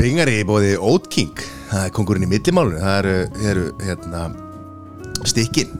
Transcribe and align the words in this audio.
Springari 0.00 0.38
í 0.40 0.44
bóði 0.48 0.68
Oat 0.80 1.10
King. 1.12 1.36
Það 1.68 1.82
er 1.84 1.90
kongurinn 1.92 2.22
í 2.24 2.28
millimálunum 2.30 2.80
Það 2.80 2.94
eru, 3.02 3.16
eru 3.50 3.64
hérna 3.84 4.20
Stikkin? 5.28 5.74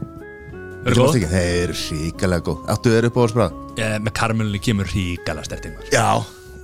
Þeir 0.85 1.31
eru 1.41 1.77
ríkalega 1.79 2.45
góð. 2.45 2.59
Áttu 2.69 2.93
þeir 2.93 3.07
upp 3.09 3.17
á 3.17 3.25
spráð? 3.33 3.55
Eh, 3.81 3.95
Með 4.05 4.15
karmelunni 4.19 4.61
kemur 4.61 4.91
ríkala 4.93 5.41
stertið 5.47 5.73
maður 5.79 5.97
Já 5.97 6.05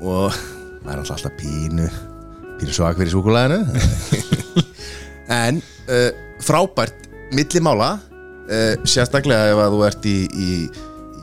Og 0.04 0.36
það 0.36 0.90
er 0.92 1.00
alltaf 1.00 1.38
pínu 1.40 1.88
Pínu 2.60 2.76
svag 2.76 3.00
fyrir 3.00 3.14
súkulæðinu 3.14 3.62
En 5.40 5.62
uh, 5.88 6.10
Frábært 6.44 7.08
millimála 7.32 7.94
uh, 7.96 8.84
Sérstaklega 8.84 9.54
ef 9.54 9.64
að 9.64 9.78
þú 9.78 9.82
ert 9.88 10.10
í, 10.12 10.16
í, 10.28 10.52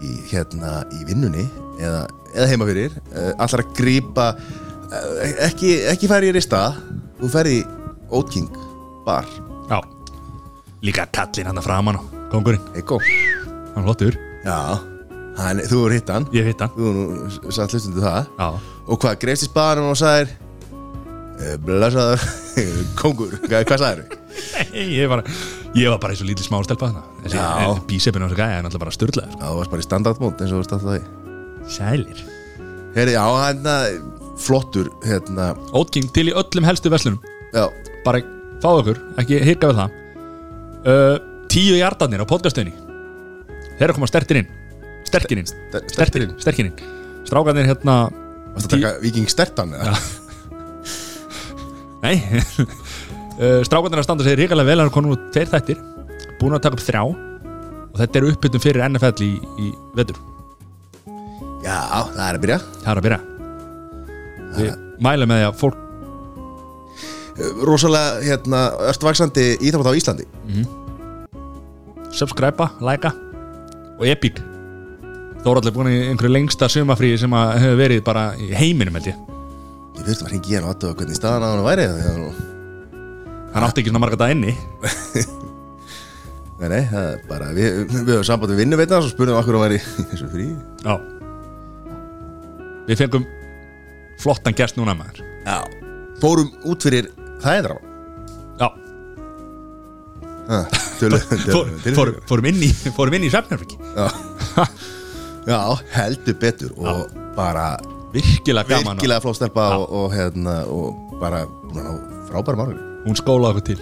í 0.01 0.17
Hérna 0.33 0.79
í 0.97 1.05
vinnunni 1.13 1.45
Eða, 1.77 2.07
eða 2.33 2.51
heima 2.55 2.71
fyrir 2.73 2.97
uh, 3.13 3.35
Allar 3.37 3.67
að 3.67 3.73
grípa 3.77 4.31
uh, 4.33 4.61
ekki, 5.47 5.73
ekki 5.91 6.09
færi 6.11 6.29
í 6.31 6.35
rista. 6.35 6.63
Þú 7.21 7.29
ferði 7.33 7.59
í 7.61 7.65
Oat 8.13 8.31
King 8.33 8.49
bar. 9.05 9.27
Já. 9.71 9.79
Líka 10.83 11.05
kallinn 11.15 11.47
hann 11.49 11.61
að 11.61 11.67
framan 11.69 11.99
og 12.01 12.09
kongurinn 12.33 12.63
Eiko 12.75 12.97
Hann 12.99 13.79
er 13.81 13.85
flottur. 13.87 14.17
Já. 14.43 14.57
Hann, 15.39 15.61
Þú 15.65 15.79
er 15.87 15.95
hitt 15.97 16.11
hann. 16.13 16.27
Ég 16.35 16.45
veit 16.49 16.61
hann. 16.61 16.73
Þú 16.77 17.47
er 17.47 17.55
satt 17.55 17.73
hlustundu 17.73 18.03
það. 18.03 18.27
Já. 18.37 18.49
Og 18.87 18.99
hvað, 19.01 19.19
greifst 19.23 19.47
í 19.47 19.49
spaðanum 19.49 19.93
og 19.93 19.97
sagðir? 19.97 20.33
"Eh, 21.41 21.55
Blessaður. 21.57 22.27
Kongur, 23.01 23.39
hvað, 23.49 24.03
Nei, 24.73 24.85
ég 24.97 25.09
var, 25.09 25.21
ég 25.77 25.89
var 25.91 25.99
bara 26.01 26.13
eins 26.13 26.21
og 26.23 26.29
lítið 26.29 26.47
smá 26.47 26.59
stelpa 26.65 26.89
þarna. 26.89 27.03
Þessi 27.23 27.37
Já. 27.37 27.47
eh, 27.63 27.81
bísepinn 27.89 28.25
á 28.25 28.27
þessu 28.27 28.37
gæja 28.39 28.57
er 28.57 28.63
náttúrulega 28.65 28.83
bara 28.83 28.95
störlaður 28.95 29.33
Já, 29.33 29.45
þú 29.45 29.57
varst 29.59 29.71
bara 29.73 29.83
í 29.83 29.87
standardmót 29.87 30.41
eins 30.41 30.51
og 30.51 30.55
þú 30.55 30.61
varst 30.61 30.73
alltaf 30.73 30.93
því 30.93 31.01
Sælir. 31.73 32.23
Heri, 32.95 33.13
Já, 33.13 33.25
hérna, 33.43 33.75
flottur 34.39 34.89
Hérna, 35.05 35.51
Ótking 35.77 36.07
til 36.15 36.29
í 36.31 36.33
öllum 36.37 36.65
helstu 36.67 36.89
verslunum. 36.93 37.19
Já, 37.53 37.67
Bara 38.05 38.21
fáðu 38.63 38.81
okkur, 38.83 39.01
ekki 39.21 39.39
hika 39.45 39.69
við 39.71 39.79
það. 39.81 39.99
Uh, 40.83 41.15
Tíu 41.53 41.75
hjartarnir 41.77 42.23
á 42.23 42.27
podcastöðinni 42.27 42.73
Þeir 43.77 43.85
eru 43.85 43.93
að 43.93 43.97
koma 43.99 44.09
stertir 44.09 44.39
inn. 44.41 44.49
Sterkir 45.07 45.39
inn. 45.41 45.47
Ster- 45.49 45.85
Stertir 45.91 46.25
inn. 46.25 46.33
Sterkir 46.41 46.67
inn. 46.69 46.75
Strákarnir 47.27 47.67
hérna 47.69 47.95
Varst 48.53 48.67
að 48.69 48.73
taka 48.77 48.91
Viking 49.03 49.29
Stertan 49.31 49.73
eða? 49.77 49.95
Nei. 52.03 52.17
Uh, 53.33 53.63
Strákarnir 53.65 53.97
að 53.97 54.05
standa 54.05 54.21
sig 54.27 54.35
ríkalega 54.37 54.67
vel 54.67 54.75
Það 54.77 54.83
eru 54.85 54.91
konum 54.93 55.13
út 55.15 55.23
tveir 55.33 55.47
þættir. 55.49 55.79
Búin 56.37 56.53
að 56.53 56.61
taka 56.67 56.77
upp 56.77 56.83
þrjá. 56.85 57.01
Og 57.89 57.95
þetta 57.97 58.19
eru 58.19 58.29
uppbyttum 58.29 58.61
fyrir 58.61 58.85
NFL 58.85 59.23
í, 59.25 59.31
í 59.57 59.71
vetur. 59.97 60.19
Já, 61.65 61.79
það 62.13 62.21
er 62.27 62.37
að 62.37 62.41
byrja. 62.45 62.59
Það 62.83 62.91
er 62.93 63.01
að 63.01 63.07
byrja 63.07 63.19
Við 64.57 64.71
mælum 65.03 65.31
með 65.31 65.41
því 65.41 65.47
að 65.49 65.57
fólk 65.61 65.79
Rosalega, 67.65 68.21
hérna, 68.21 68.59
ertu 68.91 69.07
vaksandi 69.07 69.43
íþrótt 69.65 69.89
á 69.89 69.97
Íslandi? 69.97 70.25
Subscribe, 72.13 72.67
likea 72.85 73.09
og 73.97 74.03
epic. 74.05 74.37
Þóraldur 75.43 75.73
búin 75.73 75.89
í 75.89 75.95
einhverju 76.11 76.29
lengsta 76.29 76.69
sumafríi 76.69 77.17
sem 77.19 77.33
að 77.33 77.55
hefur 77.63 77.79
verið 77.81 78.03
bara 78.05 78.27
í 78.37 78.51
heiminum 78.53 78.99
held 78.99 79.09
ég. 79.09 79.17
Ég 79.97 80.05
fyrst 80.05 80.25
að 80.25 80.29
hringi 80.31 80.53
hérna 80.53 80.69
og 80.69 80.75
aðtöða 80.75 80.99
hvernig 81.01 81.17
staðan 81.17 81.45
á 81.45 81.49
hann 81.49 81.65
væri 81.65 81.87
Hann 83.53 83.65
átti 83.67 83.81
ekki 83.81 83.91
svona 83.91 84.01
marga 84.01 84.17
dag 84.17 84.33
inni. 84.33 84.53
Nei, 86.63 86.69
nei, 86.69 86.83
það 86.87 87.05
er 87.09 87.23
bara 87.27 87.47
Við, 87.51 87.79
við 87.91 88.09
höfum 88.13 88.25
samband 88.27 88.53
við 88.53 88.59
vinnu 88.61 88.77
veitna 88.79 88.99
spurðum 89.03 89.33
við 89.33 89.39
okkur 89.41 89.55
hann 89.57 89.63
væri 89.65 89.79
í 89.81 90.05
þessu 90.11 90.27
frí 90.31 90.45
Já. 90.85 90.93
Við 92.87 93.01
fengum 93.01 93.25
flottan 94.21 94.55
gest 94.57 94.77
núna 94.77 94.95
maður. 94.97 95.23
Já. 95.43 95.61
Fórum 96.21 96.51
út 96.69 96.85
fyrir 96.85 97.09
er 97.43 97.67
Já, 98.59 98.67
það 100.47 100.79
Tölum 100.99 101.23
fór, 101.55 101.71
fór, 101.95 102.11
fórum 102.29 102.47
inn 102.51 102.61
í 102.63 102.69
fórum 102.95 103.17
inn 103.17 103.27
í 103.27 103.31
svefnherbergi 103.33 103.79
Já. 103.95 104.07
Já, 105.51 105.59
heldur 105.95 106.37
betur 106.39 106.75
Og 106.79 107.07
bara 107.37 107.73
Virkilega 108.13 108.69
gaman 108.69 108.99
virkilega 108.99 109.23
flóð 109.23 109.39
stelpa 109.39 109.69
og, 109.79 109.87
og, 109.89 110.11
hérna, 110.13 110.59
og 110.69 111.15
bara 111.21 111.43
ná 111.73 111.87
frábæra 112.29 112.67
og 112.69 113.07
hún 113.07 113.17
skólaði 113.17 113.57
okkur 113.57 113.65
til. 113.71 113.79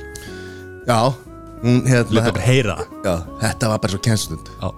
Já, 0.87 0.99
hún 1.65 1.81
hérna 1.83 2.23
Já, 3.03 3.15
þetta 3.43 3.73
var 3.73 3.83
bara 3.83 3.91
svo 3.91 3.99
kennstund 4.07 4.53
Já, 4.55 4.71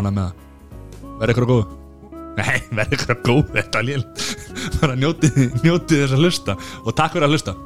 ánæg 0.00 0.16
með 0.16 0.24
það. 0.24 1.12
Verði 1.20 1.36
ykkur 1.36 1.46
að 1.46 1.52
góðu 1.52 1.79
Nei, 2.38 2.60
verði 2.70 2.96
ykkur 2.96 3.16
að 3.16 3.22
góðu 3.26 3.56
Þetta 3.56 3.80
lél 3.84 4.02
Bara 4.78 4.94
njótið, 4.96 5.40
njótið 5.64 6.04
þess 6.04 6.14
að 6.14 6.24
hlusta 6.24 6.56
Og 6.84 6.94
takk 6.94 7.16
fyrir 7.16 7.26
að 7.26 7.34
hlusta. 7.34 7.56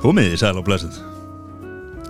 Komið 0.00 0.30
þið 0.30 0.38
sæl 0.40 0.56
og 0.56 0.64
blessuð. 0.64 0.94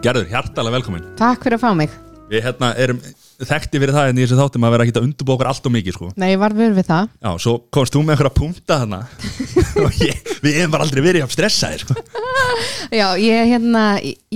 Gerður, 0.01 0.29
hjartalega 0.31 0.77
velkomin. 0.77 1.09
Takk 1.19 1.43
fyrir 1.43 1.59
að 1.59 1.65
fá 1.65 1.73
mig. 1.75 1.97
Við 2.31 2.45
hérna 2.45 2.69
erum 2.79 3.01
þekkti 3.41 3.81
fyrir 3.83 3.93
það 3.97 4.11
en 4.13 4.21
í 4.21 4.23
þessu 4.23 4.37
þáttum 4.39 4.67
að 4.69 4.75
vera 4.77 4.85
að 4.87 5.01
undurbúa 5.01 5.35
okkur 5.35 5.49
allt 5.51 5.67
og 5.67 5.73
mikið 5.75 5.97
sko. 5.97 6.11
Nei, 6.21 6.29
ég 6.31 6.39
var 6.39 6.55
vör 6.55 6.77
við 6.77 6.87
það. 6.87 7.09
Já, 7.19 7.31
svo 7.43 7.55
komst 7.75 7.97
þú 7.97 8.05
með 8.05 8.15
einhverja 8.15 8.33
punkta 8.37 8.79
þarna. 8.85 9.01
Og 9.85 9.99
ég, 10.05 10.21
við 10.45 10.61
hefum 10.61 10.77
bara 10.77 10.87
aldrei 10.87 11.03
verið 11.09 11.27
að 11.27 11.35
stressaðir 11.35 11.83
sko. 11.83 11.99
Já, 13.01 13.07
ég, 13.19 13.51
hérna, 13.51 13.85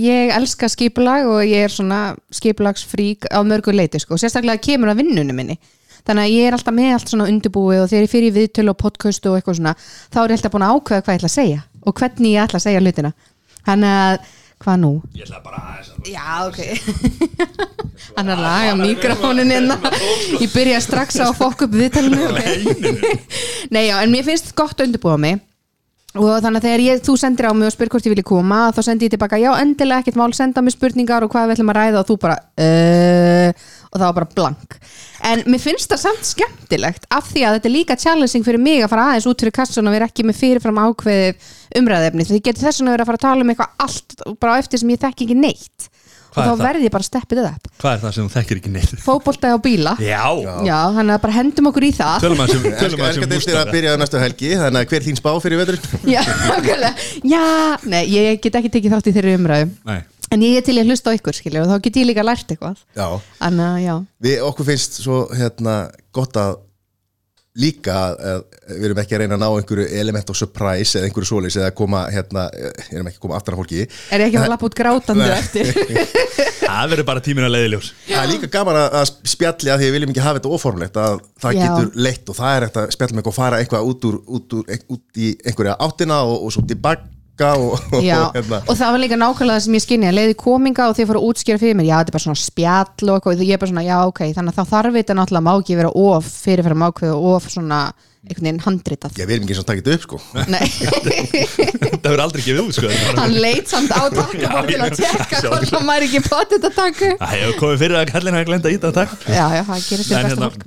ég 0.03 0.35
elska 0.35 0.67
skipulag 0.71 1.29
og 1.29 1.41
ég 1.47 1.69
er 1.69 1.71
svona 1.71 2.01
skipulagsfrík 2.33 3.29
á 3.31 3.39
mörgu 3.47 3.71
leiti 3.75 4.03
sko. 4.03 4.19
sérstaklega 4.19 4.63
kemur 4.67 4.91
að 4.91 5.03
vinnunum 5.03 5.39
minni 5.39 5.59
þannig 6.05 6.23
að 6.25 6.33
ég 6.35 6.47
er 6.47 6.57
alltaf 6.57 6.77
með 6.77 6.93
allt 6.95 7.11
svona 7.11 7.29
undirbúið 7.31 7.83
og 7.83 7.91
þegar 7.91 8.07
ég 8.07 8.13
fyrir 8.13 8.35
viðtölu 8.35 8.73
og 8.73 8.81
podcastu 8.81 9.31
og 9.31 9.39
eitthvað 9.39 9.59
svona 9.59 9.75
þá 9.81 10.19
er 10.23 10.33
ég 10.33 10.39
alltaf 10.39 10.55
búin 10.55 10.67
að 10.67 10.75
ákveða 10.75 11.05
hvað 11.05 11.15
ég 11.15 11.21
ætla 11.21 11.31
að 11.31 11.37
segja 11.37 11.63
og 11.85 11.99
hvernig 11.99 12.35
ég 12.35 12.45
ætla 12.45 12.61
að 12.61 12.65
segja 12.65 12.81
hlutina. 12.81 13.11
Þannig 13.65 13.97
að, 14.05 14.31
hvað 14.65 14.79
nú? 14.81 14.93
Ég 15.17 15.25
ætla 15.25 15.41
bara 15.45 15.63
að 15.75 15.85
Já, 16.05 16.45
ok. 16.45 16.59
Hann 18.15 18.29
er 18.29 18.35
að 18.35 18.43
laga 18.43 18.75
mikrofónin 18.77 19.53
innan 19.55 19.81
Ég 20.37 20.51
byrja 20.53 20.81
strax 20.83 21.17
á 21.17 21.25
að 21.31 21.39
fokk 21.39 21.65
upp 21.65 21.73
viðtalinu 21.73 22.27
Nei, 23.73 23.87
já, 23.87 23.97
en 24.03 24.13
mér 24.13 24.25
finnst 24.27 24.53
gott 24.57 24.77
að 24.77 24.91
undirbúa 24.91 25.17
mig. 25.17 25.41
Og 26.15 26.37
þannig 26.39 26.61
að 26.61 26.67
þegar 26.67 26.83
ég, 26.85 26.99
þú 27.03 27.15
sendir 27.19 27.47
á 27.49 27.51
mig 27.57 27.67
og 27.67 27.73
spyr 27.73 27.89
hvort 27.91 28.05
ég 28.07 28.13
vilja 28.13 28.27
koma 28.27 28.59
þá 28.75 28.81
sendi 28.87 29.09
ég 29.09 29.15
tilbaka, 29.15 29.39
já, 29.41 29.49
endilega 29.59 30.03
ekkert 30.05 30.19
mál 30.21 30.29
senda 30.37 30.61
mig 30.63 30.75
spurningar 30.75 31.25
og 31.25 31.33
hvað 31.33 31.49
við 31.49 31.57
ætlum 31.57 31.71
að 31.73 31.79
ræða 31.81 32.03
og 32.03 32.07
þú 32.07 32.15
bara 32.21 32.37
uh, 32.63 33.65
og 33.95 34.01
það 34.01 34.07
var 34.09 34.17
bara 34.19 34.29
blank. 34.35 34.77
En 35.25 35.41
mér 35.49 35.63
finnst 35.63 35.89
það 35.89 36.01
samt 36.03 36.27
skemmtilegt 36.27 37.07
af 37.15 37.31
því 37.31 37.45
að 37.47 37.57
þetta 37.57 37.69
er 37.71 37.75
líka 37.75 37.97
challenging 38.03 38.45
fyrir 38.45 38.61
mig 38.61 38.83
að 38.83 38.91
fara 38.91 39.07
aðeins 39.13 39.29
út 39.31 39.41
fyrir 39.41 39.55
kassun 39.55 39.87
og 39.89 39.95
vera 39.95 40.09
ekki 40.11 40.27
með 40.27 40.41
fyrirfram 40.43 40.83
ákveðið 40.83 41.49
umræðefni 41.79 42.27
því 42.27 42.39
ég 42.41 42.47
geti 42.51 42.65
þess 42.67 42.83
vegna 42.83 42.95
verið 42.97 43.05
að 43.07 43.11
fara 43.13 43.21
að 43.21 43.27
tala 43.29 43.45
um 43.45 43.53
eitthvað 43.55 43.85
allt 43.87 44.17
bara 44.43 44.61
eftir 44.61 44.83
sem 44.83 44.91
ég 44.93 45.01
þekki 45.07 45.29
ekki 45.29 45.39
neitt. 45.39 45.91
Hvað 46.35 46.49
og 46.49 46.49
þá 46.49 46.59
það? 46.59 46.65
verði 46.67 46.83
ég 46.83 46.91
bara 46.91 47.05
að 47.05 47.07
steppið 47.07 47.39
það 47.39 47.45
upp. 47.55 47.67
Hvað 47.79 47.93
er 47.95 47.99
það 48.01 48.13
sem 48.15 48.25
þú 48.25 48.33
þekkir 48.35 48.57
ekki 48.59 48.71
neitt? 48.73 48.95
fótbolta 49.05 49.51
á 49.55 49.57
bíla. 49.63 49.93
Já, 50.03 50.23
já, 50.67 50.79
þannig 50.97 51.13
að 51.15 51.21
bara 51.23 51.35
hendum 51.37 51.69
okkur 51.71 51.85
í 51.87 51.91
það. 51.95 52.17
Tölum 52.25 52.41
að 52.43 52.51
sem 52.51 52.65
tölum 52.81 53.03
að 53.05 53.13
sem 53.15 53.27
deildir 53.31 53.59
að 53.61 53.71
byrja 53.71 53.93
á 53.95 53.97
næstu 54.01 54.19
helgi 54.19 54.49
Þannig 54.59 54.81
að 54.81 54.89
hver 54.91 55.05
þín 55.05 55.19
spá 55.21 55.29
fyrir 55.45 55.61
veturinn? 55.61 55.87
Já, 56.11 56.19
nákvæmlega. 56.51 56.91
já, 57.23 57.45
nei, 57.87 58.01
ég 58.11 58.41
get 58.43 58.59
ekki 58.59 58.73
tekið 58.75 58.97
þátt 58.97 59.07
í 59.07 59.15
þeirri 59.15 59.37
umræðu. 59.39 59.71
Nei, 59.87 60.01
En 60.35 60.43
ég 60.43 60.59
er 60.59 60.67
til 60.67 60.75
að 60.81 60.91
hlusta 60.91 61.13
á 61.13 61.15
ykkur, 61.15 61.37
skilja, 61.37 61.63
og 61.63 61.71
þá 61.71 61.77
get 61.87 62.01
ég 62.01 62.09
líka 62.09 62.25
lært 62.25 62.49
eitthvað. 62.51 62.81
Já, 62.97 63.07
Þannig 63.39 63.65
að, 63.69 63.81
já. 63.85 63.95
við 64.27 64.45
okkur 64.49 64.67
finnst 64.73 64.97
svo 64.99 65.21
hérna 65.31 65.75
gott 66.15 66.35
að 66.41 66.57
líka 67.55 67.93
að 67.95 68.41
við 68.67 68.85
erum 68.89 68.99
ekki 68.99 69.15
að 69.15 69.21
reyna 69.21 69.37
að 69.37 69.41
ná 69.45 69.47
einhverju 69.47 69.85
element 70.01 70.31
of 70.31 70.35
surprise 70.35 70.97
eða 70.99 71.07
einhverju 71.07 71.29
svoleiðis 71.29 71.57
eða 71.61 71.69
koma 71.77 72.01
hérna, 72.11 72.43
við 72.51 72.97
erum 72.97 73.07
ekki 73.07 73.19
að 73.21 73.23
koma 73.23 73.37
aftur 73.39 73.55
af 73.55 73.61
fólki 73.61 73.79
Er 73.85 74.23
ég 74.23 74.27
ekki 74.27 74.41
að 74.41 74.51
lappa 74.51 74.67
út 74.67 74.75
grátandi 74.75 75.23
Nei. 75.23 75.37
eftir? 75.39 75.71
það 76.65 76.91
verður 76.91 77.07
bara 77.07 77.23
tíminn 77.23 77.47
að 77.47 77.55
leiðiljós 77.55 77.93
Það 78.09 78.19
er 78.25 78.31
líka 78.33 78.51
gaman 78.57 78.81
að 78.81 78.99
að 78.99 79.13
spjalli 79.31 79.71
að 79.71 79.79
því 79.79 79.87
við 79.87 79.95
viljum 79.95 80.13
ekki 80.15 80.25
hafa 80.25 80.41
þetta 80.41 80.53
óformlegt 80.57 80.99
að 81.05 81.17
það 81.45 81.55
Já. 81.55 81.63
getur 81.63 82.05
leitt 82.09 82.33
og 82.33 82.39
það 82.41 82.57
er 82.57 82.67
þetta 82.67 82.85
spjall 82.97 83.11
með 83.13 83.23
eitthvað 83.23 83.35
að 83.37 83.39
fara 83.39 83.63
eitthvað 83.63 83.91
út, 83.93 84.09
úr, 84.11 84.21
út, 84.35 84.59
úr, 84.59 84.79
út 84.97 85.23
í 85.23 85.31
einhverja 85.45 85.79
áttina 85.87 86.23
og, 86.27 86.35
og 86.43 86.55
svo 86.57 86.67
tilbaka 86.67 87.14
og, 87.65 87.99
Já, 88.05 88.17
og 88.21 88.37
hérna. 88.37 88.61
og 88.63 88.79
það 88.79 88.95
var 88.95 89.03
líka 89.03 89.19
nákvæmlega 89.19 89.57
það 89.59 89.65
sem 89.67 89.77
ég 89.77 89.85
skinni 89.85 90.09
að 90.09 90.17
leiði 90.19 90.39
kominga 90.39 90.89
og 90.89 90.97
þið 90.97 91.09
fóru 91.11 91.21
að 91.21 91.29
útskýra 91.29 91.61
fyrir 91.61 91.77
mér, 91.79 91.89
já, 91.89 91.95
þetta 91.99 92.13
er 92.13 92.17
bara 92.17 92.25
svona 92.25 92.41
spjall 92.45 93.09
og 93.09 93.15
eitthvað, 93.19 93.35
og 93.35 93.45
ég 93.45 93.55
er 93.55 93.63
bara 93.63 93.73
svona, 93.73 93.85
já, 93.85 93.97
ok, 94.07 94.21
þannig 94.37 94.53
að 94.53 94.59
þá 94.59 94.73
þarf 94.75 94.99
þetta 94.99 95.17
náttúrulega 95.19 95.47
má 95.49 95.53
ekki 95.59 95.79
vera 95.81 95.95
of 96.05 96.29
fyrirfærum 96.45 96.85
ákveð 96.89 97.15
og 97.15 97.31
of 97.35 97.49
svona 97.51 97.79
einhvern 98.25 98.47
veginn 98.47 98.61
handritað. 98.65 99.13
Við 99.19 99.33
erum 99.35 99.45
ekki 99.45 99.57
svona 99.57 99.69
takit 99.69 99.89
upp 99.93 100.05
sko. 100.05 100.19
Nei, 100.53 100.63
Það 102.05 102.07
verður 102.07 102.23
aldrei 102.23 102.41
gefið 102.45 102.61
út 102.63 102.77
sko. 102.77 102.89
Þetta 102.93 103.21
hann 103.21 103.35
leit 103.43 103.69
samt 103.69 103.93
á 103.93 104.01
takkabór 104.13 104.69
til 104.69 104.79
að 104.81 104.97
tjekka 104.99 105.43
hvort 105.45 105.75
hann 105.75 105.91
væri 105.91 106.09
ekki 106.09 106.23
potið 106.25 106.65
að 106.69 106.79
taka. 106.79 107.11
Það 107.21 107.35
hefur 107.35 107.59
komið 107.61 107.83
fyrir 107.83 107.99
að 107.99 108.09
kallin 108.13 108.39
hafi 108.39 108.49
glenda 108.49 108.71
í 108.73 108.79
þetta 108.79 108.93
takk 108.95 109.29
hérna, 109.29 109.69
besta 110.25 110.49
fólk. 110.49 110.65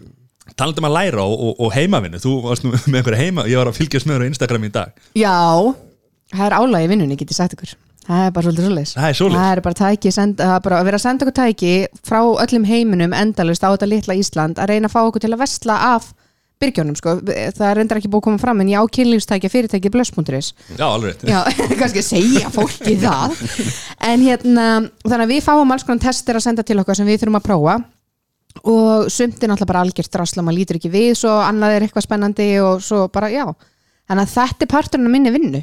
talandi 0.59 0.82
um 0.85 0.88
að 0.88 0.97
læra 0.99 1.26
og, 1.26 1.44
og, 1.49 1.61
og 1.67 1.75
heimavinnu. 1.75 2.23
Þú 2.23 2.37
varst 2.47 2.67
nú 2.67 2.75
með 2.76 3.00
einhverja 3.00 3.21
heima 3.25 3.47
Ég 3.50 3.61
var 3.62 3.73
að 3.73 3.79
fylgjast 3.81 4.09
með 4.09 4.19
þér 4.19 4.26
á 4.26 4.31
Instagram 4.32 4.69
í 4.69 4.73
dag. 4.79 5.05
Já, 5.19 5.37
það 6.35 6.47
er 6.49 6.57
álægi 6.59 6.91
vinnunni, 6.93 7.19
get 7.21 7.33
ég 7.33 7.39
sagt 7.39 7.57
ykkur. 7.57 7.75
Það 8.09 8.23
er 8.25 8.31
bara 8.33 8.47
svolítið 8.47 8.65
svoleiðis. 8.69 8.93
Það 8.97 9.09
er 9.09 9.17
svoleiðis. 9.19 9.41
Það 9.43 9.51
er 9.53 9.61
bara 9.67 9.79
tæki, 9.79 10.13
send, 10.17 10.39
það 10.41 10.55
er 10.55 10.63
bara 10.65 10.79
að 10.79 10.87
vera 10.89 10.99
að 10.99 11.03
senda 11.05 11.27
okkur 11.27 11.37
tæki 11.37 11.73
frá 12.09 12.21
öllum 12.45 12.65
heiminum 12.65 13.17
endalust 13.17 13.67
á 13.67 13.69
þetta 13.69 13.89
litla 13.91 14.17
Ísland 14.17 14.63
að 14.63 14.71
reyna 14.73 14.89
að 14.89 14.95
fá 14.95 15.01
okkur 15.03 15.25
til 15.25 15.33
að 15.35 15.43
vesla 15.43 15.77
af 15.91 16.09
byrgjónum 16.59 16.97
sko, 16.99 17.15
það 17.23 17.67
er 17.69 17.77
reyndar 17.79 18.01
ekki 18.01 18.11
búið 18.11 18.23
að 18.23 18.27
koma 18.27 18.41
fram 18.43 18.63
en 18.65 18.71
ég 18.73 18.81
á 18.83 18.85
kynlífstækja 18.97 19.51
fyrirtæki 19.53 19.93
blöss.is 19.95 20.49
Já, 20.75 20.87
alveg 20.89 21.21
rétt. 21.21 21.29
Já, 21.29 21.45
kannski 21.81 22.03
segja 22.03 22.51
fólki 22.55 22.97
það. 22.99 23.37
En 24.09 24.25
hérna, 24.25 24.67
þannig 25.05 25.27
að 25.29 25.33
við 25.37 25.45
fáum 25.47 25.77
alls 25.77 25.87
konar 25.87 26.03
testir 26.09 26.41
að 26.41 26.47
senda 26.49 26.65
til 26.67 26.81
okkar 26.81 26.99
sem 26.99 27.07
við 27.07 27.23
þurfum 27.23 27.39
að 27.39 27.47
prófa. 27.47 27.79
Og 28.65 29.07
sumt 29.13 29.37
er 29.39 29.53
náttúrulega 29.53 29.71
bara 29.71 29.85
algjört 29.85 30.17
drasla, 30.17 30.43
maður 30.43 30.59
lítur 30.59 30.81
ekki 30.81 30.91
við 30.91 31.13
svo 31.21 31.37
annað 31.45 31.77
er 31.77 31.87
eitthvað 31.87 32.09
spennandi 32.09 32.49
og 32.65 32.83
svo 32.83 33.05
bara, 33.13 33.29
já. 33.31 33.45
Þannig 34.09 34.25
að 34.25 34.35
þetta 34.35 34.65
er 34.65 34.73
parturinn 34.73 35.07
af 35.07 35.15
minni 35.15 35.35
vinnu 35.37 35.61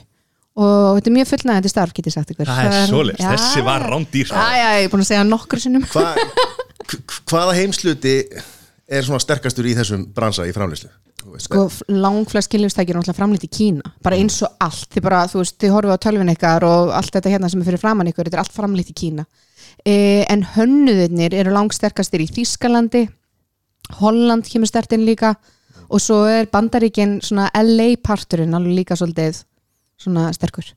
og 0.56 0.98
þetta 0.98 1.12
er 1.12 1.16
mjög 1.18 1.30
fullnægandi 1.34 1.72
starf, 1.72 1.94
get 1.96 2.10
ég 2.10 2.16
sagt 2.16 2.32
ykkur. 2.34 2.48
Það 2.48 2.66
er 2.66 3.14
Já. 3.20 3.32
þessi 3.36 3.64
var 3.66 3.88
rándýr 3.92 4.30
Já, 4.32 4.44
já, 4.56 4.68
ég 4.80 4.86
er 4.88 4.92
búin 4.94 5.04
að 5.04 5.10
segja 5.12 5.24
nokkur 5.28 5.60
sinnum. 5.64 5.88
Hva, 5.92 6.14
hv- 6.86 7.18
hvaða 7.32 7.56
heimsluti 7.60 8.14
er 8.88 9.04
svona 9.08 9.20
sterkastur 9.24 9.68
í 9.68 9.74
þessum 9.78 10.06
bransa 10.16 10.46
í 10.48 10.54
framlýslu? 10.56 10.92
sko 11.42 11.64
langflest 11.90 12.52
kynlífstæki 12.52 12.94
er 12.94 13.00
náttúrulega 13.00 13.18
framlít 13.18 13.46
í 13.48 13.50
Kína 13.50 13.90
bara 14.06 14.18
eins 14.20 14.36
og 14.46 14.52
allt, 14.62 14.86
þið 14.94 15.02
bara, 15.08 15.24
þú 15.32 15.40
veist, 15.42 15.56
þið 15.58 15.72
horfið 15.74 15.94
á 15.98 16.04
tölvin 16.06 16.30
ykkar 16.36 16.66
og 16.68 16.92
allt 16.94 17.16
þetta 17.16 17.32
hérna 17.34 17.50
sem 17.50 17.64
er 17.64 17.66
fyrir 17.66 17.82
framann 17.82 18.12
ykkur 18.12 18.28
þetta 18.28 18.38
er 18.38 18.44
allt 18.44 18.54
framlít 18.54 18.92
í 18.92 18.96
Kína. 19.00 19.26
Eh, 19.86 20.22
en 20.30 20.44
hönnuðirnir 20.54 21.34
eru 21.34 21.56
langsterkastir 21.56 22.22
í 22.22 22.30
Þískalandi 22.30 23.08
Holland 24.02 24.46
kemur 24.50 24.70
stertinn 24.70 25.06
líka 25.06 25.34
og 25.90 26.02
svo 26.02 26.24
er 26.30 26.48
bandaríkin 26.54 27.20
svona 27.26 27.50
LA 27.58 27.96
parturinn 28.06 28.54
alveg 28.58 28.80
líka 28.84 28.98
svolítið 28.98 29.44
svona 30.02 30.28
sterkur. 30.36 30.72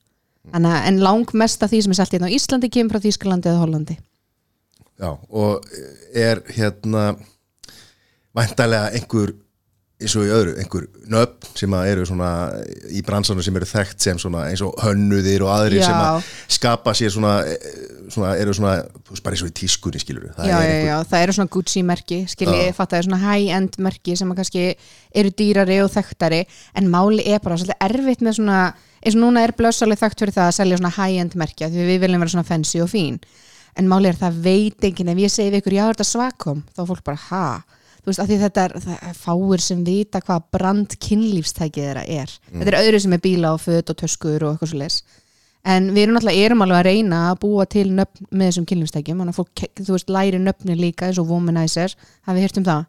Þannig, 0.53 0.70
að- 0.73 0.87
en 0.88 1.00
langmest 1.05 1.62
af 1.62 1.70
því 1.73 1.82
sem 1.82 1.91
er 1.93 1.99
selt 2.00 2.12
hérna 2.15 2.29
á 2.31 2.37
Íslandi 2.37 2.70
kemur 2.73 2.97
frá 2.97 3.05
Þískalandi 3.05 3.50
eða 3.50 3.62
Hollandi. 3.65 3.99
Já, 4.99 5.11
og 5.31 5.65
er 6.15 6.41
hérna 6.56 7.17
væntalega 8.35 8.91
einhver 8.97 9.35
eins 9.99 10.15
og 10.15 10.29
í 10.29 10.31
öðru, 10.31 10.53
einhver 10.62 10.85
nöfn 11.11 11.49
sem 11.59 11.73
eru 11.75 12.05
svona 12.06 12.29
í 12.94 13.00
bransanum 13.03 13.43
sem 13.43 13.56
eru 13.59 13.67
þekkt 13.67 14.05
sem 14.05 14.19
svona 14.23 14.44
eins 14.47 14.61
og 14.62 14.76
hönnuðir 14.79 15.43
og 15.43 15.50
aðrir 15.50 15.81
Já. 15.81 15.88
sem 15.88 15.99
að 15.99 16.29
skapa 16.55 16.93
sér 16.94 17.11
svona, 17.11 17.32
eh, 17.50 17.56
svona 18.15 18.37
eru 18.38 18.55
svona, 18.55 18.76
þú 19.03 19.11
veist 19.17 19.25
bara 19.26 19.35
eins 19.35 19.43
og 19.43 19.50
í 19.50 19.56
tískunni 19.59 19.99
skilur 19.99 20.29
já, 20.38 20.47
já, 20.62 20.76
já, 20.87 20.97
það 21.03 21.23
eru 21.25 21.32
svona 21.32 21.50
Gucci 21.50 21.82
merki 21.82 22.20
skilji, 22.31 22.69
fatt 22.76 22.93
að 22.93 22.94
það 22.94 22.99
er 23.00 23.09
svona 23.09 23.23
high-end 23.25 23.79
merki 23.88 24.17
sem 24.17 24.31
að 24.31 24.37
kannski 24.38 24.65
eru 25.19 25.31
dýrari 25.31 25.81
og 25.82 25.91
þekktari 25.91 26.44
en 26.79 26.93
máli 26.94 27.26
er 27.26 27.41
bara 27.43 27.56
svolítið 27.59 27.82
erfitt 27.91 28.23
með 28.23 28.38
svona, 28.38 28.61
eins 29.02 29.16
og 29.16 29.22
núna 29.22 29.44
er 29.46 29.54
blössalið 29.58 30.02
þekkt 30.02 30.24
fyrir 30.24 30.36
það 30.36 30.50
að 30.50 30.56
selja 30.58 30.80
svona 30.80 30.94
high-end 30.96 31.36
merki 31.38 31.66
af 31.66 31.74
því 31.74 31.86
við 31.88 32.00
viljum 32.04 32.24
vera 32.24 32.34
svona 32.34 32.48
fancy 32.48 32.82
og 32.84 32.90
fín. 32.92 33.20
En 33.78 33.90
máli 33.90 34.10
er 34.10 34.18
það 34.18 34.40
veit 34.42 34.88
enginn. 34.88 35.12
Ef 35.12 35.22
ég 35.22 35.32
segi 35.32 35.52
við 35.52 35.62
ykkur 35.62 35.76
já, 35.76 35.84
þetta 35.90 36.08
svakom, 36.08 36.64
þá 36.74 36.82
er 36.82 36.90
fólk 36.90 37.04
bara 37.06 37.22
ha? 37.28 37.44
Þú 37.98 38.10
veist, 38.10 38.22
af 38.22 38.28
því 38.28 38.40
þetta 38.42 38.64
er, 38.64 38.74
það 38.88 39.22
fáir 39.22 39.62
sem 39.62 39.80
vita 39.86 40.20
hvað 40.24 40.50
brand 40.56 40.98
kynlífstækið 41.04 41.88
þeirra 41.88 42.04
er. 42.18 42.36
Þetta 42.50 42.72
er 42.72 42.78
öðru 42.82 43.00
sem 43.04 43.14
er 43.14 43.24
bíla 43.24 43.54
og 43.54 43.62
föt 43.62 43.92
og 43.92 43.98
töskur 44.02 44.46
og 44.46 44.54
eitthvað 44.54 44.72
svo 44.72 44.82
leis 44.82 45.00
en 45.68 45.90
við 45.94 46.04
erum 46.04 46.16
náttúrulega 46.16 46.46
erum 46.46 46.62
alveg 46.64 46.78
að 46.78 46.86
reyna 46.88 47.22
að 47.30 47.40
búa 47.44 47.66
til 47.70 47.88
nöfn 47.94 48.28
með 48.30 48.50
þessum 48.50 48.68
kynlífstækjum. 48.70 49.22
Þannig 49.22 49.34
að 49.34 49.40
fólk, 49.40 49.64
þú 49.80 49.96
veist, 49.96 50.12
læri 50.14 50.40
nöfni 50.42 50.78
líka 50.78 51.08
eins 51.08 51.18
og 51.20 51.32
womanizer, 51.32 51.96
hafið 52.28 52.46
hýrt 52.46 52.60
um 52.60 52.68
það? 52.68 52.86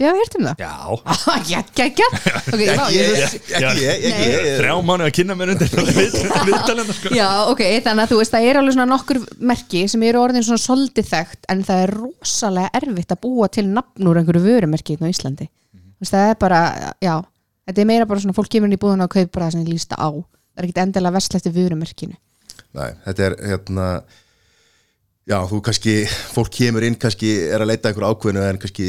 Þið 0.00 0.08
hafið 0.08 0.20
hýrt 0.22 0.36
um 0.38 0.46
það? 0.48 0.60
Já. 0.64 0.74
Ok, 2.50 2.60
já, 2.64 2.84
ég, 2.94 3.24
Ekki 3.52 3.82
ég, 3.84 4.04
ekki 4.08 4.28
ég 4.30 4.46
Þrjá 4.56 4.72
mánu 4.88 5.04
að 5.04 5.10
kynna 5.18 5.34
mér 5.36 5.52
undir 5.52 5.74
viðtalenda 6.48 6.94
sko. 6.96 7.12
Já, 7.14 7.26
ok, 7.52 7.60
þannig 7.84 8.04
að 8.06 8.12
þú 8.14 8.20
veist, 8.20 8.32
það 8.34 8.46
er 8.48 8.60
alveg 8.60 8.76
svona 8.76 8.86
nokkur 8.90 9.20
merki 9.50 9.82
sem 9.92 10.04
eru 10.08 10.22
orðin 10.22 10.46
svona 10.46 10.62
soldið 10.62 11.10
þekkt 11.10 11.50
en 11.52 11.64
það 11.68 11.82
er 11.84 11.92
rosalega 11.98 12.72
erfitt 12.80 13.12
að 13.14 13.20
búa 13.26 13.50
til 13.52 13.66
nafn 13.68 14.08
úr 14.10 14.22
einhverju 14.22 14.42
vörumerki 14.46 14.96
hérna 14.96 15.10
á 15.10 15.12
Íslandi. 15.12 15.50
Þú 15.76 16.06
veist, 16.06 16.16
það 16.16 16.32
er 16.32 16.40
bara, 16.46 16.62
já 17.04 17.14
þetta 17.68 17.84
er 17.84 17.90
meira 17.92 18.08
bara 18.08 18.24
svona, 18.24 18.36
fólk 18.40 18.50
kemur 18.56 18.70
inn 18.70 18.78
í 18.78 18.80
búðuna 18.80 19.06
og 19.06 19.14
kaup 19.14 19.30
bara 19.36 19.50
það 19.50 19.56
sem 19.58 19.64
þið 19.66 19.74
lísta 19.74 20.00
á. 20.00 20.08
Það 20.10 20.62
er 20.64 20.68
ekkit 20.68 20.82
endilega 20.86 21.16
vestle 21.18 21.40
eftir 21.40 21.56
vörumerkinu. 21.60 22.16
Nei, 22.80 22.90
þetta 23.06 23.28
er 23.28 23.36
hérna 23.52 23.86
Já, 25.30 25.36
þú 25.46 25.60
kannski, 25.62 25.92
fólk 26.34 26.48
kemur 26.50 26.82
inn 26.82 26.96
kannski 26.98 27.28
er 27.54 27.62
að 27.62 27.68
leita 27.70 27.90
einhver 27.90 28.08
ákveðinu 28.08 28.40
en 28.48 28.56
kannski 28.58 28.86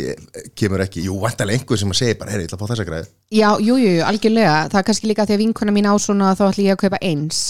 kemur 0.58 0.82
ekki, 0.82 1.04
jú, 1.06 1.20
vantarlega 1.22 1.62
einhver 1.62 1.78
sem 1.78 1.92
að 1.94 2.00
segja 2.00 2.18
bara, 2.18 2.34
herri, 2.34 2.48
ég 2.48 2.50
ætla 2.50 2.58
að 2.58 2.64
fá 2.64 2.72
þessa 2.72 2.86
græði 2.88 3.10
Já, 3.38 3.50
jú, 3.62 3.76
jú, 3.78 3.92
algjörlega. 4.08 4.56
Það 4.72 4.80
er 4.80 4.88
kannski 4.88 5.12
líka 5.12 5.26
því 5.30 5.36
að 5.36 5.44
vinkona 5.44 5.76
mín 5.76 5.86
á 5.86 5.94
svona 6.02 6.32
þá 6.40 6.42
ætlum 6.48 6.66
ég 6.66 6.80
að 6.80 6.82
kaupa 6.82 7.02
eins. 7.06 7.44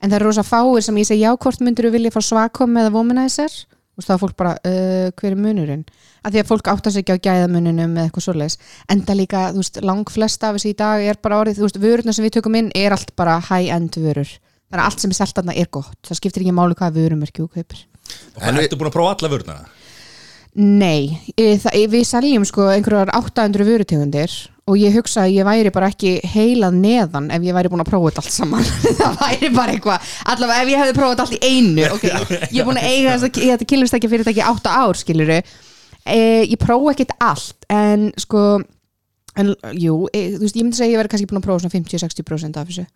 En 0.00 0.08
það 0.08 0.16
er 0.16 0.24
rosa 0.24 0.46
fáir 0.48 0.86
sem 0.86 1.02
ég 1.02 1.10
segi 1.10 1.26
já, 1.26 1.28
hvort 1.44 1.66
myndur 1.66 1.90
þú 1.90 1.92
vilja 1.98 2.14
fá 2.14 2.18
svakom 2.24 2.80
eða 2.80 2.94
womanizer? 2.96 3.60
Og 3.98 4.06
þá 4.06 4.14
er 4.14 4.22
fólk 4.22 4.40
bara, 4.40 4.56
uh, 4.64 5.12
hver 5.18 5.34
er 5.34 5.38
munurinn? 5.44 5.84
Að 6.24 6.38
því 6.38 6.40
að 6.40 6.50
fólk 6.54 6.72
áttar 6.72 6.94
sig 6.94 7.04
ekki 7.04 7.18
á 7.18 7.24
gæðamununum 7.28 7.96
eða 7.98 8.08
eitthvað 8.08 8.28
svoleiðis, 8.30 8.58
en 8.88 9.02
það 9.04 9.20
líka, 9.20 9.44
þú 9.52 9.60
veist, 9.60 9.80
lang 9.90 10.12
flest 10.14 10.46
af 10.46 10.56
þessi 10.56 10.72
í 10.72 10.78
dag 10.78 11.02
er 11.02 11.18
bara 11.20 11.42
orðið, 11.42 11.58
þú 11.58 11.66
veist, 11.66 11.80
vörurna 11.82 12.14
sem 12.14 12.24
við 12.24 12.36
tökum 12.38 12.58
inn 12.62 12.70
er 12.78 12.94
allt 12.94 13.10
bara 13.18 13.40
high-end 13.50 13.98
vörur. 13.98 14.30
Þannig 14.70 14.84
að 14.84 14.86
allt 14.86 15.02
sem 15.02 15.14
er 15.14 15.18
selt 15.18 15.38
þarna 15.40 15.58
er 15.58 15.70
gott, 15.74 15.98
það 16.06 16.20
skiptir 16.20 16.46
ekki 16.46 16.54
máli 16.54 16.78
hvað 16.78 17.00
vörumerki 17.02 17.42
þú 17.42 17.50
kaupir 17.58 17.86
Og 18.36 18.44
hvað 18.44 18.62
ertu 18.64 18.78
búin 18.78 18.90
að 18.90 18.96
prófa 18.96 19.16
alla 19.16 19.32
vörna? 19.34 19.58
Nei, 20.58 21.18
það, 21.36 21.74
við 21.92 22.04
seljum 22.08 22.44
sko 22.48 22.70
einhverjar 22.72 23.12
800 23.14 23.66
vörutegundir 23.68 24.32
og 24.68 24.76
ég 24.80 24.96
hugsa 24.96 25.24
að 25.24 25.36
ég 25.36 25.46
væri 25.46 25.70
bara 25.72 25.90
ekki 25.92 26.16
heilað 26.28 26.78
neðan 26.80 27.28
ef 27.32 27.44
ég 27.46 27.56
væri 27.56 27.70
búin 27.72 27.82
að 27.84 27.90
prófa 27.92 28.10
þetta 28.10 28.24
allt 28.24 28.34
saman. 28.34 28.66
Það 28.98 29.20
væri 29.22 29.50
bara 29.54 29.74
eitthvað, 29.76 30.08
allavega 30.34 30.64
ef 30.64 30.72
ég 30.72 30.82
hefði 30.82 30.96
prófað 30.98 31.14
þetta 31.14 31.26
allt 31.26 31.36
í 31.36 31.52
einu 31.52 31.86
ok, 31.94 32.06
ég 32.50 32.58
er 32.58 32.68
búin 32.68 32.80
að 32.80 32.88
eiga 32.90 33.14
þess 33.14 33.28
að 33.28 33.38
þetta 33.52 33.68
kynlistækja 33.72 34.12
fyrirtæki 34.14 34.44
8 34.48 34.74
ár 34.82 35.00
skiluru 35.00 35.38
e, 35.38 36.18
ég 36.48 36.58
prófa 36.60 36.94
ekkert 36.96 37.14
allt 37.30 37.70
en 37.78 38.10
sko 38.18 38.44
en, 39.38 39.54
jú, 39.78 40.00
e, 40.10 40.24
þú 40.34 40.42
veist, 40.42 40.58
ég 40.58 40.66
myndi 40.66 40.80
segja 40.80 40.90
að 40.90 40.96
ég 40.96 41.02
væri 41.04 41.14
kannski 41.14 41.30
búin 41.30 41.42
að 41.42 41.48
prófa 41.48 41.64
svona 41.64 41.76
50-60% 41.78 42.60
af 42.60 42.72
þessu 42.72 42.88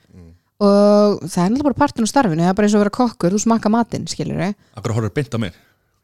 og 0.63 1.21
það 1.27 1.43
er 1.43 1.51
náttúrulega 1.51 1.69
bara 1.71 1.81
partin 1.83 2.07
á 2.07 2.13
starfinu 2.13 2.45
það 2.47 2.53
er 2.53 2.57
bara 2.61 2.69
eins 2.69 2.77
og 2.77 2.81
að 2.81 2.85
vera 2.87 2.97
kokkur, 3.01 3.35
þú 3.35 3.43
smakka 3.47 3.73
matinn 3.73 4.09
skiluru 4.11 4.49
Akkur 4.79 4.97
horfður 4.97 5.15
beint 5.19 5.35
á 5.35 5.39
mér 5.43 5.61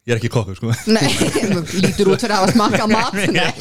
Ég 0.07 0.15
er 0.15 0.19
ekki 0.23 0.29
kokkur 0.31 0.55
sko. 0.57 0.71
Nei, 0.89 1.05
lítur 1.83 2.07
út 2.09 2.23
fyrir 2.23 2.33
að 2.33 2.39
hafa 2.39 2.53
smakað 2.55 2.87
mat 2.95 3.13
Nei, 3.13 3.51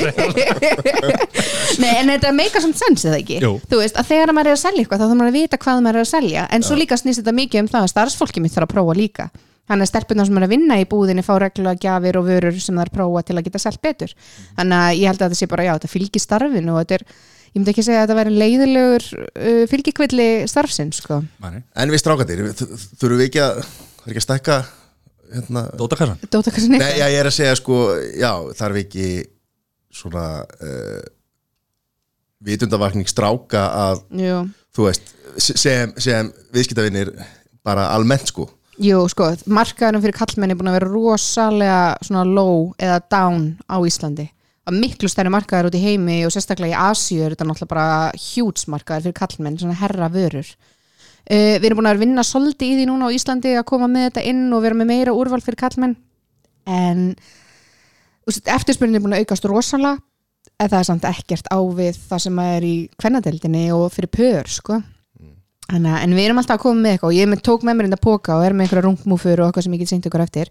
Nei. 1.83 1.91
En 1.99 2.09
þetta 2.15 2.31
meika 2.33 2.62
samt 2.62 2.79
sens 2.79 3.05
eða 3.05 3.19
ekki? 3.21 3.37
Jú. 3.43 3.50
Þú 3.69 3.81
veist, 3.83 3.99
að 4.00 4.09
þegar 4.12 4.33
maður 4.37 4.53
er 4.53 4.56
að 4.56 4.62
selja 4.62 4.81
eitthvað 4.85 5.03
þá 5.03 5.05
þarf 5.05 5.19
maður 5.19 5.33
að 5.33 5.39
vita 5.39 5.61
hvað 5.65 5.83
maður 5.85 5.99
er 5.99 6.06
að 6.06 6.11
selja. 6.12 6.47
En 6.55 6.65
svo 6.65 6.79
líka 6.79 6.97
snýst 6.97 7.21
þetta 7.21 7.35
mikið 7.37 7.62
um 7.65 7.71
það 7.75 7.85
að 7.85 7.93
starfsfólki 7.93 8.43
mitt 8.45 8.55
þarf 8.55 8.69
að 8.69 8.73
prófa 8.77 8.97
líka. 8.97 9.29
Þannig 9.69 9.85
að 9.85 9.91
stelpunar 9.91 10.29
sem 10.31 10.39
er 10.41 10.47
að 10.47 10.53
vinna 10.55 10.79
í 10.81 10.87
búðinni 10.89 11.25
fá 11.27 11.35
reglulega 11.43 11.83
gjafir 11.85 12.19
og 12.23 12.29
vörur 12.31 12.56
sem 12.56 12.79
það 12.79 12.87
er 12.87 12.93
prófa 12.95 13.25
til 13.29 13.37
að 13.37 13.45
geta 13.50 13.61
selt 13.61 13.83
betur. 13.85 14.15
Þannig 14.56 14.79
að 14.87 14.93
ég 15.03 15.11
held 15.12 15.21
að 15.21 15.27
þetta 15.27 15.41
sé 15.43 15.50
bara, 15.53 15.67
já, 15.69 15.73
þetta 15.77 15.93
fylgir 15.93 16.25
starfinu 16.25 16.73
og 16.73 16.79
þetta 16.81 16.97
er, 16.97 17.05
ég 17.49 17.59
myndi 17.59 17.73
ekki 17.75 17.85
segja 17.87 18.02
að 18.02 18.07
þetta 18.07 18.19
væri 18.21 18.38
leiðilegur 18.43 19.09
uh, 19.19 19.62
fylgikvilli 19.71 20.31
starfsins, 20.50 21.02
sko. 21.02 21.23
En 21.43 21.93
við 21.93 22.02
strákandir, 22.02 22.45
þurfum 22.55 23.21
við 23.21 23.28
ekki 23.31 23.45
að 23.45 23.62
er 24.09 24.14
ekki 24.14 24.23
að 24.23 24.26
stækka 24.26 24.59
hérna, 25.35 25.64
Dóta 25.76 25.99
kassan 25.99 26.21
Dóta 26.33 26.52
hversu 26.52 26.71
Nei, 26.73 26.97
já, 26.99 27.07
ég 27.12 27.21
er 27.21 27.28
að 27.28 27.37
segja 27.37 27.57
sko, 27.59 27.78
já, 28.17 28.33
þarf 28.59 28.81
ekki 28.83 29.09
svona 29.99 30.26
uh, 30.45 31.00
vitundavakning 32.45 33.09
stráka 33.11 33.64
að, 33.75 34.05
Jú. 34.21 34.45
þú 34.76 34.87
veist 34.88 35.12
sem, 35.38 35.93
sem 36.00 36.31
viðskiptavinnir 36.55 37.11
bara 37.67 37.88
almennt 37.93 38.31
sko. 38.31 38.47
Jú, 38.78 39.02
sko, 39.11 39.33
markaðurinn 39.50 40.05
fyrir 40.05 40.17
kallmenni 40.17 40.55
er 40.55 40.61
búin 40.61 40.71
að 40.71 40.78
vera 40.78 40.90
rosalega 40.93 41.81
svona 42.07 42.23
low 42.25 42.71
eða 42.78 43.00
down 43.11 43.49
á 43.67 43.76
Íslandi 43.83 44.28
að 44.69 44.79
miklu 44.83 45.09
stærri 45.11 45.33
markaður 45.33 45.71
út 45.71 45.79
í 45.79 45.83
heimi 45.83 46.19
og 46.27 46.33
sérstaklega 46.35 46.75
í 46.75 46.91
Asíu 46.91 47.23
er 47.25 47.35
þetta 47.35 47.47
náttúrulega 47.49 47.73
bara 47.73 47.87
hjúts 48.21 48.67
markaður 48.69 49.09
fyrir 49.09 49.17
kallmenn, 49.19 49.59
svona 49.61 49.79
herra 49.81 50.09
vörur. 50.13 50.51
Uh, 51.29 51.57
Við 51.61 51.67
erum 51.69 51.81
búin 51.81 51.89
að 51.91 51.99
að 51.99 52.05
vinna 52.05 52.25
svolítið 52.25 52.71
í 52.73 52.77
því 52.79 52.85
núna 52.89 53.09
á 53.09 53.17
Íslandi 53.17 53.55
að 53.59 53.67
koma 53.69 53.89
með 53.91 54.07
þetta 54.11 54.27
inn 54.31 54.47
og 54.57 54.63
vera 54.65 54.79
með 54.79 54.91
meira 54.93 55.17
úrval 55.17 55.41
fyrir 55.45 55.61
kallmenn 55.61 55.97
en 56.69 57.03
eftirspurnin 58.29 58.99
er 58.99 59.05
búin 59.05 59.17
að 59.17 59.25
aukast 59.25 59.49
rosalega 59.49 59.99
en 60.59 60.71
það 60.71 60.79
er 60.81 60.87
samt 60.89 61.05
ekkert 61.09 61.51
á 61.53 61.59
við 61.79 61.99
það 62.09 62.23
sem 62.25 62.39
er 62.45 62.65
í 62.67 62.75
kvennadeldinni 62.99 63.67
og 63.77 63.91
fyrir 63.95 64.11
pör, 64.13 64.49
sko. 64.51 64.81
Þannig, 65.69 65.93
að- 65.93 66.03
en 66.03 66.15
við 66.17 66.25
erum 66.25 66.39
alltaf 66.41 66.57
að 66.57 66.63
koma 66.65 66.81
með 66.81 66.95
eitthvað 66.97 67.13
og 67.13 67.19
ég 67.19 67.43
tók 67.45 67.63
með 67.67 67.77
mér 67.77 67.89
þetta 67.91 68.07
póka 68.09 68.37
og 68.39 68.45
er 68.45 68.55
með 68.57 68.65
einhverja 68.67 68.85
rungmúfur 68.89 69.41
og 69.43 69.49
eitthvað 69.51 69.65
sem 69.67 69.73
ég 69.77 69.79
get 69.85 69.89
seint 69.93 70.07
ykkur 70.09 70.25
eftir 70.25 70.49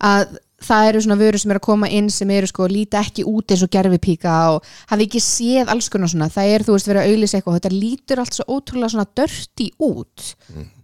að 0.00 0.36
það 0.64 0.88
eru 0.88 1.02
svona 1.04 1.18
vörur 1.20 1.40
sem 1.40 1.52
eru 1.52 1.60
að 1.62 1.66
koma 1.66 1.88
inn 1.92 2.10
sem 2.12 2.30
eru 2.34 2.48
sko 2.50 2.66
líta 2.70 3.00
ekki 3.00 3.24
út 3.28 3.52
eins 3.52 3.62
og 3.64 3.72
gerfipíka 3.72 4.34
og 4.54 4.66
hafi 4.90 5.06
ekki 5.06 5.22
séð 5.24 5.72
alls 5.72 5.88
konar 5.92 6.12
svona. 6.12 6.28
Það 6.32 6.52
er 6.56 6.66
þú 6.66 6.76
veist 6.76 6.90
verið 6.90 7.02
að 7.02 7.14
auðlýsa 7.14 7.38
eitthvað 7.38 7.56
þetta 7.60 7.72
lítur 7.76 8.22
allt 8.22 8.36
svo 8.36 8.46
ótrúlega 8.56 8.92
svona 8.94 9.08
dörti 9.20 9.70
út. 9.86 10.34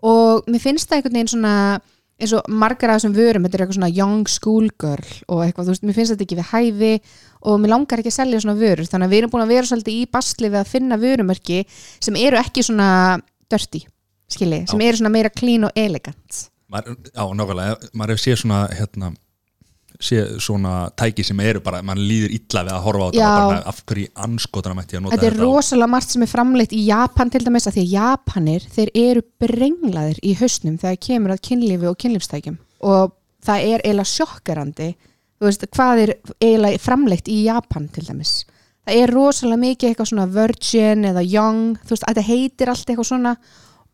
Og 0.06 0.48
mér 0.48 0.64
finnst 0.64 0.88
það 0.88 1.00
einhvern 1.00 1.18
veginn 1.20 1.34
svona 1.34 1.54
eins 2.16 2.32
og 2.32 2.46
margar 2.48 2.90
af 2.90 3.00
þessum 3.00 3.16
vörum 3.16 3.44
þetta 3.44 3.58
er 3.58 3.62
eitthvað 3.62 3.76
svona 3.76 3.92
young 3.92 4.28
school 4.32 4.70
girl 4.80 5.10
og 5.28 5.42
eitthvað, 5.44 5.66
þú 5.66 5.74
veist, 5.74 5.84
mér 5.84 5.96
finnst 5.98 6.14
þetta 6.14 6.24
ekki 6.24 6.38
við 6.38 6.48
hæfi 6.52 6.92
og 7.46 7.58
mér 7.60 7.72
langar 7.74 8.00
ekki 8.00 8.12
að 8.12 8.16
selja 8.16 8.40
svona 8.40 8.56
vörur. 8.56 8.88
Þannig 8.88 9.06
að 9.06 9.12
við 9.12 9.20
erum 9.20 9.34
búin 9.34 9.44
að 9.44 9.52
vera 9.52 9.70
svolítið 9.70 9.98
í 9.98 10.06
basli 10.16 10.48
við 10.48 10.60
að 10.62 10.72
finna 10.72 11.00
vörumerki 11.02 11.58
sem 11.68 12.16
eru 12.16 12.40
ekki 12.40 12.64
svona 12.64 12.88
dirty, 13.52 13.82
skilji, 14.32 14.62
sem 14.70 14.86
eru 14.86 15.02
svona 15.02 15.12
meira 15.12 15.32
clean 15.34 15.68
og 15.68 15.76
elegant. 15.76 16.46
Já, 16.72 17.22
nákvæmlega, 17.36 17.92
maður 17.92 18.16
hefur 18.16 18.24
séð 18.24 18.40
svona 18.40 18.62
hérna, 18.74 19.12
sé 20.00 20.22
svona 20.42 20.90
tæki 20.96 21.24
sem 21.24 21.38
eru 21.40 21.60
bara, 21.64 21.80
mann 21.82 21.98
líður 21.98 22.34
illa 22.36 22.62
við 22.66 22.72
að 22.76 22.82
horfa 22.84 23.04
á 23.06 23.08
þetta 23.10 23.22
Já. 23.22 23.46
bara, 23.48 23.62
af 23.70 23.78
hverju 23.86 24.08
anskotana 24.26 24.74
mætti 24.76 24.96
að 24.98 25.02
nota 25.06 25.16
Þetta 25.16 25.26
er 25.26 25.32
þetta? 25.36 25.42
á- 25.42 25.46
rosalega 25.56 25.88
margt 25.94 26.10
sem 26.12 26.22
er 26.22 26.30
framleitt 26.32 26.72
í 26.76 26.82
Japan 26.86 27.30
til 27.30 27.40
dæmis 27.46 27.66
að 27.66 27.76
því 27.78 27.84
að 27.86 27.94
Japanir 27.96 28.66
þeir 28.76 28.90
eru 28.94 29.22
brenglaðir 29.40 30.18
í 30.22 30.34
hausnum 30.40 30.76
þegar 30.82 30.98
kemur 31.08 31.34
að 31.36 31.42
kynlífi 31.48 31.88
og 31.90 31.96
kynlífstækjum. 32.02 32.58
Og 32.82 33.12
það 33.46 33.64
er 33.72 33.80
eiginlega 33.84 34.12
sjokkerandi 34.12 34.90
þú 35.40 35.48
veist 35.48 35.66
hvað 35.76 36.02
er 36.04 36.12
eiginlega 36.40 36.78
framleitt 36.80 37.28
í 37.28 37.42
Japan 37.44 37.88
til 37.92 38.04
dæmis. 38.08 38.44
Það 38.86 39.00
er 39.02 39.10
rosalega 39.16 39.60
mikið 39.64 39.88
eitthvað 39.90 40.10
svona 40.12 40.26
virgin 40.30 41.04
eða 41.08 41.22
young, 41.26 41.76
þú 41.84 41.90
veist 41.96 42.04
þetta 42.06 42.22
heitir 42.28 42.68
allt 42.70 42.86
eitthvað 42.92 43.08
svona 43.10 43.36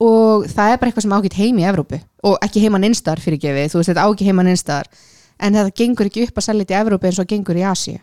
og 0.02 0.46
það 0.50 0.72
er 0.72 0.78
bara 0.82 0.90
eitthvað 0.90 1.02
sem 1.06 1.14
ágætt 1.16 1.36
heim 1.38 1.58
í 1.62 1.64
Evrópu 1.68 2.00
og 2.26 2.36
ekki 2.42 2.60
heimann 2.64 2.84
einstar 2.88 3.20
fyrir 3.22 3.38
gefið, 3.38 3.70
þú 3.72 3.78
veist 3.80 3.90
þetta 3.92 4.02
á 4.04 4.08
ekki 4.10 4.26
heimann 4.26 4.50
einstar 4.50 4.88
en 5.42 5.58
þetta 5.58 5.76
gengur 5.82 6.08
ekki 6.08 6.26
upp 6.28 6.40
að 6.40 6.48
selja 6.48 6.64
þetta 6.64 6.78
í 6.78 6.80
Evrópu 6.80 7.10
eins 7.10 7.20
og 7.22 7.30
gengur 7.32 7.60
í 7.60 7.66
Asíu 7.66 7.98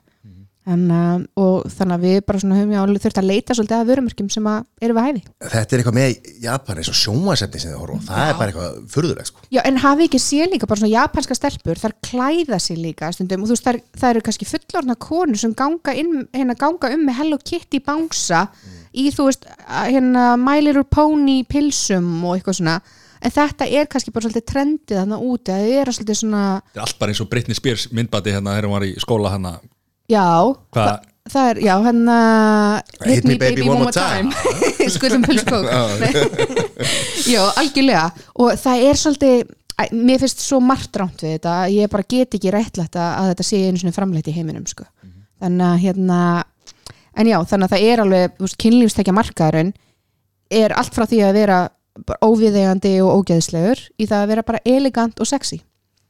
en, 0.69 0.85
uh, 0.91 1.21
og 1.39 1.67
þannig 1.73 1.95
að 1.95 2.03
við 2.05 2.17
bara 2.27 2.41
höfum 2.41 2.73
já 2.73 2.81
þurft 3.05 3.19
að 3.21 3.27
leita 3.29 3.55
svolítið 3.55 3.77
að 3.77 3.89
vörumerkjum 3.89 4.29
sem 4.33 4.49
að 4.49 4.85
eru 4.85 4.95
við 4.97 5.07
hæfi. 5.07 5.21
Þetta 5.53 5.75
er 5.75 5.81
eitthvað 5.81 5.97
með 5.97 6.29
Japan 6.43 6.81
eins 6.81 6.91
og 6.91 6.97
sjónvarsefni 6.99 7.61
sem 7.61 7.73
þið 7.73 7.81
horfa 7.81 7.97
á. 7.99 8.07
Það 8.09 8.25
er 8.25 8.37
bara 8.39 8.53
eitthvað 8.53 8.77
furðulegt 8.93 9.31
sko. 9.31 9.45
Já, 9.55 9.61
en 9.63 9.81
hafi 9.83 10.07
ekki 10.09 10.21
séð 10.23 10.53
líka 10.53 10.69
bara 10.69 10.83
svona 10.83 10.91
japanska 10.93 11.37
stelpur, 11.37 11.81
þar 11.81 11.95
klæða 12.09 12.61
sig 12.63 12.79
líka 12.79 13.11
stundum 13.15 13.45
og 13.45 13.49
þú 13.49 13.57
veist, 13.57 13.67
það, 13.69 13.81
það 14.03 14.13
eru 14.13 14.25
kannski 14.27 14.49
fullorðna 14.49 14.97
konur 15.07 15.41
sem 15.41 15.55
ganga, 15.57 15.95
inn, 16.03 16.23
hérna, 16.35 16.57
ganga 16.59 16.93
um 16.95 17.05
með 17.07 17.19
Hello 17.21 17.41
Kitty 17.41 17.81
bánsa 17.85 18.45
í, 18.91 19.09
þú 19.15 19.29
veist, 19.29 19.49
hérna 19.65 20.31
My 20.39 20.59
Little 20.61 20.85
Pony 20.85 21.41
pilsum 21.49 22.19
og 22.25 22.37
eitthvað 22.37 22.61
svona 22.61 22.79
en 23.19 23.35
þetta 23.35 23.67
er 23.67 23.89
kannski 23.91 24.13
bara 24.15 24.27
svolítið 24.27 24.47
trendið 24.53 24.99
þarna 25.01 25.19
úti, 25.19 25.53
að 25.53 25.65
það 25.65 25.77
er 25.81 25.93
svolítið 25.97 26.19
svona 26.21 26.43
Þetta 26.63 26.79
er 26.79 26.85
allt 26.85 26.99
bara 27.01 27.13
eins 27.13 27.21
og 27.23 27.29
Britney 27.31 27.57
Spears 27.57 27.87
myndbati 27.91 28.33
hérna 28.35 28.55
þegar 28.55 28.69
hún 28.69 28.77
var 28.77 28.87
í 28.87 28.91
skóla 29.03 29.33
hérna 29.35 29.53
já, 30.09 30.25
Hvað? 30.75 31.07
það, 31.29 31.51
er, 31.51 31.61
já, 31.67 31.73
hérna 31.85 32.17
Hit 33.05 33.29
me 33.29 33.37
baby 33.41 33.67
one 33.67 33.83
more 33.83 33.93
time. 33.93 34.33
skuðum 34.95 35.25
pilskók 35.27 35.67
já, 37.29 37.41
algjörlega 37.61 38.05
og 38.39 38.59
það 38.59 38.85
er 38.89 39.01
svolítið 39.03 39.55
mér 39.95 40.19
finnst 40.19 40.43
svo 40.43 40.59
margt 40.63 40.97
rámt 40.99 41.21
við 41.23 41.37
þetta 41.37 41.55
ég 41.71 41.91
bara 41.91 42.07
get 42.09 42.35
ekki 42.35 42.51
réttlætt 42.51 42.97
að 42.99 43.29
þetta 43.31 43.45
sé 43.47 43.61
einu 43.67 43.79
svona 43.79 43.95
framleitt 43.95 44.27
í 44.27 44.35
heiminum 44.35 44.65
sko. 44.67 44.83
þannig 45.39 45.67
að 45.69 45.83
hérna 45.85 46.17
en 47.19 47.29
já, 47.29 47.37
þannig 47.47 47.67
að 47.67 47.75
það 47.75 47.85
er 47.91 48.03
alveg 48.03 48.55
kynlífstækja 48.63 49.15
markaðurinn 49.15 49.71
er 50.49 50.73
allt 50.75 50.95
frá 50.95 51.05
því 51.07 51.21
að 51.27 51.37
vera 51.37 51.59
óviðegandi 52.25 52.93
og 53.05 53.21
ógeðslegur 53.21 53.81
í 53.97 54.07
það 54.09 54.21
að 54.23 54.29
vera 54.33 54.45
bara 54.47 54.61
elegant 54.65 55.19
og 55.19 55.29
sexy. 55.29 55.61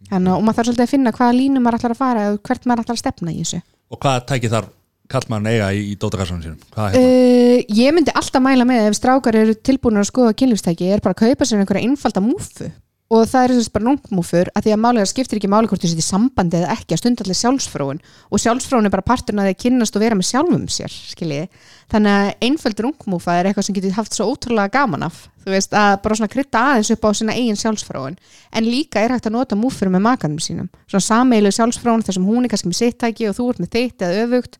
Þannig, 0.10 0.34
og 0.34 0.44
maður 0.44 0.60
þarf 0.60 0.70
svolítið 0.70 0.86
að 0.86 0.92
finna 0.94 1.16
hvaða 1.16 1.36
línu 1.36 1.62
maður 1.62 1.80
ætlar 1.80 1.94
að 1.96 2.02
fara 2.02 2.28
og 2.34 2.42
hvert 2.48 2.68
maður 2.70 2.86
ætlar 2.86 2.98
að 2.98 3.02
stefna 3.02 3.34
í 3.34 3.40
þessu. 3.42 3.62
Og 3.90 4.00
hvað 4.00 4.20
tæki 4.30 4.52
þar 4.54 4.70
kallmann 5.10 5.50
eiga 5.50 5.72
í, 5.76 5.82
í 5.92 5.96
dótakassanum 6.00 6.44
sínum? 6.46 6.60
Uh, 6.78 7.58
ég 7.76 7.96
myndi 7.96 8.14
alltaf 8.16 8.44
mæla 8.46 8.68
með 8.70 8.90
ef 8.90 9.00
strákar 9.00 9.40
eru 9.42 9.58
tilbúinir 9.58 10.06
að 10.06 10.12
skoða 10.12 10.36
kynlífstæki 10.40 10.92
er 10.94 11.04
bara 11.04 11.18
að 11.18 11.26
kaupa 11.26 11.48
sér 11.50 11.64
einhverja 11.64 11.90
einfalda 11.90 12.24
múfu 12.24 12.70
og 13.10 13.26
það 13.26 13.44
er 13.44 13.52
þess 13.58 13.72
bara 13.74 13.86
nungmúfur 13.88 14.50
að 14.54 14.66
því 14.68 14.74
að 14.76 14.82
málega 14.84 15.10
skiptir 15.10 15.40
ekki 15.40 15.50
máli 15.50 15.70
hvort 15.70 15.82
þú 15.82 15.90
setjir 15.90 16.06
sambandi 16.06 16.60
eða 16.60 16.76
ekki 16.76 16.94
að 16.94 17.02
stunda 17.02 17.26
allir 17.26 17.40
sjálfsfróun 17.40 18.02
og 18.30 18.44
sjálfsfróun 18.44 18.86
er 18.86 18.94
bara 18.94 19.06
parturinn 19.08 19.42
að 19.42 19.50
því 19.50 19.56
að 19.56 19.62
kynnast 19.64 19.98
og 19.98 20.04
vera 20.04 20.20
með 20.20 20.30
sjálfum 20.30 20.68
sér 20.70 20.94
skiljiði. 20.94 21.50
þannig 21.90 22.14
að 22.20 22.46
einföld 22.46 22.84
rungmúfa 22.86 23.36
er 23.40 23.50
eitthvað 23.50 23.66
sem 23.66 23.78
getur 23.80 23.98
haft 23.98 24.14
svo 24.14 24.30
ótrúlega 24.30 24.70
gaman 24.78 25.08
af. 25.10 25.26
Þú 25.42 25.54
veist 25.56 25.74
að 25.74 25.96
bara 26.04 26.20
svona 26.20 26.34
krytta 26.36 26.64
aðeins 26.70 26.94
upp 26.94 27.06
á 27.10 27.10
sína 27.18 27.34
eigin 27.34 27.58
sjálfsfróun 27.58 28.20
en 28.54 28.70
líka 28.70 29.02
er 29.02 29.16
hægt 29.16 29.26
að 29.26 29.38
nota 29.40 29.58
múfur 29.58 29.90
með 29.90 30.06
makanum 30.06 30.38
sínum. 30.38 30.70
Svona 30.86 31.08
sameilu 31.10 31.50
sjálfsfróun 31.50 32.06
þar 32.06 32.20
sem 32.20 32.30
hún 32.30 32.46
er 32.46 32.54
kannski 32.54 32.70
með 32.70 32.82
sitt 32.84 33.00
tæki 33.02 33.32
og 33.32 33.40
þú 33.40 33.54
ert 33.56 33.64
með 33.66 33.74
þitt 33.74 34.06
eða 34.06 34.28
öfugt. 34.28 34.60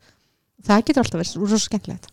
Það 0.66 0.88
getur 0.90 1.06
alltaf 1.06 1.22
verið 1.22 2.10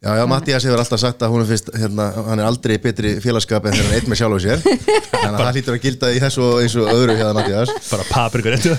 Já, 0.00 0.14
já, 0.16 0.24
Mattias 0.24 0.64
hefur 0.64 0.80
alltaf 0.80 0.96
sagt 1.02 1.20
að 1.20 1.28
hún 1.34 1.42
er 1.42 1.48
fyrst, 1.50 1.66
hérna, 1.76 2.06
hann 2.30 2.40
er 2.40 2.46
aldrei 2.48 2.78
betri 2.80 3.10
félagskap 3.20 3.66
en 3.68 3.74
þegar 3.74 3.84
hann 3.84 3.92
er 3.92 3.98
einn 4.00 4.08
með 4.08 4.20
sjálf 4.22 4.36
og 4.38 4.40
sér. 4.40 4.62
Þannig 4.64 5.26
að 5.28 5.42
það 5.42 5.50
hlýtur 5.58 5.76
að 5.76 5.82
gilda 5.84 6.12
í 6.16 6.22
þessu 6.24 6.44
og 6.46 6.62
eins 6.62 6.76
og 6.80 6.88
öðru 6.94 7.16
hjá 7.18 7.26
það 7.26 7.36
Mattias 7.36 7.74
Bara 7.90 8.06
paprikur 8.08 8.56
eftir 8.56 8.72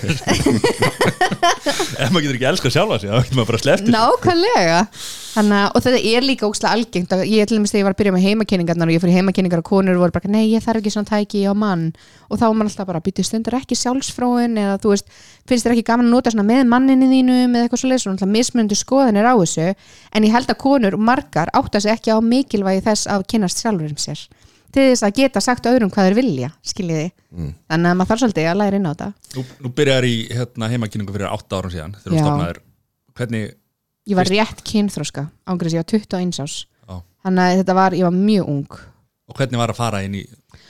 Ef 2.02 2.10
maður 2.10 2.24
getur 2.26 2.38
ekki 2.40 2.48
elskað 2.50 2.74
sjálfa 2.74 2.98
sig 3.04 3.12
þá 3.14 3.20
getur 3.22 3.38
maður 3.38 3.52
bara 3.52 3.62
sleftir 3.62 3.94
Nákvæmlega. 3.94 4.80
Þannig, 5.32 5.56
að- 5.62 5.76
og 5.78 5.84
þetta 5.86 6.00
er 6.12 6.26
líka 6.28 6.44
ógslag 6.50 6.74
algengt. 6.76 7.14
Að 7.16 7.22
ég 7.30 7.48
til 7.48 7.56
dæmis 7.56 7.72
þegar 7.72 7.80
ég 7.80 7.86
var 7.88 7.94
að 7.94 8.00
byrja 8.02 8.14
með 8.18 8.26
heimakynningarnar 8.26 8.90
og 8.90 8.96
ég 8.98 9.04
fyrir 9.04 9.16
heimakynningar 9.16 9.62
og 9.62 9.68
konur 9.70 10.00
voru 10.02 10.12
bara 10.18 10.28
nei 10.34 10.50
ég 10.52 10.66
þarf 10.66 10.82
ekki 10.82 10.92
svona 10.92 11.08
tæki 11.08 11.46
á 11.48 11.54
mann. 11.56 11.86
Og 12.28 12.36
þá 12.42 12.44
var 12.50 12.58
mann 12.58 12.68
alltaf 12.68 12.90
bara 12.90 13.00
býtið 13.06 13.30
stundur 13.30 13.56
ekki 13.62 13.78
sjálfsfróin 13.80 14.58
eða 14.60 14.76
þú 14.84 14.92
veist, 14.92 15.08
finnst 15.48 15.64
þér 15.70 15.78
ekki 15.78 15.86
gaman 15.88 16.10
að 16.10 16.16
nota 16.18 16.34
með 16.44 16.68
manninni 16.68 17.08
þínu 17.14 17.38
með 17.54 17.64
eitthvað 17.70 17.80
svo 17.86 17.92
leys 17.94 18.08
og 18.08 18.12
náttúrulega 18.18 18.36
mismunandi 18.36 18.76
skoðanir 18.82 19.30
á 19.32 19.34
þessu. 19.40 19.70
En 20.12 20.28
ég 20.28 20.36
held 20.36 20.52
að 20.52 20.60
konur 20.66 21.00
margar 21.12 21.52
átta 21.58 21.82
sig 21.84 21.94
ekki 21.94 22.16
á 22.16 22.18
mikilvægi 22.24 22.86
þess 22.88 23.10
að 23.12 23.28
kynnast 23.34 23.62
sjálfurum 23.62 24.00
sér. 24.00 24.24
Til 24.72 24.86
þess 24.88 25.04
að 25.04 25.18
geta 25.20 25.42
sagt 25.44 25.68
öðrum 25.68 25.92
hvað 25.92 26.08
þeir 26.08 26.18
vilja 26.22 26.50
skiljiði, 26.64 27.08
þannig 27.68 27.90
að 27.90 27.98
maður 28.00 28.10
þarf 28.12 28.22
svolítið 28.22 28.46
að 28.48 28.60
læra 28.62 28.78
inn 28.80 28.88
á 28.88 28.92
þetta. 28.92 29.08
Nú, 29.36 29.42
nú 29.66 29.72
byrjar 29.76 30.08
í 30.08 30.14
hérna, 30.32 30.70
heimakynningu 30.72 31.16
fyrir 31.16 31.28
8 31.28 31.58
árum 31.58 31.74
síðan 31.74 31.96
þegar 31.98 32.14
þú 32.14 32.20
Já. 32.20 32.24
stofnaðir. 32.24 32.62
Hvernig, 33.20 33.50
ég 34.08 34.20
var 34.22 34.32
rétt 34.32 34.64
kynþróska 34.72 35.26
ángriðs 35.52 35.76
ég 35.76 35.84
var 35.84 35.90
21 35.92 36.40
árs. 36.46 36.56
Á, 36.88 36.96
þannig 37.28 37.44
að 37.50 37.60
þetta 37.62 37.76
var, 37.82 37.98
ég 38.00 38.08
var 38.08 38.16
mjög 38.16 38.54
ung. 38.56 38.80
Og 39.28 39.36
hvernig 39.42 39.60
var 39.60 39.76
að 39.76 39.82
fara 39.82 40.02
inn 40.08 40.16
í 40.22 40.24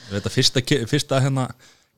þetta 0.09 0.33
fyrsta, 0.33 0.65
fyrsta 0.89 1.21
hérna 1.21 1.45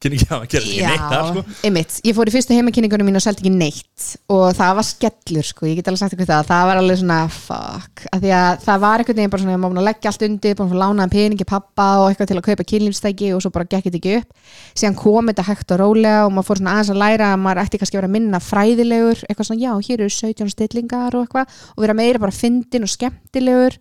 kynningi 0.03 0.27
að 0.29 0.43
gera 0.51 0.67
ekki 0.67 0.87
neitt 0.87 1.05
þar 1.11 1.29
sko. 1.29 1.43
einmitt, 1.67 1.97
ég 2.03 2.15
fór 2.17 2.29
í 2.29 2.33
fyrstu 2.33 2.57
heimakynningunum 2.57 3.07
mín 3.09 3.19
og 3.19 3.23
seldi 3.23 3.43
ekki 3.43 3.53
neitt. 3.53 4.07
Og 4.33 4.45
það 4.57 4.73
var 4.79 4.87
skellur 4.87 5.47
sko, 5.47 5.67
ég 5.69 5.79
get 5.79 5.89
alveg 5.89 6.01
sagt 6.03 6.15
ykkur 6.17 6.29
það, 6.29 6.47
það 6.51 6.67
var 6.69 6.81
alveg 6.81 6.99
svona 7.01 7.19
fuck, 7.33 8.05
af 8.09 8.23
því 8.23 8.33
að 8.37 8.63
það 8.67 8.83
var 8.83 9.03
einhvern 9.03 9.19
veginn 9.21 9.33
bara 9.33 9.43
svona, 9.43 9.55
ég 9.55 9.63
má 9.63 9.67
búin 9.67 9.81
að 9.81 9.89
leggja 9.89 10.11
allt 10.11 10.25
undir, 10.27 10.55
búin 10.59 10.69
að 10.69 10.73
fá 10.73 10.81
lánaðan 10.83 11.13
peningi 11.13 11.49
pappa 11.49 11.87
og 12.03 12.07
eitthvað 12.09 12.31
til 12.31 12.39
að 12.39 12.47
kaupa 12.49 12.67
kynlífstæki 12.73 13.33
og 13.33 13.43
svo 13.43 13.53
bara 13.55 13.69
gekk 13.69 13.89
þetta 13.89 14.01
ekki 14.01 14.15
upp, 14.19 14.47
síðan 14.75 14.99
kom 14.99 15.31
þetta 15.31 15.47
hægt 15.49 15.75
og 15.75 15.83
rólega 15.83 16.23
og 16.27 16.33
maður 16.35 16.49
fór 16.49 16.61
svona 16.61 16.77
aðeins 16.77 16.93
að 16.93 17.03
læra 17.03 17.33
að 17.33 17.43
maður 17.43 17.63
ætti 17.63 17.81
kannski 17.81 17.97
að 17.97 18.03
vera 18.03 18.13
minna 18.17 18.41
fræðilegur 18.43 19.25
eitthvað 19.27 19.49
svona, 19.49 19.63
já, 19.63 19.73
hér 19.87 20.03
eru 20.03 20.15
17 20.19 20.53
stillingar 20.53 21.17
og 21.17 21.27
eitthvað 21.27 21.61
og 21.75 21.85
vera 21.85 21.97
meira 21.97 22.21
bara 22.23 22.35
fyndin 22.35 22.87
og 22.87 22.91
skemmtilegur 22.91 23.79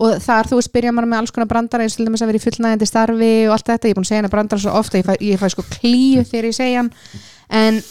og 0.00 0.22
þar 0.24 0.50
þú 0.50 0.60
veist 0.60 0.72
byrja 0.74 0.94
maður 0.94 1.10
með 1.12 1.20
alls 1.22 1.34
konar 1.34 1.50
brandara 1.50 1.84
eins 1.84 1.94
og 1.94 2.00
til 2.00 2.08
dæmis 2.08 2.24
að 2.24 2.32
vera 2.32 2.40
í 2.40 2.44
fullnægjandi 2.44 2.88
starfi 2.90 3.32
og 3.48 3.56
allt 3.56 3.68
þetta, 3.70 3.88
ég 3.88 3.94
er 3.94 3.98
búin 3.98 4.06
að 4.06 4.10
segja 4.10 4.22
hana 4.22 4.32
brandara 4.32 4.64
svo 4.64 4.78
ofta 4.80 4.98
ég 4.98 5.06
fæ, 5.06 5.14
ég 5.22 5.42
fæ 5.42 5.46
sko 5.54 5.66
klíu 5.70 6.24
þegar 6.26 6.48
ég 6.50 6.56
segja 6.56 6.82
hann. 6.82 6.90
En 7.54 7.82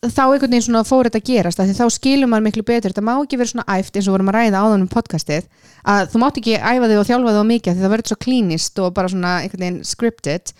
þá 0.00 0.22
einhvern 0.30 0.48
veginn 0.48 0.64
svona 0.64 0.80
fór 0.88 1.08
þetta 1.10 1.20
að 1.20 1.26
gerast 1.28 1.60
þá 1.60 1.86
skilur 1.92 2.30
maður 2.30 2.46
miklu 2.46 2.62
betur, 2.64 2.92
þetta 2.92 3.04
má 3.04 3.12
ekki 3.18 3.36
vera 3.36 3.50
svona 3.50 3.66
æft 3.76 3.96
eins 3.98 4.06
og 4.08 4.14
vorum 4.14 4.30
að 4.32 4.38
ræða 4.38 4.62
áðan 4.64 4.84
um 4.86 4.88
podcastið 4.88 5.48
að 5.84 6.06
þú 6.12 6.22
mátt 6.22 6.38
ekki 6.40 6.54
æfa 6.56 6.88
þig 6.88 7.00
og 7.00 7.08
þjálfa 7.10 7.34
þig 7.34 7.42
á 7.44 7.50
mikið 7.50 7.74
því 7.74 7.84
það 7.84 7.92
verður 7.94 8.08
svo 8.08 8.18
klínist 8.24 8.80
og 8.80 8.94
bara 8.96 9.10
svona 9.12 9.34
einhvern 9.42 9.64
veginn 9.66 9.82
scripted 9.84 10.54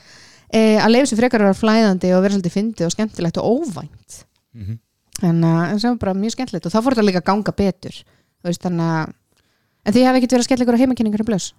eh, 0.52 0.76
að 0.76 0.92
leifa 0.92 1.08
sér 1.08 1.20
frekar 1.22 1.40
að 1.40 1.48
vera 1.48 1.60
flæðandi 1.62 2.12
og 2.12 2.24
vera 2.26 2.36
svolítið 2.36 2.56
fyndið 2.58 2.88
og 2.90 2.94
skemmtilegt 2.96 3.40
og 3.40 3.48
óvænt 3.48 4.20
en, 9.84 9.92
þið 9.94 10.06
hefði 10.06 10.20
ekkert 10.22 10.34
verið 10.36 10.42
að 10.44 10.48
skella 10.50 10.64
ykkur 10.66 10.76
á 10.76 10.82
heimakynningar 10.84 11.24
í 11.24 11.28
blöss? 11.30 11.50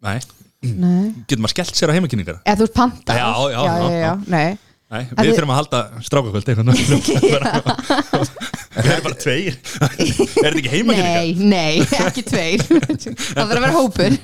Nei, 0.00 0.18
Nei. 0.60 1.06
getur 1.28 1.40
maður 1.44 1.54
skellt 1.56 1.76
sér 1.78 1.92
á 1.92 1.96
heimakynningar 1.96 2.40
eða 2.44 2.58
þú 2.60 2.66
ert 2.68 2.76
panta 2.76 3.16
Já, 3.16 3.28
já, 3.30 3.48
já, 3.50 3.60
já, 3.60 3.86
já, 3.90 4.00
já. 4.04 4.12
Nei. 4.34 4.58
Nei, 4.90 5.02
við 5.06 5.20
þið- 5.20 5.36
þurfum 5.38 5.52
að 5.54 5.58
halda 5.60 5.80
strákakvöld 6.02 6.48
eitthvað 6.50 6.66
Það 8.70 8.88
er 8.94 9.02
bara 9.04 9.18
tveir. 9.18 9.54
Er 9.54 9.92
þetta 9.94 10.60
ekki 10.60 10.72
heimakynningar? 10.72 11.20
nei, 11.20 11.34
nei, 11.52 11.84
ekki 12.06 12.24
tveir. 12.26 12.64
Það 13.36 13.38
verður 13.38 13.60
að 13.60 13.64
vera 13.64 13.76
hópur. 13.76 14.16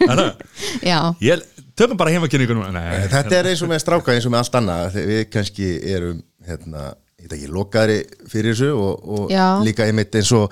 Já, 0.86 0.98
Ég 1.22 1.44
töfum 1.78 1.98
bara 2.00 2.12
heimakynningu 2.14 2.56
núna 2.58 2.72
Nei, 2.74 3.06
Þetta 3.12 3.38
er 3.40 3.50
eins 3.52 3.62
og 3.66 3.70
með 3.72 3.82
stráka 3.84 4.14
eins 4.16 4.26
og 4.28 4.34
með 4.34 4.42
allt 4.44 4.58
annað. 4.60 4.98
Við 5.10 5.22
kannski 5.34 5.70
erum 5.94 6.20
hérna, 6.46 6.86
ég 7.20 7.26
veit 7.28 7.36
ekki, 7.38 7.50
lokaðri 7.54 7.98
fyrir 8.30 8.54
þessu 8.54 8.70
og, 8.74 9.06
og 9.20 9.34
líka 9.66 9.86
einmitt 9.88 10.14
eins 10.18 10.30
og 10.36 10.50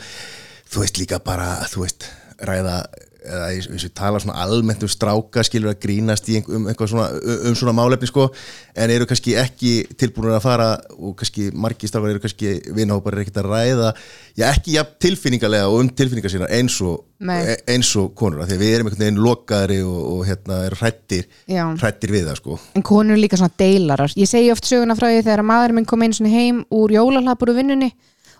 þú 0.75 0.82
veist 0.84 0.99
líka 1.02 1.20
bara, 1.26 1.52
þú 1.70 1.84
veist 1.87 2.06
ræða 2.48 2.78
eða 3.24 3.46
eins 3.54 3.68
eins 3.70 3.86
og 3.86 3.92
tala 3.96 4.20
svona 4.20 4.36
almennt 4.44 4.82
um 4.84 4.90
stráka 4.90 5.44
skilur 5.46 5.72
að 5.72 5.80
grínast 5.84 6.28
í 6.28 6.36
um, 6.42 6.66
einhver 6.68 6.90
svona, 6.90 7.06
um 7.48 7.56
svona 7.56 7.74
málefni 7.76 8.08
sko 8.10 8.26
en 8.76 8.92
eru 8.92 9.08
kannski 9.08 9.36
ekki 9.40 9.72
tilbúinir 10.00 10.36
að 10.36 10.44
fara 10.44 10.68
og 10.98 11.16
kannski 11.20 11.48
margir 11.56 11.90
strákar 11.90 12.12
eru 12.12 12.22
kannski 12.24 12.54
vinahópar 12.76 13.16
er 13.16 13.24
ekkert 13.24 13.40
að 13.42 13.50
ræða 13.52 13.90
já 14.36 14.46
ekki 14.50 14.76
ja, 14.76 14.84
tilfinningarlega 14.84 15.72
og 15.72 15.80
um 15.80 15.90
tilfinningar 15.96 16.34
sína 16.34 16.50
eins 16.52 16.76
og, 16.84 17.04
Nei. 17.24 17.40
e- 17.54 17.58
eins 17.74 17.94
og 18.00 18.12
konur 18.18 18.44
af 18.44 18.50
því 18.50 18.58
að 18.58 18.64
við 18.64 18.76
erum 18.76 18.90
einhvern 18.90 19.06
veginn 19.06 19.24
lokaðri 19.24 19.82
og, 19.88 20.00
og 20.12 20.24
hérna 20.28 20.62
eru 20.68 20.80
hrættir 20.82 21.28
Já. 21.48 21.64
hrættir 21.80 22.12
við 22.14 22.28
það 22.28 22.40
sko 22.42 22.58
en 22.76 22.88
konur 22.92 23.20
líka 23.20 23.40
svona 23.40 23.56
deilarar 23.60 24.18
ég 24.20 24.28
segi 24.28 24.52
oft 24.52 24.68
söguna 24.68 24.98
frá 24.98 25.08
því 25.08 25.24
þegar 25.24 25.46
maður 25.48 25.78
minn 25.78 25.88
kom 25.88 26.04
einu 26.04 26.18
svona 26.18 26.34
heim 26.34 26.64
úr 26.74 26.92
jólalapur 26.98 27.54
úr 27.54 27.62
vinnunni 27.62 27.94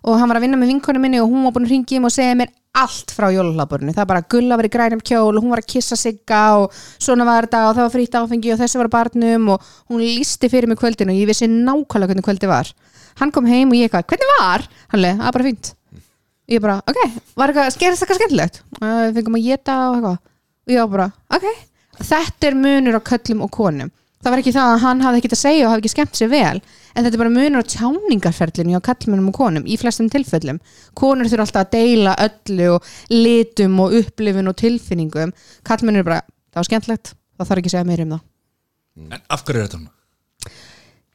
og 0.05 0.19
hann 0.21 0.31
var 0.31 0.39
að 0.39 0.47
vinna 0.47 0.59
með 0.61 0.71
vinkonu 0.75 1.01
minni 1.03 1.21
og 1.23 1.33
hún 1.33 1.47
var 1.47 1.55
búin 1.57 1.67
að 1.67 1.75
ringi 1.75 1.99
um 1.99 2.09
og 2.09 2.15
segja 2.15 2.37
mér 2.39 2.53
allt 2.75 3.13
frá 3.15 3.29
jólahlaðborinu 3.33 3.95
það 3.97 4.09
bara 4.11 4.25
gulla 4.35 4.59
var 4.59 4.69
í 4.69 4.73
grænum 4.75 5.03
kjól 5.05 5.31
og 5.33 5.41
hún 5.43 5.55
var 5.55 5.63
að 5.63 5.71
kissa 5.75 5.99
sigga 5.99 6.43
og 6.61 6.75
svona 6.75 7.27
var 7.29 7.47
þetta 7.47 7.63
og 7.69 7.77
það 7.77 7.87
var 7.87 7.95
frýtt 7.95 8.19
áfengi 8.21 8.55
og 8.55 8.61
þessi 8.63 8.81
var 8.83 8.91
barnum 8.93 9.53
og 9.55 9.69
hún 9.93 10.03
lísti 10.03 10.51
fyrir 10.53 10.71
mig 10.71 10.81
kvöldinu 10.81 11.15
og 11.15 11.21
ég 11.23 11.31
vissi 11.31 11.49
nákvæmlega 11.51 12.11
hvernig 12.13 12.27
kvöldi 12.27 12.51
var. 12.51 12.73
Hann 13.21 13.31
kom 13.31 13.47
heim 13.47 13.71
og 13.71 13.79
ég 13.79 13.87
eitthvað, 13.87 14.09
hvernig 14.11 14.33
var? 14.41 14.67
hann 14.91 15.05
leið, 15.05 15.21
það 15.21 15.29
er 15.29 15.37
bara 15.39 15.47
fínt. 15.47 15.71
Ég 16.51 16.61
bara, 16.61 16.81
ok, 16.91 17.21
var 17.39 17.53
eitthvað, 17.53 17.79
gerðist 17.79 18.05
eitthvað 18.05 18.19
skemmtilegt? 18.21 18.59
Við 18.83 19.21
fengum 19.21 19.39
að 19.39 19.47
geta 19.47 19.79
og 19.87 20.01
eitthvað. 20.01 20.19
Og 20.65 20.75
ég 20.75 20.83
var 20.83 20.93
bara, 20.97 21.09
ok 21.39 21.47
þetta 22.03 22.49
er 22.49 22.57
munur 22.59 22.99
á 22.99 23.03
köllum 23.07 23.45
og 23.45 23.53
konum 23.55 23.93
það 24.25 24.33
var 24.33 24.41
ekki 24.41 24.55
það 24.57 24.71
að 24.73 24.83
hann 24.85 25.03
hafði 25.05 25.21
ekkert 25.21 25.37
að 25.37 25.43
segja 25.43 25.65
og 25.67 25.73
hafði 25.73 25.85
ekki 25.85 25.93
skemmt 25.93 26.19
sér 26.19 26.31
vel. 26.33 26.61
En 26.95 27.05
þetta 27.05 27.13
er 27.19 27.23
bara 27.23 27.35
munur 27.35 27.65
á 27.65 27.73
tjáningarferlinu 27.75 28.79
á 28.79 28.87
kallmennum 28.89 29.31
og 29.31 29.37
konum 29.37 29.67
í 29.69 29.77
flestum 29.81 30.09
tilfellum. 30.13 30.61
Konur 30.97 31.29
þurfa 31.29 31.47
alltaf 31.47 31.67
að 31.67 31.75
deila 31.77 32.15
öllu 32.25 32.71
og 32.77 32.93
litum 33.13 33.81
og 33.85 33.99
upplifun 34.01 34.51
og 34.51 34.57
tilfinningum. 34.63 35.35
Kallmennir 35.67 36.05
er 36.05 36.09
bara, 36.09 36.21
það 36.55 36.63
var 36.63 36.71
skemmtlegt 36.71 37.15
það 37.39 37.51
þarf 37.51 37.63
ekki 37.63 37.71
að 37.71 37.77
segja 37.77 37.89
meira 37.89 38.07
um 38.07 38.15
það. 38.15 38.23
En 39.05 39.27
af 39.37 39.43
hverju 39.45 39.61
er 39.61 39.67
þetta 39.67 39.81
svona? 39.81 40.55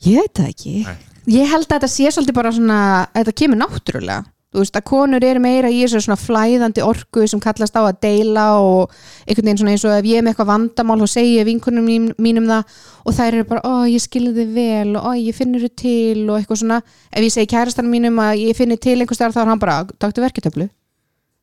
Ég 0.05 0.19
veit 0.19 0.35
það 0.39 0.51
ekki. 0.53 0.73
Nei. 0.87 0.97
Ég 1.29 1.51
held 1.51 1.67
að 1.67 1.73
þetta 1.75 1.91
sé 1.91 2.11
svolítið 2.15 2.37
bara 2.39 2.51
svona 2.55 2.79
Þetta 3.13 3.33
kemur 3.37 3.59
náttúrulega 3.59 4.21
Þú 4.49 4.63
veist 4.63 4.77
að 4.79 4.85
konur 4.89 5.25
eru 5.25 5.41
meira 5.43 5.69
í 5.69 5.83
þessu 5.83 5.99
svona 6.01 6.17
flæðandi 6.17 6.81
orku 6.81 7.27
sem 7.29 7.41
kallast 7.43 7.75
á 7.77 7.85
að 7.85 7.99
deila 8.01 8.45
og 8.57 8.95
einhvern 9.27 9.45
veginn 9.45 9.59
svona 9.61 9.75
eins 9.75 9.85
og 9.85 9.93
ef 9.93 10.07
ég 10.09 10.17
er 10.17 10.25
með 10.25 10.33
eitthvað 10.33 10.49
vandamál 10.49 11.05
segi 11.05 11.35
ég 11.35 11.45
vinkunum 11.45 11.85
mín, 11.85 12.07
mínum 12.17 12.49
það 12.49 12.79
og 13.05 13.17
þær 13.19 13.37
eru 13.37 13.45
bara, 13.51 13.61
ó 13.61 13.85
ég 13.85 14.01
skilði 14.01 14.33
þið 14.39 14.57
vel 14.57 14.97
og 14.97 15.05
ó 15.05 15.11
ég 15.21 15.37
finnur 15.37 15.67
þið 15.67 15.75
til 15.83 16.25
og 16.25 16.39
eitthvað 16.39 16.61
svona. 16.63 16.81
Ef 17.13 17.27
ég 17.27 17.35
segi 17.35 17.51
kærastanum 17.53 17.93
mínum 17.93 18.17
að 18.25 18.41
ég 18.47 18.57
finnir 18.57 18.81
til 18.81 18.97
einhvers 18.97 19.21
staðar 19.21 19.37
þá 19.37 19.41
er 19.43 19.53
hann 19.53 19.61
bara, 19.61 19.79
taktu 20.01 20.25
verketöflu 20.25 20.69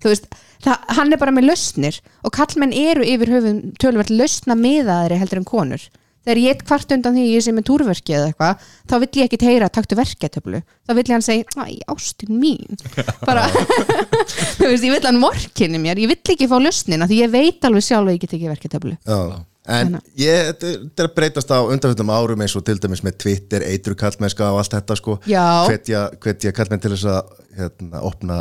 þú 0.03 0.13
veist, 0.13 0.27
það, 0.65 0.83
hann 0.99 1.13
er 1.13 1.21
bara 1.21 1.35
með 1.35 1.49
lausnir 1.51 2.01
og 2.27 2.35
kallmenn 2.37 2.75
eru 2.77 3.07
yfir 3.07 3.33
höfum 3.33 3.63
tölvert 3.81 4.13
lausna 4.13 4.57
miðaðri 4.59 5.21
heldur 5.21 5.41
en 5.41 5.49
konur 5.49 5.87
þegar 6.27 6.41
ég 6.43 6.53
eitt 6.57 6.65
kvart 6.67 6.93
undan 6.97 7.15
því 7.17 7.25
ég 7.31 7.45
sé 7.47 7.55
með 7.55 7.69
túrverki 7.71 8.17
eða 8.19 8.29
eitthvað, 8.33 8.69
þá 8.91 8.95
vill 9.05 9.11
ég 9.23 9.31
ekki 9.31 9.47
heyra 9.47 9.71
taktu 9.73 9.97
verketöflu, 9.99 10.61
þá 10.87 10.93
vill 10.99 11.07
ég 11.07 11.15
hann 11.17 11.25
segja 11.25 11.47
æ, 11.63 11.79
ástin 11.95 12.37
mín. 12.43 12.81
Bara, 13.29 13.47
þú 14.59 14.71
veist, 14.71 14.85
ég 14.87 14.93
vill 14.97 15.07
hann 15.07 15.21
morkinni 15.23 15.79
mér. 15.83 16.01
Ég 16.03 16.11
vill 16.13 16.35
ekki 16.35 16.49
fá 16.51 16.57
lausnina 16.61 17.07
því 17.09 17.23
ég 17.25 17.33
veit 17.35 17.65
alveg 17.71 17.87
sjálf 17.87 18.11
að 18.11 18.17
ég 18.19 18.25
get 18.27 18.35
ekki 18.39 18.51
verketöflu 18.53 18.97
Já. 19.07 19.21
En 19.67 19.97
ég, 20.15 20.45
þetta 20.53 20.69
er- 20.69 20.77
þetta 20.85 21.03
er 21.03 21.09
að 21.09 21.15
breytast 21.17 21.51
á 21.51 21.59
undanfjöndum 21.59 22.11
árum 22.15 22.43
eins 22.45 22.53
og 22.55 22.63
til 22.69 22.77
dæmis 22.79 23.01
með 23.03 23.17
Twitter, 23.25 23.65
eitur 23.67 23.97
kallmennska 23.99 24.53
og 24.55 24.61
allt 24.61 24.77
þetta 24.77 24.95
sko. 25.01 25.17
Já. 25.27 25.43
hvetja, 25.67 26.05
hvetja 26.23 26.53
kallmenn 26.55 26.85
til 26.85 26.93
þess 26.95 27.09
að 27.11 27.33
hérna, 27.59 28.03
opna 28.07 28.37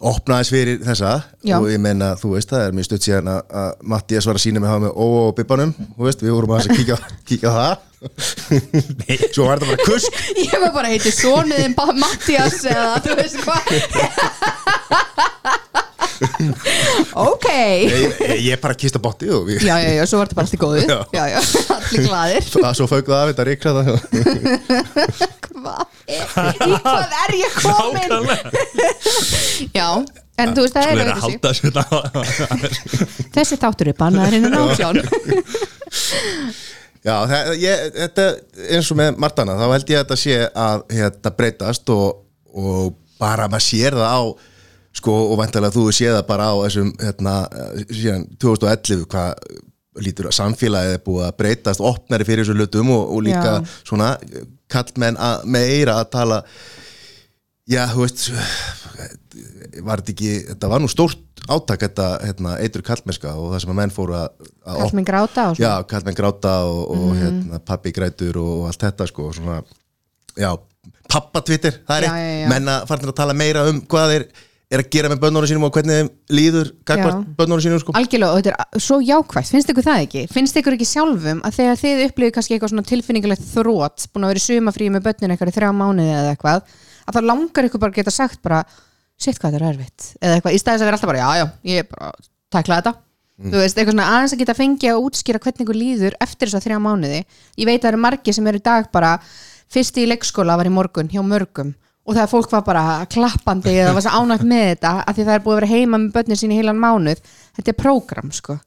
opna 0.00 0.38
þess 0.40 0.52
fyrir 0.54 0.80
þessa 0.84 1.12
Já. 1.44 1.58
og 1.58 1.68
ég 1.68 1.80
meina, 1.82 2.14
þú 2.20 2.34
veist, 2.34 2.50
það 2.52 2.66
er 2.66 2.76
mjög 2.76 2.88
stutt 2.88 3.06
síðan 3.06 3.30
að, 3.34 3.40
að 3.62 3.70
Mattias 3.92 4.28
var 4.28 4.38
að 4.38 4.44
sína 4.46 4.62
mig 4.62 4.72
hafa 4.72 4.84
með 4.86 4.96
ó 4.96 5.06
og 5.20 5.34
bibbanum, 5.36 5.74
þú 5.76 6.08
veist, 6.08 6.24
við 6.24 6.36
vorum 6.36 6.54
að 6.56 6.70
kíkja, 6.72 6.96
kíkja 7.28 7.52
á 7.52 7.54
það. 7.60 7.86
Svo 9.34 9.44
var 9.44 9.60
þetta 9.60 9.68
bara 9.68 9.84
kusk. 9.84 10.20
Ég 10.46 10.56
var 10.56 10.72
bara 10.72 10.92
heiti 10.94 11.12
sonuðin 11.12 11.76
Mattias 12.00 12.62
eða 12.64 12.94
þú 13.04 13.18
veist 13.20 13.38
hvað. 13.44 13.62
Ok. 17.16 17.46
Ég, 17.48 17.90
ég, 18.20 18.40
ég 18.44 18.60
bara 18.60 18.76
kista 18.76 19.00
botti 19.00 19.30
og 19.32 19.46
við, 19.48 19.62
já, 19.64 19.72
já, 19.80 19.88
já, 19.96 20.02
svo 20.08 20.20
var 20.20 20.28
þetta 20.28 20.36
bara 20.36 20.46
allt 20.48 20.56
í 20.56 20.60
góðu. 20.60 20.82
Já. 20.84 20.98
já, 21.16 21.22
já, 21.32 21.38
allir 21.76 22.04
glaðir. 22.06 22.44
Svo, 22.44 22.64
svo 22.76 22.88
fauk 22.90 23.08
það 23.08 23.22
af 23.22 23.30
þetta 23.32 23.46
ríkra 23.48 23.72
það 23.78 23.88
er, 23.96 25.38
í 26.10 26.78
hvað 26.84 27.14
er 27.24 27.36
ég 27.38 27.58
komin? 27.60 28.10
Já, 29.76 29.88
en 30.40 30.54
þú 30.56 30.64
veist 30.66 30.76
það 30.76 30.84
er 30.86 31.02
er 31.04 31.12
að 31.14 31.20
þessi 33.36 33.60
þáttur 33.60 33.92
er 33.92 33.98
bannaður 33.98 34.38
innan 34.40 34.58
átján. 34.64 35.00
Já, 37.00 37.14
það, 37.24 37.50
ég, 37.62 37.84
þetta 37.96 38.26
eins 38.76 38.90
og 38.92 38.98
með 39.00 39.20
Martana, 39.24 39.56
þá 39.56 39.66
held 39.72 39.92
ég 39.92 40.00
að 40.00 40.04
þetta 40.04 40.18
sé 40.20 40.38
að 40.66 40.82
hérna 40.92 41.32
breytast 41.38 41.92
og, 41.94 42.20
og 42.52 42.96
bara 43.20 43.48
maður 43.48 43.66
sér 43.70 43.96
það 43.96 44.12
á 44.12 44.22
sko, 45.00 45.14
og 45.30 45.38
vantarlega 45.40 45.76
þú 45.76 45.86
séð 45.94 46.16
það 46.18 46.28
bara 46.28 46.50
á 46.52 46.54
þessum, 46.66 46.92
hérna, 47.00 47.34
síðan 47.88 48.24
2011 48.42 49.06
hvað 49.10 49.58
lítur 50.04 50.28
að 50.30 50.36
samfélagið 50.38 50.96
er 50.96 51.02
búið 51.04 51.26
að 51.26 51.36
breytast 51.40 51.82
opnari 51.84 52.26
fyrir 52.28 52.44
þessu 52.44 52.56
hlutum 52.56 52.92
og, 52.94 53.02
og 53.16 53.24
líka 53.26 53.56
Já. 53.58 53.70
svona 53.88 54.10
kallmenn 54.72 55.18
meira 55.50 55.98
að 56.00 56.10
tala 56.16 56.38
já, 57.70 57.84
þú 57.92 58.04
veist 58.06 58.30
var 59.86 60.00
þetta 60.02 60.12
ekki, 60.14 60.30
þetta 60.52 60.70
var 60.72 60.82
nú 60.82 60.88
stórt 60.90 61.26
átak 61.50 61.80
þetta, 61.86 62.06
hérna, 62.26 62.56
eitur 62.62 62.82
kallmennska 62.84 63.32
og 63.38 63.52
það 63.54 63.62
sem 63.64 63.72
að 63.72 63.78
menn 63.80 63.92
fóru 63.94 64.16
að, 64.18 64.50
að 64.68 64.80
kall 64.82 64.96
minn 64.98 65.06
gráta 65.08 65.44
og 65.52 65.60
Já, 65.62 65.70
kallmenn 65.88 66.18
gráta 66.18 66.52
og, 66.68 66.80
og 66.92 67.06
Mhm. 67.10 67.20
hérna, 67.22 67.60
pappi 67.64 67.92
grætur 67.96 68.36
og 68.42 68.66
allt 68.68 68.82
þetta 68.84 69.06
sko, 69.08 69.30
svona, 69.36 69.62
já, 70.36 70.50
pappa 71.10 71.40
Twitter, 71.46 71.80
það 71.88 71.96
er 72.02 72.08
eitt, 72.10 72.48
menna 72.52 72.80
farnir 72.86 73.10
að 73.14 73.18
tala 73.22 73.34
meira 73.34 73.64
um 73.70 73.80
hvað 73.82 74.12
þeir 74.14 74.26
er 74.70 74.82
að 74.84 74.90
gera 74.94 75.08
með 75.10 75.22
bönnunum 75.24 75.50
sínum 75.50 75.64
og 75.66 75.74
hvernig 75.74 75.96
þeim 75.98 76.10
líður 76.30 76.68
bönnunum 76.86 77.62
sínum 77.64 77.80
sko. 77.82 77.94
Algjörlega, 77.98 78.30
og 78.30 78.38
þetta 78.38 78.66
er 78.78 78.84
svo 78.84 79.00
jákvægt, 79.02 79.50
finnst 79.50 79.72
ykkur 79.72 79.86
það 79.86 80.04
ekki? 80.04 80.22
Finnst 80.30 80.60
ykkur 80.60 80.76
ekki 80.76 80.86
sjálfum 80.86 81.42
að 81.46 81.56
þegar 81.58 81.80
þið 81.80 82.04
upplifið 82.06 82.34
kannski 82.36 82.56
eitthvað 82.56 82.72
svona 82.74 82.86
tilfinningulegt 82.90 83.48
þrótt 83.50 84.06
búin 84.14 84.28
að 84.28 84.32
vera 84.34 84.42
í 84.42 84.46
sumafríi 84.46 84.94
með 84.94 85.06
börnin 85.08 85.34
eitthvað 85.34 85.50
í 85.50 85.56
þrjá 85.58 85.70
mánuði 85.74 86.14
eða 86.14 86.32
eitthvað 86.36 86.62
að 87.10 87.18
það 87.18 87.28
langar 87.32 87.70
ykkur 87.70 87.82
bara 87.82 87.94
að 87.94 88.00
geta 88.00 88.14
sagt 88.14 88.42
bara 88.46 88.62
sitt 89.20 89.42
hvað 89.42 89.56
þetta 89.56 89.64
er 89.64 89.68
erfitt. 89.74 90.08
Eða 90.22 90.38
eitthvað, 90.38 90.54
í 90.54 90.62
staðis 90.62 90.84
að 90.84 90.90
vera 90.90 91.00
alltaf 91.00 91.10
bara, 91.10 91.24
já, 91.24 91.30
já, 91.40 91.46
ég 91.72 91.82
er 91.82 91.90
bara 91.90 92.12
takla 92.54 92.78
þetta. 92.80 92.94
Þú 93.40 93.56
veist, 93.56 93.78
eitthvað 93.78 93.94
svona 93.94 94.08
aðeins 94.14 94.34
að 94.36 94.40
geta 94.42 94.54
fengið 94.56 94.90
að 94.92 95.04
útskýra 95.06 95.40
hvernig 95.40 95.64
ykkur 95.64 95.78
líður 95.80 96.16
eftir 96.20 96.50
þess 96.50 96.58
að 96.58 96.66
þrjá 96.66 96.78
mánuði. 96.84 97.20
Ég 97.56 97.68
veit 97.68 97.78
að 97.78 97.84
það 97.86 97.90
eru 97.90 98.00
margir 98.04 98.36
sem 98.36 98.48
eru 98.50 98.60
í 98.60 98.64
dag 98.68 98.90
bara 98.92 99.12
fyrsti 99.72 100.04
í 100.04 100.10
leikskóla 100.10 100.58
var 100.60 100.68
í 100.68 100.72
morgun 100.74 101.08
hjá 101.08 101.22
mörgum 101.24 101.72
og 102.10 102.16
það 102.16 102.32
fólk 102.32 102.50
var 102.56 102.66
bara 102.66 102.84
klappandi 103.10 103.76
eða 103.76 103.94
var 103.94 104.04
svo 104.04 104.18
ánægt 104.18 104.46
með 104.50 104.66
þetta 104.72 104.92
af 105.04 105.16
því 105.16 105.26
það 105.28 105.36
er 105.36 105.44
búið 105.46 105.54
að 105.54 105.60
vera 105.60 105.70
heima 105.70 106.00
með 106.02 106.12
börnin 106.16 106.40
sín 106.40 106.54
í 106.54 106.58
heilan 106.58 106.82
mánuð 106.82 107.22
þetta 107.56 107.72
er 107.72 107.78
prógram 107.78 108.34
sko. 108.34 108.58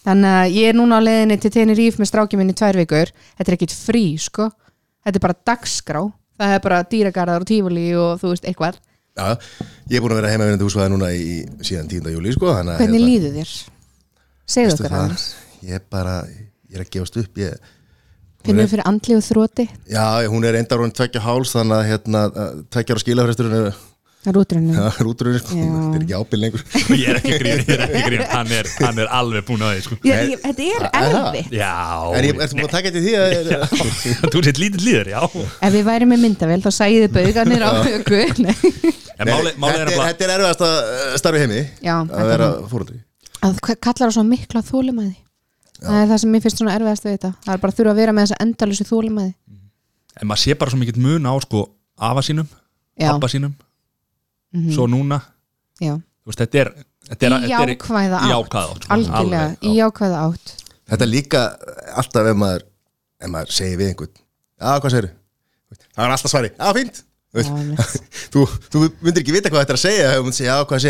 Þannig 0.00 0.36
að 0.40 0.54
ég 0.56 0.70
er 0.70 0.78
núna 0.78 0.98
á 0.98 1.04
leiðinni 1.04 1.38
til 1.40 1.52
Tenerife 1.54 2.00
með 2.00 2.08
strákjum 2.08 2.40
minn 2.40 2.50
í 2.50 2.56
tvær 2.56 2.78
vikur. 2.80 3.10
Þetta 3.36 3.50
er 3.52 3.56
ekkit 3.58 3.74
frí 3.76 4.04
sko. 4.18 4.46
Þetta 5.04 5.20
er 5.20 5.24
bara 5.26 5.36
dagskrá. 5.50 6.00
Það 6.40 6.54
er 6.56 6.62
bara 6.64 6.78
dýragarðar 6.88 7.44
og 7.44 7.50
tífuli 7.50 7.90
og 8.00 8.14
þú 8.22 8.30
veist 8.32 8.48
eitthvað. 8.48 8.78
Já, 9.18 9.36
ég 9.90 9.98
er 9.98 10.04
búin 10.06 10.14
að 10.14 10.22
vera 10.22 10.30
heima 10.32 10.46
vinnandi 10.48 10.64
húsvæði 10.64 10.94
núna 10.94 11.10
í 11.12 11.42
síðan 11.60 11.90
10. 11.90 12.08
júli 12.14 12.32
sko, 12.32 12.54
hvernig 12.64 13.04
líður 13.04 13.36
þér? 13.36 13.52
segðu 14.50 14.76
okkur 14.76 14.94
það, 14.94 15.26
ég 15.66 15.78
er 15.78 15.84
bara 15.92 16.16
ég 16.30 16.78
er 16.78 16.84
að 16.84 16.92
gefast 16.94 17.18
upp 17.20 17.40
ég, 17.40 17.70
finnur 18.46 18.66
þú 18.66 18.72
fyrir 18.74 18.88
andlíu 18.90 19.20
þróti 19.26 19.68
Já, 19.90 20.06
hún 20.32 20.48
er 20.48 20.58
endar 20.60 20.82
hún 20.84 20.94
tvekja 20.96 21.22
háls 21.26 21.54
þannig 21.56 21.76
að 21.78 21.88
hérna, 21.90 22.24
tvekja 22.72 22.96
ára 22.96 23.04
skilafresturinn 23.04 23.56
er 23.60 23.70
er 24.20 24.36
rúturinn 24.36 25.38
sko, 25.40 25.54
þetta 25.56 25.96
er 25.96 26.02
ekki 26.04 26.16
ábyrð 26.18 26.42
lengur. 26.42 26.62
Og 26.76 26.90
ég 27.00 27.06
er 27.08 27.18
ekki 27.20 27.30
að 27.32 27.38
grína, 27.40 27.62
ég 27.64 27.70
er 27.72 27.84
ekki 27.86 28.00
að 28.00 28.08
grína 28.10 28.26
Hann 28.34 28.50
er, 28.52 28.68
hann 28.84 28.98
er 29.00 29.12
alveg 29.16 29.46
búin 29.48 29.64
að 29.64 29.70
því 29.78 29.84
sko. 29.86 29.96
ég, 30.04 30.34
þetta 30.42 30.66
er 30.66 30.84
Er 31.00 31.54
Já. 31.56 31.70
En 32.18 32.26
ég, 32.28 32.42
ertu 32.44 32.58
búin 32.58 32.66
að 32.66 32.74
taka 32.74 32.90
eftir 32.90 33.06
því 33.06 33.14
að 33.16 33.78
Þú 34.34 34.42
sett 34.44 34.60
lítið 34.60 34.84
líður, 34.84 35.12
já. 35.14 35.22
Ef 35.64 35.72
við 35.72 35.86
værim 35.88 36.12
með 36.12 36.24
myndavel 36.26 36.60
þá 36.66 36.70
sæði 36.82 37.08
bauganir 37.16 37.64
á 37.64 37.70
högu 37.80 38.20
Nei. 38.44 38.54
En 39.20 39.28
máli, 39.28 39.54
máli 39.60 39.80
er 39.80 39.88
þetta, 39.88 39.96
er, 39.96 40.04
að 40.04 40.12
þetta 40.12 40.26
er 40.26 40.34
erfiðast 40.36 40.66
að 40.68 41.16
starfi 41.20 41.40
heimi 41.46 41.62
Já, 41.84 41.96
að 41.96 42.12
þetta 42.12 42.28
vera 42.34 42.50
er- 42.52 42.68
fóröldri 42.74 43.00
að 43.40 43.58
hvað 43.64 43.78
kallar 43.80 44.10
það 44.10 44.14
svo 44.18 44.24
mikla 44.28 44.60
þólimæði 44.68 45.14
það 45.80 45.98
er 46.02 46.08
það 46.12 46.18
sem 46.22 46.30
mér 46.34 46.42
finnst 46.44 46.60
svona 46.60 46.74
erfiðast 46.76 47.04
við 47.06 47.14
þetta 47.16 47.30
það 47.46 47.54
er 47.54 47.60
bara 47.64 47.72
að 47.72 47.78
þurfa 47.80 47.92
að 47.94 48.00
vera 48.02 48.12
með 48.16 48.26
þessa 48.26 48.40
endalusi 48.46 48.86
þólimæði 48.90 49.34
En 50.20 50.26
maður 50.28 50.42
sé 50.42 50.54
bara 50.58 50.70
svo 50.72 50.78
mikill 50.80 51.00
mun 51.00 51.26
á 51.30 51.32
sko 51.40 51.60
Afa 52.00 52.22
sínum, 52.26 52.46
Já. 52.98 53.12
pappa 53.14 53.28
sínum 53.32 53.54
Mhm. 54.52 54.72
Svo 54.74 54.86
núna 54.90 55.20
Já. 55.80 55.94
Þú 55.94 56.26
veist, 56.32 56.40
þetta 56.42 56.58
er 56.60 56.70
þetta 57.10 57.26
er, 57.26 57.30
í 57.30 57.50
þetta 57.50 57.62
er, 57.62 57.70
jákvæða 57.70 58.18
átt 58.20 58.54
átt 58.58 58.82
sko. 58.82 58.94
algjörlega, 58.96 59.44
Alveg, 59.44 59.62
í 59.62 59.70
já. 59.76 59.84
jákvæða 59.86 60.18
átt 60.26 60.54
Þetta 60.90 61.04
er 61.06 61.10
líka 61.12 61.42
alltaf 62.02 62.26
ef 62.32 62.36
maður, 62.42 62.64
ef 63.22 63.30
maður 63.30 63.52
segir 63.54 63.78
við 63.78 63.88
einhvern 63.92 64.10
Já, 64.60 64.80
hvað 64.82 64.90
segirðu? 64.96 65.12
Það 65.94 66.04
er 66.04 66.10
alltaf 66.16 66.30
svari, 66.34 66.50
já, 66.58 66.72
fínt 66.74 67.02
Þú 68.34 68.42
þú, 68.74 68.82
myndir 69.06 69.22
ekki 69.22 69.36
vita 69.38 69.50
hvað 69.54 69.62
þetta 69.62 69.74
er 69.76 69.78
að 69.78 69.84
segja 69.86 70.10
ef 70.16 70.24
maður 70.26 70.36
segja, 70.40 70.50
já, 70.58 70.64
hvað 70.66 70.82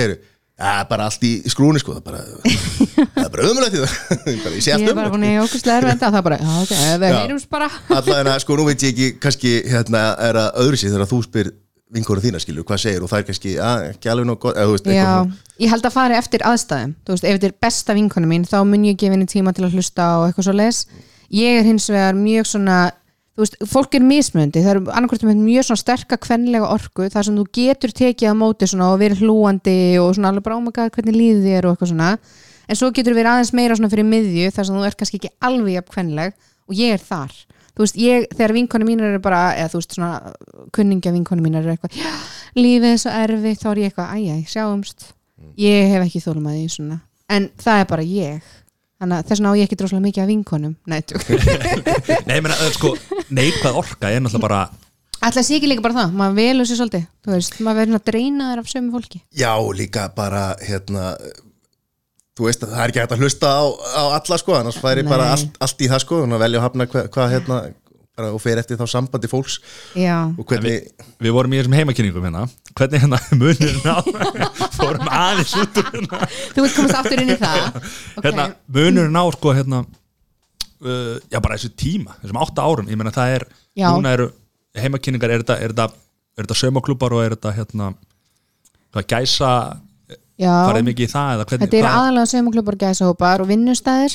segirðu? 0.61 0.77
Já, 0.77 0.88
bara 0.90 1.07
allt 1.09 1.25
í 1.25 1.33
skrúni, 1.51 1.81
sko 1.81 1.96
Það 1.96 2.01
er 2.01 2.07
bara, 2.11 2.20
það 3.16 3.25
er 3.25 3.33
bara 3.35 3.49
öðmulegt 3.49 3.75
í 3.75 3.81
það 3.81 3.96
Bara, 4.44 4.55
Ég 4.55 4.61
sé 4.61 4.70
ég 4.70 4.77
allt 4.77 4.92
er 4.92 4.99
bara 5.01 5.14
búin 5.14 5.25
að 5.25 5.33
eiga 5.33 5.46
ógustlega 5.46 5.81
erfiðenda 5.81 6.12
það 6.12 6.20
er 6.20 6.29
bara, 6.29 6.38
já 6.44 6.53
ok, 6.61 6.77
Já. 6.77 7.16
heyrums 7.23 7.49
bara 7.57 7.70
Allavega, 7.88 8.37
sko, 8.44 8.61
nú 8.61 8.68
veit 8.68 8.85
ég 8.85 8.94
ekki 8.94 9.11
kannski, 9.25 9.57
hérna, 9.73 10.05
er 10.29 10.40
að 10.44 10.62
öðru 10.64 10.81
sér 10.81 10.94
þegar 10.94 11.11
þú 11.11 11.20
spyr 11.27 11.53
vinkoru 11.90 12.23
þína, 12.23 12.40
skilur, 12.42 12.66
hvað 12.66 12.83
segir 12.85 13.05
og 13.05 13.11
það 13.11 13.23
er 13.23 13.29
kannski, 13.31 13.53
að, 13.59 13.85
ekki 13.94 14.11
alveg 14.12 14.37
gott 14.38 14.55
eða, 14.55 14.66
þú 14.68 14.75
veist, 14.77 14.87
já, 14.87 14.92
eitthvað 14.94 15.25
svona. 15.25 15.55
ég 15.64 15.73
held 15.73 15.88
að 15.88 15.94
fara 15.96 16.18
eftir 16.20 16.44
aðstæðum 16.46 16.92
þú 17.03 17.14
veist, 17.16 17.27
ef 17.27 17.38
þetta 17.38 17.49
er 17.51 17.57
besta 17.66 17.96
vinkonu 17.99 18.31
mín 18.31 18.44
þá 18.46 18.59
mun 18.68 18.85
ég 18.87 18.99
gefa 19.01 19.16
henni 19.16 19.27
tíma 19.31 19.55
til 19.57 19.66
að 19.66 19.75
hlusta 19.75 20.07
og 20.20 20.29
eitthvað 20.29 20.46
svo 20.46 20.55
les 20.61 20.85
ég 21.35 21.59
er 21.59 21.66
hins 21.66 21.88
vegar 21.90 22.14
mjög 22.18 22.46
svona 22.53 22.79
þú 23.40 23.46
veist, 23.46 23.57
fólk 23.70 23.96
er 23.96 24.05
mismöndi 24.05 24.61
það 24.61 24.70
eru 24.74 24.83
annarkvæmt 24.92 25.24
með 25.31 25.38
mjög 25.40 25.66
svona 25.68 25.81
sterka 25.81 26.18
kvenlega 26.20 26.68
orku 26.74 27.07
þar 27.09 27.26
sem 27.26 27.38
þú 27.38 27.44
getur 27.57 27.94
tekið 27.96 28.33
á 28.33 28.35
móti 28.37 28.68
svona 28.68 28.90
og 28.92 29.00
verið 29.00 29.22
hlúandi 29.24 29.76
og 30.03 30.12
svona 30.16 30.33
alveg 30.35 30.44
bara 30.44 30.59
ómega 30.61 30.88
hvernig 30.92 31.16
líði 31.16 31.40
þér? 31.46 31.68
og 31.68 31.72
eitthvað 31.72 31.92
svona. 31.94 32.11
En 32.68 32.79
svo 32.79 32.90
getur 32.94 33.16
verið 33.16 33.33
aðeins 33.33 33.55
meira 33.57 33.79
svona 33.79 33.90
fyrir 33.92 34.09
miðju 34.11 34.53
þar 34.53 34.68
sem 34.68 34.76
þú 34.76 34.85
ert 34.90 35.00
kannski 35.00 35.20
ekki 35.22 35.33
alveg 35.48 35.79
jafn 35.79 35.94
kvenleg 35.94 36.37
og 36.68 36.76
ég 36.76 36.94
er 36.94 37.03
þar. 37.03 37.33
Þú 37.70 37.87
veist, 37.87 37.98
ég, 38.03 38.26
þegar 38.35 38.57
vinkonu 38.59 38.87
mínar 38.87 39.14
eru 39.14 39.22
bara 39.24 39.40
eða 39.57 39.72
þú 39.72 39.81
veist, 39.81 39.96
svona 39.96 40.35
kunningja 40.76 41.14
vinkonu 41.14 41.44
mínar 41.44 41.64
eru 41.64 41.72
eitthvað, 41.72 41.96
lífið 42.61 42.90
er 42.92 43.00
svo 43.00 43.14
erfitt 43.22 43.62
þá 43.62 43.68
er 43.72 43.81
ég 43.81 43.90
eitthvað, 43.90 44.12
æjæ, 44.18 44.50
sjáumst. 44.53 45.07
Ég 45.57 45.88
hef 45.94 46.05
ekki 46.05 46.20
þólum 46.20 46.50
að 46.50 46.59
því 46.59 46.66
svona. 46.74 47.00
En 47.31 47.46
það 47.62 47.81
er 47.81 47.88
bara 47.88 48.05
ég 48.05 48.50
þannig 49.01 49.17
að 49.17 49.31
þess 49.31 49.41
vegna 49.41 49.51
á 49.53 49.59
ég 49.59 49.69
ekki 49.69 49.81
droslega 49.81 50.05
mikið 50.07 50.23
af 50.25 50.31
vinkonum. 50.31 50.77
Nei, 50.91 51.01
tjók. 51.03 51.27
Nei, 52.29 52.37
ég 52.37 52.45
meina, 52.45 52.57
eh, 52.57 52.73
sko, 52.77 52.95
neikvæð 53.33 53.81
orka 53.83 54.13
er 54.13 54.25
náttúrulega 54.25 54.47
bara 54.47 54.63
Ætla 55.21 55.43
sé 55.45 55.59
ekki 55.59 55.69
líka 55.69 55.85
bara 55.85 55.99
það, 55.99 56.13
maður 56.17 56.37
velur 56.39 56.65
sér 56.69 56.79
svolítið. 56.79 57.03
Þú 57.21 57.33
veist, 57.35 57.57
maður 57.61 57.79
verður 57.83 57.99
að 57.99 58.05
dreina 58.07 58.45
þér 58.49 58.61
af 58.63 58.69
sömu 58.71 58.93
fólki. 58.95 59.19
Já, 59.37 59.53
líka 59.77 60.07
bara 60.17 60.45
hérna 60.65 61.11
þú 62.41 62.47
veist 62.49 62.65
að 62.65 62.73
það 62.73 62.83
er 62.83 62.93
ekki 62.93 63.03
hægt 63.03 63.15
að 63.15 63.25
hlusta 63.25 63.51
á, 63.53 63.63
á 63.69 64.03
alla 64.17 64.39
sko, 64.41 64.55
annars 64.57 64.79
færi 64.81 65.05
bara 65.05 65.29
allt, 65.35 65.59
allt 65.61 65.85
í 65.85 65.91
það 65.91 66.03
sko, 66.07 66.23
velja 66.41 66.61
að 66.61 66.65
hafna 66.65 66.87
hvað 66.89 67.11
hva, 67.13 67.27
hérna 67.35 67.59
og 68.28 68.40
fer 68.42 68.61
eftir 68.61 68.78
þá 68.80 68.85
sambandi 68.92 69.30
fólks. 69.30 69.56
Já, 69.98 70.18
og 70.30 70.44
hvernig, 70.48 70.90
Við 71.20 71.35
vorum 71.37 71.54
í 71.54 71.61
þessum 71.61 71.76
heimakynningum 71.78 72.26
hérna. 72.28 72.44
Hvernig 72.78 73.02
hérna 73.04 73.20
munurinn 73.40 73.88
á 73.88 73.98
Fórum 74.78 75.09
aðeins 75.09 75.54
út 75.61 75.80
úr 75.80 75.88
hérna. 75.94 76.28
Þú 76.54 76.64
vilt 76.66 76.76
komast 76.76 76.98
aftur 77.00 77.24
inn 77.24 77.35
í 77.35 77.38
það? 77.40 77.61
Okay. 78.20 78.26
Hérna, 78.26 78.46
munurinn 78.76 79.16
á 79.16 79.24
sko 79.33 79.52
hérna 79.56 79.83
uh, 79.85 81.16
Já, 81.30 81.38
bara 81.40 81.56
þessu 81.56 81.70
tíma 81.78 82.16
Þessum 82.20 82.40
átta 82.42 82.64
árum, 82.66 82.88
ég 82.90 82.98
meina 83.00 83.12
það 83.14 83.37
er 83.38 83.44
Já. 83.78 83.87
Núna 83.94 84.12
eru 84.16 84.26
heimakynningar, 84.76 85.33
er 85.33 85.44
þetta 85.44 85.56
Er 85.64 85.72
þetta, 85.74 85.87
er 86.37 86.44
þetta 86.46 86.59
saumaklúbar 86.61 87.14
og 87.16 87.22
er 87.24 87.37
þetta 87.37 87.54
hérna 87.56 87.92
Hvað 88.90 89.06
gæsa 89.14 89.52
Já, 90.40 90.52
Farið 90.70 90.87
mikið 90.88 91.04
í 91.04 91.12
það 91.12 91.33
eða 91.35 91.46
hvernig 91.50 91.66
þetta 91.68 91.80
eru 91.80 91.88
aðalega 91.90 92.28
sömuklubbar 92.30 92.76
gæsahópar 92.80 93.42
og 93.44 93.48
vinnustæðir 93.50 94.14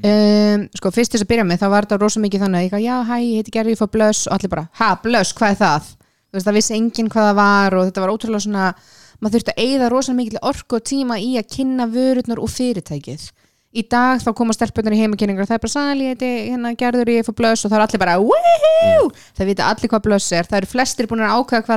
um, 0.00 0.68
sko 0.78 0.92
fyrst 0.94 1.16
þess 1.16 1.26
að 1.26 1.32
byrja 1.34 1.48
með 1.48 1.64
þá 1.64 1.66
var 1.72 1.88
þetta 1.88 2.00
rosa 2.00 2.22
mikið 2.22 2.46
þannig 2.46 2.62
að 2.62 2.80
ég, 2.80 2.86
já 2.86 2.96
hæ, 3.08 3.16
ég 3.22 3.42
heiti 3.42 3.56
Gerði, 3.56 3.74
ég 3.74 3.82
fór 3.82 3.92
blöss. 3.92 4.24
Og 4.28 4.36
allir 4.38 4.52
bara, 4.52 4.68
ha, 4.80 4.94
blöss, 5.04 5.34
hvað 5.36 5.54
er 5.54 5.60
það? 5.60 5.92
þú 6.32 6.38
veist, 6.38 6.46
það 6.48 6.56
vissi 6.56 6.72
enginn 6.78 7.10
hvað 7.12 7.26
það 7.28 7.36
var 7.36 7.74
og 7.76 7.82
þetta 7.84 8.00
var 8.00 8.10
ótrúlega 8.14 8.40
svona, 8.46 8.68
maður 9.20 9.34
þurfti 9.36 9.52
að 9.52 9.58
eyða 9.66 9.86
rosa 9.92 10.12
mikið 10.16 10.38
orku 10.48 10.78
og 10.78 10.84
tíma 10.88 11.18
í 11.20 11.36
að 11.36 11.50
kynna 11.52 11.84
vörurnar 11.92 12.40
og 12.40 12.48
fyrirtækið. 12.48 13.26
Í 13.72 13.82
dag 13.88 14.20
þá 14.20 14.30
koma 14.36 14.52
stelpunar 14.56 14.92
í 14.96 15.00
heimakynningar 15.00 15.44
og 15.44 15.48
það 15.50 15.58
er 15.58 15.62
bara 15.64 15.74
sæli, 15.74 16.06
ég 16.06 16.12
heiti 16.16 16.30
hérna 16.52 16.72
Gerður, 16.80 17.08
ég 17.12 17.24
fór 17.28 17.36
blöss. 17.36 17.64
Og 17.64 17.70
það 17.72 17.78
er 17.78 17.84
allir 17.84 18.00
bara, 18.00 18.16
woohoo! 18.20 19.12
Það 19.36 19.48
vita 19.48 19.68
allir 19.68 19.88
hvað 19.92 20.04
blöss 20.08 20.28
er, 20.32 20.48
það 20.48 20.58
eru 20.62 20.72
flestir 20.72 21.08
búin 21.08 21.24
að 21.24 21.36
ákveða 21.36 21.68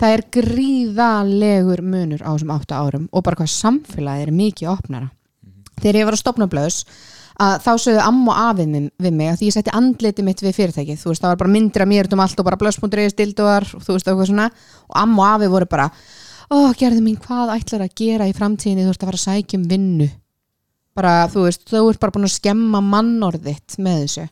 það 0.00 0.14
er 0.16 0.22
gríðalegur 0.36 1.82
munur 1.84 2.22
á 2.24 2.30
þessum 2.32 2.52
átta 2.54 2.80
árum 2.80 3.08
og 3.12 3.24
bara 3.26 3.38
hvað 3.40 3.52
samfélagið 3.52 4.26
er 4.26 4.36
mikið 4.36 4.70
opnara. 4.72 5.10
Þegar 5.80 5.98
ég 6.00 6.08
var 6.08 6.16
að 6.16 6.22
stopna 6.22 6.48
blöðs 6.50 6.78
að 7.40 7.54
þá 7.64 7.70
sögðu 7.80 8.00
amma 8.04 8.32
og 8.32 8.40
afið 8.50 8.72
minn- 8.74 8.90
við 9.00 9.14
mig 9.16 9.30
að 9.30 9.38
því 9.40 9.46
ég 9.48 9.54
setti 9.56 9.72
andliti 9.76 10.24
mitt 10.24 10.42
við 10.44 10.56
fyrirtækið. 10.58 10.98
Þú 11.00 11.12
veist, 11.12 11.22
það 11.22 11.32
var 11.32 11.40
bara 11.40 11.52
myndir 11.54 11.84
af 11.84 11.88
mér 11.88 12.12
um 12.12 12.20
allt 12.20 12.40
og 12.40 12.44
bara 12.44 12.58
blöðs.is 12.60 13.16
dildoar 13.16 13.64
og 13.76 13.84
þú 13.84 13.96
veist, 13.96 14.08
eitthvað 14.08 14.28
svona. 14.28 14.50
Og 14.90 14.96
amma 15.00 15.22
og 15.22 15.28
afið 15.40 15.54
voru 15.54 15.68
bara 15.70 15.86
ó, 16.50 16.56
gerði 16.76 17.00
mín, 17.04 17.20
hvað 17.20 17.54
ætlar 17.56 17.86
að 17.86 17.94
gera 17.96 18.28
í 18.28 18.34
framtíðinni? 18.36 18.84
Þú 18.84 18.92
ert 18.92 19.04
að 19.04 19.10
fara 19.10 19.20
að 19.20 19.26
sækja 19.28 19.60
um 19.60 19.68
vinnu. 19.70 20.08
Bara, 20.98 21.14
þú 21.32 21.46
veist, 21.46 21.64
þú 21.70 21.84
ert 21.88 22.00
bara 22.02 22.12
búin 22.16 22.26
að 22.28 22.34
skemma 22.34 22.80
mannorðitt 22.82 23.78
með 23.78 24.02
þessu. 24.04 24.26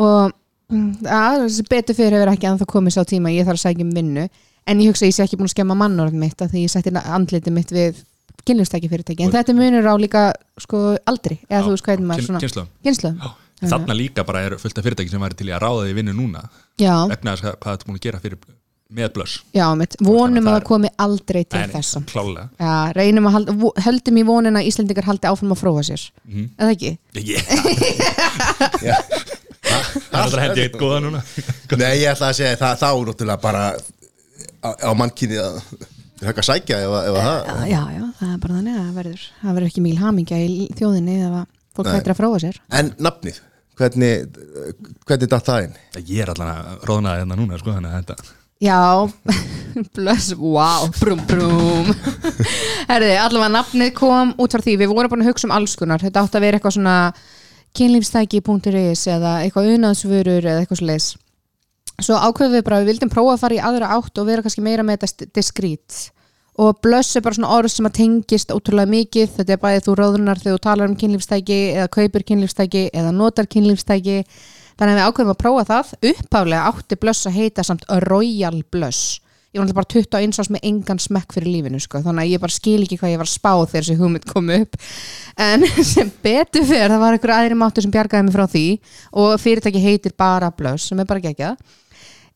Og 0.00 0.32
mm, 0.72 0.88
að, 1.06 1.44
betur 1.70 1.94
fyrir 1.98 2.18
hefur 2.18 2.32
ekki 2.32 2.48
að 2.50 2.64
það 2.64 2.72
komið 2.72 2.96
sá 2.96 3.02
tíma 3.04 3.30
að 3.30 3.38
ég 3.38 3.46
þarf 3.46 3.60
að 3.60 3.66
sækja 3.68 3.86
um 3.86 3.94
vinnu 3.94 4.26
en 4.66 4.80
ég 4.80 4.88
hugsa 4.90 5.04
að 5.04 5.10
ég 5.12 5.14
sé 5.18 5.22
ekki 5.26 5.36
búin 5.40 5.48
að 5.50 5.54
skemma 5.56 5.74
mannorð 5.78 6.12
mitt 6.18 6.40
að 6.44 6.50
því 6.54 6.64
ég 6.64 6.70
setti 6.72 6.90
andliti 7.02 7.50
mitt 7.52 7.70
við 7.74 8.02
kynlustæki 8.44 8.88
fyrirtæki, 8.92 9.22
en 9.24 9.28
Og- 9.30 9.34
þetta 9.38 9.52
er 9.54 9.56
munur 9.56 9.86
á 9.88 9.94
líka 9.96 10.22
sko 10.60 10.96
aldri, 11.08 11.38
eða 11.48 11.60
Já, 11.60 11.64
þú 11.64 11.70
veist 11.74 11.84
hvað 11.86 11.94
er 11.94 12.04
maður 12.04 12.20
kyn- 12.20 12.28
svona 12.28 12.40
kynslóðum. 12.44 12.68
kynnslóðum, 12.84 13.32
En 13.62 13.70
Þarna 13.70 13.94
líka 13.96 14.24
bara 14.26 14.40
er 14.44 14.56
fullt 14.58 14.76
af 14.78 14.84
fyrirtæki 14.84 15.08
sem 15.10 15.20
væri 15.22 15.36
til 15.38 15.46
í 15.48 15.52
að 15.54 15.60
ráða 15.62 15.84
því 15.86 15.92
vinnu 15.94 16.12
núna. 16.12 16.42
Já, 16.76 17.06
vegna 17.08 17.32
þess 17.36 17.42
hvað, 17.42 17.56
þetta 17.78 17.86
búin 17.86 17.96
að 17.96 18.00
gera 18.04 18.18
fyrir 18.20 18.36
með 18.92 19.12
blöss. 19.14 19.38
Já, 19.54 19.74
mitt. 19.78 19.94
Vonum 20.04 20.44
að 20.44 20.52
það 20.58 20.64
komi 20.68 20.88
aldrei 20.98 21.44
til 21.48 21.60
þessa. 21.72 22.02
klálega 22.04 22.48
já, 22.60 22.92
reynum 22.92 23.26
að 23.30 23.32
halda, 23.32 23.52
höldum 23.86 24.18
í 24.20 24.24
vonina 24.26 24.60
að 24.60 24.66
Íslendingar 24.68 25.04
haldi 25.08 25.26
áfram 25.30 25.54
að 25.54 25.62
fróa 25.62 25.82
sér. 25.86 26.10
Mhm. 26.28 26.50
eða 26.58 26.74
ekki? 26.74 26.98
yeah. 27.24 29.00
Það 29.64 30.20
er 30.20 30.28
þetta 30.28 30.42
hendi 30.44 30.62
eitt 30.66 30.76
góða 30.78 31.00
núna. 31.04 31.20
Nei 31.80 31.94
ég 32.02 32.10
ætla 32.12 32.28
að 32.30 32.36
segja 32.38 32.56
það, 32.60 32.74
þá 32.82 32.90
náttúrulega 33.08 33.40
bara 33.42 33.62
á, 34.64 34.68
á 34.72 34.90
mannkynni 34.96 35.40
að 35.40 35.58
högg 36.24 36.40
að 36.40 36.48
sækja 36.48 36.78
ef, 36.84 36.94
ef 37.08 37.18
að 37.18 37.26
það 37.26 37.66
Já, 37.68 37.80
já, 37.94 38.04
það 38.20 38.30
er 38.30 38.38
bara 38.44 38.58
þannig 38.58 38.78
að 38.80 38.92
verður 38.98 39.26
það 39.40 39.58
verður 39.58 39.68
ekki 39.70 39.84
mikil 39.84 40.04
hamingja 40.04 40.38
í 40.44 40.68
þjóðinni 40.78 41.18
ef 41.20 41.34
að 41.40 41.44
fólk 41.74 41.90
hættir 41.90 42.14
að 42.14 42.20
fróa 42.20 42.38
sér. 42.38 42.60
En 42.78 42.92
nafnið, 43.02 43.40
hvernig, 43.80 44.40
hvernig 45.08 45.30
datt 45.32 45.50
það 45.50 45.66
inn? 45.66 45.76
Ég 46.00 46.22
er 46.22 46.32
allan 46.34 46.52
að 46.54 46.88
róðnaði 46.88 47.22
hérna 47.24 47.38
núna 47.40 47.60
sko, 47.60 47.74
þannig 47.74 47.92
að 47.92 48.02
þetta 48.02 48.40
Já, 48.64 49.10
bless, 49.96 50.30
wow, 50.38 50.86
brum 51.00 51.20
brum 51.28 51.90
Herði, 52.90 53.10
allavega 53.18 53.50
nafnið 53.56 53.90
kom 53.98 54.30
út 54.40 54.54
frá 54.54 54.62
því, 54.62 54.78
við 54.84 54.94
vorum 54.94 55.12
búin 55.12 55.24
að 55.26 55.32
hugsa 55.32 55.48
um 55.50 55.56
alls 55.56 55.74
konar, 55.76 56.04
þetta 56.04 56.22
átti 56.22 56.38
að 56.38 56.46
vera 56.46 56.60
eitthvað 56.60 56.76
svona 56.78 56.96
kynlífstæki.is 57.74 59.02
eða 59.10 59.34
eitthvað 59.42 59.72
unaðsvörur 59.74 60.46
eða 60.46 60.62
eitthvað 60.62 60.84
leis 60.86 61.10
Svo 62.02 62.18
ákveðum 62.18 62.56
við 62.58 62.64
bara, 62.66 62.80
að 62.80 62.84
við 62.84 62.92
vildum 62.94 63.12
prófa 63.12 63.36
að 63.36 63.44
fara 63.44 63.54
í 63.54 63.62
aðra 63.62 63.92
átt 63.94 64.18
og 64.18 64.26
vera 64.26 64.42
kannski 64.42 64.64
meira 64.64 64.82
með 64.86 65.04
þetta 65.04 65.30
diskrít 65.38 66.00
og 66.54 66.78
blöss 66.82 67.16
er 67.16 67.24
bara 67.24 67.34
svona 67.34 67.50
orð 67.56 67.72
sem 67.72 67.88
að 67.88 67.96
tengist 67.98 68.52
ótrúlega 68.54 68.90
mikið, 68.90 69.32
þetta 69.38 69.56
er 69.56 69.62
bæðið 69.62 69.88
þú 69.88 69.96
ráðunar 69.98 70.42
þegar 70.42 70.58
þú 70.58 70.62
talar 70.66 70.90
um 70.90 70.98
kynlífstæki 71.00 71.58
eða 71.72 71.88
kaupir 71.96 72.26
kynlífstæki 72.28 72.84
eða 72.94 73.10
notar 73.14 73.50
kynlífstæki. 73.50 74.22
Þannig 74.78 74.94
að 74.94 75.00
við 75.00 75.08
ákveðum 75.08 75.34
að 75.34 75.42
prófa 75.42 75.66
það. 75.70 75.92
Uppáflega 76.12 76.70
átti 76.70 76.98
blöss 77.02 77.28
að 77.28 77.36
heita 77.40 77.66
samt 77.66 77.84
Royal 78.06 78.62
Blöss. 78.70 79.20
Ég 79.54 79.60
var 79.60 79.68
náttúrulega 79.68 79.78
bara 79.78 80.26
21 80.26 80.40
ás 80.42 80.50
með 80.50 80.64
engan 80.66 80.98
smekk 80.98 81.34
fyrir 81.36 81.52
lífinu 81.52 81.78
sko. 81.78 82.00
þannig 82.02 82.24
að 82.24 82.30
ég 82.32 82.40
bara 82.42 82.54
skil 82.54 82.80
ekki 82.82 82.96
hvað 82.98 83.12
ég 83.12 83.20
var 83.20 83.28
að 83.28 83.34
spá 83.36 83.52
þegar 83.54 83.84
þessi 83.84 83.98
hugmynd 84.00 84.26
kom 84.26 84.50
upp. 84.50 84.74
En 85.38 85.66
sem 85.94 86.10
betur 86.22 86.66
fyrir 86.66 86.90
það 86.90 87.04
var 87.04 87.14
einhver 87.14 87.34
aðri 87.36 87.58
máttur 87.58 87.86
sem 87.86 87.94
bjargaði 87.94 88.26
mig 88.26 88.34
frá 88.34 88.46
því. 88.50 88.66
Og 89.22 89.36
fyrirtæki 89.42 89.82
heitir 89.82 90.14
bara 90.18 90.50
Blöss 90.54 90.90
sem 90.90 90.98
er 90.98 91.06
bara 91.06 91.22
geggjað 91.22 91.58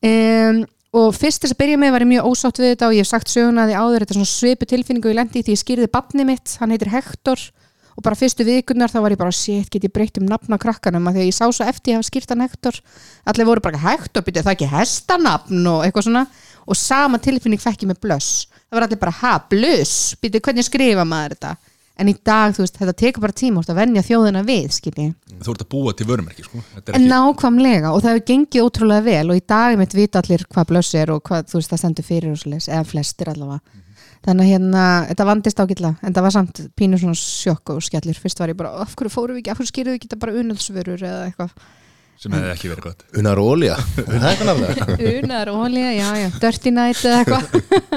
um, 0.06 0.64
og 0.98 1.14
fyrst 1.16 1.44
þess 1.44 1.54
að 1.54 1.60
byrja 1.62 1.78
með 1.80 1.94
var 1.94 2.04
ég 2.04 2.12
mjög 2.14 2.28
ósátt 2.30 2.60
við 2.62 2.72
þetta 2.72 2.88
og 2.88 2.96
ég 2.96 3.04
hef 3.04 3.10
sagt 3.10 3.32
söguna 3.32 3.68
því 3.68 3.78
áður 3.78 4.04
þetta 4.06 4.26
svipu 4.28 4.68
tilfinningu 4.68 5.12
ég 5.12 5.18
lendi 5.18 5.42
í 5.42 5.46
því 5.46 5.56
ég 5.56 5.62
skýrði 5.62 5.88
barni 5.92 6.26
mitt, 6.28 6.56
hann 6.60 6.72
heitir 6.72 6.92
Hector 6.92 7.42
og 7.98 8.04
bara 8.06 8.14
fyrstu 8.14 8.46
vikurnar 8.46 8.92
þá 8.92 9.00
var 9.02 9.12
ég 9.12 9.20
bara 9.20 9.34
shit, 9.34 9.68
get 9.72 9.84
ég 9.84 9.92
breytt 9.92 10.20
um 10.20 10.28
nafn 10.28 10.54
á 10.54 10.58
krakkanum 10.62 11.08
að 11.10 11.18
því 11.18 11.24
að 11.24 11.30
ég 11.32 11.36
sá 11.36 11.46
svo 11.50 11.66
eftir 11.66 11.92
ég 11.92 11.98
hafa 11.98 12.06
skýrt 12.06 12.30
hann 12.30 12.44
Hector 12.46 12.78
allir 13.26 13.48
voru 13.48 13.64
bara 13.64 13.80
Hector, 13.82 14.22
byrja 14.22 14.44
það 14.46 14.54
ekki 14.54 14.68
hestanafn 14.70 15.66
og 15.66 15.82
eitthvað 15.82 16.06
svona. 16.06 16.22
Og 16.68 16.76
sama 16.78 17.18
tilfinning 17.18 17.58
fekk 17.58 17.82
ég 17.82 17.90
með 17.90 18.00
blöss. 18.04 18.46
Það 18.68 18.76
var 18.76 18.86
allir 18.86 19.00
bara 19.00 19.16
ha, 19.18 19.32
blöss, 19.50 19.96
byrja 20.22 20.42
hvernig 20.44 20.66
skrifa 20.68 21.06
maður 21.08 21.34
þetta 21.34 21.56
en 21.98 22.10
í 22.10 22.14
dag, 22.24 22.54
þú 22.54 22.64
veist, 22.64 22.78
þetta 22.78 22.94
tekur 23.02 23.24
bara 23.24 23.36
tíma 23.36 23.62
að 23.64 23.80
venja 23.80 24.04
þjóðina 24.06 24.44
við, 24.46 24.68
skilji. 24.76 25.08
Þú 25.42 25.54
ert 25.54 25.64
að 25.64 25.70
búa 25.74 25.94
til 25.98 26.06
vörumerki 26.08 26.46
sko. 26.46 26.62
Er 26.78 26.94
En 26.94 27.00
ekki, 27.00 27.10
nákvæmlega 27.10 27.92
og 27.92 28.04
það 28.04 28.14
hefur 28.14 28.26
gengið 28.30 28.68
ótrúlega 28.68 29.06
vel 29.08 29.32
og 29.32 29.40
í 29.40 29.44
dag 29.54 29.78
mitt 29.80 29.96
vita 29.98 30.22
allir 30.22 30.44
hvað 30.46 30.70
blöss 30.70 30.94
er 30.98 31.12
og 31.14 31.22
hvað 31.26 31.50
þú 31.50 31.60
veist 31.60 31.74
það 31.74 31.82
stendur 31.82 32.08
fyrir 32.08 32.34
og 32.34 32.40
svoleiðis, 32.42 32.70
eða 32.70 32.88
flestir 32.92 33.32
allavega. 33.32 33.84
Þannig 34.26 34.44
að 34.44 34.52
hérna, 34.52 34.84
þetta 35.08 35.26
vandist 35.28 35.60
ágætla 35.62 35.90
en 36.02 36.14
það 36.14 36.24
var 36.26 36.34
samt 36.34 36.62
pínu 36.78 36.98
svona 36.98 37.18
sjokk 37.18 37.74
og 37.76 37.84
skellur. 37.86 38.18
Fyrst 38.18 38.40
var 38.42 38.50
ég 38.50 38.58
bara, 38.58 38.72
af 38.82 38.96
hverju 38.98 39.14
fórum 39.14 39.38
við 39.38 39.44
ekki 39.44 39.52
af 39.52 39.60
hverju 39.60 39.70
skýrðu 39.70 39.92
við 39.92 39.98
ekki 40.00 40.08
þetta 40.08 40.22
bara 40.24 40.40
unöldsvörur 40.42 41.04
eða 41.06 41.28
eitthvað 41.28 41.52
sem 42.18 42.32
hefði 42.34 42.50
ekki 42.54 42.70
verið 42.72 42.84
gott. 42.88 43.04
Unar 44.18 44.34
og 44.34 44.44
nafnið. 44.48 45.02
Unar, 45.22 45.50
olja, 45.54 45.90
já 45.94 46.08
já, 46.18 46.28
dirty 46.42 46.72
night 46.74 47.04
eða 47.06 47.20
eitthvað. 47.22 47.44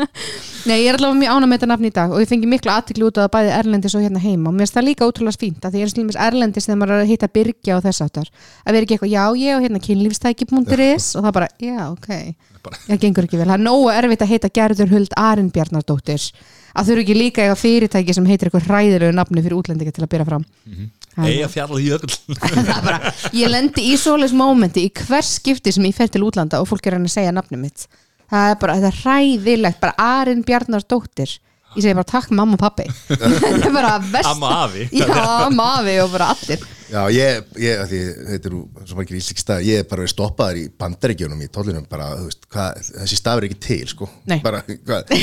Nei, 0.70 0.76
ég 0.84 0.92
er 0.92 0.98
allavega 1.00 1.18
mjög 1.18 1.32
ánað 1.34 1.50
með 1.50 1.58
þetta 1.58 1.70
nafn 1.72 1.86
í 1.88 1.92
dag 1.96 2.12
og 2.14 2.20
ég 2.22 2.30
fengi 2.30 2.50
miklu 2.52 2.70
aðtikli 2.70 3.06
út 3.08 3.18
á 3.18 3.22
það 3.26 3.32
bæði 3.34 3.54
Erlendis 3.58 3.96
og 3.98 4.04
hérna 4.06 4.22
heima. 4.22 4.52
Og 4.52 4.54
mér 4.54 4.68
finnst 4.68 4.76
það 4.78 4.86
líka 4.92 5.08
ótrúlega 5.10 5.42
fínt 5.42 5.66
að 5.66 5.74
því 5.74 5.82
ég 5.82 5.88
er 5.88 5.94
slummis 5.96 6.20
Erlendis 6.22 6.68
þegar 6.70 6.80
maður 6.84 6.94
er 7.00 7.02
að 7.02 7.10
hitta 7.16 7.30
byrgja 7.34 7.78
og 7.80 7.84
þess 7.88 8.04
áttar 8.06 8.30
að 8.30 8.78
vera 8.78 8.86
ekki 8.86 8.98
eitthvað, 9.00 9.14
já, 9.16 9.24
ég 9.42 9.58
og 9.58 9.66
hérna 9.66 9.82
kynlífstæki.is 9.88 11.10
og 11.18 11.26
það 11.26 11.36
bara, 11.40 11.50
já, 11.66 11.80
ok. 11.90 12.10
Bara- 12.62 12.78
það 12.86 13.02
gengur 13.08 13.26
ekki 13.26 13.40
vel, 13.42 13.50
það 13.50 13.58
er 13.58 13.66
nógu 13.66 13.90
erfitt 13.90 14.22
að 14.22 14.32
heita 14.36 14.52
Gerður 14.54 14.92
Huld 14.94 15.16
Arinbjarnardóttir 15.18 16.28
að 16.78 16.92
þurfi 16.92 17.02
ekki 17.08 17.16
líka 17.18 17.42
eitthvað 17.42 17.62
fyrirtæki 17.66 18.14
sem 18.16 18.28
heitir 18.30 18.52
eitthvað 18.52 18.68
hræðilegu 18.70 19.16
nafni 19.18 19.42
fyrir 19.42 19.58
útlendinga 19.58 19.96
til 19.98 20.06
að 20.06 20.12
byrja 20.14 20.28
fram. 20.30 20.46
Það 20.62 20.78
er- 20.86 21.01
Eiga 21.20 21.50
fjall 21.52 21.80
í 21.82 21.90
öll 21.92 22.08
það 22.08 22.70
er 22.72 22.86
bara, 22.86 23.12
ég 23.36 23.52
lendi 23.52 23.84
í 23.92 23.98
svoleiðs 24.00 24.36
mómenti 24.38 24.86
í 24.88 24.92
hvers 24.96 25.36
skipti 25.42 25.74
sem 25.76 25.86
ég 25.90 25.98
fer 25.98 26.12
til 26.12 26.24
útlanda 26.24 26.62
og 26.64 26.70
fólk 26.70 26.88
er 26.88 26.96
að 26.96 27.10
segja 27.12 27.34
nafni 27.36 27.60
mitt. 27.60 27.88
Það 28.32 28.52
er 28.54 28.60
bara, 28.62 28.76
þetta 28.80 28.92
er 28.92 29.00
hræðilegt 29.02 29.82
bara 29.82 30.10
Arin 30.22 30.46
Bjarnar 30.48 30.86
dóttir 30.88 31.34
ég 31.76 31.82
segi 31.86 31.96
bara 31.98 32.10
takk 32.12 32.32
mamma 32.36 32.58
og 32.58 32.62
pappi 32.66 32.86
þetta 33.08 33.66
er 33.70 33.74
bara 33.76 33.96
vest 34.12 34.28
Amma 34.34 34.52
og 34.52 34.62
afi. 34.70 34.90
já, 34.92 35.08
amma 35.48 35.64
og 35.72 35.82
afi 35.86 35.98
og 36.06 36.14
bara 36.18 36.32
allir 36.36 36.70
Já, 36.92 37.06
ég, 37.16 37.46
ég, 37.56 37.82
því, 37.88 38.00
þetta 38.34 38.50
er 38.50 38.52
nú 38.52 38.58
svo 38.84 38.98
margir 38.98 39.16
íslik 39.16 39.38
stað, 39.40 39.62
ég 39.64 39.78
er 39.80 39.86
bara 39.88 40.02
verið 40.04 40.12
stoppaður 40.12 40.58
í 40.60 40.64
bandaríkjunum 40.76 41.40
í 41.40 41.48
tóllinum, 41.48 41.86
bara, 41.88 42.10
þú 42.20 42.26
veist, 42.28 42.42
hvað, 42.52 42.82
þessi 42.98 43.16
stafur 43.22 43.46
er 43.46 43.48
ekki 43.48 43.60
til, 43.64 43.86
sko. 43.88 44.10
Nei. 44.28 44.42
Bara, 44.44 44.60
hvað, 44.68 45.14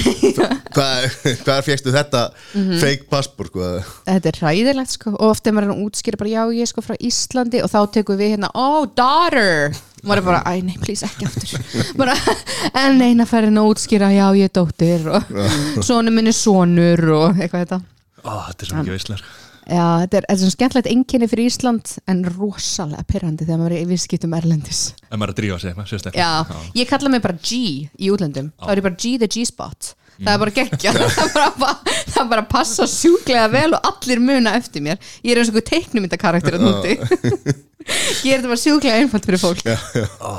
hvað, 0.73 1.19
hvað 1.45 1.61
fegstu 1.67 1.93
þetta 1.93 2.23
Mhm. 2.55 2.79
fake 2.81 3.05
passport, 3.13 3.53
sko? 3.53 3.69
þetta 4.09 4.33
er 4.33 4.41
hræðilegt 4.41 4.95
sko 4.97 5.13
og 5.19 5.27
ofta 5.35 5.51
er 5.53 5.59
maður 5.59 5.75
að 5.77 5.85
útskýra 5.85 6.19
bara 6.25 6.33
já 6.33 6.43
ég 6.57 6.65
er 6.65 6.73
sko 6.73 6.81
frá 6.89 6.97
Íslandi 7.05 7.61
og 7.63 7.69
þá 7.75 7.79
tekum 7.99 8.17
við 8.17 8.33
hérna 8.39 8.51
oh 8.55 8.87
daughter 8.97 9.77
maður 10.05 10.21
er 10.21 10.27
bara 10.29 10.41
æ 10.47 10.63
nei 10.67 10.77
please 10.83 11.07
ekki 11.07 11.27
aftur. 11.29 11.57
Bara 11.99 12.15
en 12.85 13.03
eina 13.03 13.27
færin 13.29 13.59
að 13.61 13.73
útskýra 13.73 14.11
já 14.15 14.27
ég 14.39 14.49
er 14.49 14.55
dóttir 14.55 15.09
og 15.11 15.85
sonu 15.87 16.15
minn 16.15 16.31
er 16.31 16.37
sonur 16.37 17.05
og 17.17 17.39
eitthvað 17.43 17.65
þetta. 17.67 17.81
Ó, 18.25 18.33
þetta 18.49 18.65
er 18.65 18.71
svo 18.73 18.83
mikið 18.83 19.05
sko. 19.05 19.19
já 19.69 19.87
þetta 20.03 20.21
er, 20.21 20.25
þetta 20.25 20.35
er 20.35 20.41
svona 20.43 20.57
skemmtilegt 20.57 20.91
einkenni 20.93 21.29
fyrir 21.31 21.51
Ísland 21.51 21.95
en 22.09 22.25
rosalega 22.33 23.05
pyrrandi 23.11 23.47
þegar 23.47 23.63
maður 23.63 23.77
er 23.79 23.85
í 23.85 23.91
viðskiptum 23.93 24.37
erlendis. 24.39 24.83
Ef 25.09 25.15
maður 25.15 25.31
er 25.31 25.35
að 25.35 25.41
drífa 25.43 25.61
sig 25.63 25.73
eitthvað, 25.73 25.91
sérstaklega 25.93 26.27
já. 26.27 26.67
ég 26.83 26.91
kalla 26.91 27.15
mig 27.15 27.25
bara 27.25 27.39
G 27.39 27.63
í 27.93 28.13
útlöndum. 28.15 28.53
Þá 28.59 28.71
er 28.75 28.83
ég 28.83 28.89
bara 28.89 28.99
G 28.99 29.17
the 29.23 29.31
G-spot 29.31 29.95
það 30.25 30.33
er 30.35 30.43
bara 30.45 30.57
geggja 30.59 30.93
það 30.99 31.23
er 31.29 31.55
bara, 31.63 31.79
það 32.09 32.21
er 32.25 32.29
bara 32.35 32.43
að 32.45 32.51
passa 32.53 32.89
sjúklega 32.91 33.47
vel 33.55 33.71
og 33.79 33.89
allir 33.93 34.21
muna 34.25 34.57
eftir 34.59 34.85
mér. 34.85 35.01
Ég 35.23 35.33
er 35.35 35.41
eins 35.43 35.51
og 35.53 35.57
einhver 35.57 35.69
teiknumyndakarakter 35.71 36.59
að 36.59 36.67
núti. 36.69 36.99
Ég 37.89 38.35
er 38.35 38.41
þetta 38.43 38.51
bara 38.51 38.61
sjúklega 38.61 38.97
einfalt 39.01 39.25
fyrir 39.25 39.41
fólk. 39.41 39.61
Já, 39.65 39.77
Ó, 40.21 40.33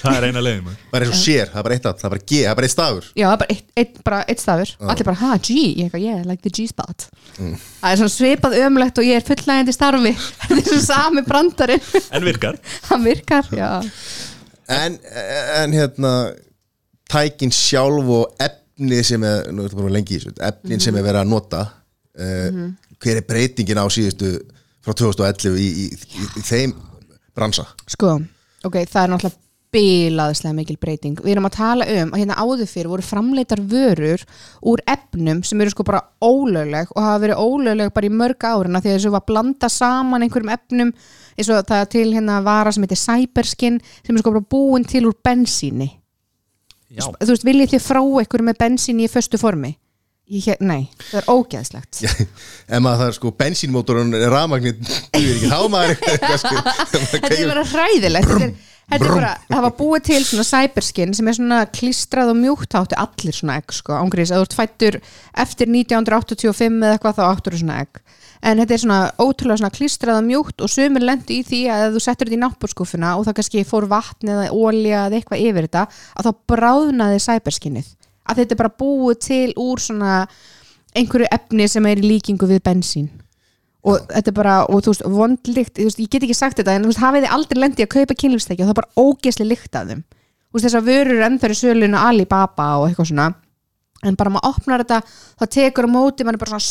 Það 0.00 0.16
er 0.16 0.24
eina 0.26 0.40
leiðin 0.42 0.64
maður. 0.66 0.78
Bara 0.90 1.06
eins 1.06 1.12
og 1.14 1.20
sér, 1.20 1.50
það 1.52 1.60
er 1.60 1.66
bara 1.68 1.76
eitt 1.76 1.84
að, 1.86 1.98
það 2.00 2.08
er 2.08 2.14
bara 2.16 2.24
G, 2.24 2.38
það 2.40 2.48
er 2.50 2.56
bara 2.56 2.66
eitt 2.66 2.74
stafur. 2.74 3.06
það 3.12 3.26
er 3.34 3.38
bara 3.42 3.54
eitt, 3.54 3.66
eitt, 3.82 4.00
bara 4.08 4.18
eitt 4.32 4.42
stafur 4.42 4.72
og 4.80 4.90
allir 4.94 5.08
bara, 5.10 5.18
ha, 5.20 5.36
G, 5.46 5.56
ég 5.60 5.84
eitthvað, 5.84 6.06
yeah, 6.08 6.24
like 6.26 6.42
the 6.42 6.50
G-spot 6.56 7.06
það 7.36 7.92
er 7.92 8.00
svona 8.00 8.14
svipað 8.16 8.56
ömlegt 8.64 8.98
og 9.02 9.06
ég 9.06 9.20
er 9.20 9.26
fullnægandi 9.28 9.74
starfi. 9.76 10.12
Þetta 10.48 10.58
er 10.58 10.66
svo 10.72 10.80
sami 10.88 11.22
brandarinn. 11.28 11.86
En 12.16 12.26
virkar? 12.26 12.58
Hann 12.88 13.06
virkar, 13.06 13.52
já. 13.54 13.70
En, 14.80 14.98
en 15.60 15.76
hérna, 15.76 16.12
tækin 17.12 17.52
sjálf 17.54 18.08
og 18.18 18.46
efnið 18.76 19.02
sem 19.08 19.24
er, 19.24 19.48
nú 19.52 19.64
ertu 19.64 19.78
bara 19.80 19.94
lengi 19.94 20.16
í 20.16 20.20
þessu, 20.20 20.34
efnin 20.44 20.82
sem 20.84 20.96
er 20.96 21.06
verið 21.06 21.22
að 21.22 21.32
nota, 21.32 21.62
uh, 22.20 22.60
hver 23.00 23.22
er 23.22 23.26
breytingin 23.28 23.80
á 23.80 23.86
síðustu 23.88 24.36
frá 24.84 24.92
2011 24.92 25.56
í, 25.56 25.66
í, 25.66 25.88
í, 25.88 26.28
í 26.36 26.44
þeim 26.44 26.76
bransa? 27.36 27.66
Sko, 27.88 28.18
ok, 28.64 28.82
það 28.84 29.02
er 29.02 29.12
náttúrulega 29.14 29.42
bilaðislega 29.76 30.56
mikil 30.56 30.76
breyting. 30.80 31.18
Við 31.20 31.34
erum 31.34 31.48
að 31.48 31.56
tala 31.56 31.86
um 31.90 32.12
að 32.14 32.22
hérna 32.22 32.38
áður 32.38 32.70
fyrir 32.70 32.90
voru 32.92 33.04
framleitar 33.04 33.60
vörur 33.68 34.22
úr 34.70 34.82
efnum 34.88 35.42
sem 35.44 35.60
eru 35.60 35.74
sko 35.74 35.84
bara 35.84 36.04
ólögleg 36.22 36.92
og 36.94 37.02
hafa 37.02 37.22
verið 37.26 37.42
ólögleg 37.42 37.92
bara 37.92 38.08
í 38.08 38.14
mörg 38.14 38.46
árina 38.46 38.80
því 38.80 38.92
að 38.92 38.96
þessu 38.96 39.12
var 39.12 39.24
að 39.24 39.28
blanda 39.32 39.70
saman 39.72 40.24
einhverjum 40.24 40.54
efnum 40.54 40.94
eins 41.36 41.50
og 41.50 41.68
það 41.68 41.84
til 41.92 42.06
hérna 42.14 42.38
vara 42.46 42.72
sem 42.72 42.86
heitir 42.86 43.02
Cyberskin 43.02 43.80
sem 44.06 44.16
er 44.16 44.24
sko 44.24 44.32
bara 44.36 44.48
búin 44.54 44.86
til 44.88 45.04
úr 45.10 45.18
bensíni. 45.26 45.90
Já, 46.96 47.08
Þú 47.20 47.32
veist, 47.32 47.44
viljið 47.46 47.74
þið 47.74 47.82
frá 47.84 48.00
einhverjum 48.02 48.48
með 48.50 48.62
bensíni 48.62 49.04
í 49.06 49.10
föstu 49.12 49.40
formi? 49.40 49.74
Ég, 50.26 50.56
nei, 50.58 50.88
það 51.06 51.18
er 51.20 51.26
ógeðslegt. 51.30 51.98
ef 52.02 52.80
maður 52.82 52.98
það 52.98 53.10
er 53.10 53.16
sko 53.20 53.30
bensínmótorun 53.38 54.16
er 54.18 54.32
rafmagnir 54.32 54.74
duðir 54.80 55.36
ekki, 55.36 55.50
þá 55.52 55.60
maður 55.70 56.00
kannski, 56.24 56.62
þetta 57.12 57.30
er 57.36 57.52
bara 57.52 57.62
hræðilegt. 57.70 58.32
Þetta 58.32 58.48
er, 58.48 58.56
þetta 58.90 59.06
er 59.06 59.12
bara, 59.12 59.30
það 59.52 59.62
var 59.68 59.76
búið 59.78 60.04
til 60.08 60.18
svona 60.26 60.48
cyberskin 60.48 61.14
sem 61.14 61.30
er 61.30 61.38
svona 61.38 61.60
klistrað 61.70 62.32
og 62.32 62.40
mjúkt 62.40 62.74
áttu 62.80 62.98
allir 63.04 63.38
svona 63.38 63.60
egg 63.60 63.76
sko, 63.78 63.94
ángriðis 64.00 64.34
að 64.34 64.42
þú 64.42 64.48
ert 64.48 64.58
fættur 64.58 64.98
eftir 65.46 65.70
1985 65.76 66.82
eða 66.82 66.98
eitthvað 66.98 67.20
þá 67.20 67.24
áttur 67.28 67.54
þú 67.54 67.62
svona 67.62 67.78
egg 67.84 68.02
en 68.46 68.60
þetta 68.62 68.74
er 68.76 68.82
svona 68.82 68.98
ótrúlega 69.18 69.58
svona 69.60 69.74
klistrað 69.74 70.20
og 70.20 70.26
mjúkt 70.26 70.62
og 70.62 70.70
sömur 70.70 71.02
lendu 71.02 71.34
í 71.34 71.42
því 71.46 71.60
að 71.72 71.96
þú 71.96 72.02
settur 72.04 72.28
þetta 72.28 72.36
í 72.36 72.42
náttbúrskúfuna 72.44 73.14
og 73.18 73.26
það 73.26 73.38
kannski 73.40 73.64
fór 73.66 73.88
vatn 73.90 74.30
eða 74.32 74.48
olja 74.54 75.06
eða 75.08 75.18
eitthvað 75.18 75.42
yfir 75.42 75.66
þetta 75.66 75.84
að 75.88 76.28
þá 76.28 76.32
bráðnaði 76.52 77.22
cyberskinnið. 77.26 77.88
Að 78.26 78.42
þetta 78.42 78.54
er 78.54 78.60
bara 78.60 78.76
búið 78.82 79.22
til 79.26 79.48
úr 79.62 79.82
svona 79.82 80.18
einhverju 80.96 81.30
efni 81.34 81.66
sem 81.70 81.88
er 81.90 82.02
í 82.02 82.10
líkingu 82.12 82.48
við 82.50 82.62
bensín. 82.66 83.08
Og 83.86 84.06
þetta 84.10 84.32
er 84.32 84.36
bara, 84.36 84.54
og 84.66 84.82
þú 84.82 84.94
veist, 84.94 85.04
vondlikt 85.16 85.80
ég 85.82 85.98
get 86.10 86.22
ekki 86.22 86.34
sagt 86.34 86.58
þetta, 86.58 86.74
en 86.74 86.86
þú 86.86 86.90
veist, 86.90 87.02
hafið 87.02 87.26
þið 87.26 87.34
aldrei 87.36 87.60
lendi 87.60 87.84
að 87.86 87.92
kaupa 87.94 88.16
kynlífstæki 88.22 88.62
og 88.62 88.70
það 88.70 88.74
er 88.74 88.80
bara 88.80 89.02
ógesli 89.02 89.46
lykt 89.46 89.78
af 89.78 89.90
þeim. 89.90 90.00
Þú 90.02 90.58
veist, 90.58 90.66
þessar 90.66 90.86
vörur 90.86 91.12
eru 91.14 91.26
ennþá 91.26 91.50
í 91.52 91.58
sölun 91.60 91.98
og 91.98 92.08
Alibaba 92.08 92.70
og 92.80 92.88
eitthvað 92.88 93.10
svona. 93.12 93.28
En 94.06 94.18
bara 94.18 94.32
maður 94.34 94.56
opnar 94.56 94.82
þetta, 94.82 94.98
það 95.38 95.52
tekur 95.54 95.86
á 95.86 95.90
móti 95.90 96.26
mann 96.26 96.34
er 96.34 96.42
bara 96.42 96.56
svona 96.56 96.66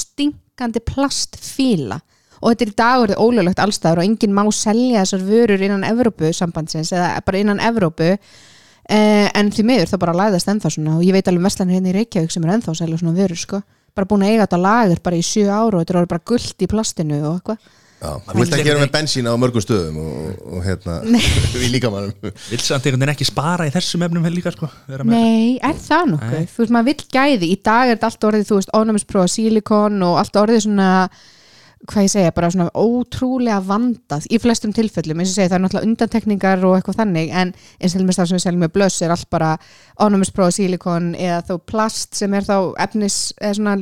stinkandi 0.55 0.79
plastfíla. 0.87 1.99
Og 2.41 2.51
þetta 2.51 2.65
er 2.65 2.71
í 2.71 2.75
dag 2.77 3.03
orðið 3.03 3.21
ólöglegt 3.23 3.61
allstæður 3.63 4.01
og 4.01 4.07
enginn 4.07 4.35
má 4.35 4.43
selja 4.53 5.03
þessar 5.03 5.23
vörur 5.27 5.63
innan 5.65 5.85
Evrópu 5.87 6.31
sambandsins 6.35 6.91
eða 6.93 7.21
bara 7.25 7.39
innan 7.39 7.61
Evrópu 7.63 8.11
eh, 8.15 9.27
en 9.33 9.51
því 9.51 9.65
miður 9.65 9.91
það 9.91 10.03
bara 10.03 10.17
læðast 10.19 10.51
ennþá 10.51 10.71
svona. 10.71 10.97
Og 10.99 11.05
ég 11.07 11.15
veit 11.15 11.27
alveg 11.27 11.47
veslanir 11.47 11.79
hérna 11.79 11.91
í 11.91 11.95
Reykjavík 11.95 12.31
sem 12.31 12.45
er 12.45 12.53
ennþá 12.55 12.75
selja 12.75 12.99
svona 13.01 13.15
vörur 13.17 13.39
sko. 13.39 13.61
Bara 13.95 14.09
búin 14.11 14.25
að 14.27 14.33
eiga 14.33 14.45
þetta 14.45 14.61
lager 14.61 15.01
bara 15.03 15.19
í 15.19 15.25
sjö 15.25 15.47
ára 15.47 15.71
og 15.71 15.81
þetta 15.81 15.95
er 15.95 15.99
orðið 16.01 16.13
bara 16.13 16.27
gullt 16.31 16.61
í 16.61 16.69
plastinu 16.71 17.19
og 17.23 17.33
eitthvað 17.39 17.73
þú 18.27 18.39
vilt 18.39 18.55
ekki 18.55 18.67
gera 18.67 18.81
með 18.81 18.91
bensín 18.95 19.29
á 19.29 19.33
mörgum 19.39 19.63
stöðum 19.63 19.99
og, 20.01 20.41
og 20.55 20.65
hérna, 20.65 20.97
við 21.55 21.69
líka 21.75 21.91
mannum 21.93 22.13
Vill 22.23 22.59
samt 22.63 22.85
einhvern 22.85 23.01
veginn 23.05 23.13
ekki 23.15 23.29
spara 23.29 23.67
í 23.69 23.73
þessum 23.73 24.05
efnum 24.07 24.27
líka 24.33 24.53
sko 24.55 24.69
Vera 24.89 25.03
með- 25.05 25.15
Nei, 25.19 25.59
er 25.61 25.79
það 25.79 26.11
nokkuð? 26.15 26.49
Þú 26.51 26.63
veist, 26.63 26.75
maður 26.75 26.89
vill 26.91 27.07
gæði. 27.15 27.51
Í 27.53 27.61
dag 27.65 27.85
er 27.87 27.95
þetta 27.95 28.11
allt 28.11 28.27
orðið, 28.29 28.49
þú 28.49 28.59
veist, 28.59 28.75
ónæmisprófa 28.75 29.31
silikon 29.35 30.05
og 30.05 30.19
allt 30.21 30.35
orðið 30.41 30.61
svona 30.65 30.89
hvað 31.85 32.05
ég 32.05 32.09
segja, 32.09 32.31
bara 32.33 32.49
svona 32.49 32.71
ótrúlega 32.73 33.59
vandað 33.61 34.25
í 34.33 34.39
flestum 34.41 34.73
tilfellum, 34.73 35.19
eins 35.21 35.29
og 35.33 35.35
segi 35.37 35.49
það 35.51 35.57
er 35.57 35.63
náttúrulega 35.65 35.89
undantekningar 35.89 36.65
og 36.65 36.75
eitthvað 36.79 36.99
þannig 37.03 37.29
en 37.29 37.51
eins 37.77 37.93
og 37.93 38.01
með 38.01 38.17
það 38.17 38.29
sem 38.31 38.37
við 38.39 38.45
seljum 38.45 38.63
með 38.65 38.73
blöss 38.73 39.01
er 39.05 39.13
allt 39.13 39.29
bara 39.29 39.51
ónæmisprófa 40.01 40.55
silikon 40.55 41.11
eða 41.13 41.43
þó 41.45 41.59
plast 41.69 42.17
sem 42.17 42.33
er 42.33 42.47
þá 42.47 42.55
efnis 42.87 43.19
eða 43.37 43.57
svona 43.59 43.75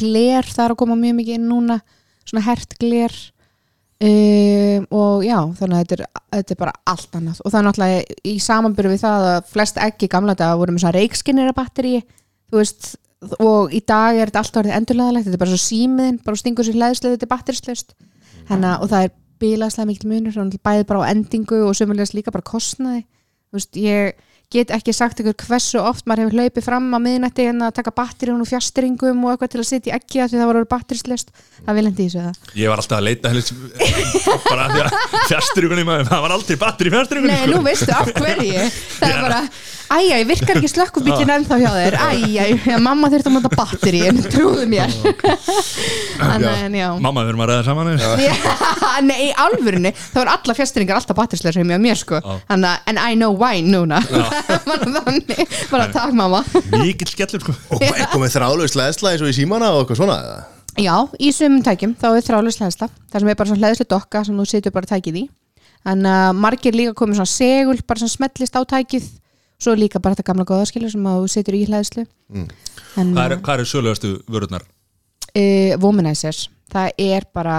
gler, 0.00 0.46
það 0.48 0.64
er 0.64 0.74
að 0.74 0.80
koma 0.82 0.98
mjög 0.98 1.16
mikið 1.20 1.38
inn 1.38 1.48
núna 1.50 1.80
svona 2.26 2.44
hert 2.46 2.76
gler. 2.80 3.16
Um, 3.96 4.82
og 4.92 5.22
já 5.24 5.38
þannig 5.56 5.72
að 5.72 5.82
þetta 5.82 5.96
er, 5.96 6.02
þetta 6.36 6.52
er 6.52 6.60
bara 6.60 6.76
allt 6.92 7.16
annað. 7.16 7.40
Og 7.40 7.52
það 7.52 7.58
er 7.58 7.66
náttúrulega 7.66 8.16
í 8.28 8.34
samanbyrju 8.44 8.92
við 8.92 9.02
það 9.06 9.28
að 9.30 9.38
flest 9.54 9.80
ekki 9.80 10.10
gamla 10.12 10.34
þetta 10.34 10.50
voru 10.60 10.74
með 10.74 10.84
svona 10.84 10.98
reikskinnira 10.98 11.54
batteri 11.56 11.94
þú 12.50 12.60
veist 12.60 12.90
og 13.40 13.72
í 13.74 13.80
dag 13.88 14.18
er 14.18 14.28
þetta 14.28 14.42
allt 14.42 14.58
orðið 14.60 14.76
endurlegaðalegt 14.76 15.26
þetta 15.26 15.38
er 15.38 15.42
bara 15.42 15.54
svo 15.54 15.62
símiðin, 15.62 16.18
bara 16.26 16.40
stingur 16.40 16.66
sér 16.66 16.76
hlæðslega 16.76 17.16
þetta 17.16 17.26
er 17.26 17.32
batterislaust. 17.32 17.96
Hanna, 18.50 18.76
og 18.84 18.90
það 18.92 19.06
er 19.06 19.14
bílaslega 19.40 19.88
mikil 19.88 20.10
munur, 20.10 20.34
þannig 20.34 20.60
að 20.60 20.66
bæði 20.68 20.86
bara 20.90 21.02
á 21.02 21.10
endingu 21.10 21.62
og 21.66 21.76
sömulegast 21.76 22.16
líka 22.16 22.34
bara 22.34 22.46
kostnaði. 22.46 23.02
Þú 23.48 23.58
veist, 23.58 23.80
ég 23.80 24.20
get 24.54 24.70
ekki 24.70 24.92
sagt 24.94 25.18
ykkur 25.22 25.34
hversu 25.48 25.80
oft 25.82 26.06
maður 26.06 26.26
hefur 26.28 26.38
hlaupið 26.38 26.66
fram 26.68 26.86
á 26.94 26.98
miðnætti 27.02 27.48
en 27.50 27.64
að 27.66 27.74
taka 27.80 27.92
batterjum 27.96 28.44
og 28.44 28.46
fjastringum 28.46 29.24
og 29.26 29.32
eitthvað 29.34 29.52
til 29.56 29.62
að 29.62 29.68
setja 29.72 29.90
í 29.90 29.96
ekki 29.96 30.22
því 30.22 30.38
það 30.38 30.46
var 30.46 30.58
orðið 30.60 30.70
batterislaust 30.70 31.32
það 31.66 31.78
vil 31.80 31.86
endi 31.90 32.06
í 32.06 32.10
þessu 32.12 32.22
það 32.28 32.58
Ég 32.62 32.70
var 32.70 32.82
alltaf 32.82 33.00
að 33.00 33.06
leita 33.08 33.32
helst, 33.34 33.54
bara 34.46 34.68
því 34.70 34.84
að 34.84 35.16
fjastrygunni 35.32 35.86
maður, 35.88 36.10
það 36.12 36.26
var 36.26 36.36
aldrei 36.36 36.60
batteri 36.62 36.92
í 36.92 36.94
fjastrygunni 36.94 37.38
Nei, 37.40 37.48
nú 37.50 37.62
veistu 37.66 37.90
af 37.96 38.12
hverju. 38.14 38.68
Það 38.96 39.10
er 39.12 39.18
bara, 39.20 39.40
æjæ, 39.96 40.14
virkar 40.30 40.58
ekki 40.60 40.70
slökkubíkin 40.70 41.32
ennþá 41.34 41.58
hjá 41.60 41.68
þér? 41.74 41.96
Æjæ, 42.06 42.78
mamma 42.82 43.10
þurfti 43.12 43.30
að 43.30 43.34
monta 43.34 43.50
batteri 43.52 44.00
en 44.08 44.22
trúðu 44.32 44.66
mér. 44.70 44.94
Já. 46.76 46.88
Mamma, 47.02 47.26
erum 47.26 47.44
að 47.44 47.52
ræða 47.52 47.66
saman 47.66 47.92
Nei, 49.06 49.18
í 49.26 49.30
alvörunni 49.36 49.92
Það 49.96 50.18
var 50.22 50.30
alla 50.32 50.56
fjastringar 50.56 50.98
alltaf 51.00 51.18
batterislega 51.18 51.58
sem 51.58 51.74
ég 51.74 51.76
á 51.76 51.82
mér 51.82 52.00
sko. 52.00 52.20
Að, 52.22 52.66
en 52.88 53.00
I 53.02 53.18
know 53.18 53.36
why 53.36 53.60
núna 53.64 54.00
Bara 55.72 55.88
takk 55.94 56.12
mamma. 56.16 56.42
Mikill 56.76 57.10
skellur 57.10 57.42
sko. 57.42 57.54
Og 57.76 57.82
er 57.86 58.06
komið 58.12 58.36
þrálaust 58.36 58.78
leðsla 58.78 59.14
eins 59.14 59.24
og 59.24 59.32
í 59.32 59.36
símana 59.36 59.72
og 59.74 59.84
eitthvað 59.84 60.00
svona 60.02 60.18
eða? 60.24 60.44
Já, 60.76 60.94
í 61.16 61.32
sumum 61.32 61.62
tækjum 61.64 61.94
þá 61.96 62.06
er 62.10 62.24
þrálega 62.26 62.60
hlæðsla 62.60 62.88
Það 62.92 63.22
sem 63.22 63.30
er 63.32 63.36
bara 63.38 63.48
svona 63.48 63.62
hlæðslu 63.62 63.86
dokka 63.88 64.24
sem 64.26 64.36
þú 64.36 64.48
setur 64.50 64.74
bara 64.74 64.90
tækið 64.90 65.20
í. 65.22 65.24
Þannig 65.86 66.16
að 66.20 66.40
margir 66.42 66.76
líka 66.76 66.96
komið 66.98 67.20
svona 67.20 67.32
segul 67.32 67.78
bara 67.86 68.02
sem 68.02 68.12
smellist 68.12 68.58
á 68.58 68.62
tækið. 68.68 69.10
Svo 69.56 69.72
líka 69.72 70.02
bara 70.04 70.16
þetta 70.16 70.26
gamla 70.28 70.44
góðaskilur 70.48 70.92
sem 70.92 71.06
að 71.08 71.22
þú 71.22 71.28
setur 71.32 71.56
í 71.56 71.62
hlæðslu 71.64 72.02
mm. 72.04 72.48
en, 73.00 73.12
Hvað 73.16 73.24
er, 73.24 73.38
hvað 73.46 73.62
er 73.62 73.70
sölugastu 73.70 74.10
vörurnar? 74.28 74.66
uh, 75.32 75.72
Womanizer. 75.80 76.36
Það 76.72 76.90
er 77.00 77.26
bara 77.32 77.58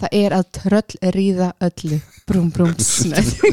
það 0.00 0.10
er 0.20 0.30
að 0.36 0.44
tröll 0.58 0.92
ríða 1.16 1.48
öllu. 1.66 1.98
Brúm 2.26 2.48
snöð 2.82 3.28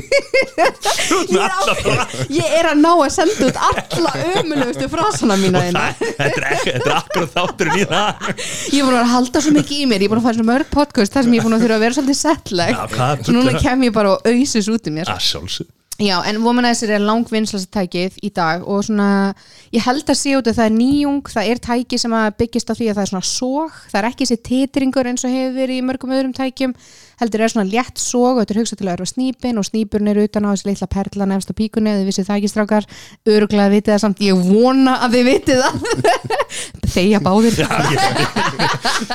ég, 2.34 2.48
er 2.58 2.66
að 2.72 2.80
ná 2.82 2.90
að 2.90 3.12
senda 3.14 3.50
út 3.52 3.60
alla 3.68 4.14
ömulegustu 4.40 4.88
frasana 4.90 5.38
mína 5.38 5.62
hérna. 5.62 5.84
Þetta 6.00 6.50
er, 6.72 6.88
akkurat 6.96 7.36
þátturinn 7.36 7.84
í 7.84 7.86
það 7.92 8.26
ég 8.74 8.80
er 8.80 8.88
búin 8.88 8.98
að 8.98 9.14
halda 9.14 9.44
svo 9.46 9.54
mikið 9.60 9.84
í 9.84 9.86
mér. 9.92 10.02
Ég 10.02 10.10
er 10.10 10.14
búin 10.16 10.24
að 10.24 10.26
fara 10.26 10.38
svona 10.40 10.50
mörg 10.50 10.74
podcast 10.74 11.14
þar 11.14 11.28
sem 11.28 11.36
ég 11.38 11.44
er 11.44 11.46
búin 11.46 11.58
að 11.60 11.68
þurfa 11.68 11.78
að 11.78 11.86
vera 11.86 11.98
svolítið 12.00 12.20
settleg. 12.24 12.82
Núna 13.38 13.54
kem 13.62 13.86
ég 13.86 13.94
bara 13.94 14.16
og 14.16 14.26
auðsis 14.34 14.74
út 14.74 14.90
í 14.90 14.96
mér. 14.98 15.14
Sjálfsög 15.30 15.70
Já, 16.02 16.24
en 16.26 16.40
Womanizer 16.42 16.90
er 16.90 17.04
langvinnslast 17.06 17.70
tækið 17.70 18.16
í 18.26 18.32
dag 18.34 18.64
og 18.66 18.80
svona, 18.88 19.36
ég 19.70 19.84
held 19.86 20.08
að 20.10 20.18
sé 20.18 20.32
út 20.34 20.48
að 20.50 20.58
það 20.58 20.66
er 20.66 20.74
nýjung, 20.80 21.20
það 21.30 21.50
er 21.52 21.60
tæki 21.68 22.00
sem 22.02 22.16
byggist 22.40 22.72
á 22.72 22.74
því 22.74 22.88
að 22.90 22.98
það 22.98 23.04
er 23.04 23.12
svona 23.12 23.28
sóg, 23.30 23.76
það 23.92 24.00
er 24.00 24.08
ekki 24.10 24.26
þessi 24.26 24.38
titringur 24.50 25.10
eins 25.12 25.26
og 25.28 25.36
hefur 25.36 25.54
verið 25.60 25.78
í 25.78 25.86
mörgum 25.86 26.16
öðrum 26.18 26.34
tækjum, 26.34 26.74
heldur 27.22 27.44
er 27.44 27.54
svona 27.54 27.68
létt 27.70 28.02
sóg 28.02 28.38
og 28.38 28.42
þetta 28.42 28.56
er 28.56 28.60
hugsað 28.62 28.80
til 28.82 28.88
að 28.88 28.94
örfa 28.96 29.10
snýpin 29.12 29.60
og 29.62 29.68
snýpurinn 29.68 30.12
er 30.14 30.22
utan 30.24 30.48
á 30.48 30.50
þessi 30.54 30.70
litla 30.70 30.90
perla 30.94 31.28
nefnst 31.30 31.52
á 31.52 31.56
píkunni, 31.58 31.96
þið 32.00 32.10
vissið 32.10 32.30
það 32.30 32.40
ekki 32.42 32.52
strákar, 32.52 32.88
öruglega 33.34 33.74
vitið 33.74 33.94
það 33.94 34.02
samt, 34.04 34.24
ég 34.24 34.44
vona 34.48 34.98
að 35.06 35.18
þið 35.18 35.30
vitið 35.30 35.62
það, 35.64 35.76
þeia 36.96 37.22
báðir. 37.24 37.60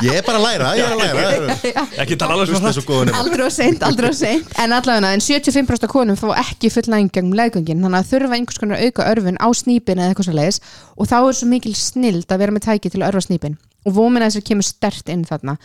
Ég 0.05 0.19
er 0.19 0.25
bara 0.27 0.39
að 0.39 0.45
læra, 0.45 0.73
ég 0.79 0.85
er 0.85 0.95
að 0.95 1.03
læra. 1.05 1.87
Ekki 2.03 2.19
tala 2.19 2.37
alveg 2.37 2.51
svona. 2.51 2.73
Nema 3.09 3.23
aldrei 3.23 3.45
og 3.47 3.55
seint, 3.55 3.85
aldrei 3.87 4.11
og 4.11 4.19
seint. 4.19 4.51
En 4.59 4.75
allavega, 4.75 5.13
en 5.15 5.23
75% 5.25 5.87
af 5.87 5.93
konum 5.93 6.19
fá 6.19 6.33
ekki 6.43 6.73
fullnæging 6.75 7.13
gegnum 7.15 7.39
leggöngin, 7.39 7.83
þannig 7.85 8.03
að 8.03 8.11
þurfa 8.13 8.39
einhvers 8.39 8.61
konar 8.63 8.83
auka 8.83 9.09
örfun 9.13 9.39
á 9.39 9.49
snýpin 9.55 10.01
eða 10.01 10.13
eitthvað 10.13 10.31
svo 10.31 10.37
leiðis 10.39 10.61
og 10.97 11.11
þá 11.11 11.19
er 11.21 11.39
svo 11.39 11.49
mikil 11.51 11.75
snild 11.79 12.31
að 12.33 12.45
vera 12.45 12.55
með 12.55 12.69
tæki 12.69 12.93
til 12.93 13.03
að 13.03 13.11
örfa 13.13 13.27
snýpin 13.29 13.59
og 13.87 13.95
Womanizer 13.95 14.43
kemur 14.45 14.67
stert 14.67 15.09
inn 15.13 15.25
þarna. 15.29 15.57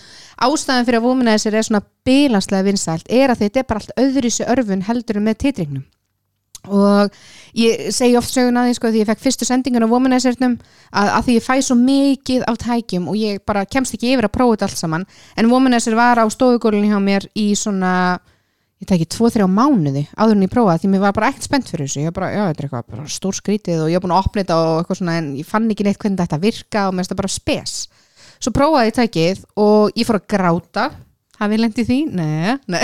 Ástæðan 0.45 0.86
fyrir 0.88 1.02
að 1.02 1.08
Womanizer 1.08 1.56
er 1.58 1.65
svona 1.65 1.84
bilanslega 2.06 2.67
vinsælt 2.67 3.10
er 3.10 3.34
að 3.34 3.45
þetta 3.45 3.62
er 3.62 3.67
bara 3.69 3.82
allt 3.82 3.97
öðru 3.99 4.30
í 4.30 4.47
örfun 4.54 4.86
heldur 4.88 5.19
með 5.23 5.39
titringnum. 5.47 5.86
Og 6.63 7.12
ég 7.60 7.89
segi 7.91 8.15
oft 8.15 8.32
sögun 8.32 8.56
að 8.56 8.69
því 8.69 8.76
sko 8.78 8.91
því 8.91 8.99
ég 9.02 9.08
fekk 9.10 9.23
fyrstu 9.26 9.47
sendingun 9.47 9.84
á 9.84 9.91
Womanizernum 9.91 10.54
að, 10.95 11.10
að 11.10 11.26
því 11.26 11.34
ég 11.36 11.43
fæ 11.43 11.56
svo 11.60 11.76
mikið 11.76 12.45
af 12.47 12.60
tækjum 12.62 13.10
og 13.12 13.17
ég 13.19 13.41
bara 13.43 13.65
kemst 13.67 13.97
ekki 13.97 14.13
yfir 14.13 14.30
að 14.30 14.36
prófa 14.38 14.54
þetta 14.56 14.69
allt 14.69 14.80
saman. 14.80 15.04
En 15.36 15.49
Womanizer 15.52 15.97
var 15.99 16.21
á 16.23 16.26
stofugólunni 16.32 16.93
hjá 16.93 17.02
mér 17.04 17.28
í 17.36 17.49
svona 17.60 17.91
ég 18.80 18.88
tæki 18.88 19.10
2-3 19.12 19.49
mánuði 19.52 20.06
áður 20.15 20.38
en 20.38 20.45
ég 20.47 20.54
prófaði 20.54 20.86
því 20.86 20.93
mér 20.93 21.04
var 21.04 21.17
bara 21.17 21.34
ekkert 21.34 21.49
spennt 21.49 21.67
fyrir 21.67 21.89
þessu. 21.89 21.99
Ég 22.06 22.13
var 22.13 22.17
bara, 22.21 22.32
já 22.32 22.43
þetta 22.45 22.63
er 22.63 22.69
eitthvað 22.69 22.88
bara 22.95 23.12
stór 23.12 23.39
skrítið 23.41 23.84
og 23.84 23.91
ég 23.91 23.99
var 23.99 24.06
búin 24.06 24.15
að 24.15 24.23
opna 24.23 24.43
þetta 24.45 24.62
og 24.62 24.80
eitthvað 24.80 25.02
svona 25.02 25.17
en 25.19 25.30
ég 25.41 25.52
fann 25.52 25.67
ekki 25.67 25.88
neitt 25.88 25.99
hvernig 25.99 26.23
þetta 26.23 26.41
virka 26.47 26.88
og 26.88 26.95
mér 26.95 27.04
finnst 27.04 27.13
það 27.13 27.21
bara 27.26 27.34
spes 27.36 27.76
svo 28.43 28.53
prófaði 28.56 28.91
ég 28.91 28.99
tækið 28.99 29.41
og 29.63 29.97
ég 29.97 30.08
fór 30.10 30.19
að 30.21 30.29
gráta. 30.36 30.91
Hafið 31.43 31.60
lendi 31.63 31.84
því? 31.84 31.95
Nei, 32.13 32.51
nei. 32.71 32.84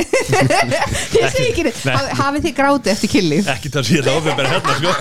Ég 1.16 1.28
segi 1.32 1.52
ekki 1.52 1.64
Nei. 1.86 1.94
Hafið- 2.18 2.48
þið 2.48 2.54
grátið 2.58 2.92
eftir 2.96 3.12
killið? 3.14 3.50
Ekki 3.54 3.70
þetta 3.72 4.16
ofið 4.18 4.34
bara 4.40 4.50
hérna 4.56 4.74
sko. 4.80 4.92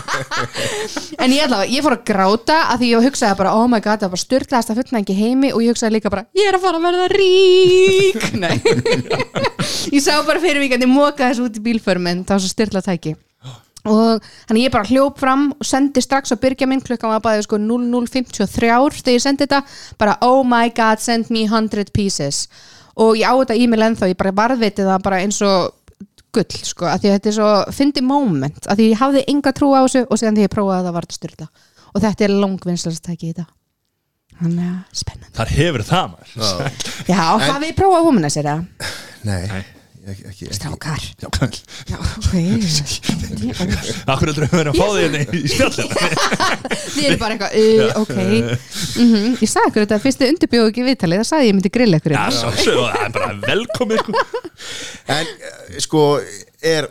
En 1.24 1.32
ég 1.32 1.46
ætla 1.46 1.62
ég 1.66 1.82
fór 1.82 1.96
að 1.96 2.04
gráta 2.10 2.58
að 2.74 2.82
því 2.84 2.90
ég 2.92 3.06
hugsaði 3.08 3.38
bara, 3.40 3.54
oh 3.56 3.64
my 3.72 3.80
god, 3.82 4.04
það 4.04 4.12
var 4.14 4.22
styrlaðast 4.22 4.74
að 4.74 4.78
fullnægi 4.82 5.16
heimi 5.18 5.50
og 5.56 5.64
ég 5.64 5.72
hugsaði 5.74 5.96
líka 5.96 6.12
bara, 6.12 6.26
ég 6.38 6.50
er 6.52 6.58
að 6.60 6.66
fara 6.68 6.78
að 6.78 6.86
verða 6.86 7.08
rík. 7.16 8.20
Ég 9.96 10.04
sá 10.04 10.12
bara 10.28 10.44
fyrir 10.44 10.60
vikandi 10.62 10.86
móka 10.92 11.24
þessu 11.32 11.48
út 11.48 11.58
í 11.58 11.64
bílförminn, 11.64 12.22
það 12.28 12.36
var 12.36 12.44
svo 12.44 12.52
styrlað 12.52 12.90
tæki 12.92 13.16
og 13.86 14.24
þannig 14.48 14.66
ég 14.66 14.74
bara 14.74 14.88
hljóp 14.88 15.20
fram 15.22 15.48
og 15.54 15.66
sendi 15.66 16.02
strax 16.02 16.34
á 16.34 16.36
byrgja 16.40 16.66
minn 16.68 16.82
klukkan 16.84 17.12
var 17.14 17.22
bara 17.24 17.42
sko 17.44 17.60
0053 17.62 18.48
þegar 18.98 19.14
ég 19.14 19.22
sendi 19.22 19.46
þetta 19.46 19.62
bara 20.00 20.16
oh 20.26 20.42
my 20.46 20.72
god 20.74 21.02
send 21.02 21.30
me 21.30 21.46
100 21.46 21.92
pieces. 21.94 22.48
Og 22.98 23.14
ég 23.20 23.30
á 23.30 23.32
þetta 23.38 23.54
e-mail 23.54 23.86
ennþá 23.86 24.10
ég 24.10 24.18
bara 24.18 24.34
varðveiti 24.34 24.82
það 24.86 25.04
bara 25.06 25.20
eins 25.22 25.38
og 25.46 25.74
gull 26.34 26.58
sko, 26.66 26.88
að 26.90 27.04
því 27.04 27.08
að 27.10 27.14
þetta 27.16 27.30
er 27.30 27.36
svo 27.38 27.52
fyndi 27.72 28.02
moment, 28.04 28.66
að 28.68 28.80
því 28.80 28.88
ég 28.90 29.00
hafði 29.00 29.22
enga 29.32 29.52
trú 29.56 29.70
á 29.72 29.80
þessu 29.86 30.02
og 30.04 30.20
síðan 30.20 30.36
því 30.36 30.44
ég 30.44 30.52
prófaði 30.52 30.80
að 30.82 30.88
það 30.88 30.96
var 30.98 31.06
styrla 31.14 31.48
og 31.88 32.02
þetta 32.04 32.26
er 32.26 32.34
langvinnslast 32.42 33.06
tæki 33.06 33.30
í 33.30 33.32
þetta. 33.32 33.46
Þannig 34.38 34.66
að 34.68 35.00
spennandi. 35.00 35.34
Þar 35.38 35.52
hefur 35.56 35.84
það 35.88 36.12
maður. 36.12 36.76
Já, 37.08 37.22
hafið 37.48 37.64
þið 37.64 37.78
prófað 37.80 38.04
hómina 38.06 38.30
sér 38.30 38.50
það? 38.50 38.92
Nei, 39.26 39.40
Nei. 39.50 39.62
Ekki, 40.12 40.24
ekki, 40.28 40.46
ekki. 40.48 40.56
Strákar. 40.58 41.02
Já, 41.18 41.28
Já, 41.88 41.98
Akkur 44.08 44.28
heldur 44.30 44.44
við 44.46 44.54
verið 44.58 44.70
að 44.72 44.78
fá 44.78 44.86
því 44.88 45.02
hérna 45.04 45.20
í 45.22 45.42
spjallina 45.52 45.94
Þið 46.94 47.08
eru 47.08 47.18
bara 47.22 47.36
eitthvað, 47.36 47.52
uh, 47.58 48.02
ok. 48.02 48.16
Mm 48.98 49.38
Ég 49.38 49.50
sagði 49.52 49.70
ykkur 49.72 49.84
þetta 49.84 50.00
fyrstu 50.04 50.30
undirbjóðu 50.32 50.72
ekki 50.72 50.86
viðtalið 50.88 51.22
það 51.22 51.28
sagði 51.32 51.50
ég 51.50 51.58
myndi 51.58 51.72
grilla 51.78 52.00
ykkur 52.02 52.14
Já, 52.16 52.24
hérna. 52.58 52.86
er 53.04 53.12
bara 53.18 53.32
velkomið 53.46 54.04
sko. 54.04 54.24
En 55.18 55.26
eh, 55.26 55.78
sko, 55.84 56.04
er 56.74 56.90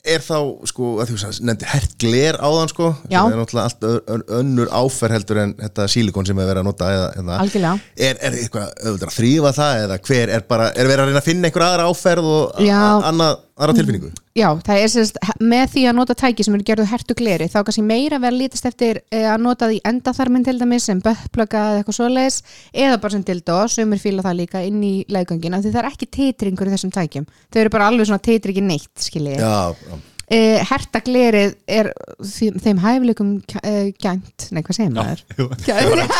er 0.00 0.22
þá, 0.24 0.36
sko, 0.70 0.94
að 1.02 1.10
þú 1.10 1.18
sagði 1.20 1.46
nefndi 1.48 1.68
hert 1.68 1.96
gler 2.00 2.38
áðan, 2.40 2.70
sko 2.72 2.86
Já. 3.10 3.18
sem 3.18 3.34
er 3.34 3.40
náttúrulega 3.40 3.66
allt 3.68 4.30
önnur 4.38 4.70
áferð 4.72 5.16
heldur 5.18 5.40
en 5.42 5.52
þetta 5.58 5.88
sílikon 5.92 6.28
sem 6.28 6.40
er 6.40 6.48
verið 6.48 6.62
að 6.62 6.68
nota 6.70 6.88
eða, 6.94 7.10
eða. 7.20 7.36
Algjörlega. 7.44 7.92
Er, 8.08 8.16
er 8.16 8.38
eitthvað 8.40 8.72
auðvitað 8.80 9.06
að 9.10 9.16
þrýfa 9.18 9.52
það 9.58 9.84
eða 9.84 10.00
hver 10.08 10.34
er 10.36 10.46
bara, 10.48 10.70
er 10.72 10.90
verið 10.90 11.04
að 11.04 11.10
reyna 11.10 11.22
að 11.22 11.28
finna 11.28 11.50
einhver 11.50 11.66
aðra 11.66 11.88
áferð 11.90 12.30
og 12.30 12.64
annað, 13.10 13.44
aðra 13.60 13.76
tilfinningu. 13.76 14.10
Já, 14.38 14.48
það 14.66 14.82
er 14.82 14.92
sérst 14.94 15.20
með 15.40 15.64
því 15.74 15.84
að 15.90 15.96
nota 15.98 16.16
tæki 16.18 16.46
sem 16.46 16.56
eru 16.56 16.66
gerðu 16.70 16.86
hertu 16.90 17.16
gleri 17.18 17.48
þá 17.52 17.58
kannski 17.60 17.84
meira 17.86 18.20
verið 18.22 18.34
að 18.34 18.40
lítast 18.44 18.68
eftir 18.70 19.02
eh, 19.12 19.26
að 19.28 19.44
nota 19.44 19.70
því 19.70 19.80
endaþarminn 19.90 20.46
til 20.46 20.56
dæmis 20.60 20.88
sem 20.88 21.02
böppplöka 21.04 21.64
eða 21.72 21.82
eitthvað 21.82 21.98
svoleiðis 21.98 22.40
eða 22.72 23.00
bara 23.02 23.16
sem 23.16 23.26
dildó, 23.30 23.58
sumir 23.68 24.02
fíla 24.02 24.24
það 24.26 24.38
líka 24.42 24.64
inn 24.66 24.80
í 24.86 24.94
leggöngina 25.12 25.60
því 25.60 25.74
það 25.74 25.82
er 25.82 25.90
ekki 25.92 26.10
titringur 26.18 26.70
í 26.70 26.76
þessum 26.76 26.94
tækjum. 26.96 27.28
Þau 27.50 27.60
eru 27.64 27.74
bara 27.76 27.90
alveg 27.90 28.08
svona 28.08 28.24
titri 28.24 28.56
ekki 28.56 28.64
neitt 28.64 29.08
skiljið 29.10 29.44
Já, 29.44 29.76
já. 29.76 30.00
Eh, 30.30 30.60
herta 30.70 31.00
glerið 31.04 31.56
er 31.70 31.90
því, 32.18 32.50
þeim 32.62 32.80
hæfileikum 32.84 33.32
eh, 33.62 33.90
gænt 34.00 34.48
nei 34.54 34.62
hvað 34.66 34.78
segir 34.78 34.94
maður. 34.94 35.24
Gænt. 35.66 36.14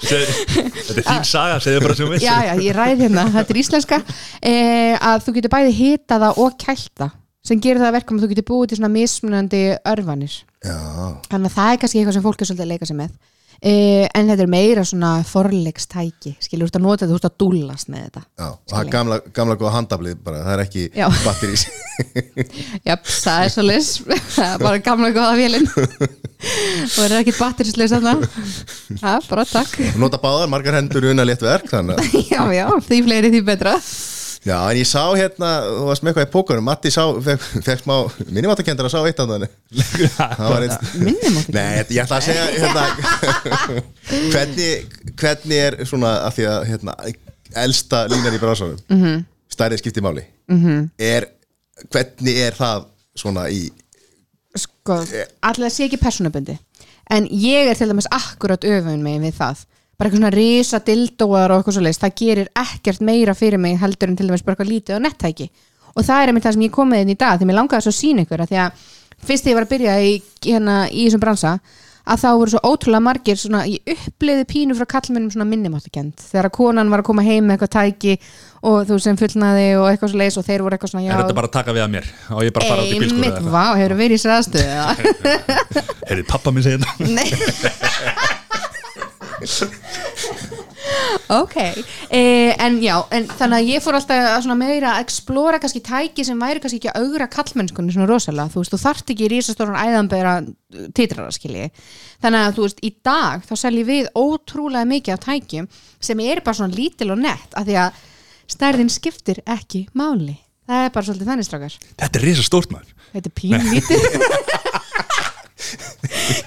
Þetta 0.10 0.98
er 0.98 1.06
þín 1.06 1.26
saga, 1.28 1.60
segðu 1.62 1.84
bara 1.86 1.96
sem 1.96 2.06
þú 2.06 2.12
veist 2.14 2.26
já 2.26 2.36
já 2.48 2.52
ég 2.64 2.76
ræði 2.76 3.06
hérna, 3.06 3.26
þetta 3.34 3.54
er 3.54 3.60
íslenska 3.62 4.00
eh, 4.42 4.94
að 4.96 5.24
þú 5.26 5.36
getur 5.38 5.54
bæði 5.54 5.74
hita 5.76 6.20
það 6.20 6.40
og 6.44 6.56
kælta 6.60 7.10
sem 7.46 7.60
gerir 7.62 7.80
það 7.80 7.90
að 7.90 7.96
verkum 7.98 8.18
að 8.18 8.24
þú 8.24 8.30
getur 8.34 8.48
búið 8.50 8.70
til 8.70 8.80
svona 8.80 8.92
mismunandi 8.92 9.62
örfanir 9.88 10.34
já. 10.60 10.76
þannig 11.30 11.48
að 11.48 11.54
það 11.56 11.70
er 11.72 11.80
kannski 11.82 12.00
eitthvað 12.00 12.16
sem 12.18 12.26
fólk 12.26 12.42
er 12.42 12.50
svolítið 12.50 12.66
að 12.66 12.72
leika 12.74 12.88
sig 12.90 12.98
með 12.98 13.14
eh, 13.62 14.06
en 14.14 14.32
þetta 14.32 14.46
er 14.46 14.52
meira 14.52 14.84
svona 14.88 15.12
forleikstæki 15.26 16.36
skilur 16.40 16.68
þú 16.68 16.70
ert 16.70 16.80
að 16.80 16.86
nota 16.86 17.04
þetta, 17.04 17.10
þú 17.12 17.20
ert 17.20 17.28
að 17.30 17.38
dúllast 17.44 17.92
með 17.92 18.06
þetta 18.06 18.24
Já, 18.24 18.48
og 18.48 18.74
það 18.74 18.80
er 18.82 18.92
gamla, 18.96 19.20
gamla 19.40 19.58
góða 19.60 19.74
handablið 19.78 20.20
bara, 20.24 20.42
það 20.46 20.56
er 20.56 20.64
ekki 20.66 20.86
batterís 21.26 21.66
Japp, 22.88 23.06
það 23.10 23.44
er 23.44 23.54
svo 23.54 23.66
lis 23.66 23.92
það 24.36 24.48
er 24.48 24.64
bara 24.64 24.84
gamla 24.90 25.12
góða 25.16 25.36
vélinn 25.40 25.70
og 26.40 27.02
er 27.04 27.18
ekkit 27.20 27.36
batterisleis 27.40 27.92
þarna? 27.92 28.14
Já, 28.96 29.18
bara 29.28 29.44
takk. 29.48 29.74
Nota 30.00 30.20
báðar, 30.22 30.48
margar 30.52 30.78
hendur 30.78 31.10
unna 31.10 31.26
létt 31.28 31.44
verk 31.44 31.68
þannig 31.68 32.00
að 32.00 32.16
Já, 32.32 32.40
já, 32.54 32.66
því 32.86 33.02
fleiri 33.08 33.32
því 33.34 33.42
betra 33.50 33.74
Já, 34.40 34.56
en 34.70 34.78
ég 34.80 34.88
sá 34.88 35.02
hérna, 35.12 35.48
þú 35.68 35.88
varst 35.90 36.04
með 36.04 36.10
eitthvað 36.10 36.26
í 36.26 36.30
pókarum 36.32 36.64
Matti 36.64 36.92
sá, 36.94 37.02
fekk, 37.26 37.42
fekk 37.66 37.82
smá 37.82 37.94
minnumáttakendara 38.30 38.88
sá 38.88 39.02
eitt 39.04 39.18
af 39.20 39.28
þannig 39.28 39.50
okkur 40.46 40.64
Nei, 41.52 41.82
ég 41.92 42.00
ætla 42.00 42.20
að 42.20 42.24
segja 42.30 42.46
hérna, 42.54 42.86
hvernig, 44.32 44.96
hvernig 45.20 45.60
er 45.66 45.76
svona 45.84 46.14
að 46.24 46.38
því 46.38 46.48
að 46.54 46.64
hérna, 46.70 46.96
elsta 47.66 48.06
línan 48.08 48.38
í 48.38 48.40
bransanum 48.40 48.80
mm 48.80 49.02
-hmm. 49.02 49.20
stærri 49.52 49.78
skipti 49.78 50.00
máli. 50.00 50.24
Mm 50.48 50.64
-hmm. 50.64 50.88
er, 50.96 51.28
hvernig 51.92 52.40
er 52.46 52.56
það 52.56 52.88
svona 53.14 53.48
í 53.52 53.68
sko, 54.56 55.04
allir 55.42 55.70
sé 55.70 55.84
ekki 55.84 56.00
persónubundi 56.00 56.56
en 57.10 57.26
ég 57.30 57.70
er 57.70 57.78
til 57.78 57.88
dæmis 57.90 58.08
akkurat 58.10 58.64
öfun 58.64 59.02
megin 59.02 59.26
við 59.28 59.36
það 59.38 59.64
bara 60.00 60.08
eitthvað 60.08 60.22
svona 60.22 60.32
risa 60.32 60.80
dildóar 60.80 61.52
og 61.52 61.60
eitthvað 61.60 61.76
svo 61.76 61.84
leist 61.84 62.00
það 62.00 62.14
gerir 62.22 62.48
ekkert 62.62 63.04
meira 63.04 63.34
fyrir 63.36 63.60
mig 63.60 63.76
heldur 63.82 64.08
en 64.08 64.16
til 64.16 64.30
dæmis 64.30 64.46
bara 64.46 64.56
eitthvað 64.56 64.72
lítið 64.72 64.96
á 64.96 65.04
nettæki. 65.04 65.50
Og 65.92 66.06
það 66.06 66.22
er 66.22 66.32
einmitt 66.32 66.46
það 66.46 66.56
sem 66.56 66.64
ég 66.64 66.72
komið 66.72 67.04
inn 67.04 67.12
í 67.12 67.18
dag 67.20 67.36
því 67.36 67.50
mér 67.50 67.58
langaði 67.60 67.84
svo 67.84 67.92
að 67.92 67.98
sína 67.98 68.24
ykkur 68.24 68.46
að 68.46 68.54
því 68.54 68.60
að 68.64 68.88
fyrst 69.28 69.44
þegar 69.44 69.52
ég 69.52 69.58
var 69.60 69.68
að 69.68 69.72
byrja 69.74 70.00
í, 70.00 70.12
hérna, 70.46 70.80
í 70.88 71.04
þessum 71.04 71.24
bransa 71.26 71.54
að 72.10 72.22
þá 72.22 72.28
voru 72.40 72.52
svo 72.54 72.60
ótrúlega 72.64 73.04
margir 73.04 73.38
svona, 73.38 73.60
ég 73.68 73.92
uppliði 73.92 74.46
pínu 74.48 74.76
frá 74.78 74.86
kallmennum 74.88 75.30
svona 75.34 75.46
minnumáttakend 75.50 76.24
þegar 76.30 76.48
að 76.48 76.54
konan 76.56 76.90
var 76.90 77.02
að 77.02 77.08
koma 77.10 77.26
heim 77.26 77.44
með 77.44 77.58
eitthvað 77.58 77.72
tæki 77.76 78.16
og 78.66 78.88
þú 78.88 78.98
sem 79.04 79.20
fullnaði 79.20 79.68
og 79.76 79.86
eitthvað 79.90 80.14
svo 80.14 80.22
leis 80.22 80.40
og 80.40 80.48
þeir 80.48 80.64
voru 80.64 80.78
eitthvað 80.78 80.94
svona 80.94 81.04
já, 81.04 81.12
Er 81.12 81.22
þetta 81.22 81.38
bara 81.42 81.52
að 81.52 81.56
taka 81.60 81.76
við 81.76 81.84
að 81.84 81.94
mér? 81.98 82.10
Og 82.32 82.44
ég 82.48 82.56
bara 82.56 82.72
fara 82.72 82.88
út 82.88 82.90
í 82.90 82.98
bílskúr 83.04 83.28
Einmitt, 83.28 83.52
vá, 83.52 83.64
hefur 83.76 83.96
verið 84.00 84.16
í 84.16 84.24
sér 84.24 84.36
aðstöðu 84.38 84.68
Heyrði, 86.08 86.28
pappa 86.32 86.54
minn 86.56 86.66
segja 86.66 86.80
þetta. 86.80 87.14
Nei 87.20 88.38
Ok, 91.30 91.56
eh, 92.10 92.54
en 92.58 92.78
já 92.82 92.96
en 93.14 93.26
þannig 93.28 93.56
að 93.56 93.68
ég 93.70 93.82
fór 93.84 93.96
alltaf 93.98 94.46
að 94.46 94.58
meira 94.58 94.94
að 94.94 95.04
explora 95.04 95.60
kannski 95.62 95.82
tæki 95.84 96.24
sem 96.26 96.40
væri 96.40 96.62
kannski 96.62 96.80
ekki 96.80 96.90
að 96.90 97.04
augra 97.04 97.28
kallmennskunni 97.30 97.94
svona 97.94 98.08
rosalega. 98.10 98.50
Þú 98.50 98.62
veist, 98.62 98.74
þú 98.74 98.80
þarft 98.82 99.12
ekki 99.14 99.26
í 99.26 99.30
rísastóran 99.34 99.78
æðanbera 99.78 100.34
titrara 100.96 101.30
skilji 101.34 101.70
þannig 102.22 102.40
að 102.40 102.54
þú 102.58 102.66
veist, 102.66 102.82
í 102.82 102.92
dag 103.06 103.46
þá 103.46 103.54
seljum 103.62 103.90
við 103.90 104.12
ótrúlega 104.18 104.90
mikið 104.90 105.16
af 105.16 105.24
tækjum 105.26 105.70
sem 106.00 106.24
er 106.26 106.42
bara 106.44 106.60
svona 106.60 106.76
lítil 106.76 107.12
og 107.14 107.22
nett 107.22 107.58
af 107.58 107.68
því 107.68 107.80
að 107.84 108.06
stærðin 108.50 108.92
skiptir 108.92 109.42
ekki 109.46 109.86
máli. 109.94 110.38
Það 110.70 110.86
er 110.86 110.94
bara 110.94 111.06
svolítið 111.06 111.30
þannig 111.32 111.46
strákar. 111.48 111.78
Þetta 111.98 112.18
er 112.18 112.26
risa 112.28 112.46
stórt 112.46 112.74
maður. 112.74 112.96
Þetta 113.14 113.30
er 113.30 113.38
pínu 113.40 113.62
lítið 113.74 114.00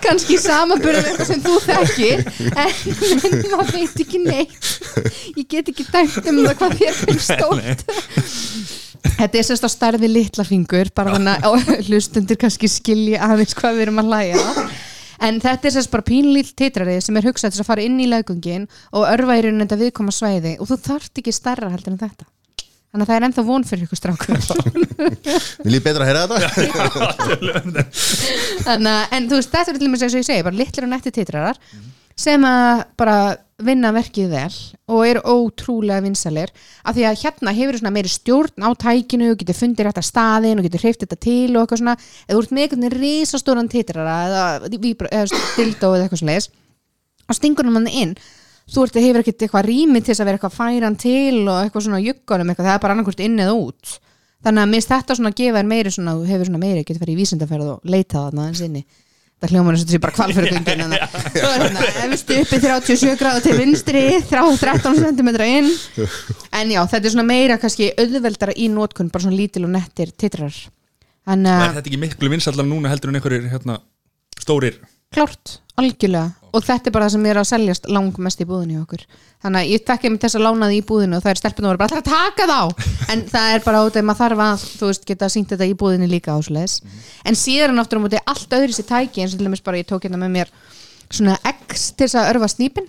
kannski 0.03 0.37
samanbyrðum 0.41 1.09
eitthvað 1.09 1.29
sem 1.29 1.43
þú 1.43 1.57
þekkir 1.63 2.23
en 2.63 3.37
maður 3.51 3.73
veit 3.75 4.01
ekki 4.03 4.21
neitt. 4.23 4.71
Ég 5.37 5.47
get 5.49 5.71
ekki 5.73 5.85
dæmt 5.89 6.29
um 6.29 6.41
það 6.43 6.55
hvað 6.61 6.77
þér 6.81 6.97
finnst 7.01 7.31
stórt. 7.31 7.85
Þetta 9.03 9.39
er 9.39 9.47
sérst 9.47 9.67
á 9.67 9.69
stærði 9.71 10.09
litla 10.09 10.45
fingur 10.47 10.89
bara 10.95 11.17
þannig 11.17 11.47
að 11.49 11.87
hlustundir 11.89 12.39
kannski 12.39 12.71
skilji 12.71 13.19
aðeins 13.19 13.55
hvað 13.59 13.77
við 13.77 13.87
erum 13.87 14.03
að 14.03 14.11
hlæja. 14.11 14.67
En 15.23 15.39
þetta 15.43 15.69
er 15.69 15.75
sérst 15.77 15.91
bara 15.93 16.07
pínlíl 16.07 16.45
titrari 16.57 16.99
sem 17.03 17.17
er 17.19 17.27
hugsað 17.29 17.55
til 17.55 17.63
að 17.63 17.69
fara 17.69 17.85
inn 17.85 17.99
í 18.01 18.09
laugungin 18.11 18.67
og 18.91 19.07
í 19.07 19.17
raunin 19.23 19.63
þetta 19.63 19.81
viðkoma 19.83 20.15
svæði 20.15 20.57
og 20.59 20.71
þú 20.71 20.79
þarft 20.87 21.21
ekki 21.21 21.35
stærra 21.35 21.71
heldur 21.71 21.95
en 21.95 22.01
þetta 22.01 22.32
þannig 22.93 23.03
að 23.03 23.09
það 23.09 23.15
er 23.17 23.25
ennþá 23.27 23.43
von 23.47 23.63
fyrir 23.67 23.87
ykkur 23.87 23.99
strákur 23.99 24.35
Mér 25.65 25.71
líf 25.73 25.85
betra 25.85 26.05
að 26.05 26.09
heyra 26.11 26.25
þetta. 26.29 27.85
Þannig 28.63 28.91
að, 28.93 29.05
en 29.17 29.29
þú 29.31 29.39
veist, 29.39 29.53
þetta 29.53 29.71
er 29.73 29.79
til 29.79 29.87
dæmis 29.87 30.03
eins 30.05 30.13
og 30.15 30.21
ég 30.21 30.27
segi, 30.29 30.45
bara 30.45 30.59
litlir 30.59 30.85
og 30.87 30.91
netti 30.93 31.13
titrarar 31.15 31.59
sem 32.23 32.43
að 32.45 32.83
bara 33.01 33.15
vinna 33.63 33.89
verkið 33.95 34.27
vel 34.33 34.55
og 34.91 35.05
eru 35.07 35.21
ótrúlega 35.29 36.03
vinsalir 36.03 36.51
af 36.85 36.93
því 36.97 37.05
að 37.09 37.19
hérna 37.23 37.53
hefur 37.57 37.79
svona 37.79 37.93
meiri 37.95 38.11
stjórn 38.11 38.65
á 38.65 38.69
tækinu 38.77 39.31
og 39.33 39.39
getur 39.41 39.57
fundið 39.57 39.87
rétt 39.87 40.01
að 40.01 40.07
staðin 40.09 40.59
og 40.61 40.67
getur 40.67 40.83
hreift 40.83 41.01
þetta 41.05 41.17
til 41.23 41.55
og 41.55 41.63
eitthvað 41.63 41.81
svona. 41.81 41.95
Eða 42.27 42.35
þú 42.37 42.43
ert 42.43 42.53
með 42.53 42.65
einhvern 42.67 42.85
veginn 42.85 42.99
risastóran 43.01 43.71
titrara 43.71 44.17
eða, 44.27 44.43
víbra- 44.83 45.09
eða 45.09 45.41
dildó 45.57 45.93
eða 45.95 46.05
eitthvað 46.05 46.21
svona 46.25 46.37
og 47.23 47.37
stingur 47.39 47.69
hann 47.71 47.87
inn 47.87 48.13
þú 48.71 48.85
ert 48.87 48.97
hefur 49.01 49.21
ekkert 49.23 49.45
eitthvað 49.45 49.67
rými 49.67 50.01
til 50.01 50.11
þess 50.13 50.23
að 50.23 50.29
vera 50.29 50.39
eitthvað 50.39 50.57
færan 50.57 50.97
til 50.99 51.37
og 51.43 51.59
eitthvað 51.59 51.85
svona 51.87 52.01
juggunum 52.03 52.51
eitthvað, 52.53 52.67
það 52.69 52.75
er 52.75 52.83
bara 52.83 52.95
annarkvort 52.97 53.23
inn 53.23 53.39
eða 53.43 53.55
út. 53.59 53.95
Þannig 54.43 54.63
að 54.65 54.71
minnst 54.73 54.91
þetta 54.91 55.15
svona 55.17 55.31
gefa 55.35 55.59
þér 55.59 55.69
meiri 55.71 55.91
svona, 55.93 56.17
þú 56.19 56.27
hefur 56.27 56.49
svona 56.49 56.61
meiri, 56.63 56.83
getur 56.83 57.03
farið 57.03 57.15
í 57.15 57.23
vísindaferð 57.23 57.71
og 57.73 57.87
leita 57.87 58.25
þarna 58.25 58.45
aðeins 58.47 58.63
inni. 58.65 58.83
Það 59.43 59.53
hljómar 59.53 59.75
eins 59.75 59.83
og 59.83 59.87
þetta 59.87 59.95
sé 59.95 60.01
bara 60.03 60.15
kvalfyrirgöngin 60.15 60.83
en 60.83 60.93
það 60.93 61.95
er 62.03 62.13
efstu 62.15 62.35
uppi 62.39 62.59
37 62.63 63.15
gráðu 63.19 63.41
til 63.43 63.55
vinstri, 63.57 64.03
13 64.29 64.99
cm 64.99 65.31
inn. 65.47 65.71
En 66.55 66.71
já, 66.71 66.79
þetta 66.93 67.01
er 67.09 67.15
svona 67.15 67.27
meira 67.27 67.57
kannski 67.59 67.89
auðveldara 67.99 68.55
í 68.55 68.69
nótkun 68.71 69.11
bara 69.11 69.25
svona 69.25 69.39
lítil 69.39 69.65
og 69.67 69.73
nettir 69.75 70.13
titrar. 70.15 70.55
Þannig 71.27 71.51
Er 71.51 71.65
að 71.65 71.75
þetta 71.79 71.91
ekki 71.91 72.01
miklu 72.03 72.31
vinsallar 72.31 72.67
núna 72.67 72.91
heldur 72.91 73.11
en 73.11 73.19
einhverjir 73.19 73.51
hérna, 73.51 73.79
stórir? 74.39 74.79
Klárt, 75.15 75.59
algjörlega 75.79 76.42
og 76.53 76.63
þetta 76.63 76.89
er 76.89 76.93
bara 76.95 77.07
það 77.07 77.15
sem 77.15 77.25
er 77.31 77.39
að 77.41 77.47
seljast 77.49 77.87
langmest 77.89 78.41
í 78.43 78.47
búðinu 78.47 78.81
okkur. 78.83 79.03
Þannig 79.43 79.59
að 79.63 79.71
ég 79.73 79.85
tekki 79.87 80.11
mig 80.13 80.21
þess 80.23 80.37
að 80.37 80.45
lána 80.45 80.69
því 80.69 80.77
í 80.77 80.85
búðinu 80.89 81.17
og 81.17 81.23
það 81.25 81.33
er 81.33 81.39
stelpunum 81.41 81.69
að 81.69 81.73
vera 81.73 81.81
bara 81.81 81.89
"Það 81.89 81.97
er 81.97 82.03
að 82.03 82.13
taka 82.13 82.47
þá? 82.53 82.61
En 83.13 83.23
það 83.33 83.53
er 83.55 83.63
bara 83.65 83.83
út 83.87 83.97
af 83.97 84.05
maður 84.07 84.21
þarf 84.23 84.43
að 84.47 84.65
þú 84.79 84.89
veist 84.91 85.05
geta 85.09 85.29
sínt 85.33 85.49
þetta 85.49 85.67
í 85.67 85.73
búðinu 85.81 86.07
líka 86.09 86.37
ásleis 86.37 86.79
en 87.25 87.35
síðan 87.35 87.79
aftur 87.81 87.99
á 87.99 88.03
móti 88.05 88.21
allt 88.25 88.53
öðru 88.59 88.73
sér 88.77 88.87
tæki 88.87 89.21
eins 89.23 89.33
og 89.33 89.41
til 89.41 89.47
dæmis 89.49 89.63
bara 89.65 89.77
ég 89.81 89.89
tók 89.89 90.05
hérna 90.05 90.21
með 90.21 90.31
mér 90.37 90.53
svona 91.09 91.35
X 91.43 91.91
til 91.97 92.07
þess 92.07 92.15
að 92.21 92.29
örfa 92.33 92.49
snýpin 92.53 92.87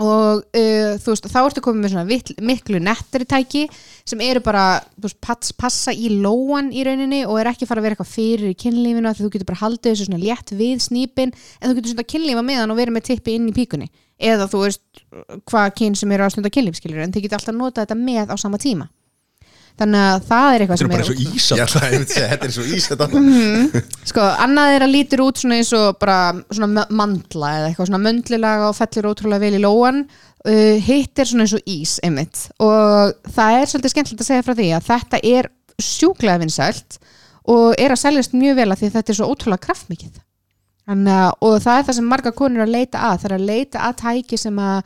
og 0.00 0.42
uh, 0.42 0.92
þú 1.00 1.12
veist, 1.12 1.28
þá 1.28 1.38
ertu 1.42 1.62
komið 1.64 1.84
með 1.84 1.92
svona 1.94 2.08
vitl, 2.08 2.36
miklu 2.46 2.80
nettari 2.82 3.26
tæki 3.28 3.64
sem 4.08 4.22
eru 4.24 4.42
bara, 4.44 4.80
þú 4.96 5.08
veist, 5.08 5.18
pass, 5.24 5.54
passa 5.56 5.94
í 5.94 6.12
lóan 6.22 6.70
í 6.72 6.84
rauninni 6.86 7.22
og 7.26 7.40
er 7.40 7.52
ekki 7.52 7.68
fara 7.68 7.82
að 7.82 7.88
vera 7.88 7.98
eitthvað 7.98 8.14
fyrir 8.14 8.52
í 8.52 8.58
kynlífinu 8.60 9.12
því 9.14 9.26
þú 9.26 9.32
getur 9.34 9.50
bara 9.50 9.62
haldið 9.64 9.92
þessu 9.92 10.08
svona 10.08 10.22
létt 10.22 10.54
við 10.56 10.84
snýpin 10.86 11.34
en 11.34 11.66
þú 11.66 11.74
getur 11.78 11.94
svona 11.94 12.08
kynlífa 12.14 12.46
með 12.46 12.62
hann 12.62 12.72
og 12.74 12.80
verið 12.80 12.96
með 12.96 13.08
tippi 13.10 13.36
inn 13.36 13.50
í 13.50 13.56
píkunni. 13.56 13.90
Eða 14.20 14.48
þú 14.52 14.64
veist 14.66 15.04
hvað 15.48 15.68
kyn 15.80 15.94
sem 15.96 16.10
eru 16.12 16.26
að 16.26 16.34
stunda 16.34 16.52
kynlífskiljur 16.52 17.04
en 17.04 17.12
þið 17.14 17.26
getur 17.26 17.40
alltaf 17.40 17.56
notað 17.56 17.86
þetta 17.86 18.00
með 18.00 18.32
á 18.32 18.36
sama 18.40 18.60
tíma 18.60 18.90
þannig 19.78 20.00
að 20.06 20.24
það 20.30 20.46
er 20.54 20.62
eitthvað 20.64 20.80
Þetta 20.80 20.80
er 20.80 20.80
sem 20.80 20.90
bara 20.90 21.04
eins 21.04 21.10
og 21.10 22.08
segja, 22.10 22.28
þetta 22.30 22.48
er 22.48 22.54
svo 22.56 22.64
ís 22.64 22.88
þetta 22.90 23.06
Sko, 24.10 24.24
annað 24.46 24.74
er 24.76 24.84
að 24.86 24.92
lítur 24.94 25.22
út 25.24 25.40
svona 25.40 25.58
eins 25.60 25.70
og 25.78 25.98
bara 26.00 26.16
svona 26.50 26.86
mandla 26.90 27.52
eða 27.58 27.68
eitthvað 27.70 27.90
svona 27.90 28.02
möndlilaga 28.06 28.68
og 28.70 28.76
fellir 28.80 29.08
ótrúlega 29.10 29.44
vel 29.44 29.54
í 29.56 29.62
lóan. 29.62 30.02
Uh, 30.40 30.76
hitt 30.80 31.20
er 31.20 31.28
svona 31.28 31.44
eins 31.46 31.54
og 31.56 31.68
ís 31.68 31.98
einmitt. 32.04 32.46
Og 32.64 33.14
það 33.36 33.58
er 33.60 33.70
svolítið 33.70 33.94
skemmtilegt 33.94 34.24
að 34.24 34.30
segja 34.32 34.46
frá 34.46 34.56
því 34.56 34.68
að 34.78 34.88
þetta 34.90 35.22
er 35.36 35.50
sjúklega 35.80 36.40
vinsælt 36.42 36.98
og 37.50 37.72
er 37.80 37.94
að 37.94 38.02
seljast 38.02 38.34
mjög 38.36 38.58
vel 38.60 38.68
að 38.72 38.82
því 38.82 38.88
að 38.90 38.96
þetta 38.98 39.12
er 39.14 39.18
svo 39.20 39.30
ótrúlega 39.32 39.64
kraftmikið. 39.68 40.18
Þannig, 40.90 41.14
að- 41.14 41.34
og 41.46 41.56
það 41.62 41.78
er 41.78 41.84
það 41.88 41.96
sem 42.00 42.08
marga 42.10 42.32
konur 42.36 42.60
er 42.62 42.66
að 42.66 42.74
leita 42.74 42.98
að. 42.98 43.16
Það 43.22 43.30
er 43.30 43.36
að 43.36 43.48
leita 43.48 43.78
að 43.86 43.96
tæki 44.00 44.38
sem 44.40 44.56
að 44.58 44.82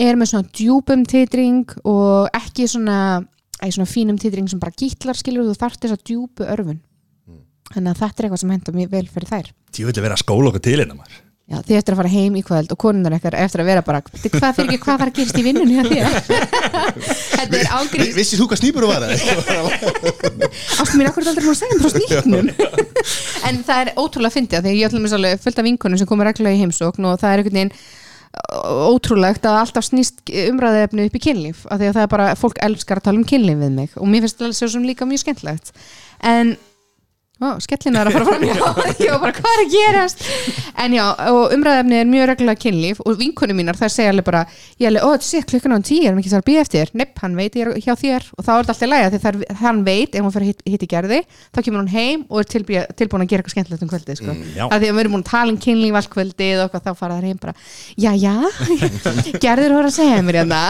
er 0.00 0.14
með 0.16 0.30
svona 0.30 0.48
djúpum 0.54 1.00
titring 1.10 1.72
og 1.84 2.28
ekki 2.36 2.68
svona, 2.70 2.98
ekki 3.60 3.76
svona 3.78 3.90
fínum 3.90 4.20
titring 4.20 4.50
sem 4.50 4.60
bara 4.62 4.76
gítlar 4.76 5.18
skilur 5.18 5.48
þú 5.50 5.56
þarft 5.60 5.82
þess 5.84 5.96
að 5.96 6.06
djúpu 6.10 6.46
örfun 6.48 6.80
þannig 7.70 7.90
að 7.92 7.98
þetta 8.02 8.22
er 8.22 8.26
eitthvað 8.28 8.42
sem 8.42 8.54
henda 8.54 8.72
mjög 8.74 8.94
vel 8.94 9.08
fyrir 9.14 9.30
þær. 9.30 9.50
Ég 9.78 9.90
vil 9.90 10.02
vera 10.02 10.16
að 10.16 10.24
skóla 10.24 10.50
okkur 10.50 10.64
til 10.64 10.78
hérna 10.80 10.96
maður. 10.98 11.18
Já, 11.50 11.58
þið 11.66 11.76
eftir 11.80 11.94
að 11.94 11.98
fara 11.98 12.10
heim 12.12 12.34
í 12.38 12.40
kvöld 12.46 12.70
og 12.70 12.78
konunar 12.78 13.14
ekkert 13.16 13.34
eftir 13.42 13.62
að 13.64 13.68
vera 13.72 13.80
bara 13.82 14.00
"Bíddu, 14.06 14.30
hvað 14.36 14.52
fyrir 14.54 14.68
ekki, 14.70 14.84
hvað 14.84 14.98
var 15.00 15.08
að 15.10 15.16
gerast 15.16 15.38
í 15.40 15.42
vinnunni 15.42 15.74
hjá 15.74 15.82
þér? 15.88 16.04
Þetta 17.40 17.58
er 17.58 17.72
ágrís 17.74 18.12
Vissir 18.14 18.38
þú 18.38 18.46
hvað 18.52 18.60
snýpur 18.60 18.84
þú 18.86 18.90
var? 18.92 19.02
Ástum 20.78 21.00
mér 21.00 21.10
akkur 21.10 21.26
aldrei 21.26 21.48
hún 21.48 21.56
að 21.56 21.58
segja 21.58 21.80
frá 21.80 21.90
snýknum 21.96 22.52
En 23.50 23.58
það 23.66 23.82
er 23.82 23.90
ótrúlega 23.98 24.36
fyndið 24.36 24.60
af 24.60 24.62
því 24.62 24.70
að 24.70 24.78
ég 24.78 24.86
ætlum 24.92 25.10
alveg 25.18 25.42
fullt 25.42 25.58
af 25.58 25.66
vinkonum 25.66 25.98
sem 25.98 26.10
komur 26.12 26.30
reglulega 26.30 26.54
í 26.54 26.62
heimsókn 26.62 27.10
og 27.10 27.18
það 27.18 27.32
er 27.34 27.42
einhvern 27.42 27.58
veginn 27.58 27.74
ótrúlegt 28.30 29.46
að 29.48 29.58
alltaf 29.64 29.86
snýst 29.88 30.22
umræðefni 30.30 31.08
upp 31.08 31.16
í 31.18 31.22
kynlíf 31.24 31.64
af 31.66 31.80
því 31.80 31.88
að 31.88 31.96
það 31.96 32.04
er 32.04 32.10
bara, 32.12 32.26
fólk 32.38 32.60
elskar 32.62 33.00
að 33.00 33.08
tala 33.08 33.18
um 33.18 33.26
kynlíf 33.26 33.58
við 33.58 33.72
mig 33.74 33.96
og 33.98 34.06
mér 34.06 34.24
finnst 34.24 34.38
það 34.38 34.54
svo 34.58 34.68
sem 34.76 34.86
líka 34.86 35.08
mjög 35.08 35.24
skemmtlegt 35.24 35.72
en 36.30 36.54
Ó, 37.40 37.54
skellina 37.64 38.02
er 38.02 38.10
að 38.10 38.16
fara 38.18 38.24
fram. 38.28 38.42
Já, 39.00 39.14
bara 39.16 39.32
hvað 39.32 39.54
er 39.54 39.60
að 39.62 39.70
gerast? 39.72 40.24
En 40.80 40.92
já, 40.92 41.04
og 41.32 41.54
umræðefni 41.54 41.96
er 41.96 42.08
mjög 42.08 42.26
reglulega 42.30 42.60
kynlíf 42.60 43.00
og 43.04 43.16
vinkonum 43.20 43.56
mínar 43.60 43.78
þær 43.80 43.92
segja 43.92 44.12
alveg 44.12 44.26
bara 44.26 44.42
ég 44.80 44.88
alveg, 44.90 45.04
ó, 45.04 45.08
þetta 45.14 45.26
sé 45.26 45.40
klukkan 45.48 45.76
á 45.76 45.80
tíu, 45.84 46.04
erum 46.08 46.20
ekki 46.20 46.32
þar 46.32 46.42
að 46.42 46.48
býja 46.50 46.64
eftir 46.64 46.92
nepp, 47.00 47.14
hann 47.20 47.36
veit 47.36 47.56
ég 47.56 47.68
er 47.68 47.80
hjá 47.84 47.96
þér 48.00 48.28
og 48.36 48.44
þá 48.44 48.50
er 48.52 48.60
þetta 48.60 48.74
alltaf 48.74 48.92
læga 48.92 49.10
því 49.14 49.20
þar, 49.24 49.38
hann 49.60 49.82
veit, 49.88 50.14
ef 50.16 50.24
hún 50.24 50.34
fyrir 50.36 50.50
hitt, 50.52 50.62
hitt 50.68 50.86
í 50.86 50.90
gerði 50.94 51.20
þá 51.28 51.60
kemur 51.66 51.82
hún 51.82 51.92
heim 51.92 52.24
og 52.28 52.40
er 52.40 52.50
tilbúin, 52.54 52.88
tilbúin 53.00 53.24
að 53.26 53.32
gera 53.32 53.44
eitthvað 53.44 53.56
skemmtilegt 53.56 53.84
um 53.84 53.92
kvöldið 53.92 54.20
sko. 54.20 54.36
Mm, 54.36 54.54
að 54.68 54.76
því 54.76 54.90
að 54.92 54.96
við 54.96 55.02
erum 55.04 55.16
búin 55.16 55.26
að 55.26 55.32
tala 55.32 55.54
um 55.54 55.60
kynlíf 55.66 56.00
allt 56.00 56.12
kvöldið 56.16 56.64
og 56.64 56.78
þá 56.80 56.90
fara 57.00 57.18
þær 57.20 57.28
heim 57.28 57.40
bara 57.44 57.56
já, 57.96 58.12
já, 58.20 58.36
gerður 59.44 59.76
voru 59.78 59.92
að 59.92 59.96
segja 59.96 60.24
mér 60.24 60.42
hérna. 60.42 60.64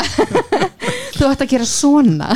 Þú 1.21 1.29
ætti 1.29 1.45
að 1.45 1.51
gera 1.51 1.67
svona. 1.69 2.29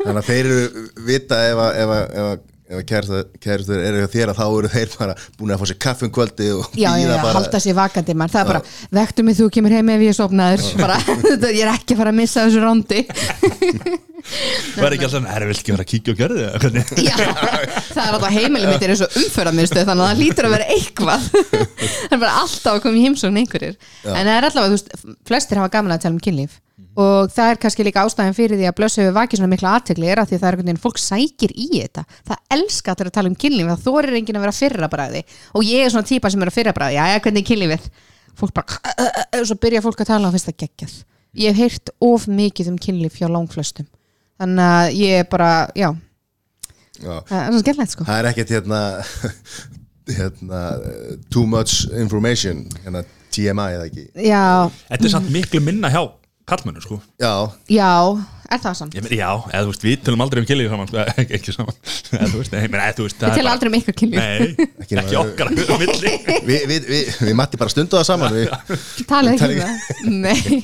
Þannig 0.00 0.20
að 0.22 0.28
þeir 0.30 0.46
eru 0.48 0.84
vita 1.04 1.40
ef 1.50 1.58
að, 1.60 2.36
ef 2.66 2.80
að, 2.80 2.82
að 2.82 3.16
að 3.16 3.26
kærastur 3.44 3.82
eru 3.86 4.00
hjá 4.02 4.08
þér 4.10 4.32
að 4.32 4.38
þá 4.40 4.46
eru 4.46 4.70
þeir 4.72 4.94
bara 4.98 5.14
búin 5.38 5.52
að 5.54 5.60
fá 5.60 5.66
sér 5.70 5.78
kaffum 5.84 6.10
kvöldi 6.14 6.48
og 6.56 6.64
já, 6.74 6.90
já, 6.90 6.90
bíða 6.96 7.14
já, 7.14 7.22
bara 7.22 7.36
halda 7.38 7.60
sér 7.62 7.76
vakandi 7.78 8.16
maður, 8.18 8.32
það 8.34 8.42
er 8.42 8.48
bara, 8.50 8.62
vektu 8.98 9.20
mig 9.26 9.38
þú 9.38 9.46
kemur 9.54 9.76
heim 9.76 9.92
ef 9.94 10.00
ég 10.02 10.10
er 10.10 10.18
sofnaður. 10.18 10.60
Bara, 10.80 10.96
ég 11.56 11.62
er 11.62 11.70
ekki 11.76 11.94
að 11.94 12.00
fara 12.02 12.10
að 12.14 12.18
missa 12.18 12.46
þessu 12.46 12.60
rándi 12.64 13.00
Það 14.26 14.84
er 14.88 14.96
ekki 14.96 15.06
alltaf, 15.06 15.30
er 15.30 15.46
vilt 15.46 15.62
ekki 15.62 15.74
vera 15.76 15.84
að 15.86 15.90
kíkja 15.92 16.10
og 16.12 16.18
gerði 16.18 16.40
það 16.42 16.58
Hvernig? 16.64 16.86
já, 17.06 17.16
það 17.92 18.02
er 18.02 18.12
alltaf 18.16 18.34
heimili 18.34 18.66
mitt 18.66 18.82
er 18.82 18.90
eins 18.96 19.04
og 19.06 19.18
umförðamiðstöð 19.22 19.86
þannig 19.92 20.02
að 20.02 20.10
það 20.10 20.22
lítur 20.24 20.48
að 20.48 20.54
vera 20.56 20.70
eitthvað. 20.74 21.20
Það 22.06 22.14
er 22.16 22.22
bara 22.24 22.38
alltaf 22.42 22.72
að 22.72 22.82
koma 22.82 22.98
í 22.98 23.04
heimsókn 23.06 23.40
einhverjir. 23.42 23.76
En 24.06 24.24
það 24.26 24.34
er 24.34 24.46
allavega, 24.50 24.70
þú 24.72 25.36
veist, 25.36 26.56
að 26.96 27.06
og 27.06 27.28
það 27.32 27.50
er 27.50 27.58
kannski 27.60 27.84
líka 27.84 28.02
ástæðan 28.06 28.36
fyrir 28.36 28.56
því 28.56 28.68
að 28.70 28.76
blöss 28.78 28.96
hefur 28.96 29.16
vakið 29.16 29.40
svona 29.40 29.52
mikla 29.52 29.72
aðtegli 29.76 30.08
er 30.08 30.20
að 30.22 30.30
því 30.30 30.38
það 30.40 30.46
er 30.48 30.54
einhvern 30.56 30.70
veginn, 30.70 30.80
fólk 30.80 31.00
sækir 31.02 31.52
í 31.52 31.66
þetta. 31.74 32.04
Það 32.30 32.54
elska 32.56 32.94
allir 32.94 33.10
að 33.10 33.16
tala 33.18 33.30
um 33.30 33.36
kynlíf 33.42 33.68
það 33.68 33.82
þorir 33.84 34.16
enginn 34.16 34.38
að 34.38 34.46
vera 34.46 34.56
fyrra 34.56 34.88
bræði 34.92 35.22
og 35.52 35.66
ég 35.66 35.84
er 35.84 35.92
svona 35.92 36.08
típa 36.08 36.32
sem 36.32 36.44
er 36.44 36.50
að 36.50 36.56
fyrra 36.56 36.74
bræði, 36.76 36.96
já, 36.96 37.04
já, 37.12 37.20
hvernig 37.26 37.44
er 37.44 37.50
kynlífið? 37.50 37.90
Fólk 38.36 38.56
bara, 38.56 38.80
og 39.36 39.46
svo 39.50 39.58
byrja 39.60 39.84
fólk 39.84 40.02
að 40.04 40.10
tala 40.14 40.30
og 40.30 40.36
finnst 40.36 40.48
það 40.48 40.58
geggjað. 40.64 40.96
Ég 41.36 41.52
hef 41.52 41.60
heyrt 41.60 41.92
of 42.04 42.26
mikið 42.32 42.72
um 42.72 42.80
kynlíf 42.80 43.20
hjá 43.20 43.28
langflestum. 43.28 43.88
Þannig 44.40 44.72
að 44.72 44.98
ég 45.02 45.20
er 45.20 45.30
bara, 45.32 45.50
já. 45.76 45.90
Já. 46.96 47.12
það 47.28 47.40
er 47.42 47.52
svo 47.52 47.60
skemmtilegt 47.60 47.92
sko. 47.92 48.06
Það 48.08 48.20
er 48.22 48.28
ekkert 48.30 48.52
hérna, 48.56 48.80
hérna 50.16 50.62
too 51.32 51.44
much 51.48 51.84
information 51.92 52.64
hérna 52.84 53.04
TMI 53.36 53.72
eða 53.76 53.88
ekki? 53.90 54.06
Já, 54.24 54.44
Þetta 54.88 55.08
er 55.10 55.12
samt 55.12 55.32
miklu 55.32 55.60
minna 55.64 55.92
hjá 55.92 56.04
kallmennu 56.46 56.82
sko. 56.84 56.96
Já, 57.20 57.32
já, 57.72 57.88
er 58.54 58.60
það 58.62 58.74
samt? 58.78 58.94
Ég 58.94 59.02
meina, 59.06 59.16
Já, 59.18 59.30
eða 59.50 59.62
þú 59.66 59.70
veist, 59.72 59.84
við 59.86 59.96
tölum 60.06 60.22
aldrei 60.24 60.40
um 60.42 60.46
kynlíf 60.48 60.68
saman 60.70 60.90
sko, 60.90 61.04
ekki, 61.22 61.34
ekki 61.40 61.54
saman. 61.56 61.78
Eða 62.12 62.28
þú 62.32 62.40
veist, 62.42 62.52
nei, 62.54 62.60
menn, 62.70 62.80
eða 62.84 62.96
þú 63.00 63.06
veist 63.08 63.18
það 63.18 63.26
Við 63.26 63.32
er 63.32 63.36
tala 63.36 63.48
bara- 63.48 63.54
aldrei 63.56 63.70
um 63.72 63.78
ykkur 63.80 63.96
kynlíf. 64.00 64.20
Nei, 64.22 64.68
Ekki 64.86 64.98
ekki 65.02 65.18
okkar 65.22 65.50
á 65.50 65.76
milli. 65.82 66.12
Við, 66.50 66.66
við, 66.70 66.88
við, 66.92 67.12
við 67.26 67.34
matti 67.42 67.58
bara 67.60 67.72
stundu 67.74 67.98
það 67.98 68.06
saman 68.12 68.36
við, 68.36 68.52
Talið 69.10 69.36
ekki 69.36 69.50
um 69.50 69.62
það. 69.66 70.10
Nei. 70.22 70.60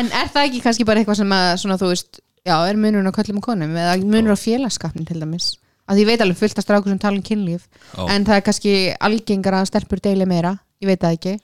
En 0.00 0.08
er 0.22 0.30
það 0.32 0.46
ekki 0.48 0.62
kannski 0.64 0.86
bara 0.88 1.02
eitthvað 1.02 1.20
sem 1.20 1.36
að 1.36 1.48
svona 1.64 1.78
þú 1.82 1.92
veist 1.92 2.22
Já, 2.42 2.56
er 2.66 2.74
munur 2.80 3.06
á 3.06 3.12
köllum 3.14 3.38
og 3.38 3.44
konum 3.46 3.76
eða 3.78 3.92
munur 4.02 4.34
á 4.34 4.38
félagskapnin 4.40 5.04
til 5.06 5.20
dæmis? 5.22 5.52
Að 5.86 6.00
ég 6.02 6.08
veit 6.08 6.22
alveg 6.24 6.38
fullt 6.40 6.58
að 6.58 6.64
strákur 6.64 6.90
sem 6.90 6.98
tala 6.98 7.20
um 7.20 7.22
kynlíf 7.26 7.68
Já. 7.92 8.02
en 8.16 8.24
það 8.26 8.34
er 8.40 8.44
kannski 8.48 8.72
algengar 8.98 9.54
að 9.60 9.68
stelpur 9.70 10.00
deili 10.02 10.26
meira, 10.26 10.56
ég 10.82 10.88
veit 10.90 10.98
það 11.04 11.14
ekki 11.18 11.34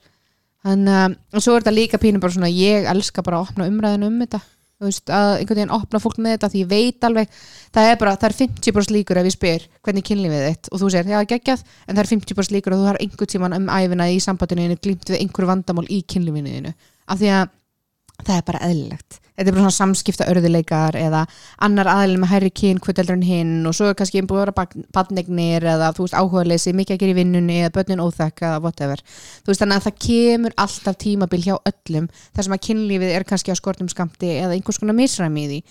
Þannig 0.67 0.95
að, 0.99 1.17
og 1.33 1.43
svo 1.43 1.55
er 1.55 1.63
þetta 1.63 1.75
líka 1.75 1.99
pínu 2.01 2.21
bara 2.23 2.35
svona, 2.35 2.49
ég 2.51 2.87
elska 2.91 3.23
bara 3.23 3.39
að 3.39 3.51
opna 3.51 3.67
umræðinu 3.69 4.09
um 4.09 4.17
þetta. 4.23 4.41
Þú 4.79 4.87
veist, 4.87 5.11
að 5.11 5.29
einhvern 5.41 5.59
veginn 5.59 5.73
opna 5.75 5.99
fólk 5.99 6.19
með 6.23 6.35
þetta 6.37 6.49
því 6.53 6.59
ég 6.61 6.67
veit 6.71 7.05
alveg, 7.07 7.31
það 7.75 7.87
er 7.89 7.97
bara, 7.99 8.13
það 8.15 8.29
er 8.29 8.35
50% 8.37 8.93
líkur 8.95 9.19
ef 9.19 9.27
ég 9.27 9.35
spyr 9.35 9.65
hvernig 9.83 10.05
er 10.05 10.07
kynlífið 10.07 10.45
þitt 10.45 10.69
og 10.71 10.79
þú 10.79 10.91
segir, 10.93 11.09
já, 11.11 11.19
geggjað, 11.33 11.65
en 11.83 11.97
það 11.97 12.03
er 12.05 12.09
50% 12.13 12.55
líkur 12.55 12.75
að 12.75 12.79
þú 12.79 12.87
har 12.87 12.99
einhvern 13.03 13.31
tíman 13.33 13.55
um 13.57 13.67
æfina 13.75 14.07
í 14.07 14.21
sambandinu 14.23 14.77
glýmt 14.79 15.11
við 15.11 15.19
einhverju 15.19 15.49
vandamál 15.51 15.83
í 15.91 15.99
kynlífinu 16.07 16.71
af 16.71 17.19
því 17.19 17.33
að 17.35 17.51
það 18.23 18.35
er 18.37 18.47
bara 18.47 18.63
eðlilegt 18.69 19.19
þetta 19.39 19.53
er 19.53 19.55
bara 19.55 19.63
svona 19.63 19.77
samskipta 19.77 20.25
örðuleikar 20.27 20.97
eða 20.99 21.21
annar 21.63 21.87
aðeilin 21.87 22.19
með 22.19 22.31
hærri 22.33 22.49
kyn 22.59 22.79
kvöldeldur 22.83 23.15
en 23.15 23.23
hinn 23.23 23.67
og 23.69 23.75
svo 23.77 23.87
er 23.87 23.95
kannski 23.97 24.23
búið 24.27 24.41
að 24.41 24.49
vera 24.49 24.83
badnegnir 24.97 25.67
eða 25.73 25.91
þú 25.95 26.05
veist 26.05 26.17
áhugaðleysi, 26.19 26.73
mikið 26.75 26.97
að 26.97 27.03
gera 27.03 27.13
í 27.13 27.17
vinnunni 27.21 27.59
eða 27.63 27.73
börnin 27.77 28.03
óþekk 28.03 28.43
eða 28.49 28.59
whatever. 28.65 29.03
Þú 29.45 29.53
veist 29.53 29.63
þannig 29.63 29.79
að 29.79 29.87
það 29.87 30.01
kemur 30.07 30.57
alltaf 30.65 30.99
tímabil 31.05 31.41
hjá 31.45 31.55
öllum 31.71 32.09
þar 32.35 32.47
sem 32.49 32.57
að 32.57 32.63
kynlífið 32.67 33.15
er 33.15 33.27
kannski 33.31 33.55
á 33.55 33.59
skortum 33.61 33.91
skamti 33.91 34.33
eða 34.35 34.57
einhvers 34.57 34.81
konar 34.83 34.99
misræmi 34.99 35.45
í 35.45 35.49
því. 35.53 35.61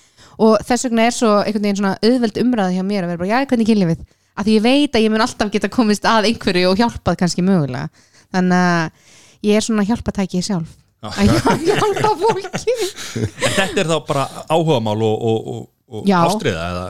Og 0.49 0.57
þess 0.65 0.89
vegna 0.89 1.05
er 1.05 1.17
svo 1.19 1.35
einhvern 1.43 1.69
veginn 1.69 1.81
svona 1.83 1.95
auðveld 2.01 2.43
umræði 2.45 2.79
hjá 2.79 2.87
mér 2.89 3.05
að 3.05 3.13
vera 3.13 3.23
bara, 3.23 3.33
já, 3.35 3.49
hvernig 3.53 3.69
er 3.69 3.73
kynlífið? 3.75 4.05
Að 4.39 4.53
ég 4.55 4.65
veit 4.65 4.97
að 4.97 5.05
ég 5.05 5.13
mun 5.13 5.25
alltaf 5.25 5.53
geta 5.53 5.73
komist 5.73 6.07
að 6.09 6.31
einhverju 6.31 6.69
og 6.71 6.79
hjálpað 6.79 7.21
kannski 7.25 7.45
mögulega. 7.45 7.89
Þannig 8.33 8.69
að 8.69 9.49
ég 9.49 9.59
er 9.59 9.67
svona 9.67 9.87
hjálpatæki 9.89 10.45
sjálf 10.47 10.77
að 11.07 11.65
hjálpa 11.69 12.13
fólki. 12.19 12.77
En 13.19 13.53
þetta 13.57 13.83
er 13.85 13.91
þá 13.91 13.99
bara 14.09 14.25
áhugamál 14.51 14.99
og, 15.07 15.29
og, 15.31 15.51
og, 15.53 15.61
og 16.01 16.09
Já. 16.09 16.19
ástriða 16.27 16.65
eða? 16.73 16.87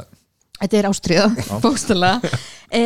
Þetta 0.58 0.78
er 0.80 0.88
ástriða 0.88 1.26
bókstala 1.64 2.12
e, 2.74 2.82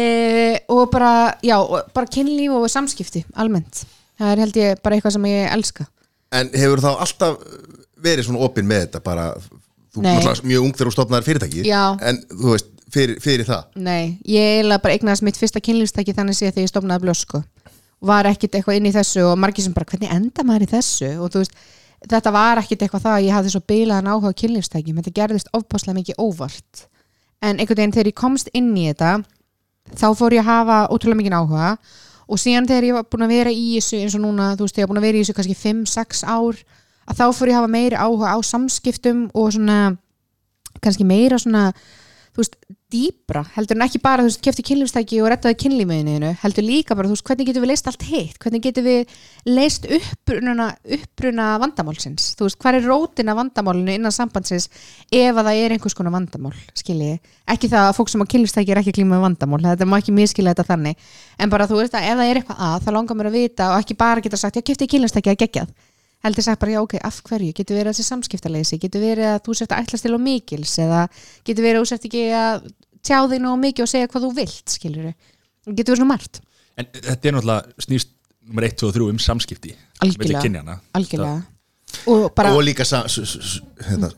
og 0.69 0.83
bara, 0.93 1.13
já, 1.47 1.57
og 1.63 1.89
bara 1.95 2.11
kynlíf 2.13 2.53
og 2.59 2.67
samskipti 2.73 3.25
almennt. 3.41 3.85
Það 4.21 4.35
er 4.35 4.43
held 4.45 4.59
ég 4.61 4.83
bara 4.85 4.99
eitthvað 4.99 5.17
sem 5.17 5.31
ég 5.31 5.49
elska. 5.55 5.87
En 6.33 6.51
hefur 6.57 6.83
þá 6.85 6.91
alltaf 6.93 7.39
verið 8.03 8.27
svona 8.29 8.43
opinn 8.45 8.69
með 8.69 8.87
þetta 8.87 9.01
bara, 9.05 9.31
þú 9.95 10.05
er 10.11 10.45
mjög 10.49 10.67
ung 10.67 10.75
þegar 10.75 10.91
þú 10.91 10.95
stofnaðir 10.97 11.27
fyrirtæki 11.29 11.65
Já. 11.69 11.83
en 12.03 12.19
þú 12.33 12.55
veist, 12.57 12.71
fyrir, 12.93 13.19
fyrir 13.23 13.49
það? 13.49 13.67
Nei, 13.89 14.19
ég 14.29 14.57
eiginlega 14.59 14.83
bara 14.85 14.97
eignast 14.99 15.25
mitt 15.27 15.39
fyrsta 15.41 15.63
kynlífstæki 15.65 16.15
þannig 16.17 16.37
sé 16.39 16.51
þegar 16.51 16.67
ég 16.67 16.73
stofnaði 16.73 17.05
blösku 17.07 17.43
var 18.03 18.29
ekkit 18.31 18.57
eitthvað 18.59 18.79
inn 18.79 18.89
í 18.91 18.95
þessu 18.95 19.25
og 19.29 19.39
margir 19.41 19.67
sem 19.67 19.75
bara 19.75 19.89
hvernig 19.89 20.13
enda 20.13 20.45
maður 20.47 20.67
í 20.67 20.71
þessu? 20.73 21.11
Og 21.23 21.33
þú 21.33 21.43
veist, 21.43 21.59
þetta 22.11 22.33
var 22.35 22.61
ekkit 22.63 22.85
eitthvað 22.85 23.05
það 23.07 23.19
að 23.19 23.27
ég 23.27 23.37
hafði 23.37 23.53
svo 23.55 23.63
bilaðan 23.73 24.11
áhuga 24.11 24.33
á 24.35 24.41
kynlífstækjum. 24.43 24.99
Þetta 24.99 25.15
gerðist 25.21 25.53
ofpáslega 25.55 25.99
mikið 26.01 26.23
óvart. 26.23 26.87
En 27.43 27.59
einhvern 27.59 27.83
veginn 27.83 27.95
þegar 27.95 28.11
ég 28.11 28.19
komst 28.19 28.51
inn 28.55 28.73
í 28.75 28.89
þetta 28.91 29.13
þá 29.99 30.07
fór 30.19 30.37
ég 30.37 30.45
að 30.45 30.51
hafa 30.51 30.79
ótrúlega 30.95 31.21
mikið 31.23 31.39
áhuga. 31.39 31.73
Og 32.33 32.41
síðan 32.41 32.69
þegar 32.71 32.89
ég 32.89 32.97
var 32.97 33.09
búin 33.11 33.27
að 33.27 33.35
vera 33.35 33.53
í 33.53 33.67
þessu 33.77 33.99
eins 33.99 34.15
og 34.17 34.23
núna, 34.23 34.53
þú 34.57 34.67
veist, 34.67 34.79
ég 34.79 34.87
var 34.87 34.93
búin 34.93 35.03
að 35.03 35.09
vera 35.09 35.19
í 35.19 35.25
þessu 35.25 35.37
kannski 35.37 35.59
5-6 35.59 36.23
ár 36.27 36.63
að 37.03 37.19
þá 37.19 37.25
fór 37.35 37.51
ég 37.51 37.57
að 37.57 37.61
hafa 37.61 37.73
meiri 37.73 37.99
áhuga 37.99 38.35
á 38.35 38.39
samskiptum 38.47 39.25
og 39.35 39.51
svona 39.57 39.79
kannski 40.83 41.07
meira 41.07 41.39
svona 41.43 41.73
þú 42.33 42.41
veist, 42.41 42.55
dýbra, 42.93 43.43
heldur 43.55 43.77
en 43.77 43.85
ekki 43.87 44.01
bara 44.03 44.23
þú 44.25 44.31
veist, 44.31 44.41
kefti 44.45 44.65
kynlífstæki 44.65 45.19
og 45.21 45.29
rettaði 45.33 45.57
kynlífiðinu 45.63 46.31
heldur 46.43 46.65
líka 46.65 46.97
bara, 46.97 47.09
þú 47.09 47.17
veist, 47.17 47.27
hvernig 47.29 47.49
getum 47.49 47.65
við 47.65 47.71
leist 47.73 47.91
allt 47.91 48.07
hitt? 48.09 48.39
Hvernig 48.41 48.65
getum 48.65 48.87
við 48.87 49.13
leist 49.49 49.89
uppruna, 49.99 50.69
uppruna 50.97 51.49
vandamálsins? 51.63 52.31
Þú 52.39 52.49
veist, 52.49 52.59
hvað 52.65 52.79
er 52.79 52.89
rótin 52.89 53.33
af 53.33 53.39
vandamálinu 53.41 53.97
innan 53.99 54.17
sambandsins 54.17 54.69
ef 55.13 55.33
að 55.37 55.43
það 55.43 55.61
er 55.61 55.77
einhvers 55.77 55.97
konar 55.99 56.17
vandamál 56.17 56.55
skiljiði, 56.81 57.21
ekki 57.53 57.73
það 57.73 57.89
að 57.91 57.97
fólk 58.01 58.13
sem 58.13 58.25
á 58.25 58.33
kynlífstæki 58.35 58.75
er 58.75 58.83
ekki 58.83 58.97
klíma 58.97 59.17
með 59.17 59.27
vandamál, 59.29 59.63
þetta 59.69 59.89
má 59.89 59.97
ekki 60.01 60.17
miskilja 60.17 60.57
þetta 60.57 60.69
þannig, 60.73 61.09
en 61.37 61.53
bara 61.53 61.69
þú 61.69 61.81
veist 61.81 61.97
að 61.97 62.11
ef 62.11 62.21
það 62.21 62.33
er 62.33 62.43
eitthvað 62.43 62.67
að, 62.69 62.77
þá 62.85 62.93
langar 62.97 63.21
mér 63.21 63.33
að 63.33 63.41
vita 63.41 63.73
og 63.73 63.81
ekki 63.81 63.99
bara 64.01 64.25
geta 64.25 64.41
sagt, 64.41 64.61
já, 64.61 64.65
kefti 64.73 64.89
kynlífstæki 64.89 65.33
að 65.33 65.43
geggjað 65.45 65.73
heldur 66.23 66.45
sagt 66.47 66.61
bara, 66.63 66.73
já 66.77 66.81
ok, 66.83 66.95
af 67.03 67.21
hverju, 67.27 67.53
getur 67.59 67.77
verið 67.79 67.93
þessi 67.93 68.07
samskiptaleysi, 68.09 68.79
getur 68.83 69.03
verið 69.03 69.29
að 69.33 69.41
þú 69.47 69.57
sért 69.59 69.73
að 69.75 69.83
ætlast 69.87 70.07
til 70.07 70.15
og 70.17 70.23
mikils 70.23 70.75
eða 70.79 71.01
getur 71.45 71.65
verið 71.67 71.81
að 71.81 71.85
þú 71.85 71.91
sért 71.93 72.07
ekki 72.09 72.23
að 72.39 72.67
tjá 73.03 73.19
þig 73.33 73.41
nú 73.43 73.55
mikið 73.59 73.83
og 73.87 73.91
segja 73.91 74.11
hvað 74.13 74.27
þú 74.27 74.33
vilt, 74.37 74.67
skilur 74.77 75.09
getur 75.73 75.93
verið 75.95 76.03
svona 76.03 76.13
margt, 76.15 76.41
En 76.81 76.87
þetta 76.89 77.29
er 77.29 77.35
náttúrulega 77.37 77.85
snýst 77.85 78.09
nummer 78.49 78.65
1, 78.65 78.77
2 78.81 78.87
og 78.89 78.95
3 78.97 79.09
um 79.13 79.19
samskipti 79.21 79.75
Algjörlega. 80.03 80.79
algjörlega. 80.97 81.43
Og 82.09 82.31
bara, 82.35 82.55
og 82.57 82.63
líka 82.65 82.85
sa, 82.89 83.03
s, 83.07 83.19
s, 83.29 83.35
s, 83.37 83.61
hérna, 83.85 84.09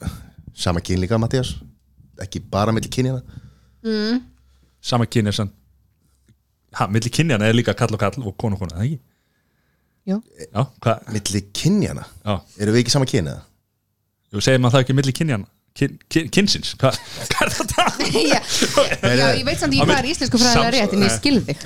sama 0.55 0.81
kyn 0.81 1.01
líka 1.03 1.19
Mattias 1.19 1.57
ekki 2.23 2.39
bara 2.41 2.73
milli 2.73 2.89
kynjana 2.89 3.23
Það- 3.83 4.23
Sama 4.81 5.07
kyn 5.07 5.27
er 5.27 5.33
samt 5.33 5.53
Ha, 6.75 6.87
milli 6.87 7.11
kynjana 7.11 7.47
er 7.49 7.55
líka 7.55 7.75
kall 7.75 7.93
og 7.95 8.01
kall 8.01 8.15
og 8.23 8.37
konu 8.39 8.55
og 8.57 8.61
konu, 8.63 8.71
það 8.75 8.85
ekki? 8.87 8.99
Jú, 10.11 10.21
Já, 10.45 10.63
hvað? 10.85 11.11
milli 11.17 11.43
kynjana, 11.57 12.05
Já, 12.25 12.35
eru 12.61 12.77
við 12.77 12.85
ekki 12.85 12.95
sama 12.95 13.09
kyn 13.11 13.33
eða? 13.33 13.43
þú 14.35 14.45
segir 14.45 14.63
maður 14.63 14.77
það 14.79 14.85
ekki 14.87 14.99
milli 15.01 15.17
kynjana 15.17 15.51
kyn, 15.75 15.99
kyn, 16.11 16.31
kynsins, 16.35 16.75
hvað, 16.79 17.01
hvað 17.33 17.45
er 17.49 17.57
þetta? 17.59 17.89
já, 18.35 18.41
já, 19.11 19.27
ég 19.41 19.45
veit 19.49 19.59
samt 19.63 19.75
ég 19.75 19.85
hvað 19.87 19.99
er 20.01 20.11
íslensku 20.13 20.41
fræðilega 20.43 20.75
rétt 20.77 20.97
en 20.99 21.07
ég 21.07 21.15
skilði 21.19 21.59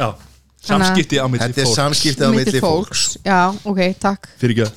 samskipti 0.69 1.19
á 1.23 1.27
milli 1.31 1.45
þetta 1.45 1.61
er 1.63 1.67
fólks. 1.69 1.77
samskipti 1.79 2.25
á 2.27 2.31
milli 2.35 2.61
fólks. 2.63 3.03
já, 3.23 3.41
ok, 3.63 3.81
takk. 4.03 4.27
Fyrir 4.41 4.55
ekki 4.57 4.65
að 4.67 4.73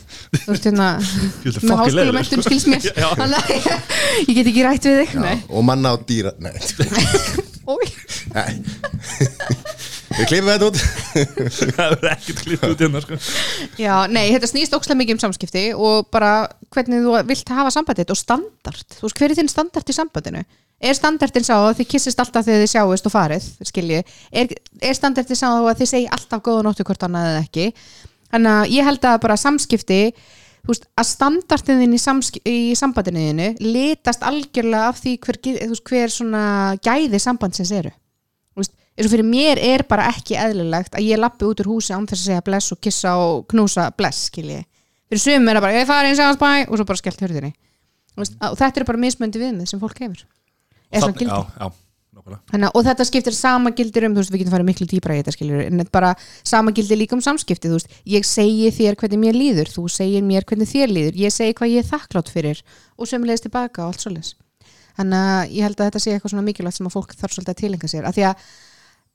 þú 0.46 0.52
veist 0.54 0.68
hérna, 0.70 0.90
er 1.50 1.58
með 1.66 1.82
háskólamöntum 1.82 2.44
sko. 2.44 2.50
skils 2.50 2.66
mér. 2.70 2.82
Já. 3.02 3.10
þannig 3.18 3.38
að 3.42 3.48
ég 4.30 4.34
get 4.38 4.52
ekki 4.54 4.66
rætt 4.68 4.88
við 4.88 5.00
þig. 5.02 5.16
Nei, 5.26 5.38
og 5.50 5.66
manna 5.68 5.94
á 5.94 5.96
dýra 6.06 6.32
nei. 6.38 6.54
Við 10.22 10.30
klippum 10.30 10.52
þetta 10.52 10.70
út. 10.70 10.80
Það 11.78 11.94
er 11.96 12.10
ekkert 12.14 12.42
klipp 12.46 12.66
út 12.68 12.84
hérna 12.84 13.04
sko. 13.04 13.20
Já, 13.80 13.94
nei, 14.12 14.26
þetta 14.34 14.50
snýst 14.50 14.76
ókslega 14.78 15.00
mikið 15.02 15.18
um 15.18 15.22
samskipti 15.26 15.64
og 15.76 16.10
bara 16.14 16.34
hvernig 16.74 17.06
þú 17.06 17.16
vilt 17.30 17.54
hafa 17.54 17.72
sambandið 17.74 18.14
og 18.14 18.20
standard, 18.20 18.98
þú 18.98 19.08
veist, 19.08 19.22
hver 19.22 19.34
er 19.34 19.40
þinn 19.42 19.52
standard 19.52 19.92
í 19.92 19.96
sambandinu? 19.98 20.44
Er 20.82 20.98
standardin 20.98 21.46
sá 21.46 21.56
að 21.60 21.82
þið 21.82 21.90
kissist 21.94 22.22
alltaf 22.22 22.46
þegar 22.48 22.64
þið 22.64 22.72
sjáist 22.72 23.08
og 23.08 23.14
farið, 23.14 23.48
skilji 23.70 24.00
er, 24.02 24.54
er 24.82 24.98
standardin 24.98 25.38
sá 25.38 25.48
að 25.52 25.84
þið 25.84 25.92
segi 25.92 26.08
alltaf 26.18 26.42
góða 26.46 26.66
nóttu 26.66 26.86
hvort 26.88 27.06
annað 27.06 27.34
eða 27.34 27.44
ekki? 27.44 27.68
Þannig 28.32 28.56
að 28.56 28.74
ég 28.74 28.88
held 28.88 29.10
að 29.12 29.20
bara 29.28 29.38
samskipti 29.38 30.00
þú 30.62 30.74
veist, 30.74 30.88
að 30.98 31.10
standardin 31.12 31.84
þinn 31.84 31.98
í, 31.98 32.02
í 32.50 32.58
sambandinu 32.80 33.28
þínu 33.28 33.50
litast 33.62 34.26
algjörlega 34.26 34.90
af 34.90 35.02
því 35.04 35.16
hver, 35.22 35.42
veist, 35.46 35.86
hver 35.86 36.14
svona 36.16 36.44
gæði 36.82 37.22
sambandsins 37.22 37.74
eru 37.78 37.94
eins 39.02 39.10
og 39.10 39.16
fyrir 39.16 39.28
mér 39.28 39.62
er 39.66 39.84
bara 39.90 40.08
ekki 40.14 40.38
eðlilegt 40.40 40.96
að 40.96 41.08
ég 41.10 41.20
lappi 41.22 41.48
út 41.50 41.64
úr 41.64 41.72
húsi 41.74 41.96
án 41.96 42.06
þess 42.08 42.22
að 42.22 42.30
segja 42.30 42.46
bless 42.46 42.76
og 42.76 42.82
kissa 42.86 43.16
og 43.18 43.48
knúsa 43.52 43.90
bless, 43.98 44.30
skilji 44.30 44.62
fyrir 45.12 45.26
sumum 45.26 45.52
er 45.52 45.60
það 45.60 45.66
bara, 45.66 45.78
ég 45.82 45.90
fari 45.90 46.12
eins 46.14 46.24
og 46.24 46.40
bæ 46.40 46.52
og 46.70 46.78
svo 46.80 46.88
bara 46.88 47.02
skellt 47.02 47.24
hörðinni 47.26 47.52
og 48.20 48.58
þetta 48.60 48.82
er 48.82 48.88
bara 48.88 49.02
mismöndi 49.02 49.40
viðmið 49.42 49.72
sem 49.72 49.80
fólk 49.82 50.02
hefur. 50.04 50.26
Er 50.92 51.04
svona 51.04 51.16
gildi. 51.16 51.32
Já, 51.32 51.46
já, 51.56 51.70
að- 52.52 52.72
og 52.76 52.84
þetta 52.86 53.06
skiptir 53.08 53.34
sama 53.34 53.72
gildir 53.72 54.06
um, 54.06 54.14
þú 54.14 54.22
veist, 54.22 54.32
við 54.34 54.42
getum 54.44 54.54
farið 54.54 54.68
miklu 54.68 54.88
dýbra 54.92 55.16
í 55.16 55.22
þetta 55.22 55.34
skiljur, 55.36 55.62
en 55.66 55.88
bara 55.92 56.14
sama 56.44 56.74
gildir 56.76 57.00
líka 57.00 57.16
um 57.16 57.22
samskipti, 57.24 57.72
þú 57.72 57.80
veist, 57.80 57.94
ég 58.06 58.28
segi 58.28 58.72
þér 58.76 58.98
hvernig 59.00 59.22
mér 59.24 59.40
líður, 59.40 59.72
þú 59.72 59.86
segir 59.90 60.22
mér 60.28 60.44
hvernig 60.44 60.68
þér 60.70 60.92
líður 60.92 61.22
ég 61.24 61.32
segi 61.34 61.56
hvað 61.56 61.72
ég 61.72 61.86
er 61.86 61.90
þakklátt 61.90 62.30
fyrir 62.30 62.62
og 62.98 63.08
sömulegist 63.08 63.48
tilbaka 63.48 63.86
og 63.86 63.94
allt 63.94 64.04
svoleiðis. 64.04 64.36
Þannig 65.00 65.24
að 65.32 65.56
ég 65.56 65.64
held 65.66 65.80
að 65.80 65.88
þetta 65.88 66.04
sé 66.04 66.12
eitthvað 66.12 66.34
svona 66.36 66.46
mikilvægt 66.46 66.78
sem 66.78 66.92
að 66.92 66.96
fólk 66.98 67.16
þarf 67.16 67.34
svolítið 67.38 67.56
að 67.56 67.62
tilenga 67.64 67.88
sér, 67.88 68.06
af 68.06 68.16
því 68.18 68.28
að 68.28 68.46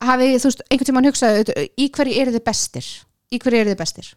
hafi, 0.05 0.29
þú 0.43 0.51
veist, 0.51 0.63
einhvern 0.71 0.89
tímann 0.91 1.09
hugsað 1.09 1.53
í 1.81 1.89
hverju 1.97 2.21
eru 2.23 2.35
þið 2.37 2.45
bestir, 2.47 2.87
í 3.33 3.39
hverju 3.43 3.61
eru 3.63 3.73
þið 3.75 3.81
bestir? 3.81 4.13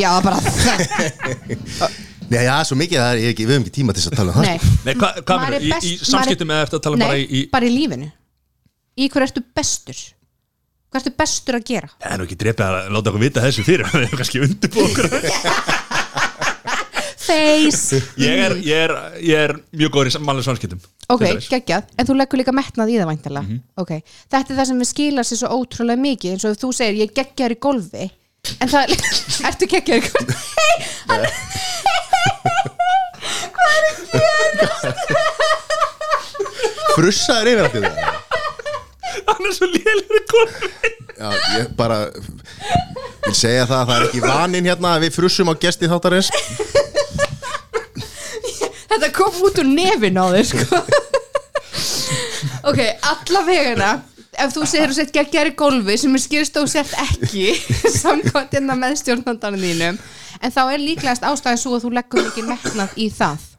Já, 0.00 0.10
bara, 0.24 0.38
Nei, 2.32 2.40
já, 2.46 2.54
svo 2.64 2.76
mikið 2.80 2.96
að 2.96 3.04
það 3.04 3.10
er 3.12 3.18
ég 3.20 3.32
ekki, 3.34 3.44
við 3.44 3.52
höfum 3.58 3.64
ekki 3.66 3.74
tíma 3.76 3.92
til 3.94 4.00
þess 4.00 4.10
að 4.10 4.16
tala 4.16 4.32
um 4.32 4.36
það 4.38 4.46
nei. 4.48 4.68
Nei, 4.86 4.94
hvað 4.96 5.18
hva 5.28 5.36
Maður 5.42 5.56
er 5.58 5.64
í, 5.66 5.72
best- 5.74 5.84
í 5.84 5.90
er- 5.98 6.08
samskiptum 6.08 6.52
eða 6.54 6.64
eftir 6.64 6.78
að 6.78 6.84
tala 6.86 6.96
nei, 7.02 7.04
bara 7.10 7.18
í, 7.20 7.26
í 7.28 7.42
bara 7.52 7.68
í 7.68 7.72
lífinu. 7.74 8.08
Í 8.96 9.08
hverju 9.12 9.26
ertu 9.28 9.42
bestur? 9.60 10.00
Hvað 10.88 11.00
ertu 11.02 11.12
bestur 11.20 11.58
að 11.58 11.66
gera? 11.68 11.90
Það 12.00 12.14
er 12.14 12.22
nú 12.22 12.26
ekki 12.30 12.38
drepið 12.40 12.64
að 12.70 12.88
láta 12.96 13.12
okkur 13.12 13.24
vita 13.26 13.44
þessu 13.44 13.66
fyrir 13.66 13.84
Við 13.92 14.06
erum 14.06 14.18
kannski 14.22 14.42
undirbúið 14.46 14.88
okkur 14.88 15.08
face. 17.26 18.00
Ég 18.20 18.36
er, 18.46 18.52
ég, 18.60 18.76
er, 18.86 18.92
ég 19.24 19.36
er 19.46 19.52
mjög 19.72 19.90
góður 19.96 20.10
í 20.10 20.12
mannlega 20.24 20.48
samskiptum 20.50 20.80
Ok, 21.12 21.22
geggjað, 21.50 21.82
en 22.00 22.06
þú 22.08 22.14
leggur 22.16 22.38
líka 22.40 22.52
metnað 22.56 22.92
í 22.94 22.96
það 23.00 23.10
væntalega 23.12 23.44
Mhm. 23.48 23.58
Ok, 23.82 23.92
þetta 24.32 24.48
er 24.54 24.58
það 24.60 24.68
sem 24.70 24.80
við 24.84 24.88
skilar 24.92 25.24
sér 25.28 25.38
svo 25.42 25.48
ótrúlega 25.58 26.00
mikið 26.00 26.30
eins 26.36 26.46
og 26.48 26.52
þú 26.62 26.68
segir 26.78 26.96
ég 27.04 27.10
geggjar 27.16 27.52
í 27.52 27.58
golfi. 27.60 28.04
En 28.60 28.68
það, 28.72 28.84
ertu 29.50 29.64
geggjar 29.68 30.00
í 30.00 30.02
golfi? 30.08 30.34
Hei, 30.56 30.74
Frussaður 36.94 37.48
yfir 37.52 37.64
allt 37.66 37.76
í 37.78 37.80
það? 37.84 37.94
Hann 39.28 39.46
er 39.48 39.52
svo 39.56 39.66
lélir 39.70 40.18
í 40.18 40.20
golfi. 40.30 40.68
Já, 41.14 41.28
ég 41.58 41.64
bara 41.78 41.98
vil 43.24 43.34
segja 43.38 43.64
það 43.70 43.80
að 43.80 43.86
það 43.90 43.96
er 43.96 44.04
ekki 44.08 44.22
vanin 44.24 44.66
hérna 44.68 44.88
að 44.96 45.02
við 45.06 45.12
frussum 45.16 45.50
á 45.50 45.54
gesti 45.62 45.86
þáttarins 45.90 46.28
þetta 48.94 49.12
kom 49.14 49.38
út 49.44 49.60
úr 49.62 49.70
nefin 49.70 50.18
á 50.20 50.24
þér 50.34 50.50
sko. 50.50 50.82
Ok, 52.64 52.80
alla 52.80 53.40
vegana 53.44 53.88
ef 54.40 54.52
þú 54.54 54.66
segir 54.66 54.90
þú 54.90 54.96
sett 54.96 55.14
geggjar 55.14 55.50
í 55.50 55.54
golfi 55.58 55.96
sem 56.00 56.14
er 56.16 56.22
skýrst 56.22 56.56
og 56.58 56.68
sett 56.70 56.94
ekki 57.04 57.52
samkvæmt 58.02 58.56
innan 58.58 58.80
með 58.80 58.98
stjórnandarinn 59.02 59.62
þínum 59.62 59.98
en 60.40 60.54
þá 60.54 60.62
er 60.64 60.82
líklegast 60.82 61.26
ástæðið 61.28 61.60
svo 61.62 61.76
að 61.76 61.84
þú 61.84 61.92
leggur 61.98 62.24
mikið 62.28 62.48
metnað 62.50 62.96
í 63.00 63.10
það. 63.14 63.50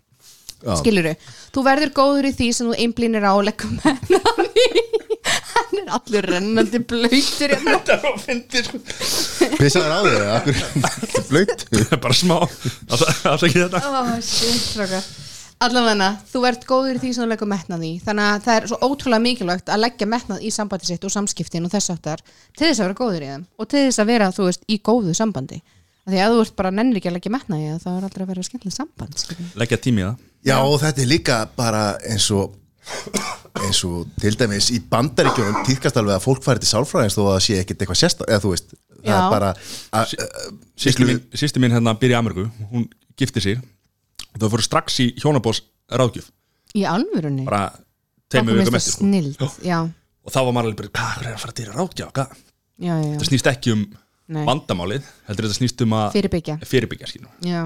Skiluru, 0.79 1.13
þú 1.53 1.63
verður 1.67 1.91
góður 1.95 2.27
í 2.31 2.33
því 2.35 2.47
sem 2.57 2.69
þú 2.71 2.77
einblínir 2.81 3.25
á 3.27 3.31
og 3.35 3.45
leggur 3.45 3.75
metnað 3.77 4.47
í 4.65 4.69
hann 5.55 5.81
er 5.81 5.91
allur 5.97 6.27
rennandi 6.31 6.81
blöytur 6.85 7.53
hérna. 7.53 7.75
Þetta 7.75 7.95
er 7.95 8.07
að 8.09 8.23
fyndi 8.23 8.63
sko. 8.65 8.81
Pissaður 9.59 9.93
á 9.95 9.99
þig, 10.05 10.25
akkur 10.39 11.29
Blöyt 11.29 11.65
Bara 12.03 12.17
smá 12.17 12.35
Afsækið 12.41 13.61
þetta. 13.65 13.81
Oh, 13.89 14.11
shit, 14.25 15.23
allavega, 15.65 16.09
þú 16.31 16.41
ert 16.49 16.65
góður 16.67 16.97
í 16.97 17.01
því 17.01 17.11
sem 17.15 17.23
þú 17.23 17.29
leggur 17.31 17.49
metnað 17.49 17.85
í. 17.87 17.93
Þannig 18.03 18.25
að 18.31 18.41
það 18.45 18.57
er 18.59 18.67
svo 18.71 18.79
ótrúlega 18.83 19.23
mikilvægt 19.23 19.71
að 19.71 19.81
leggja 19.85 20.09
metnað 20.11 20.43
í 20.43 20.51
sambandi 20.53 20.89
sitt 20.89 21.07
og 21.07 21.13
samskiptin 21.13 21.67
og 21.67 21.71
þess 21.73 21.93
áttar 21.95 22.23
til 22.27 22.67
þess 22.67 22.81
að 22.81 22.89
vera 22.89 22.99
góður 22.99 23.23
í 23.23 23.31
þeim 23.31 23.47
og 23.55 23.69
til 23.71 23.85
þess 23.87 24.03
að 24.03 24.11
vera, 24.11 24.27
þú 24.35 24.49
veist, 24.49 24.67
í 24.67 24.79
góðu 24.83 25.15
sambandi. 25.17 25.61
Af 26.05 26.13
því 26.13 26.19
að 26.21 26.35
þú 26.35 26.41
ert 26.43 26.55
bara 26.59 26.73
nennir 26.75 26.99
ekki 26.99 27.09
að 27.09 27.15
leggja 27.17 27.33
metnað 27.33 27.63
í 27.63 27.69
það 27.71 27.79
þá 27.85 27.89
er 27.95 28.03
aldrei 28.09 28.25
að 28.25 28.31
vera 28.33 28.45
skemmtileg 28.45 28.75
samband. 28.75 29.23
Leggja 29.63 29.79
tími 29.81 30.03
í 30.03 30.05
það. 30.05 30.19
Já, 30.45 30.57
og 30.61 30.75
þetta 30.83 31.01
er 31.01 31.09
líka 31.09 31.39
bara 31.57 31.85
eins 32.05 32.27
og 32.35 32.59
eins 33.65 33.79
og 33.87 34.09
til 34.21 34.35
dæmis 34.39 34.67
í 34.75 34.79
bandaríkjunum 34.91 35.63
týðkast 35.67 35.97
alveg 36.01 36.17
að 36.17 36.25
fólk 36.25 36.43
færi 36.45 36.61
til 36.63 36.69
sálfræðins 36.71 37.15
þó 37.17 37.21
að 37.25 37.31
það 37.31 37.43
sé 37.47 37.57
ekkit 37.61 37.81
eitthvað 37.85 37.99
sérsta 38.01 38.27
eða 38.29 38.43
þú 38.43 38.51
veist, 38.53 38.75
það 38.99 39.09
Já. 39.09 39.15
er 39.17 39.31
bara 39.33 39.51
að, 39.55 40.13
Sýsti 40.85 41.07
mín, 41.07 41.21
sýsti 41.33 41.61
mín 41.63 41.71
hérna 41.75 41.93
byrja 41.99 42.17
í 42.17 42.19
Ameríku 42.19 42.45
Hún 42.73 42.87
gifti 43.17 43.41
sig 43.43 43.61
og 44.35 44.41
þau 44.43 44.49
fóru 44.51 44.65
strax 44.65 44.99
í 45.05 45.07
hjónabós 45.21 45.61
ráðgjöf 45.89 46.27
í 46.75 46.83
alvörunni 46.89 47.45
bara 47.47 47.69
Okkur 48.35 48.49
vikum 48.49 48.57
finnst 48.57 48.67
eftir 48.67 48.81
það 48.81 48.87
sko. 48.89 49.05
snild 49.05 49.37
Já. 49.39 49.47
já, 49.63 49.79
og 50.25 50.33
þá 50.35 50.39
var 50.43 50.55
maður 50.57 50.71
alveg 50.73 50.81
bara, 50.81 50.91
hvað 50.99 51.29
er 51.29 51.35
að 51.37 51.43
fara 51.45 51.55
til 51.55 51.67
ráðgjöf 51.71 52.11
hvað? 52.17 52.33
já, 52.75 52.91
já, 52.91 53.05
það 53.05 53.23
já. 53.23 53.27
snýst 53.29 53.49
ekki 53.53 53.75
um 53.77 53.85
Nei. 54.25 54.41
vandamálið 54.49 55.07
heldur 55.29 55.45
þetta 55.47 55.59
snýst 55.61 55.83
um 55.85 55.93
að 55.95 56.07
fyrirbyggja 56.17 56.55
fyrirbyggja 56.65 57.07
skilur. 57.11 57.31
Já, 57.45 57.61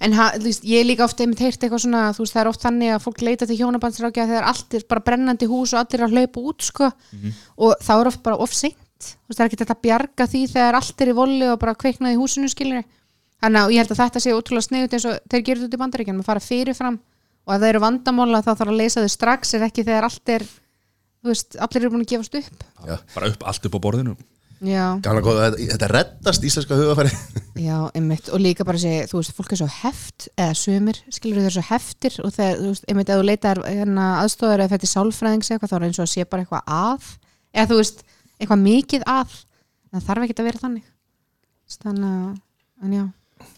en 0.00 0.16
ha, 0.18 0.30
veist, 0.42 0.64
ég 0.66 0.86
líka 0.86 1.04
ofta 1.04 1.22
einmitt 1.22 1.42
heyrt 1.44 1.62
eitthvað 1.62 1.84
svona, 1.84 2.06
þú 2.16 2.24
veist, 2.24 2.34
það 2.34 2.42
er 2.42 2.50
oft 2.50 2.64
þannig 2.64 2.94
að 2.94 3.04
fólk 3.04 3.22
leita 3.22 3.46
til 3.46 3.58
hjónabandsrákja 3.60 4.26
þegar 4.30 4.48
allt 4.50 4.74
er 4.74 4.88
bara 4.88 5.04
brennandi 5.06 5.46
hús 5.50 5.74
og 5.74 5.82
allir 5.82 6.00
er 6.00 6.08
að 6.08 6.18
hlaupa 6.18 6.40
út, 6.40 6.66
sko. 6.66 6.90
Og 7.56 7.76
þá 7.84 7.94
er 7.94 8.10
oft 8.10 8.22
bara 8.22 8.36
of 8.42 8.52
seint. 8.52 8.80
Þú 9.04 9.30
veist, 9.30 9.38
það 9.38 9.44
er 9.44 9.50
ekki 9.50 9.60
þetta 9.62 9.76
að 9.76 9.84
bjarga 9.86 10.26
því 10.32 10.42
þegar 10.54 10.78
allt 10.80 11.00
er 11.00 11.08
í 11.12 11.16
voli 11.18 11.48
og 11.52 11.58
bara 11.60 11.74
kveiknaði 11.78 12.18
húsinu, 12.18 12.48
skilur 12.48 12.84
þannig 13.44 13.60
að 13.60 13.74
ég 13.74 13.82
held 13.82 13.92
að 13.92 14.00
þetta 14.00 14.22
sé 14.24 14.34
ótrúlega 14.34 14.66
sniðut 14.68 14.94
eins 14.96 15.06
og 15.08 15.16
þeir 15.30 15.42
gerir 15.44 15.62
þetta 15.62 15.68
út 15.68 15.76
í 15.76 15.82
bandaríkjanum 15.82 16.22
að 16.22 16.28
fara 16.30 16.44
fyrirfram 16.44 17.00
og 17.44 17.54
ef 17.54 17.60
það 17.60 17.70
eru 17.70 17.82
vandamála 17.84 18.42
þá 18.44 18.52
þarf 18.54 18.72
að 18.72 18.78
leysa 18.80 19.02
þau 19.04 19.12
strax 19.12 19.54
er 19.56 19.66
ekki 19.66 19.84
þegar 19.84 20.06
allt 20.08 20.32
er 20.32 20.46
þú 21.24 21.32
veist, 21.32 21.58
allir 21.66 21.82
eru 21.82 21.92
búin 21.92 22.04
að 22.04 22.12
gefast 22.14 22.38
upp. 22.40 22.64
Já. 22.84 22.96
bara 23.14 23.30
upp 23.32 23.44
allt 23.50 23.68
upp 23.68 23.76
á 23.76 23.84
borðinu 23.84 24.16
góða, 25.24 25.48
þetta, 25.48 25.66
þetta 25.74 25.88
reddast 25.92 26.46
íslenska 26.48 26.78
hugafæri 26.78 27.12
Já, 27.68 27.76
einmitt, 27.94 28.30
og 28.34 28.42
líka 28.42 28.66
bara 28.66 28.80
sé, 28.80 28.94
þú 29.10 29.20
veist, 29.20 29.34
fólk 29.36 29.54
er 29.54 29.60
svo 29.60 29.68
heft 29.80 30.28
eða 30.34 30.56
sumir, 30.58 31.00
skilur 31.14 31.46
þau 31.46 31.56
svo 31.56 31.66
heftir 31.68 32.18
og 32.24 32.34
þegar, 32.34 32.62
þú 32.62 32.70
veist, 32.72 32.88
einmitt, 32.90 33.12
ef 33.12 33.20
þú 33.20 33.28
leitar 33.28 33.62
hérna, 33.68 34.08
aðstofar 34.22 34.64
eða 34.64 34.74
fyrir 34.74 34.92
sálfræðings 34.94 35.52
eitthvað 35.54 35.74
þá 35.74 35.76
er 35.78 35.86
eins 35.88 36.00
og 36.00 36.06
að 36.06 36.12
sé 36.14 36.26
bara 36.28 36.46
eitthvað 36.46 36.74
að 36.78 37.12
eða 37.54 37.70
þú 37.70 37.80
veist, 37.82 38.02
eitthvað 38.38 38.64
mikið 38.64 39.06
að. 39.10 39.36
Það 39.94 40.08
þarf 40.08 40.26
ekki 40.26 40.38
að 40.40 40.48
vera 40.50 40.64
þannig. 40.64 40.88
Þannig 41.74 42.08
að, 42.10 42.40
en 42.82 42.98
já. 42.98 43.04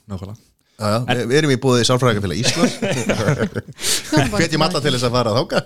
Nákvæmlega 0.06 0.45
Já, 0.76 0.88
já, 1.08 1.22
við, 1.24 1.34
erum 1.38 1.52
í 1.54 1.56
búið 1.60 1.86
sálfræðingafélag 1.88 2.40
Íslands. 2.42 2.74
Hvetjum 4.36 4.64
alla 4.66 4.82
til 4.84 4.92
þess 4.92 5.06
að 5.08 5.14
fara 5.14 5.32
að 5.32 5.38
þáka 5.40 5.62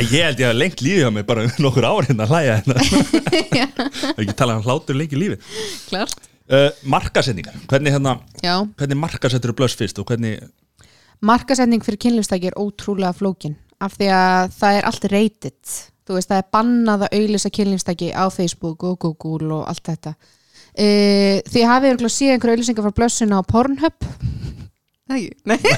En 0.00 0.06
ég 0.08 0.24
held 0.24 0.40
ég 0.40 0.48
að 0.48 0.56
lengt 0.56 0.80
lífið 0.84 1.08
á 1.08 1.12
mig 1.12 1.26
bara 1.28 1.44
um 1.44 1.52
nokkur 1.60 1.84
ár 1.84 2.08
hérna 2.08 2.24
að 2.24 2.32
hlæja 2.32 2.54
hérna. 2.62 2.76
Ekki 4.16 4.36
tala 4.38 4.56
um 4.56 4.64
hlátur 4.64 4.96
lengi 4.96 5.36
Klart. 5.90 6.30
Uh, 6.50 6.70
markasetningar, 6.82 7.54
hvernig 7.70 7.94
hérna 7.94 8.16
Já, 8.42 8.56
hvernig 8.80 8.98
markasettur 8.98 9.52
blöss 9.54 9.76
fyrst 9.78 10.00
og 10.02 10.08
hvernig 10.08 10.40
markasetning 11.22 11.84
fyrir 11.84 12.00
kynlistæki 12.02 12.48
er 12.50 12.56
ótrúlega 12.58 13.12
flókin 13.14 13.54
af 13.78 13.94
því 13.94 14.08
að 14.16 14.56
það 14.56 14.78
er 14.80 14.88
allt 14.88 15.06
reytit 15.12 15.76
þú 16.08 16.16
veist, 16.16 16.32
það 16.32 16.40
er 16.40 16.48
bannað 16.56 17.04
að 17.06 17.14
auðlýsa 17.20 17.52
kynlistæki 17.54 18.10
á 18.10 18.26
Facebook 18.34 18.82
og 18.88 18.98
Google 19.04 19.60
og 19.60 19.68
allt 19.70 19.92
þetta 19.92 20.16
uh, 20.78 21.36
því 21.50 21.64
hafið 21.72 21.92
örugglega 21.94 22.16
séð 22.16 22.34
einhverja 22.36 22.54
auðlýsingar 22.56 22.86
frá 22.88 22.94
blössuna 23.00 23.40
á 23.40 23.42
Pornhub. 23.50 23.98
Nei, 25.10 25.22
nei. 25.48 25.58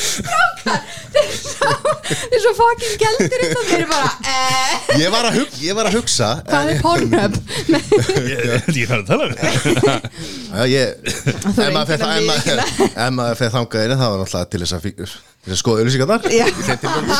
Þeir 0.00 1.20
eru 1.20 1.36
svo, 1.36 1.70
þeir 2.08 2.24
eru 2.30 2.40
svo 2.42 2.52
fucking 2.56 2.94
gældir 3.00 3.42
innan 3.44 3.64
þeir 3.68 3.74
eru 3.80 3.88
bara, 3.90 4.10
eh, 4.30 4.72
Ég 5.00 5.12
var 5.12 5.26
að, 5.28 5.36
hug, 5.40 5.56
ég 5.62 5.76
var 5.76 5.88
að 5.90 5.96
hugsa 5.98 6.28
hvað 6.46 6.70
er 6.72 6.80
Pornhub? 6.84 7.36
Nei, 7.70 7.80
ég 8.80 8.86
hvað 8.88 9.02
að 9.02 9.06
tala 9.10 9.26
um 9.26 9.34
Já, 9.34 10.62
ég 10.70 10.86
Þú 11.04 11.50
Ef 11.50 11.60
er 11.66 11.74
maður 11.74 11.90
fer 11.90 11.98
enginn 12.06 12.32
að 12.32 12.40
þa- 12.46 12.56
ef 12.56 12.64
maður- 12.70 12.94
ef 13.04 13.12
maður 13.18 13.40
fer 13.42 13.52
þangað 13.56 13.84
inn 13.86 13.94
þá 14.00 14.06
er 14.06 14.16
náttúrulega 14.22 14.50
til 14.54 14.62
þess 14.64 14.76
að, 14.78 14.82
fí- 14.86 14.96
til 15.44 15.52
að 15.54 15.58
skoða 15.60 15.80
auðlýsingar 15.82 16.08
þar 16.10 16.20
Já. 16.36 16.44
Í 16.46 16.64
þeim 16.66 16.78
tilfellum. 16.82 17.10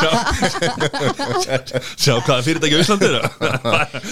sjá. 1.97 2.13
Hvaða 2.21 2.41
fyrirtæki 2.45 2.77
á 2.77 2.81
Íslandi 2.83 3.09
eru. 3.09 3.21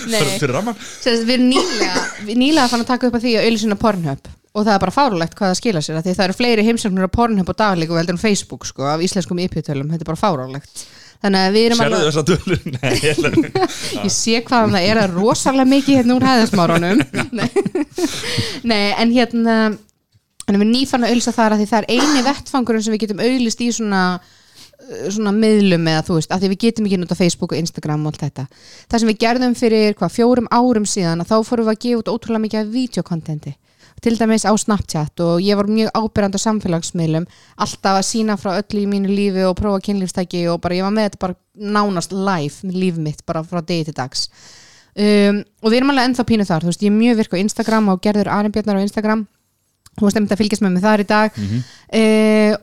Nei. 0.10 0.24
fyrir 0.40 0.54
ramman 0.56 0.78
Sérst, 0.82 1.26
við 1.28 1.36
erum 1.38 1.50
nýlega, 1.54 2.04
við 2.28 2.40
nýlega 2.42 2.70
fann 2.72 2.84
að 2.86 2.90
taka 2.94 3.10
upp 3.12 3.18
að 3.20 3.26
því 3.28 3.34
að 3.38 3.48
auðlýsina 3.50 3.78
Pornhub. 3.84 4.32
Og 4.58 4.66
það 4.66 4.74
er 4.74 4.82
bara 4.82 4.96
fárulegt 4.96 5.36
hvað 5.38 5.52
það 5.52 5.60
skila 5.62 5.82
sér 5.86 6.00
af 6.00 6.08
því 6.08 6.14
það 6.18 6.26
eru 6.26 6.38
fleiri 6.40 6.64
heimsögnur 6.66 7.06
á 7.06 7.16
Pornhub 7.20 7.52
og 7.54 7.58
daglíku 7.60 8.00
heldur 8.00 8.16
en 8.18 8.22
Facebook 8.24 8.66
sko 8.66 8.88
af 8.90 9.04
íslenskum 9.06 9.38
IP-tölum, 9.46 9.92
þetta 9.94 10.02
er 10.08 10.10
bara 10.10 10.18
fárulegt 10.24 10.82
þannig 11.20 11.44
að 11.46 11.54
við 11.54 11.66
erum 11.68 11.80
sérðu 11.84 11.98
alveg 12.00 12.10
þessa 12.10 12.24
tölur? 12.32 12.62
Nei, 12.74 12.94
ég 13.04 13.12
ætla- 13.14 13.34
ég 14.08 14.14
sé 14.16 14.40
hvað 14.48 14.74
það 14.74 14.88
er 14.90 15.02
að 15.04 15.14
rosalega 15.20 15.70
mikið 15.70 16.00
hérna 16.00 16.16
úr 16.18 16.26
hæðasmárunum 16.32 16.98
Nei. 17.40 17.50
Nei, 18.64 18.86
en 19.04 19.14
hérna 19.14 19.56
en 20.56 20.64
við 20.64 20.72
nýfann 20.74 21.06
að 21.06 21.14
auðlýsa 21.14 21.36
þar 21.36 21.56
að 21.56 21.64
því 21.64 21.70
það 21.72 21.80
er 21.80 21.90
eini 21.96 22.26
vettfangurinn 22.26 22.86
sem 22.86 22.96
við 22.96 23.04
getum 23.06 23.24
auðlýst 23.26 23.66
í 23.66 23.72
svona 23.76 24.04
svona 25.10 25.32
miðlum 25.36 25.88
eða 25.92 26.04
þú 26.08 26.18
veist, 26.18 26.32
að 26.34 26.44
því 26.44 26.50
við 26.54 26.62
getum 26.64 26.86
ekki 26.88 27.00
nota 27.02 27.18
Facebook 27.18 27.54
og 27.54 27.60
Instagram 27.60 28.06
og 28.06 28.14
allt 28.14 28.24
þetta. 28.26 28.46
Það 28.90 29.02
sem 29.02 29.10
við 29.12 29.18
gerðum 29.24 29.56
fyrir 29.58 29.98
hvað 30.00 30.14
fjórum 30.16 30.48
árum 30.56 30.86
síðan 30.88 31.24
að 31.24 31.34
þá 31.34 31.36
fórum 31.50 31.68
við 31.68 31.74
að 31.74 31.82
gefa 31.86 32.02
út 32.02 32.12
ótrúlega 32.14 32.44
mikið 32.46 32.62
af 32.62 32.72
videokontenti 32.74 33.56
til 34.00 34.16
dæmis 34.16 34.46
á 34.48 34.54
Snapchat 34.56 35.20
og 35.20 35.42
ég 35.44 35.58
var 35.60 35.68
mjög 35.68 35.92
ábyrjandi 35.92 36.40
á 36.40 36.46
samfélagsmiðlum 36.46 37.26
alltaf 37.60 37.98
að 38.00 38.06
sína 38.08 38.38
frá 38.40 38.54
öllu 38.56 38.86
í 38.86 38.88
mínu 38.88 39.12
lífi 39.12 39.44
og 39.44 39.58
prófa 39.60 39.82
kynlífstæki 39.90 40.46
og 40.48 40.62
bara 40.64 40.78
ég 40.78 40.88
var 40.88 40.96
með 40.96 41.10
þetta 41.10 41.22
bara 41.26 41.36
nánast 41.76 42.16
live 42.16 42.72
líf 42.72 42.96
mitt 42.96 43.26
bara 43.28 43.44
frá 43.44 43.60
degi 43.60 43.90
til 43.90 43.98
dags. 43.98 44.30
Um, 44.96 45.44
og 45.60 45.72
við 45.74 45.82
erum 45.82 45.92
alveg 45.92 46.10
ennþá 46.10 46.26
pínu 46.28 46.48
þar 46.48 46.64
þú 46.64 46.72
veist, 46.72 46.86
ég 46.86 46.94
er 46.94 46.96
mjög 46.96 47.20
virk 47.20 47.36
á 47.36 47.44
Instagram 47.44 47.92
og 47.92 48.00
gerður 48.04 48.32
Arinbjörnar 48.38 48.80
á 48.80 48.86
Instagram 48.88 49.28
þú 50.00 50.08
veist, 50.08 50.18
einmitt 50.20 50.34
að 50.34 50.42
fylgjast 50.42 50.64
með 50.66 50.74
mig 50.76 50.86
þar 50.88 51.04
í 51.04 51.10
dag. 51.10 51.38
Mm 51.38 51.60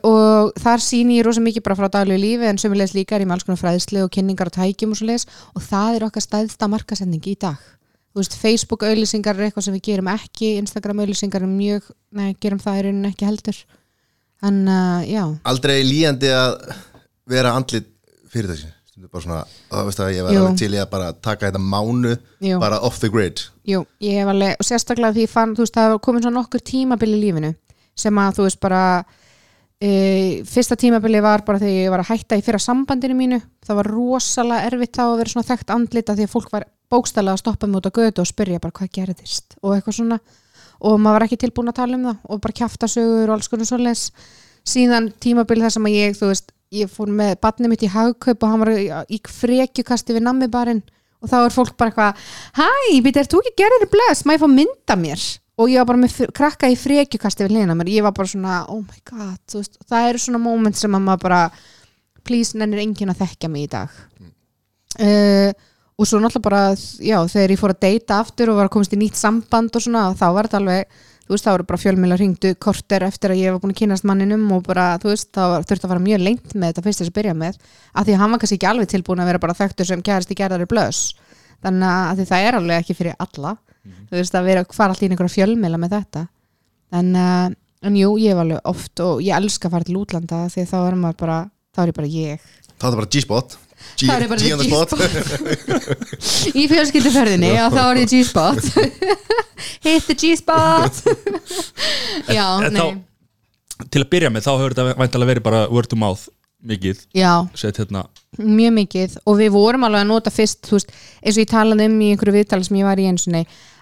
og 0.07 0.53
þar 0.55 0.79
síni 0.79 1.17
ég 1.17 1.25
rosa 1.25 1.41
mikið 1.43 1.63
bara 1.65 1.75
frá 1.75 1.89
daglegu 1.91 2.21
lífi 2.21 2.47
en 2.47 2.59
sömulegis 2.61 2.93
líka 2.95 3.15
er 3.15 3.25
ég 3.25 3.27
með 3.27 3.35
alls 3.35 3.43
konar 3.43 3.59
fræðslu 3.59 4.05
og 4.05 4.11
kynningar 4.13 4.47
og 4.47 4.55
tækjum 4.55 4.93
og 4.93 4.99
svo 4.99 5.07
leis 5.09 5.25
og 5.51 5.65
það 5.65 5.97
er 5.97 6.05
okkar 6.07 6.23
stæðsta 6.23 6.69
markasending 6.71 7.27
í 7.27 7.35
dag. 7.35 7.57
Þú 8.13 8.21
veist, 8.21 8.37
Facebook 8.39 8.85
auðlýsingar 8.87 9.35
er 9.35 9.49
eitthvað 9.49 9.67
sem 9.67 9.75
við 9.75 9.83
gerum 9.89 10.07
ekki 10.13 10.53
Instagram 10.61 11.03
auðlýsingar 11.03 11.43
er 11.43 11.51
mjög 11.51 11.91
nei, 12.15 12.31
gerum 12.39 12.61
það 12.63 12.79
í 12.79 12.85
rauninni 12.87 13.11
ekki 13.11 13.27
heldur. 13.27 13.59
En 14.47 14.63
uh, 14.69 15.03
já, 15.05 15.23
Aldrei 15.51 15.83
líjandi 15.83 16.31
að 16.33 16.55
vera 17.27 17.53
andlit 17.57 17.91
fyrirtæksin 19.07 19.07
Stundu 19.07 19.11
bara 19.11 19.23
svona, 19.23 19.43
það 19.71 19.85
veist 19.87 19.99
að 19.99 20.13
ég 20.15 20.25
var 20.25 20.37
alveg 20.37 20.57
til 20.59 20.73
í 20.73 20.79
að 20.81 20.89
bara 20.91 21.13
taka 21.13 21.49
þetta 21.49 21.61
mánu 21.61 22.17
Jú. 22.41 22.59
bara 22.59 22.79
off 22.81 22.99
the 22.99 23.09
grid. 23.09 23.39
Jú, 23.65 23.85
ég 24.01 24.19
hef 24.19 24.27
alveg, 24.27 24.55
og 24.59 24.65
sérstaklega 24.65 25.13
því 25.13 25.25
ég 25.25 25.29
fann, 25.31 25.55
þú 25.55 25.63
veist, 25.63 25.75
það 25.75 25.91
var 25.91 25.99
komin 25.99 26.23
svona 26.23 26.39
nokkur 26.39 26.63
tímabil 26.63 27.13
í 27.13 27.21
lífinu 27.21 27.53
sem 27.97 28.17
að, 28.17 28.35
þú 28.37 28.43
veist, 28.47 28.59
bara 28.59 28.81
e, 29.81 30.43
fyrsta 30.45 30.77
tímabili 30.77 31.21
var 31.21 31.43
bara 31.45 31.59
þegar 31.59 31.83
ég 31.83 31.93
var 31.93 32.03
að 32.03 32.11
hætta 32.11 32.37
í 32.37 32.43
fyrra 32.45 32.59
sambandinu 32.61 33.15
mínu. 33.17 33.39
Það 33.65 33.79
var 33.79 33.91
rosalega 33.91 34.67
erfitt 34.69 34.97
þá 34.97 35.05
að 35.07 35.17
vera 35.17 35.33
svona 35.33 35.47
þekkt 35.47 35.73
andlita 35.73 36.15
því 36.17 36.27
að 36.27 36.33
fólk 36.33 36.51
var 36.53 36.67
bókstælega 36.91 37.33
að 37.33 37.41
stoppa 37.41 37.67
mig 37.67 37.79
út 37.81 37.89
á 37.89 37.97
götu 37.97 38.21
og 38.21 38.29
spyrja 38.29 38.61
bara 38.61 38.75
hvað 38.77 38.91
gerðist? 38.93 39.57
og 39.63 39.75
eitthvað 39.75 39.97
svona. 39.97 40.19
Og 40.77 40.99
maður 41.01 41.17
var 41.17 41.25
ekki 41.25 41.39
tilbúin 41.41 41.71
að 41.71 41.79
tala 41.79 41.97
um 41.97 42.05
það 42.05 42.29
og 42.29 42.41
bara 42.43 42.57
kjafta 42.59 42.87
sögur 42.87 43.31
og 43.31 43.33
alls 43.33 43.49
konar 43.49 43.65
svoleiðis. 43.65 44.11
Síðan 44.67 45.09
tímabil 45.17 45.57
þar 45.63 45.73
sem 45.73 45.87
að 45.89 45.95
ég, 45.97 46.17
þú 46.19 46.29
veist 46.29 46.51
ég 46.75 46.91
fór 46.91 47.11
með 47.13 47.35
barnið 47.43 47.71
mitt 47.71 47.85
í 47.85 47.91
hagkaup 47.91 48.43
og 48.43 48.51
hann 48.51 48.63
var 48.63 48.71
í, 48.75 49.19
frekjukasti 49.31 50.15
við 50.15 50.25
nammibarinn 50.27 50.83
og 51.23 51.31
þá 51.31 51.37
er 51.39 51.53
fólk 51.55 51.77
bara 51.79 51.91
eitthvað 51.91 52.25
hæ, 52.59 52.67
býta, 53.05 53.23
er 53.23 53.29
þú 53.31 53.41
ekki 53.41 53.63
gerðir 53.63 53.91
bless, 53.93 54.25
má 54.25 54.35
ég 54.35 54.43
fá 54.43 54.49
mynda 54.51 54.97
mér? 54.99 55.23
Og 55.57 55.71
ég 55.71 55.81
var 55.81 55.89
bara 55.89 56.01
með 56.03 56.19
krakka 56.37 56.69
í 56.69 56.75
frekjukasti 56.77 57.47
við 57.47 57.55
hlýna 57.55 57.77
mér, 57.77 57.89
ég 57.95 58.05
var 58.05 58.13
bara 58.17 58.29
svona 58.29 58.59
oh 58.73 58.83
my 58.83 59.01
god, 59.09 59.39
veist, 59.55 59.79
það 59.89 60.11
eru 60.11 60.21
svona 60.21 60.43
moment 60.43 60.77
sem 60.77 60.93
að 60.93 61.07
maður 61.07 61.23
bara, 61.23 61.41
please, 62.27 62.57
nennir 62.59 62.83
enginn 62.83 63.13
að 63.13 63.23
þekkja 63.23 63.49
mig 63.49 63.65
í 63.65 63.71
dag. 63.71 63.97
Uh, 64.97 65.49
og 65.97 66.05
svo 66.05 66.19
náttúrulega 66.21 66.45
bara 66.45 66.61
já, 67.01 67.17
þegar 67.31 67.53
ég 67.53 67.61
fór 67.61 67.73
að 67.73 67.83
deyta 67.87 68.19
aftur 68.21 68.51
og 68.51 68.59
var 68.59 68.69
að 68.69 68.75
komast 68.75 68.93
í 68.93 68.99
nýtt 69.01 69.17
samband 69.17 69.73
og 69.73 69.81
svona, 69.81 70.11
þá 70.17 70.27
var 70.35 70.49
þetta 70.49 70.59
alveg 70.61 70.99
þú 71.27 71.35
veist, 71.35 71.45
þá 71.45 71.51
voru 71.53 71.65
bara 71.67 71.81
fjölmjöla 71.83 72.17
hringdu 72.17 72.53
korter 72.63 73.03
eftir 73.07 73.33
að 73.33 73.41
ég 73.43 73.51
var 73.51 73.59
búin 73.63 73.73
að 73.75 73.79
kynast 73.81 74.05
manninum 74.07 74.45
og 74.55 74.63
bara, 74.67 74.85
þú 75.03 75.11
veist, 75.11 75.29
þá 75.35 75.41
var- 75.51 75.65
þurfti 75.67 75.85
að 75.87 75.91
fara 75.93 76.03
mjög 76.07 76.23
lengt 76.23 76.53
með 76.55 76.71
þetta 76.71 76.83
fyrst 76.87 77.01
þess 77.03 77.11
að 77.11 77.17
byrja 77.19 77.35
með, 77.35 77.57
af 77.93 78.05
því 78.07 78.13
að 78.15 78.21
hann 78.23 78.31
var 78.31 78.39
kannski 78.43 78.57
ekki 78.59 78.69
alveg 78.71 78.87
tilbúin 78.93 79.19
að 79.23 79.29
vera 79.31 79.43
bara 79.43 79.57
þekktur 79.59 79.85
sem 79.91 80.01
kærist 80.01 80.31
í 80.31 80.39
gerðari 80.39 80.67
blöss, 80.71 81.01
þannig 81.63 81.87
að 81.91 82.09
af 82.11 82.17
því 82.21 82.25
það 82.31 82.47
er 82.47 82.59
alveg 82.61 82.81
ekki 82.83 82.97
fyrir 83.01 83.15
alla, 83.19 83.57
þú 84.09 84.17
veist, 84.21 84.35
að 84.39 84.47
vera 84.51 84.65
fara 84.71 84.89
alltaf 84.95 85.03
í 85.03 85.11
einhverja 85.11 85.35
fjölmjöla 85.37 85.77
með 85.83 85.95
þetta. 85.97 86.27
En, 86.91 87.15
uh, 87.15 87.49
en 87.83 87.95
jú, 87.99 88.15
ég 88.17 88.31
hef 88.31 88.39
alveg 88.45 88.59
oft 88.63 88.99
og 89.03 89.21
ég 89.21 89.35
elska 89.35 89.67
að 89.67 89.71
fara 89.75 89.83
til 89.83 89.99
útlanda 89.99 90.45
því 90.51 90.63
þá 90.71 90.77
er 90.87 90.95
maður 90.95 91.17
bara, 91.19 91.37
þá 91.75 91.81
er 91.83 91.87
ég 91.91 91.97
bara 91.99 92.07
ég. 92.07 92.39
Það 92.79 92.91
er 92.93 92.99
bara 93.01 93.11
G-spot 93.11 93.57
G- 93.97 94.09
er 94.13 94.25
G 94.27 94.53
on 94.53 94.61
the 94.61 94.69
spot. 94.69 94.93
G-spot 94.93 96.55
í 96.61 96.65
fjölskylduferðinni 96.71 97.51
og 97.65 97.73
þá 97.75 97.81
er 97.89 97.99
ég 98.03 98.11
G-spot 98.13 98.63
hit 99.87 100.07
the 100.09 100.15
G-spot 100.15 101.03
já, 102.37 102.45
En 102.67 102.73
nei. 102.73 102.81
þá- 102.81 103.03
Til 103.93 104.01
að 104.01 104.09
byrja 104.09 104.29
með 104.33 104.45
þá 104.47 104.51
hefur 104.57 104.73
þetta 104.73 104.97
væntalega 104.97 105.29
verið 105.35 105.43
bara 105.45 105.59
word 105.69 105.89
to 105.91 105.97
mouth 106.01 106.23
mikið, 106.67 107.03
já, 107.13 107.29
sett 107.53 107.77
hérna. 107.77 108.01
Mjög 108.41 108.71
mikið. 108.73 109.11
Og 109.29 109.35
við 109.37 109.51
vorum 109.53 109.83
alveg 109.85 110.01
að 110.01 110.07
nota 110.09 110.31
fyrst 110.33 110.65
þú 110.65 110.79
veist, 110.79 110.89
eins 111.21 111.37
og 111.37 111.43
ég 111.43 111.51
talaði 111.51 111.85
um 111.85 111.99
í 112.01 112.07
einhverju 112.15 112.33
viðtali 112.33 112.65
sem 112.65 112.79
ég 112.79 112.87
var 112.87 112.97
í 112.97 113.05
eins 113.11 113.27
og 113.29 113.35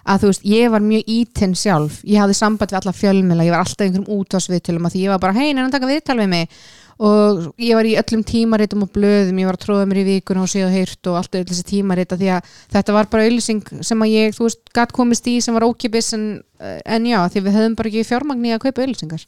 að 0.06 0.20
þú 0.22 0.28
veist, 0.30 0.44
ég 0.52 0.68
var 0.74 0.84
mjög 0.84 1.08
ítinn 1.16 1.56
sjálf. 1.56 1.96
Ég 2.06 2.20
hafði 2.20 2.36
samband 2.38 2.70
við 2.74 2.78
alla 2.82 2.92
fjölmila, 2.94 3.46
ég 3.48 3.56
var 3.56 3.64
alltaf 3.64 3.80
í 3.80 3.88
einhverjum 3.88 4.20
útvarsviðtölum 4.20 4.86
að 4.90 4.92
því 4.98 5.06
ég 5.06 5.14
var 5.16 5.22
bara, 5.24 5.34
hei, 5.40 5.48
neina 5.56 5.72
taka 5.72 5.88
viðtal 5.90 6.18
við 6.20 6.28
mig 6.34 6.60
og 6.96 7.42
ég 7.60 7.76
var 7.76 7.88
í 7.88 7.96
öllum 8.00 8.22
tímaritum 8.24 8.84
og 8.86 8.92
blöðum, 8.94 9.40
ég 9.42 9.48
var 9.48 9.58
að 9.58 9.64
tróða 9.66 9.88
mér 9.88 10.00
í 10.00 10.06
vikuna 10.14 10.44
og 10.46 10.52
séð 10.52 10.68
og 10.68 10.76
heyrt 10.76 11.10
og 11.10 11.18
allt 11.20 11.36
öll 11.36 11.44
þessi 11.48 11.66
tímarita 11.68 12.16
því 12.16 12.30
að 12.36 12.54
þetta 12.72 12.94
var 12.96 13.10
bara 13.12 13.26
auðlýsing 13.26 13.82
sem 13.84 14.06
að 14.06 14.14
ég, 14.14 14.36
þú 14.36 14.46
veist, 14.46 14.62
gatt 14.76 14.94
komist 14.96 15.28
í 15.28 15.36
sem 15.44 15.56
var 15.56 15.66
ókipis 15.68 16.14
en, 16.16 16.24
en 16.62 17.10
já, 17.10 17.18
því 17.32 17.44
við 17.44 17.58
höfum 17.60 17.76
bara 17.76 17.92
ekki 17.92 18.08
fjármagni 18.08 18.54
að 18.56 18.64
kaupa 18.64 18.86
auðlýsingar 18.86 19.26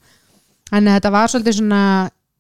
Þannig 0.69 0.93
að 0.93 0.97
þetta 0.99 1.13
var 1.15 1.31
svolítið 1.33 1.55
svona 1.57 1.83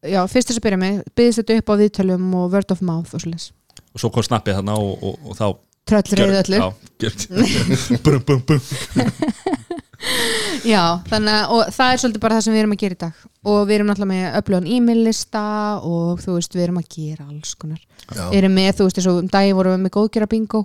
já, 0.05 0.19
fyrst 0.29 0.51
þess 0.51 0.61
að 0.61 0.65
byrja 0.67 0.81
með, 0.81 0.99
byggðist 1.17 1.41
þetta 1.41 1.61
upp 1.61 1.71
á 1.73 1.75
viðtölum 1.81 2.27
og 2.37 2.51
word 2.53 2.75
of 2.75 2.83
mouth 2.85 3.17
og 3.17 3.23
svolítið 3.25 3.55
og 3.95 4.03
svo 4.03 4.11
kom 4.13 4.27
snappið 4.27 4.59
þarna 4.59 4.77
og, 4.79 5.03
og, 5.03 5.17
og 5.25 5.39
þá 5.39 5.47
tröllreið 5.89 6.35
öllu, 6.43 6.59
brum, 8.05 8.25
bum, 8.29 8.43
bum. 8.45 8.61
já, 10.73 10.83
þannig 11.09 11.39
að 11.39 11.73
það 11.75 11.93
er 11.93 12.03
svolítið 12.03 12.23
bara 12.25 12.39
það 12.39 12.45
sem 12.47 12.57
við 12.57 12.63
erum 12.63 12.75
að 12.77 12.83
gera 12.83 12.99
í 12.99 13.01
dag 13.05 13.23
og 13.49 13.69
við 13.69 13.79
erum 13.79 13.91
náttúrulega 13.91 14.13
með 14.13 14.41
upplöðun 14.41 14.73
e-mail 14.77 15.05
lista 15.07 15.45
og 15.87 16.21
þú 16.25 16.39
veist, 16.39 16.57
við 16.57 16.67
erum 16.67 16.81
að 16.83 16.91
gera 16.95 17.29
alls 17.29 17.55
konar, 17.59 17.81
við 18.09 18.41
erum 18.43 18.59
með, 18.59 18.73
þú 18.79 18.89
veist, 18.89 19.01
eins 19.01 19.09
og 19.11 19.23
um 19.23 19.31
dagi 19.33 19.55
vorum 19.57 19.77
við 19.77 19.87
með 19.87 19.95
góðgera 19.97 20.31
bingo 20.31 20.65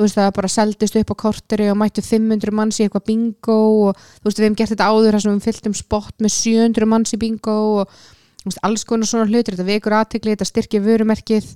þú 0.00 0.06
veist, 0.06 0.16
það 0.16 0.30
bara 0.38 0.50
seldist 0.50 0.96
upp 0.96 1.12
á 1.12 1.16
korteri 1.20 1.68
og 1.68 1.76
mættu 1.76 2.04
500 2.04 2.54
manns 2.56 2.78
í 2.80 2.86
eitthvað 2.86 3.06
bingo 3.10 3.58
og 3.84 4.00
þú 4.00 4.30
veist, 4.30 4.40
við 4.40 4.46
hefum 4.46 4.58
gert 4.60 4.72
þetta 4.72 4.88
áður 4.88 5.16
þar 5.16 5.24
sem 5.24 5.36
við 5.36 5.46
fylltum 5.48 5.76
spott 5.76 6.24
með 6.24 6.34
700 6.38 6.88
manns 6.88 7.12
í 7.12 7.20
bingo 7.20 7.56
og 7.82 7.94
þú 8.40 8.48
veist, 8.48 8.62
alls 8.64 8.86
konar 8.88 9.10
svona 9.10 9.28
hlutir, 9.28 9.56
þetta 9.56 9.68
vekur 9.68 9.96
aðtekli, 9.98 10.36
þetta 10.36 10.48
styrkja 10.48 10.82
vörumerkið 10.86 11.50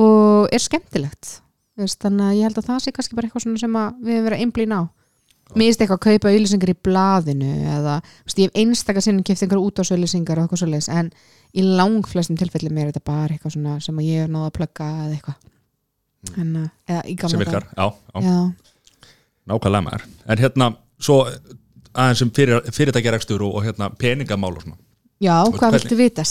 og 0.00 0.54
er 0.54 0.64
skemmtilegt. 0.64 1.38
Veist, 1.76 1.98
þannig 2.00 2.28
að 2.30 2.36
ég 2.38 2.48
held 2.48 2.60
að 2.60 2.68
það 2.70 2.82
sé 2.84 2.94
kannski 2.94 3.18
bara 3.18 3.28
eitthvað 3.28 3.44
svona 3.44 3.60
sem 3.60 3.76
við 3.76 4.14
hefum 4.14 4.28
verið 4.28 4.38
að 4.38 4.44
einblýna 4.46 4.80
á 4.80 4.84
finnst 5.52 5.80
eitthvað 5.84 5.98
að 5.98 6.04
kaupa 6.08 6.32
auðlýsingar 6.32 6.72
í 6.72 6.76
blaðinu 6.88 7.50
eða, 7.76 7.96
veist, 8.24 8.38
ég 8.40 8.48
hef 8.50 8.60
einstaka 8.62 9.02
sinnum 9.04 9.26
keft 9.26 9.44
einhverja 9.44 9.68
útásauðlýsingar 9.68 10.40
og 10.40 10.46
eitthvað 10.46 10.62
svoleiðis 10.64 10.88
en 10.90 11.10
í 11.54 11.66
lang 11.78 12.06
flestum 12.08 12.38
tilfellum 12.40 12.78
er 12.80 12.90
þetta 12.90 13.04
bara 13.06 13.34
eitthvað 13.36 13.56
svona 13.56 13.76
sem 13.84 14.00
ég 14.06 14.24
hef 14.24 14.32
náða 14.32 14.48
að 14.50 14.56
plugga 14.58 14.88
eða 15.04 15.18
eitthvað. 15.18 15.42
En, 16.40 16.54
uh, 16.56 16.70
eða 16.88 17.02
í 17.04 17.14
gamla 17.20 17.34
sem 17.34 17.42
virkar, 17.44 17.68
já, 17.76 17.84
já, 18.14 18.24
Já, 18.24 18.38
nákvæmlega 19.52 19.84
maður. 19.84 20.06
En 20.32 20.40
hérna, 20.40 20.70
svo 20.98 21.18
aðeins 21.94 22.24
um 22.24 22.32
fyrir, 22.34 22.64
fyrirtækjarekstur 22.74 23.44
og, 23.44 23.58
og 23.60 23.66
hérna 23.68 23.90
peningamál 24.00 24.54
og 24.56 24.64
svona. 24.64 24.80
Já 25.22 25.36
hvað 25.46 25.60
hvernig- 25.60 25.84
viltu 25.84 25.96
vita? 26.00 26.22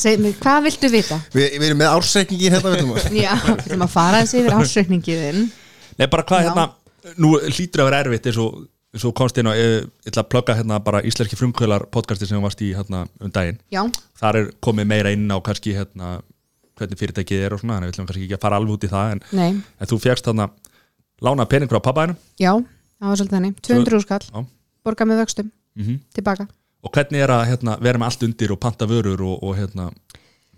Hvað 0.43 0.64
viltu 0.68 0.89
vita? 0.91 1.20
Við, 1.38 1.45
við 1.55 1.68
erum 1.70 1.80
með 1.80 1.93
ársreikningin 1.93 2.55
hérna. 2.57 2.74
Já, 3.24 3.32
við 3.45 3.53
ætlum 3.53 3.86
að 3.86 3.93
fara 3.93 4.24
þessi 4.24 4.41
yfir 4.41 4.57
ásreikningiðin 4.59 5.43
Nei, 5.93 6.07
bara 6.09 6.26
hvað 6.28 6.47
hérna, 6.47 6.66
nú 7.22 7.36
hlýtur 7.38 7.84
að 7.84 7.89
vera 7.89 8.01
erfitt 8.03 8.28
eins 8.32 8.39
og, 8.41 8.64
og 9.01 9.15
komst 9.17 9.39
inn 9.41 9.49
og 9.49 9.57
ég 9.57 9.87
ætla 10.05 10.21
að 10.21 10.29
plugga 10.29 10.57
hérna 10.59 10.77
bara 10.83 11.01
íslenski 11.01 11.37
frumkvölar 11.39 11.87
podcasti 11.93 12.27
sem 12.29 12.43
varst 12.43 12.61
í 12.61 12.73
hérna 12.77 13.07
um 13.21 13.31
daginn. 13.33 13.57
Já, 13.73 13.81
þar 14.19 14.39
er 14.41 14.51
komið 14.61 14.89
meira 14.91 15.13
inn 15.15 15.25
á 15.33 15.37
kannski 15.41 15.73
hérna 15.73 16.19
hvernig 16.77 16.99
fyrirtækið 16.99 17.47
er 17.47 17.55
og 17.55 17.61
svona, 17.61 17.79
þannig 17.79 17.89
við 17.89 17.95
ætlum 17.95 18.07
kannski 18.09 18.27
ekki 18.27 18.37
að 18.37 18.45
fara 18.45 18.59
alveg 18.61 18.77
út 18.77 18.85
í 18.85 18.91
það 18.91 19.15
en, 19.15 19.23
nei, 19.37 19.49
en 19.53 19.89
þú 19.89 19.99
fjagst 20.01 20.29
þarna 20.29 20.47
lána 21.23 21.45
pening 21.49 21.69
frá 21.71 21.79
pappaðinu 21.85 22.15
já 22.41 22.53
það 23.03 23.11
var 23.11 23.19
svolítið 23.19 23.37
þannig, 23.37 23.55
200 23.67 24.03
skall 24.05 24.25
Já. 24.27 24.43
borga 24.87 25.07
með 25.07 25.23
vöxtum, 25.23 25.49
mm 25.79 26.01
tilbaka. 26.17 26.47
Og 26.83 26.91
hvernig 26.91 27.23
er 27.23 27.31
að 27.31 27.45
hérna, 27.47 27.77
vera 27.79 27.99
með 27.99 28.09
allt 28.09 28.23
undir 28.27 28.51
og 28.51 28.59
panta 28.59 28.87
vörur 28.89 29.21
og, 29.23 29.37
og 29.39 29.53
hérna 29.55 29.85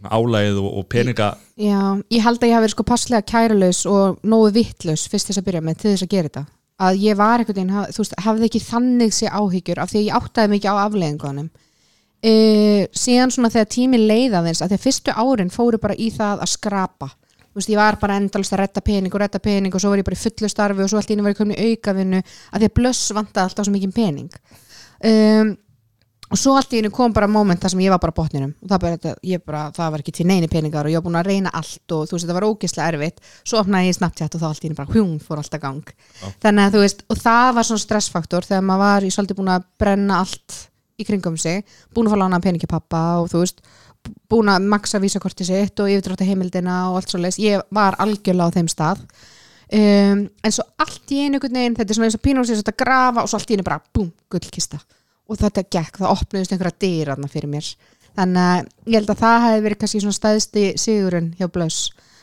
álægið 0.05 0.57
og, 0.61 0.69
og 0.79 0.88
peninga? 0.89 1.27
Já, 1.61 1.81
ég 2.13 2.23
held 2.25 2.41
að 2.41 2.49
ég 2.49 2.55
hafi 2.55 2.65
verið 2.65 2.73
sko 2.73 2.86
passlega 2.89 3.25
kærulaus 3.29 3.83
og 3.89 4.17
nógu 4.25 4.49
vittlaus 4.55 5.05
fyrst 5.09 5.29
þess 5.29 5.41
að 5.41 5.47
byrja 5.49 5.61
með 5.65 5.77
til 5.81 5.91
þess 5.91 6.05
að 6.05 6.13
gera 6.15 6.31
þetta 6.31 6.43
að 6.82 6.97
ég 7.05 7.17
var 7.19 7.39
einhvern 7.39 7.55
veginn, 7.55 7.91
þú 7.95 8.01
veist, 8.03 8.15
hafði 8.26 8.49
ekki 8.49 8.63
þannig 8.65 9.13
sé 9.15 9.30
áhyggjur 9.32 9.80
af 9.80 9.91
því 9.91 10.01
að 10.01 10.07
ég 10.07 10.17
áttaði 10.19 10.51
mikið 10.51 10.76
á 10.76 10.84
afleiðingunum. 10.84 11.51
E, 12.26 12.34
síðan 12.95 13.32
svona 13.32 13.51
þegar 13.53 13.69
tími 13.71 13.99
leiðaðins 14.01 14.63
að 14.63 14.73
því 14.73 14.80
að 14.80 14.86
fyrstu 14.88 15.15
árin 15.15 15.53
fóru 15.53 15.80
bara 15.80 15.95
í 15.95 16.09
það 16.11 16.43
að 16.43 16.51
skrapa. 16.51 17.09
Þú 17.45 17.61
veist, 17.61 17.71
ég 17.71 17.80
var 17.80 17.99
bara 18.01 18.17
endalist 18.19 18.55
að 18.55 18.63
retta 18.65 18.84
pening 18.84 19.13
og 19.13 19.21
retta 19.21 19.39
pening 19.39 19.76
og 19.76 19.80
svo 19.80 19.93
var 19.93 20.01
ég 20.01 20.07
bara 20.07 20.17
í 20.17 20.23
fullu 20.26 20.49
starfi 20.51 20.84
og 20.84 20.89
svo 20.91 20.99
allt 20.99 21.13
í 21.13 21.15
einu 21.15 21.23
var 21.23 21.36
ég 21.36 21.39
komin 21.39 21.55
í 21.55 21.69
aukavinnu 21.71 22.19
að 22.19 22.57
því 22.57 22.67
að 22.67 22.76
blöss 22.82 23.13
vantaði 23.15 23.45
alltaf 23.45 23.67
svo 23.67 23.76
mikið 23.76 23.93
pening. 23.95 24.41
Um, 25.05 25.53
og 26.36 26.39
svo 26.39 26.53
allt 26.59 26.73
í 26.75 26.81
einu 26.81 26.89
kom 26.91 27.13
bara 27.15 27.29
moment 27.31 27.61
þar 27.63 27.71
sem 27.71 27.81
ég 27.86 27.93
var 27.93 28.01
bara 28.03 28.13
botninum. 28.15 28.51
Og 28.59 28.67
það, 28.67 28.79
bara, 28.83 29.13
ég 29.23 29.43
bara, 29.47 29.61
það 29.75 29.91
var 29.93 30.01
ekki 30.03 30.13
til 30.17 30.25
neini 30.27 30.49
peningar 30.51 30.88
og 30.88 30.91
ég 30.91 30.99
var 30.99 31.05
búin 31.05 31.19
að 31.21 31.29
reyna 31.29 31.53
allt 31.55 31.93
og 31.95 32.09
þú 32.09 32.17
veist 32.17 32.25
þetta 32.25 32.36
var 32.36 32.47
ógislega 32.49 32.88
erfitt. 32.91 33.21
Svo 33.47 33.61
opnaði 33.61 33.88
ég 33.88 33.95
Snapchat 33.95 34.36
og 34.36 34.41
þá 34.41 34.47
allt 34.49 34.65
í 34.65 34.67
einu 34.67 34.75
bara 34.75 34.91
hjún 34.91 35.13
fór 35.23 35.39
alltaf 35.39 35.61
gang. 35.63 35.93
Þannig 36.43 36.63
að 36.65 36.75
þú 36.75 36.81
veist 36.83 37.05
og 37.07 37.21
það 37.21 37.51
var 37.55 37.67
svona 37.69 37.83
stressfaktor 37.86 38.49
þegar 38.49 38.65
maður 38.67 38.83
var 38.83 39.07
í 39.07 39.13
svolítið 39.15 39.39
búin 39.39 39.53
að 39.53 39.69
brenna 39.79 40.19
allt 40.25 40.57
í 40.99 41.07
kringum 41.07 41.39
sig. 41.39 41.63
Búin 41.95 42.09
að 42.09 42.17
fá 42.17 42.19
lána 42.25 42.41
peningi 42.43 42.67
pappa 42.67 43.05
og 43.21 43.31
þú 43.31 43.45
veist 43.45 43.63
búin 44.27 44.51
að 44.51 44.67
maksa 44.75 44.99
vísakorti 44.99 45.47
sitt 45.47 45.79
og 45.79 45.88
yfirdrátta 45.88 46.27
heimildina 46.27 46.89
og 46.91 46.99
allt 46.99 47.15
svo 47.15 47.23
leis 47.23 47.39
ég 47.39 47.63
var 47.71 47.95
algjörlega 48.03 48.51
á 48.51 48.55
þeim 48.59 48.69
stað. 48.69 49.07
Um, 49.71 50.27
en 50.43 50.53
svo 50.53 50.67
allt 50.83 51.09
í 51.15 51.23
veginn, 51.23 51.73
þetta 51.79 51.89
er 51.89 51.95
svona 51.97 52.11
eins 52.11 52.19
og 52.19 52.21
pínur 52.21 52.43
og 55.26 55.39
þetta 55.41 55.65
gekk, 55.76 55.99
það 56.01 56.13
opnuðist 56.13 56.55
einhverja 56.55 56.82
dyr 56.86 57.13
fyrir 57.32 57.51
mér, 57.51 57.69
þannig 58.15 58.49
að 58.49 58.91
ég 58.91 58.99
held 58.99 59.13
að 59.13 59.21
það 59.23 59.45
hefði 59.45 59.63
verið 59.65 59.80
kannski 59.84 60.01
svona 60.03 60.19
stæðsti 60.19 60.65
sigurinn 60.82 61.32
hjá 61.39 61.47
Blöss, 61.51 61.80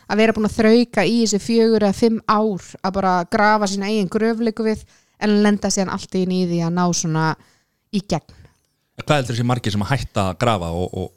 að 0.09 0.23
vera 0.23 0.37
búin 0.37 0.49
að 0.49 0.59
þrauka 0.59 1.07
í 1.07 1.17
þessi 1.23 1.41
fjögur 1.43 1.87
eða 1.87 1.99
fimm 1.99 2.21
ár 2.27 2.69
að 2.83 2.95
bara 2.99 3.15
grafa 3.33 3.71
sína 3.71 3.91
eigin 3.91 4.13
gröfleiku 4.13 4.67
við 4.67 4.85
en 5.23 5.41
lenda 5.45 5.71
síðan 5.71 5.93
allt 5.95 6.15
í 6.19 6.25
því 6.27 6.63
að 6.67 6.77
ná 6.77 6.85
svona 6.95 7.27
í 7.93 8.03
gegn. 8.03 8.39
Hvað 9.03 9.19
heldur 9.19 9.35
þessi 9.35 9.49
margir 9.49 9.75
sem 9.75 9.85
að 9.85 9.93
hætta 9.95 10.29
að 10.31 10.39
grafa 10.43 10.71
og, 10.77 10.89
og, 10.93 11.13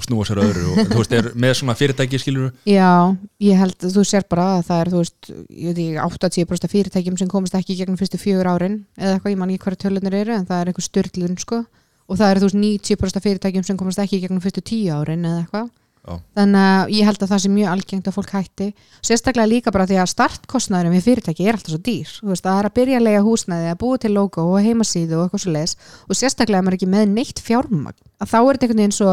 og 0.00 0.06
snúa 0.06 0.26
sér 0.28 0.40
öðru 0.42 0.72
og 0.72 0.78
þú 0.90 1.00
veist, 1.00 1.16
er 1.16 1.28
með 1.36 1.54
svona 1.60 1.76
fyrirtæki 1.78 2.20
skilur 2.22 2.50
Já, 2.68 3.14
ég 3.44 3.60
held 3.60 3.76
þú 3.84 4.04
sér 4.08 4.24
bara 4.30 4.46
að 4.56 4.64
það 4.70 4.82
er, 4.82 4.92
þú 4.94 5.02
veist, 5.02 5.32
ég 5.50 5.68
veit 5.68 5.82
ekki 5.84 6.46
80% 6.46 6.68
af 6.68 6.74
fyrirtækjum 6.74 7.18
sem 7.20 7.30
komast 7.30 7.58
ekki 7.58 7.76
í 7.76 7.82
gegnum 7.82 8.00
fyrstu 8.00 8.20
fjögur 8.20 8.50
árin 8.50 8.80
eða 8.96 9.18
eitthvað, 9.18 9.34
ég 9.34 9.42
man 9.42 9.52
ekki 9.52 9.66
hverju 9.66 9.82
tölunir 9.84 10.16
eru 10.22 10.36
en 10.36 10.48
það 10.48 10.64
er 10.64 10.72
einhver 10.72 10.86
styrlun, 10.86 11.36
sko. 11.40 11.64
Og 12.10 12.18
það 12.18 12.32
eru 12.32 12.42
þú 12.42 12.48
veist 12.48 12.88
90% 12.90 13.20
af 13.20 13.26
fyrirtækjum 13.28 13.68
sem 13.68 13.78
komast 13.78 14.02
ekki 14.02 14.18
í 14.18 14.24
gegnum 14.24 14.42
fyrstu 14.42 14.64
tíu 14.66 14.96
árin 14.96 15.28
eða 15.28 15.44
eitthvað. 15.44 15.68
Þannig 16.08 16.64
að 16.64 16.90
ég 16.96 17.06
held 17.06 17.22
að 17.22 17.30
það 17.30 17.40
sé 17.42 17.50
mjög 17.52 17.70
algengt 17.74 18.08
að 18.08 18.16
fólk 18.16 18.30
hætti. 18.32 18.68
Sérstaklega 19.04 19.50
líka 19.50 19.72
bara 19.74 19.86
því 19.86 19.98
að 20.00 20.08
startkostnaðurum 20.14 20.94
við 20.96 21.04
fyrirtæki 21.06 21.46
er 21.46 21.58
alltaf 21.58 21.74
svo 21.74 21.80
dýr. 21.84 22.14
Þú 22.16 22.30
veist, 22.32 22.46
það 22.46 22.60
er 22.60 22.68
að 22.68 22.76
byrja 22.78 23.00
að 23.00 23.04
lega 23.06 23.22
húsnæði 23.26 23.68
að 23.70 23.80
búa 23.82 24.00
til 24.00 24.12
logo 24.16 24.46
og 24.48 24.64
heimasíðu 24.64 25.18
og 25.18 25.26
eitthvað 25.26 25.44
svo 25.44 25.54
leis 25.54 25.76
og 26.06 26.18
sérstaklega 26.18 26.62
ef 26.62 26.66
maður 26.66 26.76
er 26.76 26.80
ekki 26.80 26.90
með 26.96 27.12
neitt 27.12 27.42
fjármagn 27.44 27.98
að 28.16 28.32
þá 28.32 28.38
er 28.40 28.48
þetta 28.48 28.66
einhvern 28.66 28.82
veginn 28.82 28.96
svo 28.96 29.12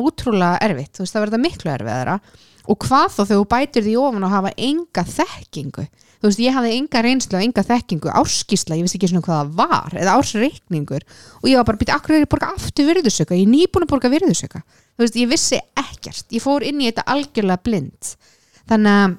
ótrúlega 0.00 0.60
erfitt, 0.64 0.94
þú 0.96 1.04
veist, 1.04 1.16
það 1.16 1.26
verður 1.26 1.44
miklu 1.46 1.72
erfiðara. 1.74 2.16
Og 2.70 2.78
hvað 2.78 3.08
þá 3.10 3.20
þegar 3.24 3.40
þú 3.40 3.46
bætir 3.50 3.84
því 3.86 3.96
ofan 3.98 4.26
að 4.26 4.34
hafa 4.36 4.52
enga 4.68 5.04
þekkingu? 5.12 5.86
Þú 6.22 6.28
veist, 6.28 6.42
ég 6.44 6.54
hafði 6.54 6.76
enga 6.78 7.02
reynslu 7.02 7.38
og 7.38 7.42
enga 7.42 7.64
þekkingu 7.66 8.12
árskísla, 8.20 8.76
ég 8.78 8.86
vissi 8.86 8.98
ekki 9.00 9.10
svona 9.10 9.24
hvað 9.26 9.40
það 9.40 9.56
var 9.58 9.96
eða 9.98 10.14
ársreikningur. 10.20 11.06
Og 11.42 11.48
ég 11.50 11.58
var 11.58 11.66
bara 11.66 11.80
býta, 11.80 11.96
akkur 11.98 12.14
er 12.14 12.22
ég 12.22 12.28
að 12.28 12.32
borga 12.36 12.52
aftur 12.54 12.86
virðusöka 12.86 13.34
ég 13.34 13.48
er 13.48 13.50
nýbúin 13.50 13.88
að 13.88 13.90
borga 13.90 14.12
virðusöka 14.12 14.62
þú 14.62 15.04
veist, 15.04 15.18
ég 15.18 15.30
vissi 15.30 15.58
ekkert, 15.82 16.26
ég 16.30 16.44
fór 16.44 16.64
inn 16.66 16.80
í 16.82 16.88
þetta 16.90 17.06
algjörlega 17.10 17.64
blind. 17.66 18.12
Þannig 18.70 18.98
að 19.02 19.16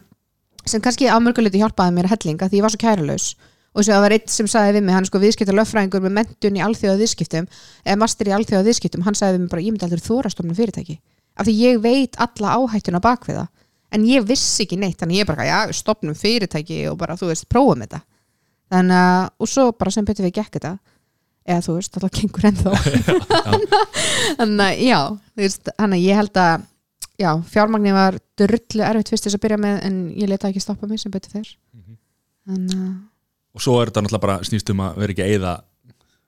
sem 0.69 0.83
kannski 0.83 1.09
á 1.11 1.17
mörguleiti 1.19 1.59
hjálpaði 1.59 1.95
mér 1.97 2.07
hellinga 2.13 2.47
því 2.47 2.59
ég 2.59 2.63
var 2.63 2.71
svo 2.71 2.79
kærulaus 2.79 3.25
og 3.73 3.87
það 3.87 4.03
var 4.05 4.15
einn 4.15 4.29
sem 4.29 4.49
sagði 4.49 4.75
við 4.77 4.85
mig, 4.85 4.95
hann 4.95 5.05
er 5.05 5.09
sko 5.09 5.21
viðskipta 5.23 5.55
löffræðingur 5.57 6.03
með 6.05 6.15
mentun 6.19 6.59
í 6.59 6.61
alþjóða 6.63 6.99
viðskiptum 7.01 7.49
eða 7.83 7.97
master 8.03 8.29
í 8.29 8.35
alþjóða 8.37 8.67
viðskiptum, 8.69 9.03
hann 9.07 9.17
sagði 9.17 9.37
við 9.37 9.43
mig 9.43 9.51
bara 9.53 9.65
ég 9.65 9.73
myndi 9.73 9.87
aldrei 9.87 10.05
þórastofna 10.05 10.57
fyrirtæki. 10.57 10.97
Af 11.33 11.47
því 11.47 11.53
ég 11.57 11.81
veit 11.81 12.17
alla 12.21 12.55
áhættuna 12.59 13.01
bak 13.01 13.25
við 13.27 13.39
það. 13.41 13.51
En 13.93 14.05
ég 14.09 14.25
vissi 14.29 14.65
ekki 14.65 14.77
neitt, 14.81 14.99
þannig 15.01 15.23
ég 15.23 15.29
bara 15.29 15.47
já, 15.47 15.57
stopnum 15.73 16.17
fyrirtæki 16.17 16.83
og 16.91 16.97
bara 17.01 17.17
þú 17.17 17.31
veist, 17.31 17.47
prófum 17.49 17.81
þetta. 17.85 18.03
Þannig 18.73 18.99
að, 18.99 19.29
og 19.41 19.49
svo 19.49 19.65
bara 19.77 19.93
sem 19.93 20.05
betur 20.05 20.27
við 20.27 20.37
gekk 20.37 20.59
þetta 20.59 20.75
eða 21.43 21.65
þú 21.65 21.77
veist, 21.79 21.97
alltaf 21.97 22.13
gengur 22.17 22.45
ennþá. 22.49 22.75
Þannig 24.39 24.63
að 24.67 24.85
já 24.85 24.99
þannig 25.33 25.97
að 25.97 26.05
ég 26.05 26.21
held 26.21 26.39
að 26.39 26.69
já, 27.19 27.31
fjármagni 27.53 27.93
var 27.93 28.17
drullu 28.39 28.85
erfitt 28.85 29.11
fyrst 29.13 29.27
þess 29.27 29.37
að 29.37 29.43
byrja 29.45 29.59
með 29.61 29.81
en 29.87 29.97
ég 30.17 30.29
leta 30.29 30.49
ekki 30.49 30.63
stoppa 30.63 30.89
mig 30.89 31.01
sem 31.01 31.13
betur 31.13 31.35
fyrr 31.35 31.51
þannig 32.47 32.77
að 32.77 32.93
og 33.53 33.63
svo 33.63 33.77
er 33.81 33.91
þetta 33.91 34.03
náttúrulega 34.05 34.25
bara 34.25 34.39
snýst 34.47 34.73
um 34.73 34.83
að 34.83 34.99
vera 35.03 35.15
ekki 35.15 35.25
að 35.25 35.33
eyða 35.35 35.53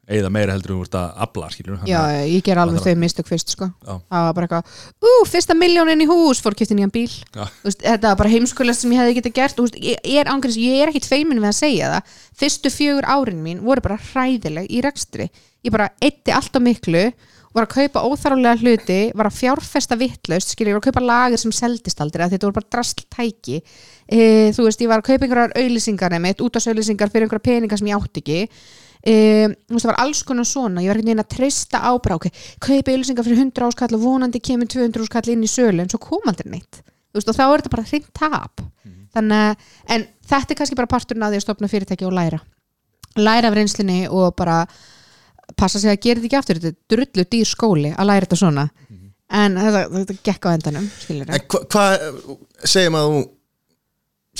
eða 0.05 0.30
meira 0.30 0.53
heldur 0.53 0.84
ert 0.84 0.95
að 0.97 1.21
afla 1.26 1.47
skilur 1.49 1.86
Já, 1.89 1.99
ég 2.30 2.43
ger 2.45 2.59
alveg 2.61 2.84
þau 2.84 2.99
mistök 3.01 3.30
fyrst 3.30 3.55
sko. 3.55 3.71
Já. 3.82 3.95
Það 3.97 4.26
var 4.28 4.36
bara 4.38 4.47
eitthvað, 4.47 4.76
ú, 5.01 5.13
fyrsta 5.30 5.55
miljónin 5.57 6.03
í 6.05 6.07
hús 6.09 6.41
fór 6.45 6.57
kipti 6.57 6.78
nýjan 6.78 6.93
bíl. 6.93 7.09
Já. 7.09 7.47
Þú 7.49 7.69
veist, 7.69 7.82
Þetta 7.82 8.11
var 8.11 8.19
bara 8.21 8.34
heimskulegast 8.36 8.86
sem 8.86 8.93
ég 8.93 9.01
hefði 9.01 9.15
getað 9.17 9.36
gert. 9.39 9.57
Þú 9.57 9.65
veist, 9.65 9.80
ég, 9.82 10.01
ég 10.13 10.21
er 10.21 10.30
ángriðs, 10.30 10.59
ég 10.61 10.84
er 10.84 10.91
ekkit 10.91 11.09
feimin 11.09 11.41
við 11.41 11.49
að 11.49 11.57
segja 11.57 11.91
það. 11.95 12.13
Fyrstu 12.43 12.73
fjögur 12.76 13.09
árin 13.15 13.41
mín 13.45 13.63
voru 13.65 13.86
bara 13.86 13.97
hræðileg 14.11 14.69
í 14.69 14.84
rekstri. 14.86 15.30
Ég 15.65 15.73
bara 15.73 15.89
eitti 16.05 16.36
allt 16.36 16.53
á 16.53 16.61
miklu 16.61 17.07
var 17.56 17.68
að 17.68 17.76
kaupa 17.76 18.03
óþárulega 18.03 18.60
hluti 18.62 18.99
var 19.16 19.30
að 19.30 19.38
fjárfesta 19.39 19.97
vittlaust 19.99 20.53
skilur, 20.53 20.74
ég 20.74 20.78
var 20.78 20.84
að 20.84 20.88
kaupa 20.89 21.03
lager 21.06 21.41
sem 21.41 21.53
seldist 21.56 22.01
aldrei 22.03 22.26
þetta 22.28 22.47
voru 22.47 22.58
bara 22.58 22.72
drastltæki 22.76 23.60
e, 23.62 24.18
þú 24.56 24.66
veist, 24.68 24.82
ég 24.84 24.91
var 24.91 25.03
að 25.03 25.12
kaupa 25.12 25.28
einhverjar 25.28 25.56
auðlýsingar 25.62 26.18
út 26.43 26.60
af 26.60 26.68
auðlýsingar 26.68 27.14
fyrir 27.14 27.28
einhverja 27.28 27.45
peninga 27.47 27.80
sem 27.80 27.89
ég 27.89 27.99
átti 27.99 28.24
ekki. 28.24 28.39
E, 29.06 29.14
þú 29.70 29.78
veist, 29.78 29.86
það 29.86 29.91
var 29.91 30.01
alls 30.03 30.24
konar 30.28 30.49
svona 30.49 30.84
ég 30.84 30.91
var 30.91 30.99
einhvern 30.99 31.14
veginn 31.14 31.24
að 31.24 31.32
treysta 31.36 31.80
á 31.80 31.91
bara, 31.95 32.18
ok, 32.20 32.28
kaupa 32.60 32.91
auðlýsingar 32.91 33.28
fyrir 33.28 33.43
100 33.45 33.70
áskall 33.70 33.95
og 33.95 34.03
vonandi 34.03 34.41
kemur 34.43 34.70
200 34.72 35.06
áskall 35.06 35.32
inn 35.32 35.45
í 35.45 35.51
sölu 35.51 35.86
en 35.86 35.91
svo 35.91 36.01
kom 36.01 36.28
aldrei 36.28 36.51
neitt. 36.58 36.82
Þú 36.82 37.22
veist, 37.22 37.32
og 37.32 37.38
þá 37.38 37.45
er 37.45 37.62
þetta 37.62 37.76
bara 37.78 37.88
hreint 37.88 38.10
tap. 38.12 38.66
Þannig 39.16 39.45
að, 39.45 39.70
en 39.95 40.03
þetta 40.28 40.51
er 40.51 40.58
kannski 40.60 40.76
bara 40.76 40.91
parturinn 40.91 41.24
að 41.24 41.36
því 41.36 41.39
að 41.39 41.45
stopna 41.45 41.70
fyrirtæki 41.72 42.08
og 42.08 42.16
læra. 42.18 42.41
Læra 43.16 43.47
af 43.47 43.56
reynslunni 43.56 44.01
og 44.12 44.34
bara 44.36 44.66
passa 45.58 45.82
sig 45.82 45.93
að 45.93 46.02
gera 46.06 46.22
þetta 46.22 46.30
ekki 46.30 46.39
aftur 46.39 46.62
þetta 46.62 46.72
er 46.72 46.93
drullu 46.93 47.26
dýr 47.36 47.50
skóli 47.50 47.93
að 47.93 48.10
læra 48.10 48.28
þetta 48.28 48.41
svona. 48.41 48.68
En 49.36 49.58
þetta, 49.58 49.82
þetta 49.96 50.16
gekk 50.28 50.46
á 50.46 50.50
endanum 50.54 50.86
En 51.26 51.46
hvað, 51.50 51.64
hva, 51.74 51.86
segjum 52.62 52.98
að 53.00 53.08
þú 53.10 53.22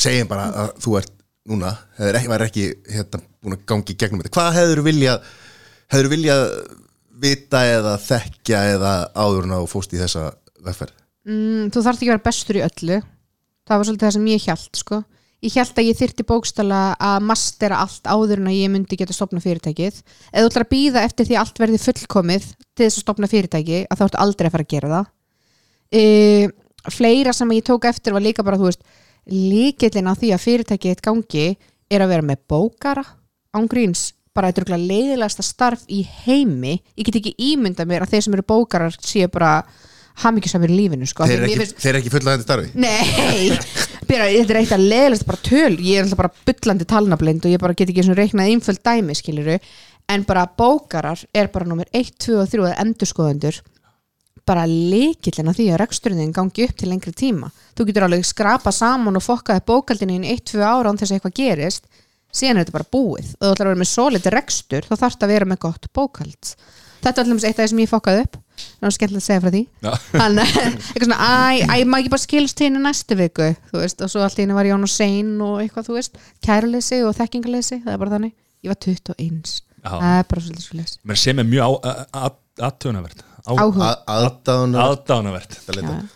segjum 0.06 0.30
bara 0.30 0.46
að 0.64 0.74
þú 0.84 0.98
ert 1.00 1.14
núna, 1.46 1.72
hefur 1.98 2.46
ekki, 2.46 2.66
ekki 2.68 2.96
hérna, 2.96 3.22
búin 3.42 3.56
að 3.56 3.66
gangi 3.70 3.96
gegnum 4.02 4.22
þetta, 4.22 4.34
hvað 4.38 4.60
hefur 4.60 4.82
viljað 4.86 5.28
hefur 5.94 6.10
viljað 6.12 6.46
vita 7.22 7.64
eða 7.70 7.96
þekkja 8.02 8.62
eða 8.76 8.94
áður 9.16 9.48
en 9.48 9.56
að 9.56 9.66
þú 9.66 9.72
fóst 9.72 9.94
í 9.96 10.00
þessa 10.02 10.30
vegferð? 10.66 10.96
Mm, 11.26 11.70
þú 11.74 11.84
þarft 11.86 12.02
ekki 12.02 12.10
að 12.10 12.16
vera 12.16 12.26
bestur 12.26 12.60
í 12.60 12.64
öllu. 12.66 12.98
Það 13.66 13.80
var 13.80 13.88
svolítið 13.88 14.06
það 14.06 14.16
sem 14.16 14.28
ég 14.30 14.46
hjælt 14.46 14.82
sko. 14.82 15.00
Ég 15.44 15.52
hjælt 15.54 15.78
að 15.78 15.88
ég 15.90 15.98
þyrti 16.00 16.26
bókstala 16.30 16.80
að 16.98 17.26
mastera 17.28 17.82
allt 17.84 18.08
áður 18.08 18.40
en 18.42 18.48
að 18.50 18.56
ég 18.58 18.72
myndi 18.74 18.98
geta 18.98 19.14
stopna 19.14 19.42
fyrirtækið. 19.44 20.00
Eða 20.32 20.44
þú 20.46 20.50
ætlar 20.52 20.66
að 20.66 20.72
býða 20.74 21.04
eftir 21.06 21.28
því 21.28 21.36
að 21.36 21.42
allt 21.44 21.62
verði 21.62 21.82
fullkomið 21.84 22.48
til 22.56 22.86
þess 22.86 22.98
að 23.00 23.04
stopna 23.06 23.30
fyrirtæki 23.32 23.82
að 23.90 24.00
þá 24.00 24.06
ertu 24.08 24.22
aldrei 24.26 24.48
að 24.50 24.56
fara 24.56 24.66
að 24.66 24.74
gera 24.76 24.92
það. 24.96 25.10
E, 25.96 26.04
fleira 26.96 27.34
sem 27.36 27.52
ég 27.58 27.66
tók 27.68 27.86
eftir 27.92 28.16
var 28.16 28.24
líka 28.26 28.44
bara 28.46 28.58
þú 28.62 28.70
veist 28.72 28.86
líkillin 29.30 30.10
á 30.10 30.14
því 30.18 30.32
að 30.36 30.44
fyrirtækið 30.46 30.92
eitt 30.96 31.06
gangi 31.06 31.46
er 31.92 32.02
að 32.06 32.12
vera 32.16 32.26
með 32.26 32.42
bókara 32.50 33.04
ángríns, 33.56 34.10
bara 34.36 34.50
örugglega 34.52 34.82
leiðilegasta 34.84 35.46
starf 35.46 35.86
í 35.88 36.02
heimi. 36.26 36.80
Ég 36.98 37.08
get 37.08 37.22
ekki 37.22 37.36
ímynda 37.54 37.86
mér 37.88 38.04
að 38.04 38.16
þeir 38.16 38.26
sem 38.26 38.36
eru 38.36 38.44
bókarar 38.50 38.98
séu 39.00 39.30
bara 39.32 39.62
hamingisamir 40.26 40.72
í 40.72 40.76
lífinu 40.80 41.08
sko. 41.08 41.26
þeir 41.28 41.38
eru 41.42 41.48
ekki, 41.48 41.60
finnst- 41.62 41.80
þeir 41.84 41.90
eru 41.92 42.02
ekki 42.02 42.12
fullnægandi 42.14 42.46
starfi? 42.46 42.70
Nei, 42.80 43.58
byrja, 44.10 44.28
þetta 44.32 44.54
er 44.54 44.60
eitt 44.62 44.74
að 44.76 44.88
leðilegst 44.92 45.28
bara 45.28 45.44
töl, 45.46 45.76
ég 45.80 46.00
er 46.00 46.06
alltaf 46.06 46.20
bara 46.20 46.34
bullandi 46.48 46.88
talnablind 46.90 47.46
og 47.46 47.54
ég 47.54 47.62
bara 47.62 47.76
get 47.78 47.92
ekki 47.92 48.06
svona 48.06 48.20
reiknað 48.20 48.52
einföld 48.52 48.82
dæmi 48.86 49.16
skiluru, 49.18 49.58
en 50.12 50.26
bara 50.28 50.46
bókarar 50.48 51.24
er 51.34 51.50
bara 51.54 51.68
nummer 51.70 51.90
1, 51.92 52.14
2 52.26 52.38
og 52.42 52.52
3 52.52 52.62
eða 52.62 52.78
endurskoðendur. 52.84 53.60
Bara 54.46 54.68
líkillin 54.70 55.50
að 55.50 55.60
því 55.60 55.68
að 55.74 55.80
reksturinn 55.82 56.34
gangi 56.34 56.68
upp 56.68 56.76
til 56.78 56.90
lengri 56.92 57.14
tíma. 57.18 57.50
Þú 57.74 57.88
getur 57.88 58.06
alveg 58.06 58.26
skrapa 58.30 58.74
saman 58.76 59.18
og 59.18 59.26
fokkaði 59.26 59.66
bókaldinu 59.66 60.20
í 60.20 60.36
1-2 60.36 60.62
ára 60.62 60.92
án 60.92 61.00
þess 61.02 61.16
að 61.16 61.18
eitthvað 61.18 61.38
gerist. 61.40 61.88
Síðan 62.30 62.60
er 62.60 62.66
þetta 62.68 62.76
bara 62.76 62.92
búið. 62.94 63.32
Og 63.40 63.42
þú 63.42 63.52
ætlar 63.56 63.66
að 63.66 63.72
vera 63.72 63.82
með 63.82 63.90
solid 63.90 64.30
rekstur 64.36 64.86
þá 64.86 64.94
þarf 64.94 65.16
þetta 65.16 65.26
að 65.26 65.34
vera 65.34 65.50
með 65.50 65.62
gott 65.66 65.90
bókald. 65.98 66.52
Þetta 67.02 67.22
er 67.22 67.26
alltaf 67.26 67.48
eitt 67.50 67.56
af 67.58 67.64
því 67.64 67.72
sem 67.72 67.82
ég 67.82 67.94
fokkaði 67.96 68.26
upp 68.28 68.38
það 68.86 68.92
var 68.92 68.96
skemmtilegt 68.96 69.24
að 69.24 69.26
segja 69.26 69.42
frá 69.44 69.52
því. 69.56 69.62
Hann, 70.22 70.42
eitthvað 70.46 71.08
svona, 71.08 71.20
æ, 71.26 71.66
æ, 71.66 71.76
maður 71.90 72.04
ekki 72.04 72.14
bara 72.14 72.24
skilst 72.24 72.62
henni 72.62 72.82
næstu 72.84 73.18
viku, 73.20 73.52
þú 73.72 73.82
veist, 73.82 74.04
og 74.06 74.12
svo 74.14 74.24
allt 74.26 74.42
henni 74.42 74.58
var 74.58 74.70
án 74.70 74.86
og 74.86 74.92
sein 74.94 75.32
og 75.42 75.56
eitthvað, 75.64 75.90
þú 75.90 75.98
veist, 75.98 76.20
kærleysi 76.46 77.02
og 77.08 77.16
þekkingaleysi, 77.18 77.82
það 77.86 77.96
er 77.96 78.02
bara 78.04 78.16
þannig. 78.16 78.36
Ég 78.66 78.74
var 78.74 78.80
21, 78.86 79.56
Já. 79.82 79.92
það 79.92 80.16
er 80.20 80.30
bara 80.30 80.46
svolítið 80.46 80.66
svolítið 80.70 80.96
Menn 81.06 81.22
sem 81.22 81.42
er 81.42 81.50
mjög 81.50 81.76
aðtöðunavert 82.66 83.20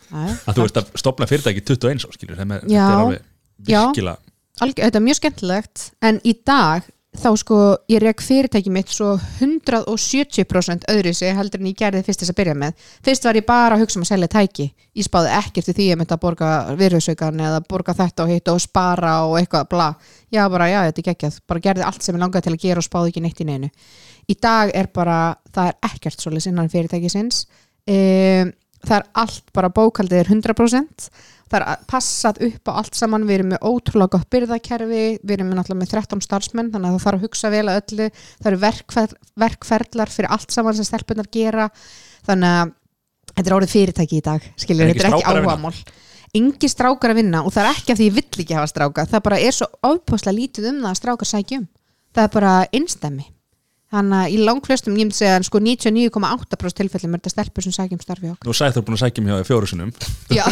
já, 0.09 0.23
að 0.49 0.55
þú 0.57 0.63
veist 0.63 0.79
að 0.81 0.89
stopna 0.97 1.27
fyrirtæki 1.29 1.61
21 1.61 2.01
á 2.01 2.09
skilur 2.15 2.39
þeim 2.39 2.55
er, 2.55 2.63
er 2.65 2.95
alveg 2.95 3.27
virkilega 3.67 4.17
Algjör, 4.59 4.89
þetta 4.89 4.99
er 4.99 5.05
mjög 5.05 5.19
skemmtilegt. 5.19 5.83
En 6.03 6.17
í 6.27 6.33
dag 6.47 6.87
þá 7.17 7.29
sko 7.41 7.57
ég 7.89 8.01
rek 8.03 8.21
fyrirtæki 8.21 8.69
mitt 8.73 8.91
svo 8.93 9.15
170% 9.39 10.85
öðru 10.91 11.13
sig 11.17 11.33
heldur 11.35 11.61
en 11.63 11.69
ég 11.71 11.77
gerði 11.79 12.03
fyrst 12.05 12.21
þess 12.21 12.33
að 12.33 12.37
byrja 12.37 12.55
með. 12.61 12.83
Fyrst 13.05 13.25
var 13.25 13.39
ég 13.39 13.47
bara 13.47 13.75
að 13.75 13.83
hugsa 13.83 13.97
um 13.97 14.05
að 14.05 14.11
selja 14.11 14.29
tæki. 14.35 14.67
Ég 14.99 15.07
spáði 15.07 15.33
ekkert 15.39 15.71
í 15.71 15.75
því 15.77 15.87
ég 15.89 15.99
myndi 15.99 16.15
að 16.15 16.21
borga 16.23 16.51
virðusaukan 16.79 17.41
eða 17.47 17.63
borga 17.65 17.95
þetta 17.97 18.25
og 18.25 18.33
hitt 18.33 18.53
og 18.53 18.61
spara 18.61 19.15
og 19.25 19.39
eitthvað 19.39 19.67
bla, 19.73 19.89
já 20.29 20.43
bara 20.53 20.69
já 20.69 20.79
þetta 20.85 21.01
er 21.01 21.09
geggjað. 21.09 21.41
Bara 21.49 21.65
gerði 21.65 21.87
allt 21.89 22.05
sem 22.05 22.15
ég 22.15 22.23
langaði 22.23 22.47
til 22.47 22.55
að 22.55 22.63
gera 22.67 22.83
og 22.83 22.87
spáði 22.87 23.13
ekki 23.13 23.25
neitt 23.25 23.41
í 23.41 23.49
neinu. 23.49 23.71
Í 24.29 24.37
dag 24.37 24.73
er 24.77 24.93
bara 24.93 25.19
það 25.49 25.73
er 25.73 25.91
ekkert 25.91 26.21
svoleiðis 26.21 26.51
innan 26.51 26.69
fyrirtækisins. 26.69 27.43
Um, 27.89 28.53
það 28.85 28.97
er 28.99 29.09
allt 29.23 29.49
bara 29.55 29.73
bókaldið 29.73 30.21
er 30.21 30.33
100% 30.37 31.09
það 31.49 31.65
er 31.65 31.85
passað 31.89 32.41
upp 32.47 32.69
á 32.69 32.71
allt 32.81 32.99
saman. 32.99 33.27
Við 33.27 33.37
erum 33.37 33.53
með 33.53 33.65
ótrúlega 33.69 34.13
gott 34.15 34.29
byrðakerfi. 34.35 35.05
Við 35.21 35.35
erum 35.35 35.49
með 35.51 35.59
náttúrulega 35.59 35.81
með 35.83 35.93
13 35.95 36.25
starfsmenn 36.25 36.73
þannig 36.73 36.89
að 36.89 36.97
það 36.97 37.05
þarf 37.05 37.19
að 37.19 37.25
hugsa 37.27 37.53
vel 37.53 37.63
að 37.65 37.79
öllu. 37.81 38.09
Það 38.39 38.51
eru 38.51 38.61
verkfer, 38.65 39.15
verkferðlar 39.45 40.13
fyrir 40.13 40.35
allt 40.35 40.53
saman 40.55 40.77
sem 40.77 40.89
stelpunar 40.89 41.31
gera. 41.33 41.69
Þannig 42.29 42.59
að 42.59 42.75
þetta 43.33 43.47
er 43.47 43.57
orðið 43.57 43.73
fyrirtæki 43.73 44.19
í 44.19 44.27
dag 44.29 44.45
skilur, 44.59 44.85
En 44.85 44.93
þetta 44.93 45.09
er 45.09 45.17
ekki 45.17 45.33
áhugamál. 45.33 45.75
Engi 46.37 46.69
strákar 46.69 47.15
að 47.15 47.23
vinna 47.23 47.41
og 47.41 47.53
það 47.55 47.65
er 47.65 47.77
ekki 47.77 47.93
af 47.93 47.97
því 47.97 48.07
ég 48.07 48.15
vill 48.19 48.43
ekki 48.43 48.57
hafa 48.57 48.69
stráka. 48.69 49.05
Það 49.09 49.23
bara 49.25 49.39
er 49.41 49.55
svo 49.55 49.65
ofpáslega 49.81 50.37
lítið 50.37 50.67
um 50.69 50.81
það 50.83 50.91
að 50.91 50.99
strákar 50.99 51.29
sækjum 51.29 51.63
það 52.15 52.25
er 52.25 52.33
bara 52.33 52.53
einstemmi 52.75 53.27
þannig 53.89 54.19
að 54.19 54.33
í 54.35 54.37
langflestum 54.45 54.93
ég 54.93 55.07
myndi 55.07 55.17
segja 55.17 55.39
að 55.39 55.47
sko 55.47 55.61
99,8% 55.65 56.77
tilfellum 56.79 57.15
er 57.15 57.21
þetta 57.23 57.33
stelpur 57.33 57.65
sem 57.65 57.73
sækjum 57.75 58.03
starfi 58.03 58.29
okkur. 58.33 58.49
Nú 58.49 58.53
þú 58.53 58.83
búin 58.85 58.97
að 58.97 59.01
sækja 59.03 59.23
mig 59.25 59.33
hjá 59.33 59.47
fjóru 59.49 59.69
sinum 59.69 59.93
Já, 60.29 60.45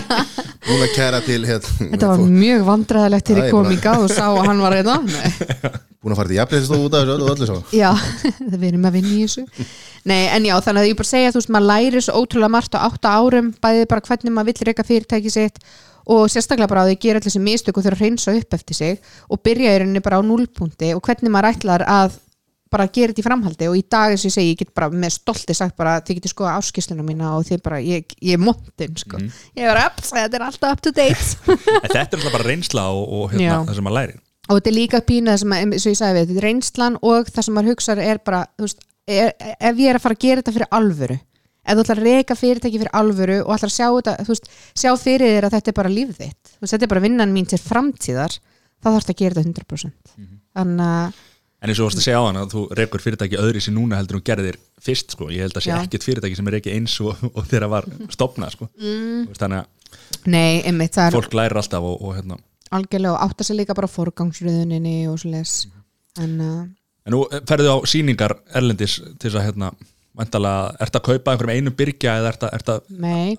Núna 0.70 0.88
kæra 0.94 1.20
til 1.24 1.42
hérna, 1.44 1.90
þetta 1.92 2.10
var 2.14 2.24
mjög 2.24 2.64
vandræðilegt 2.70 3.28
til 3.28 3.36
Það 3.36 3.46
ég 3.46 3.54
kom 3.56 3.70
í 3.74 3.78
gáð 3.84 4.06
og 4.06 4.14
sá 4.14 4.24
að 4.30 4.40
hann 4.48 4.64
var 4.64 4.76
reyna 4.78 4.96
Nei. 5.04 5.76
Búin 6.00 6.14
að 6.14 6.22
fara 6.22 6.30
til 6.30 6.38
jafnleysist 6.38 6.72
út 6.72 6.96
af 6.96 7.02
þessu 7.04 7.14
öllu 7.18 7.26
og 7.28 7.34
öllu 7.34 7.50
svo 7.50 7.58
Já, 7.76 7.90
það 8.38 8.56
við 8.62 8.66
erum 8.70 8.88
að 8.88 8.96
vinna 8.96 9.12
í 9.12 9.20
þessu. 9.26 9.68
Nei, 10.08 10.22
en 10.32 10.48
já, 10.48 10.54
þannig 10.64 10.80
að 10.80 10.88
ég 10.88 10.98
bara 11.02 11.10
segja 11.10 11.34
þú 11.34 11.42
veist, 11.42 11.52
maður 11.52 11.70
læri 11.74 12.02
svo 12.06 12.22
ótrúlega 12.22 12.54
margt 12.56 12.78
á 12.80 12.80
átta 12.86 13.12
árum 13.20 13.52
bæði 13.60 13.86
bara 13.90 14.06
hvernig 14.08 14.32
maður 14.32 14.54
vill 14.54 14.70
reyka 14.70 14.86
fyrirtæki 14.88 15.32
sitt 15.34 15.60
og 16.10 16.30
sérstaklega 16.32 16.70
bara 16.70 16.86
að 16.86 16.94
þau 16.94 17.02
gera 17.04 17.20
allir 17.20 17.28
þessi 17.28 17.42
mistök 17.44 17.76
og 17.76 17.84
þurfa 17.84 18.00
að 18.00 18.06
reynsa 18.06 18.34
upp 18.38 18.56
eftir 18.56 18.78
sig 18.78 19.12
og 19.28 19.42
byrja 19.44 19.74
í 19.76 19.82
rauninni 19.82 20.02
bara 20.04 20.18
á 20.18 20.24
núlpunti 20.24 20.94
og 20.96 21.04
hvernig 21.04 21.34
maður 21.34 21.50
ætlar 21.52 21.84
að 21.84 22.16
bara 22.70 22.86
gera 22.86 23.12
þetta 23.12 23.22
í 23.22 23.26
framhaldi 23.26 23.68
og 23.70 23.76
í 23.78 23.84
dag 23.90 24.14
eins 24.14 24.24
og 24.24 24.30
ég 24.30 24.36
segi, 24.36 24.54
ég 24.54 24.62
get 24.62 24.72
bara 24.76 24.88
með 24.94 25.14
stolti 25.16 25.56
sagt 25.56 25.76
bara 25.78 25.98
þið 26.06 26.20
getið 26.20 26.34
skoða 26.34 26.56
áskýsluna 26.60 27.06
mína 27.06 27.34
og 27.36 27.46
þið 27.48 27.62
bara, 27.66 27.80
ég, 27.82 28.16
ég 28.22 28.38
er 28.38 28.42
montin 28.42 28.96
sko. 29.00 29.20
ég 29.58 29.66
er 29.66 29.80
upp, 29.84 30.02
þetta 30.06 30.38
er 30.38 30.46
alltaf 30.46 30.76
up 30.76 30.82
to 30.84 30.94
date. 30.94 31.30
Þetta 31.82 31.96
er 31.96 32.04
alltaf 32.06 32.26
bara 32.30 32.46
reynsla 32.46 32.90
og, 32.94 33.06
og 33.10 33.32
hérna, 33.34 33.62
það 33.66 33.80
sem 33.80 33.88
maður 33.88 33.98
læri 34.00 34.20
og 34.50 34.58
þetta 34.58 34.70
er 34.70 34.76
líka 34.76 35.00
pínu 35.06 35.30
það 35.30 35.42
sem 35.42 35.52
að, 35.54 35.64
eins 35.64 35.84
og 35.84 35.92
ég 35.92 35.98
sagði 36.00 36.14
við, 36.16 36.30
þetta 36.30 36.40
er 36.40 36.46
reynslan 36.48 36.96
og 37.06 37.28
það 37.30 37.46
sem 37.46 37.56
maður 37.56 37.70
hugsaður 37.70 38.00
er 38.02 38.20
bara 38.26 38.40
þú 38.58 38.66
veist, 38.66 38.86
er, 39.06 39.34
ef 39.54 39.82
ég 39.82 39.90
er 39.90 39.98
að 39.98 40.04
fara 40.04 40.16
að 40.16 40.24
gera 40.24 40.42
þetta 40.42 40.54
fyrir 40.56 40.72
alvöru 40.78 41.18
ef 41.60 41.76
þú 41.76 41.84
ætlar 41.84 42.00
að 42.00 42.08
reyka 42.08 42.36
fyrirtæki 42.40 42.80
fyrir 42.80 42.96
alvöru 42.98 43.38
og 43.44 43.52
ætlar 43.54 43.70
að 43.70 43.76
sjá 43.76 43.86
þetta, 43.86 44.14
veist, 44.26 44.50
sjá 44.74 44.90
fyrir 44.98 45.34
þér 45.36 45.46
að 45.46 45.56
þetta 45.56 45.70
er 45.70 45.76
bara 45.76 45.92
líf 45.92 46.12
þitt, 46.16 46.54
veist, 46.56 46.72
þetta 46.72 46.86
er 46.86 46.92
bara 46.94 47.04
vinnan 47.04 47.34
mín 47.34 47.50
til 47.50 47.60
framtíðar, 47.62 48.38
þá 48.80 48.88
þarfst 48.88 49.12
að 49.12 49.20
gera 49.20 49.36
þetta 49.38 49.62
100% 49.62 50.14
þannig 50.56 50.86
að 50.88 51.20
En 51.60 51.68
eins 51.68 51.76
og 51.76 51.84
þú 51.84 51.88
varst 51.90 52.00
að 52.00 52.06
segja 52.06 52.20
á 52.20 52.24
hann 52.24 52.40
að 52.40 52.54
þú 52.54 52.60
rekur 52.78 53.02
fyrirtæki 53.04 53.40
öðri 53.40 53.60
sér 53.60 53.74
núna 53.76 53.98
heldur 54.00 54.20
þú 54.20 54.26
gerðir 54.30 54.56
fyrst 54.80 55.12
sko. 55.12 55.28
Ég 55.28 55.44
held 55.44 55.58
að 55.58 55.66
sé 55.66 55.74
ekkert 55.76 56.06
fyrirtæki 56.06 56.38
sem 56.38 56.48
er 56.48 56.56
ekki 56.56 56.72
eins 56.72 56.94
og, 57.04 57.20
og 57.36 57.42
þeirra 57.50 57.68
var 57.68 57.88
stopnað 58.12 58.54
sko. 58.56 58.70
mm. 58.80 59.26
Þannig 59.36 59.60
að 59.60 60.30
nei, 60.30 60.62
einmitt, 60.64 60.94
það 60.96 61.10
er 61.10 61.18
fólk 61.18 61.36
lærir 61.36 61.60
alltaf 61.60 61.84
og, 61.84 62.00
og 62.00 62.16
hérna 62.16 62.40
algjörlega 62.70 63.16
og 63.16 63.22
átta 63.26 63.44
sig 63.44 63.56
líka 63.58 63.74
bara 63.74 63.90
forgangsröðuninni 63.90 65.08
og 65.10 65.18
svo 65.20 65.32
les 65.32 65.54
en 66.20 66.36
uh, 66.40 66.60
En 67.08 67.16
nú 67.16 67.24
ferðu 67.48 67.72
á 67.72 67.76
sýningar 67.88 68.36
erlendis 68.54 68.98
til 69.00 69.30
þess 69.30 69.40
að 69.40 69.48
hérna 69.48 69.72
Væntalega, 70.20 70.74
ert 70.82 70.96
að 70.98 71.04
kaupa 71.06 71.32
einhverjum 71.32 71.60
einum 71.62 71.74
byrgja 71.78 72.16
eða 72.18 72.32
ert 72.32 72.42
að, 72.44 72.54
ert 72.58 72.70
að 72.72 72.88
Nei, 73.00 73.36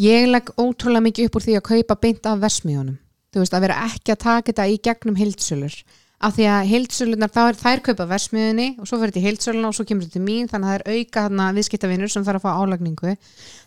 ég 0.00 0.24
legg 0.30 0.48
ótrúlega 0.56 1.04
mikið 1.04 1.28
upp 1.28 1.36
úr 1.38 1.44
því 1.44 1.56
að 1.58 1.66
kaupa 1.68 1.96
beint 2.00 2.26
af 2.26 2.40
versmiðunum 2.42 2.96
þú 3.34 3.42
veist, 3.42 3.54
að 3.54 3.66
vera 3.66 3.76
ekki 3.84 4.14
að 4.14 4.22
taka 4.24 4.48
þetta 4.50 4.66
í 4.70 4.78
gegnum 4.88 5.18
heildsölur 5.20 5.76
af 6.24 6.34
því 6.36 6.46
að 6.48 6.68
heildsölunar, 6.70 7.32
þær, 7.34 7.58
þær 7.60 7.82
kaupa 7.88 8.06
versmiðunni 8.08 8.68
og 8.78 8.88
svo 8.88 8.98
fyrir 9.00 9.12
þetta 9.12 9.20
í 9.20 9.24
heildsöluna 9.28 9.70
og 9.70 9.76
svo 9.76 9.86
kemur 9.88 10.06
þetta 10.06 10.16
til 10.16 10.24
mín 10.24 10.48
þannig 10.50 10.68
að 10.68 10.72
það 10.72 10.78
er 10.78 10.98
auka 10.98 11.24
þarna 11.26 11.48
viðskiptavinur 11.58 12.12
sem 12.12 12.26
þarf 12.26 12.40
að 12.40 12.46
fá 12.46 12.62
álagningu. 12.62 13.14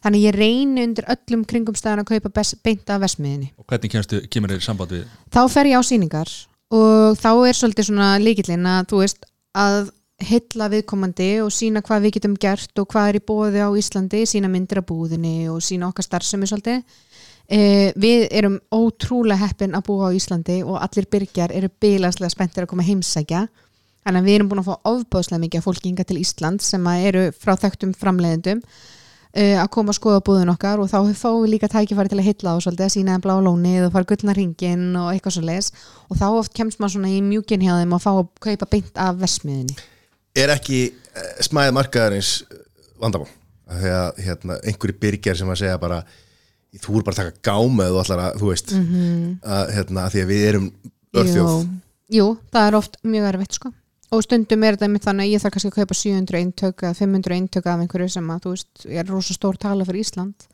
Þannig 0.05 0.25
ég 0.25 0.37
reyni 0.37 0.85
undir 0.87 1.09
öllum 1.13 1.45
kringumstæðan 1.51 2.03
að 2.03 2.09
kaupa 2.13 2.33
bes, 2.39 2.53
beint 2.65 2.93
af 2.93 3.03
versmiðunni 3.03 3.51
og 3.57 3.67
hvernig 3.69 3.93
kemstu, 3.93 4.21
kemur 4.33 4.55
þér 4.55 4.65
samband 4.65 4.95
við? 4.95 5.05
Þá 5.33 5.41
fer 5.53 5.71
ég 5.71 5.77
á 5.77 5.83
sýningar 5.85 6.33
og 6.77 7.19
þá 7.21 7.31
er 7.35 7.59
svolítið 7.61 7.89
svona 7.91 8.09
líkillin 8.21 8.69
að 8.73 8.89
þú 8.91 9.03
veist 9.03 9.29
að 9.57 9.91
heilla 10.27 10.69
viðkomandi 10.73 11.29
og 11.43 11.51
sína 11.53 11.83
hvað 11.85 12.07
við 12.07 12.15
getum 12.17 12.37
gert 12.41 12.79
og 12.81 12.87
hvað 12.89 13.11
er 13.11 13.19
í 13.19 13.25
bóði 13.27 13.61
á 13.61 13.69
Íslandi 13.77 14.23
sína 14.25 14.49
myndir 14.49 14.81
af 14.81 14.87
búðinni 14.89 15.45
og 15.53 15.61
sína 15.61 15.91
okkar 15.91 16.07
starfsemi 16.07 16.49
svolítið 16.49 16.81
eh, 17.49 17.93
við 17.95 18.27
erum 18.31 18.59
ótrúlega 18.73 19.47
heppin 19.47 19.77
að 19.77 19.87
búa 19.89 20.11
á 20.11 20.15
Íslandi 20.17 20.59
og 20.63 20.77
allir 20.81 21.07
byrgjar 21.11 21.53
eru 21.55 21.71
bilanslega 21.81 22.33
spenntir 22.33 22.65
að 22.65 22.71
koma 22.73 22.85
heimsækja. 22.87 23.47
Þannig 24.07 24.21
að 24.21 24.29
við 24.29 24.37
erum 24.37 24.51
búin 24.51 24.61
að 24.63 24.69
fá 24.69 24.91
ofbáðslega 24.91 25.43
mikið 25.43 25.65
fólki 25.65 25.91
inga 25.91 26.05
til 26.07 26.21
Ísland 26.21 26.63
sem 26.63 26.85
eru 26.93 27.25
frá 27.35 27.57
þekktum 27.59 27.91
framleiðendum 27.97 28.61
uh, 28.63 29.57
að 29.59 29.67
koma 29.75 29.91
að 29.91 29.99
skoða 29.99 30.23
búðun 30.29 30.53
okkar 30.53 30.79
og 30.79 30.87
þá 30.87 31.11
fáum 31.11 31.41
við 31.43 31.57
líka 31.57 31.67
tækifæri 31.73 32.13
til 32.13 32.21
að 32.21 32.29
hitla 32.29 32.55
á 32.55 32.63
svolítið 32.63 32.85
að 32.87 32.93
sína 32.95 33.17
þeim 33.17 33.25
blá 33.25 33.35
lónið 33.43 33.89
og 33.89 33.91
fara 33.97 34.09
gullna 34.13 34.37
ringin 34.37 34.87
og 34.95 35.11
eitthvað 35.11 35.35
svo 35.35 35.43
leis 35.49 35.69
og 36.07 36.21
þá 36.21 36.27
oft 36.29 36.55
kemst 36.55 36.79
maður 36.79 36.95
svona 36.95 37.11
í 37.11 37.19
mjúkin 37.25 37.67
hjá 37.67 37.73
þeim 37.81 37.97
og 37.99 38.03
fá 38.05 38.11
að 38.13 38.25
kaupa 38.47 38.71
beint 38.77 39.03
af 39.03 39.19
versmiðinni 39.19 39.75
er 40.37 40.53
ekki 40.53 40.81
uh, 40.93 41.33
smæð 41.45 41.73
markaðarins 41.77 42.31
eh, 42.45 42.63
vandamál? 43.01 43.29
Að 43.67 44.21
hérna, 44.23 44.55
þú 46.83 46.99
er 46.99 47.07
bara 47.07 47.15
að 47.15 47.19
taka 47.23 47.43
gáma 47.47 47.87
eða 47.87 47.95
þú 47.95 48.03
ætlar 48.03 48.23
að 48.23 48.39
þú 48.41 48.51
veist 48.51 48.73
að, 48.75 49.73
hérna, 49.75 50.05
að 50.05 50.13
því 50.13 50.23
að 50.23 50.31
við 50.31 50.45
erum 50.51 50.69
örþjóð. 51.17 51.51
Jú, 51.51 52.17
jú, 52.17 52.27
það 52.53 52.67
er 52.67 52.79
oft 52.81 52.97
mjög 53.03 53.29
erfitt 53.31 53.59
sko. 53.59 53.73
Og 54.15 54.23
stundum 54.23 54.63
er 54.63 54.77
þetta 54.77 54.87
mitt 54.87 55.03
þannig 55.03 55.25
að 55.27 55.33
ég 55.33 55.41
þarf 55.43 55.53
kannski 55.57 55.71
að 55.73 55.79
kaupa 55.81 55.97
700 55.99 56.39
eintök 56.39 56.83
eða 56.85 56.95
500 56.95 57.35
eintök 57.37 57.65
af 57.67 57.81
einhverju 57.83 58.13
sem 58.13 58.29
að 58.31 58.45
þú 58.45 58.53
veist, 58.53 58.85
er 58.87 59.09
rosa 59.11 59.35
stór 59.35 59.57
tala 59.59 59.87
fyrir 59.87 60.05
Ísland. 60.05 60.47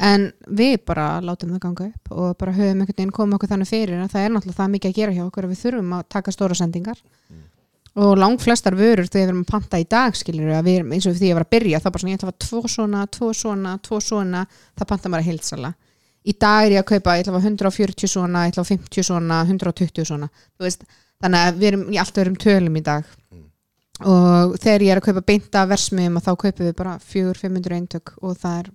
En 0.00 0.30
við 0.48 0.78
bara 0.88 1.20
látum 1.22 1.52
það 1.54 1.60
ganga 1.66 1.88
upp 1.90 2.14
og 2.14 2.38
bara 2.40 2.54
höfum 2.56 2.80
einhvern 2.80 2.96
veginn 2.96 3.12
koma 3.14 3.36
okkur 3.36 3.50
þannig 3.52 3.68
fyrir 3.70 4.00
að 4.00 4.14
það 4.14 4.24
er 4.24 4.32
náttúrulega 4.34 4.58
það 4.62 4.72
mikið 4.72 4.90
að 4.90 4.96
gera 4.98 5.14
hjá 5.14 5.24
okkur 5.26 5.46
að 5.46 5.52
við 5.52 5.60
þurfum 5.60 5.92
að 5.98 6.06
taka 6.16 6.34
stóra 6.34 6.56
sendingar 6.58 7.02
og 7.94 8.18
lang 8.18 8.40
flestar 8.42 8.74
vörur 8.74 9.06
þegar 9.06 9.20
við 9.20 9.28
erum 9.28 9.44
að 9.44 9.52
panta 9.52 9.78
í 9.78 9.86
dag 9.86 10.16
skilur 10.18 10.50
að 10.56 10.66
við 10.66 10.80
erum 10.80 10.94
eins 10.96 11.06
og 11.06 11.14
því 11.14 11.30
að 11.30 11.38
vera 11.38 11.46
að 11.46 11.54
byrja 11.54 11.80
þá 11.80 11.88
bara 11.90 12.02
svona 12.02 12.14
ég 12.14 12.18
ætla 12.18 12.28
að 12.28 12.34
hafa 12.34 12.46
tvo 12.46 12.62
svona, 12.74 13.06
tvo 13.06 13.32
svona, 13.38 13.74
tvo 13.84 14.00
svona 14.02 14.44
það 14.74 14.90
panta 14.90 15.12
að 15.14 15.26
heilsala 15.28 15.74
í 16.24 16.34
dag 16.40 16.66
er 16.66 16.78
ég 16.78 16.82
að 16.82 16.90
kaupa, 16.94 17.16
ég 17.18 17.24
ætla 17.24 17.34
að 17.34 17.38
hafa 17.38 17.50
140 17.50 18.10
svona 18.10 18.44
ég 18.46 18.54
ætla 18.54 18.64
að 18.64 18.70
hafa 18.70 18.78
50 18.88 19.08
svona, 19.08 19.40
120 19.44 20.08
svona. 20.08 20.30
Veist, 20.62 20.86
þannig 21.22 21.48
að 21.48 21.60
við 21.60 21.70
erum 21.70 21.84
í 21.92 22.00
allt 22.00 22.20
öðrum 22.22 22.38
tölum 22.40 22.78
í 22.80 22.84
dag. 22.84 23.10
Og 24.04 24.56
þegar 24.62 24.84
ég 24.84 24.94
er 24.94 25.00
að 25.00 25.08
kaupa 25.08 25.24
beinta 25.28 25.66
versmiðum 25.70 26.22
þá 26.24 26.32
kaupum 26.32 26.66
við 26.66 26.76
bara 26.80 26.96
400-500 27.12 27.76
eintök 27.78 28.14
og 28.22 28.38
það 28.40 28.56
er 28.62 28.72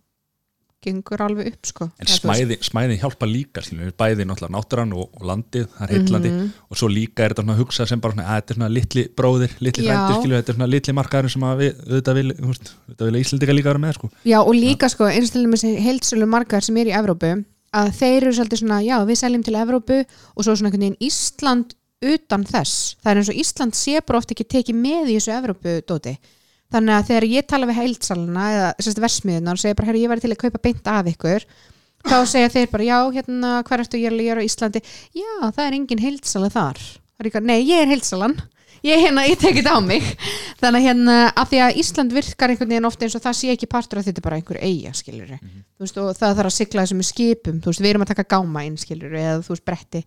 gengur 0.83 1.21
alveg 1.25 1.49
upp 1.51 1.67
sko. 1.67 1.87
En 1.99 2.07
smæði, 2.09 2.57
smæði 2.63 2.97
hjálpa 3.01 3.27
líka 3.27 3.63
bæði 3.99 4.25
náttúrulega 4.27 4.53
náttúran 4.55 4.93
og, 4.95 5.09
og 5.17 5.25
landið 5.27 5.65
það 5.75 5.83
er 5.85 5.93
heitlandi 5.95 6.29
Mhm. 6.31 6.49
og 6.71 6.77
svo 6.79 6.87
líka 6.87 7.25
er 7.25 7.33
þetta 7.33 7.43
að 7.53 7.59
hugsa 7.59 7.87
sem 7.87 7.99
bara 7.99 8.13
svona, 8.13 8.27
að 8.29 8.39
þetta 8.39 8.51
er 8.53 8.59
svona 8.59 8.69
litli 8.77 9.03
bróðir, 9.17 9.51
litli 9.59 9.83
skilur, 9.83 10.37
þetta 10.39 10.49
er 10.53 10.57
svona 10.59 10.69
litli 10.71 10.93
markaður 10.93 11.29
sem 11.33 11.41
við 11.41 11.81
auðvitað 11.89 12.15
vil, 12.15 12.33
vil 12.99 13.19
Íslendinga 13.19 13.55
líka 13.57 13.69
vera 13.73 13.83
með 13.83 13.93
sko. 13.99 14.09
Já 14.25 14.39
og 14.39 14.53
líka 14.55 14.89
sko 14.89 15.09
eins 15.11 15.29
og 15.29 15.33
til 15.35 15.43
dæmis 15.45 15.63
heilsölu 15.63 16.27
margar 16.27 16.61
sem 16.63 16.77
er 16.77 16.87
í 16.93 16.95
Evrópu 16.95 17.33
að 17.75 17.91
þeir 17.99 18.23
eru 18.23 18.31
svolítið 18.33 18.63
svona, 18.63 18.79
já 18.81 18.97
við 19.05 19.19
seljum 19.19 19.43
til 19.45 19.55
Evrópu 19.59 19.99
og 20.35 20.43
svo 20.45 20.55
svona 20.55 20.71
einhvern 20.71 20.87
veginn 20.87 21.01
Ísland 21.05 21.75
utan 22.01 22.45
þess, 22.47 22.95
það 23.03 23.11
er 23.11 23.17
eins 23.19 23.29
og 23.29 23.35
Ísland 23.43 23.75
sé 23.75 23.99
bara 24.07 24.17
oft 24.21 24.31
ekki 24.31 24.47
tekið 24.47 24.75
með 24.79 25.11
í 25.11 25.17
þessu 25.19 25.35
Evrópu 25.35 25.81
dóti, 25.83 26.15
þannig 26.73 26.95
að 26.95 27.09
þegar 27.09 27.27
ég 27.33 27.49
tala 27.49 27.69
við 27.69 27.81
heilsalana 27.81 28.45
eða 28.53 28.69
sérst 28.79 29.03
versmiðunar 29.03 29.57
og 29.57 29.63
segja 29.63 29.79
bara, 29.79 29.89
herri 29.89 30.03
ég 30.03 30.13
væri 30.13 30.25
til 30.25 30.33
að 30.33 30.41
kaupa 30.43 30.63
beint 30.67 30.91
af 30.93 31.09
ykkur 31.13 31.47
þá 32.09 32.17
segja 32.29 32.53
þeir 32.53 32.69
bara, 32.71 32.87
já 32.87 32.99
hérna 33.17 33.55
hver 33.67 33.83
ertu 33.83 33.99
ég 33.99 34.21
er 34.21 34.39
á 34.39 34.43
Íslandi, 34.45 34.83
já 35.17 35.33
það 35.49 35.65
er 35.65 35.77
engin 35.79 36.03
heilsala 36.03 36.51
þar, 36.53 36.79
ekki, 37.19 37.43
nei 37.43 37.59
ég 37.63 37.83
er 37.83 37.91
heilsalan 37.91 38.37
ég, 38.85 38.99
hérna, 39.03 39.25
ég 39.27 39.39
tekið 39.39 39.69
á 39.69 39.77
mig. 39.83 40.05
Þannig 40.59 40.79
að 40.79 40.85
hérna, 40.87 41.15
af 41.35 41.49
því 41.51 41.61
að 41.65 41.79
Ísland 41.81 42.15
virkar 42.15 42.53
einhvern 42.53 42.71
veginn 42.73 42.89
ofta 42.89 43.05
eins 43.05 43.17
og 43.17 43.23
það 43.23 43.37
sé 43.39 43.51
ekki 43.53 43.69
partur 43.71 44.01
af 44.01 44.07
þetta 44.07 44.21
er 44.21 44.27
bara 44.27 44.39
einhver 44.39 44.59
eiga, 44.61 44.93
skilur 44.97 45.33
þú 45.35 45.85
veist, 45.85 45.99
og 45.99 46.11
það 46.17 46.37
þarf 46.39 46.51
að 46.51 46.55
sigla 46.57 46.85
þessu 46.85 46.99
með 46.99 47.09
skipum 47.09 47.61
veist, 47.65 47.83
við 47.83 47.91
erum 47.93 48.05
að 48.05 48.11
taka 48.13 48.27
gáma 48.35 48.65
inn, 48.67 48.79
skilur 48.79 49.15
eða 49.19 49.39
þú 49.43 49.55
veist, 49.55 49.65
bretti, 49.67 50.03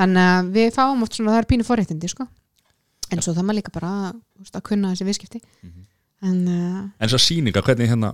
þannig 0.00 0.30
að 0.32 0.52
við 0.56 0.68
fáum 0.76 1.06
oft 1.06 1.18
svona, 1.18 1.34
það 1.34 1.42
er 1.42 1.50
pínu 1.52 1.68
forréttindi, 1.68 2.12
sko. 2.12 2.28
En 3.12 3.20
svo 3.20 3.34
það 3.36 3.48
maður 3.48 3.60
líka 3.60 3.74
bara 3.74 3.94
veist, 4.12 4.56
að 4.56 4.66
kunna 4.70 4.92
þessi 4.92 5.08
viðskipti. 5.08 5.42
En 5.42 5.72
uh, 5.72 5.81
En 6.22 7.10
svo 7.10 7.18
sýningar, 7.20 7.64
hvernig 7.66 7.90
hérna 7.90 8.12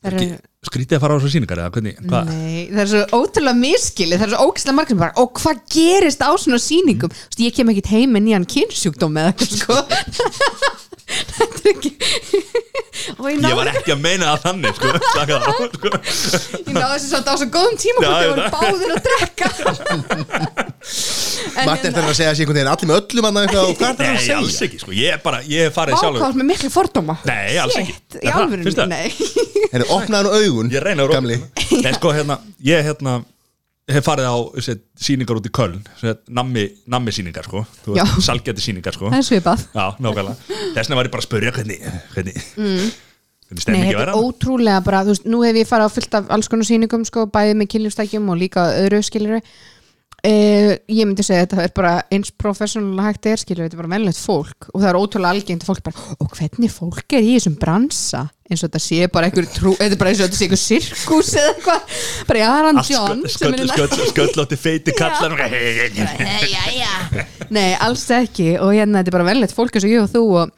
það 0.00 0.14
ekki, 0.14 0.26
eru 0.30 0.68
skrítið 0.70 0.96
að 0.96 1.02
fara 1.02 1.16
á 1.16 1.18
þessu 1.20 1.32
sýningar 1.34 1.60
eða 1.62 1.72
hvernig, 1.74 1.98
hvað, 2.06 2.30
Nei, 2.30 2.60
það 2.70 2.82
er 2.82 2.90
svo 2.92 3.20
ótrúlega 3.20 3.60
miskili 3.60 4.18
það 4.20 4.26
er 4.26 4.32
svo 4.34 4.46
ógæslega 4.46 4.76
margir 4.78 5.02
og 5.20 5.40
hvað 5.40 5.62
gerist 5.74 6.24
á 6.24 6.30
svona 6.40 6.60
þú 6.60 7.10
veist, 7.10 7.42
ég 7.44 7.56
kem 7.56 7.72
ekkit 7.74 7.90
heim 7.92 8.14
með 8.16 8.26
nýjan 8.28 8.48
kynnsjúkdóm 8.54 9.20
eða 9.20 9.34
eitthvað 9.34 9.50
sko 9.60 9.76
þetta 11.10 11.56
er 11.60 11.70
ekki 11.74 11.92
og 13.20 13.26
ég 13.32 13.54
var 13.56 13.68
ekki 13.70 13.92
að 13.94 14.00
meina 14.04 14.24
það 14.30 14.42
þannig 14.44 14.72
sko, 14.76 14.86
það 15.16 15.24
sko. 15.74 15.88
ég 16.60 16.74
náði 16.76 16.90
þessi 16.94 17.08
samt 17.10 17.28
á 17.30 17.34
svo 17.40 17.48
góðum 17.54 17.76
tíma 17.80 17.98
Já, 18.04 18.10
þegar 18.20 18.36
það. 18.40 18.50
báðir 18.56 18.90
að 18.94 19.00
drekka 19.08 19.46
en 21.60 21.66
Matti 21.68 21.88
eftir 21.90 22.04
að 22.04 22.14
segja 22.18 22.34
sér 22.34 22.44
einhvern 22.44 22.58
veginn 22.60 22.70
allir 22.72 22.88
með 22.90 22.96
öllum 23.00 23.28
annað 23.30 23.46
eitthvað 23.46 23.64
og 23.64 23.74
hvað 23.80 23.90
er 23.90 23.96
það 23.96 24.04
að 24.04 24.14
Nei, 24.20 24.34
alls 24.36 24.54
segja? 24.56 24.68
ekki, 24.68 24.78
sko, 24.84 24.90
ég 24.96 25.08
er 25.16 25.20
bara, 25.24 25.38
ég 25.50 25.60
hef 25.66 25.76
farið 25.76 25.98
sjálfur 26.00 26.20
ákváðast 26.20 26.40
með 26.40 26.48
miklu 26.52 26.70
fordóma 26.74 27.16
Nei, 27.28 27.50
alls 27.64 27.76
ekki. 27.80 27.94
Shit, 27.96 28.08
Er 28.14 28.22
í 28.22 28.30
það? 28.30 28.40
alvöru, 28.44 28.62
Finnst 28.68 28.80
það? 28.80 28.88
opnaði 29.96 30.20
hann 30.20 30.28
augun 30.36 30.68
að 31.04 31.14
gamli. 31.16 31.36
sko, 31.98 32.08
hérna, 32.16 32.36
ég 32.70 32.78
hérna 32.90 33.12
hef 33.94 34.06
farið 34.06 34.26
á 34.30 34.36
set, 34.64 34.82
sýningar 35.00 35.38
út 35.40 35.46
í 35.48 35.52
Köln 35.54 35.80
set, 36.00 36.22
nammi, 36.28 36.66
nammi 36.90 37.12
sýningar, 37.14 37.46
sko. 37.48 37.64
Salgæti 38.22 38.62
sýningar, 38.64 38.96
sko. 38.96 39.10
Þess 39.10 40.88
vegna 40.88 40.98
var 40.98 41.08
ég 41.08 41.12
bara 41.12 41.22
að 41.22 41.28
spyrja 41.28 41.54
hvernig 41.56 41.80
hvernig, 42.14 42.40
hvernig 42.54 42.90
Nei, 43.50 43.62
stemmingi 43.64 43.90
þetta 43.90 44.02
væri 44.04 44.12
er 44.12 44.28
ótrúlega 44.28 44.80
bara, 44.86 45.02
þú 45.02 45.14
veist, 45.14 45.24
nú 45.26 45.40
hef 45.42 45.56
ég 45.58 45.66
farið 45.66 45.90
á 45.90 45.94
fullt 45.96 46.16
af 46.20 46.28
alls 46.36 46.48
konar 46.52 46.68
sýningum, 46.68 47.02
sko, 47.08 47.24
bæði 47.34 47.56
með 47.58 47.70
kynlífstækjum 47.72 48.28
og 48.30 48.38
líka 48.38 48.68
öðru 48.78 49.00
skilur 49.02 49.40
Uh, 50.20 50.74
ég 50.92 51.06
myndi 51.08 51.24
segja 51.24 51.46
að 51.46 51.54
þetta 51.54 51.62
er 51.64 51.72
bara 51.78 51.92
eins 52.12 52.28
professional 52.36 53.06
hægt 53.06 53.28
er 53.30 53.40
skilur, 53.40 53.64
þetta 53.64 53.78
er 53.78 53.80
bara 53.80 53.92
mennlegt 53.94 54.20
fólk. 54.20 54.68
Og 54.74 54.82
það 54.82 54.90
er 54.90 54.98
ótrúlega 55.00 55.32
algengt 55.32 55.64
að 55.64 55.70
fólk 55.70 55.82
bara, 55.86 56.04
og 56.20 56.36
hvernig 56.36 56.74
fólk 56.74 57.16
er 57.16 57.24
í 57.24 57.32
þessum 57.38 57.56
bransa? 57.60 58.26
Eins 58.50 58.60
og 58.60 58.68
þetta 58.68 58.82
sé 58.82 59.08
bara 59.14 59.30
einhver 59.30 59.48
trú, 59.48 59.72
þetta 59.78 59.96
er 59.96 60.00
bara 60.02 60.12
eins 60.12 60.20
og 60.20 60.28
þetta 60.28 60.40
sé 60.40 60.46
einhver 60.48 60.60
sirkus 60.60 61.32
eða 61.38 61.54
eitthvað, 61.54 61.98
bara 62.28 62.46
það 62.50 62.60
er 62.60 62.68
hann 62.68 62.80
John 62.90 63.24
sem 63.30 63.58
Sköll, 63.60 63.72
sköll, 63.72 64.08
sköllótti 64.10 64.58
feiti 64.60 64.96
kallar 64.98 65.36
já, 66.50 66.64
já. 66.74 67.26
Nei, 67.48 67.70
alls 67.80 68.08
ekki. 68.12 68.56
Og 68.60 68.74
hérna 68.74 69.00
þetta 69.00 69.14
er 69.14 69.20
bara 69.20 69.28
velnett 69.30 69.54
fólk 69.56 69.78
eins 69.78 69.86
og 69.86 69.94
ég 69.94 70.04
og 70.04 70.10
þú 70.12 70.24
og 70.42 70.56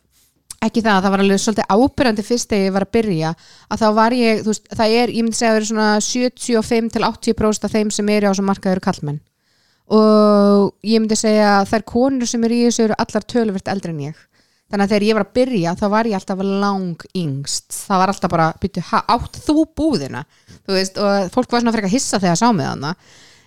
ekki 0.62 0.82
það, 0.82 1.00
það 1.04 1.12
var 1.14 1.22
alveg 1.24 1.42
svolítið 1.42 1.74
ábyrjandi 1.74 2.24
fyrst 2.26 2.50
þegar 2.52 2.66
ég 2.66 2.74
var 2.76 2.86
að 2.86 2.94
byrja 2.96 3.34
að 3.68 3.82
þá 3.82 3.88
var 3.98 4.16
ég, 4.16 4.42
þú 4.42 4.52
veist, 4.52 4.68
það 4.78 4.96
er, 4.98 5.12
ég 5.12 5.26
myndi 5.26 5.38
segja 5.38 5.50
að 5.50 5.54
það 5.54 5.60
eru 5.60 5.70
svona 5.70 5.88
75 6.06 6.90
til 6.94 7.04
80% 7.08 7.68
af 7.68 7.76
þeim 7.76 7.92
sem 7.96 8.12
eru 8.14 8.30
á 8.30 8.32
þessum 8.32 8.50
markað 8.50 8.76
eru 8.76 8.84
kallmenn 8.84 9.20
og 9.92 10.72
ég 10.86 11.02
myndi 11.02 11.18
segja 11.18 11.58
að 11.58 11.70
þær 11.72 11.86
konur 11.92 12.30
sem 12.30 12.44
eru 12.46 12.56
í 12.58 12.66
þessu 12.66 12.86
eru 12.86 12.98
allar 13.02 13.26
töluvert 13.28 13.72
eldri 13.72 13.92
en 13.92 14.04
ég. 14.08 14.20
Þannig 14.72 14.86
að 14.86 14.92
þegar 14.94 15.04
ég 15.04 15.16
var 15.18 15.26
að 15.26 15.32
byrja 15.36 15.72
þá 15.76 15.86
var 15.92 16.08
ég 16.08 16.16
alltaf 16.16 16.42
lang 16.48 17.06
yngst 17.20 17.74
það 17.76 18.00
var 18.00 18.12
alltaf 18.14 18.32
bara, 18.32 18.50
byrju, 18.62 18.84
átt 19.12 19.40
þú 19.44 19.64
búðina? 19.76 20.22
Þú 20.62 20.76
veist, 20.78 21.00
og 21.00 21.32
fólk 21.34 21.52
var 21.52 21.64
svona 21.64 21.74
frekar 21.76 21.92
hissa 21.92 22.20
þegar 22.22 22.40
sá 22.40 22.46
mig 22.56 22.70
þarna. 22.70 22.94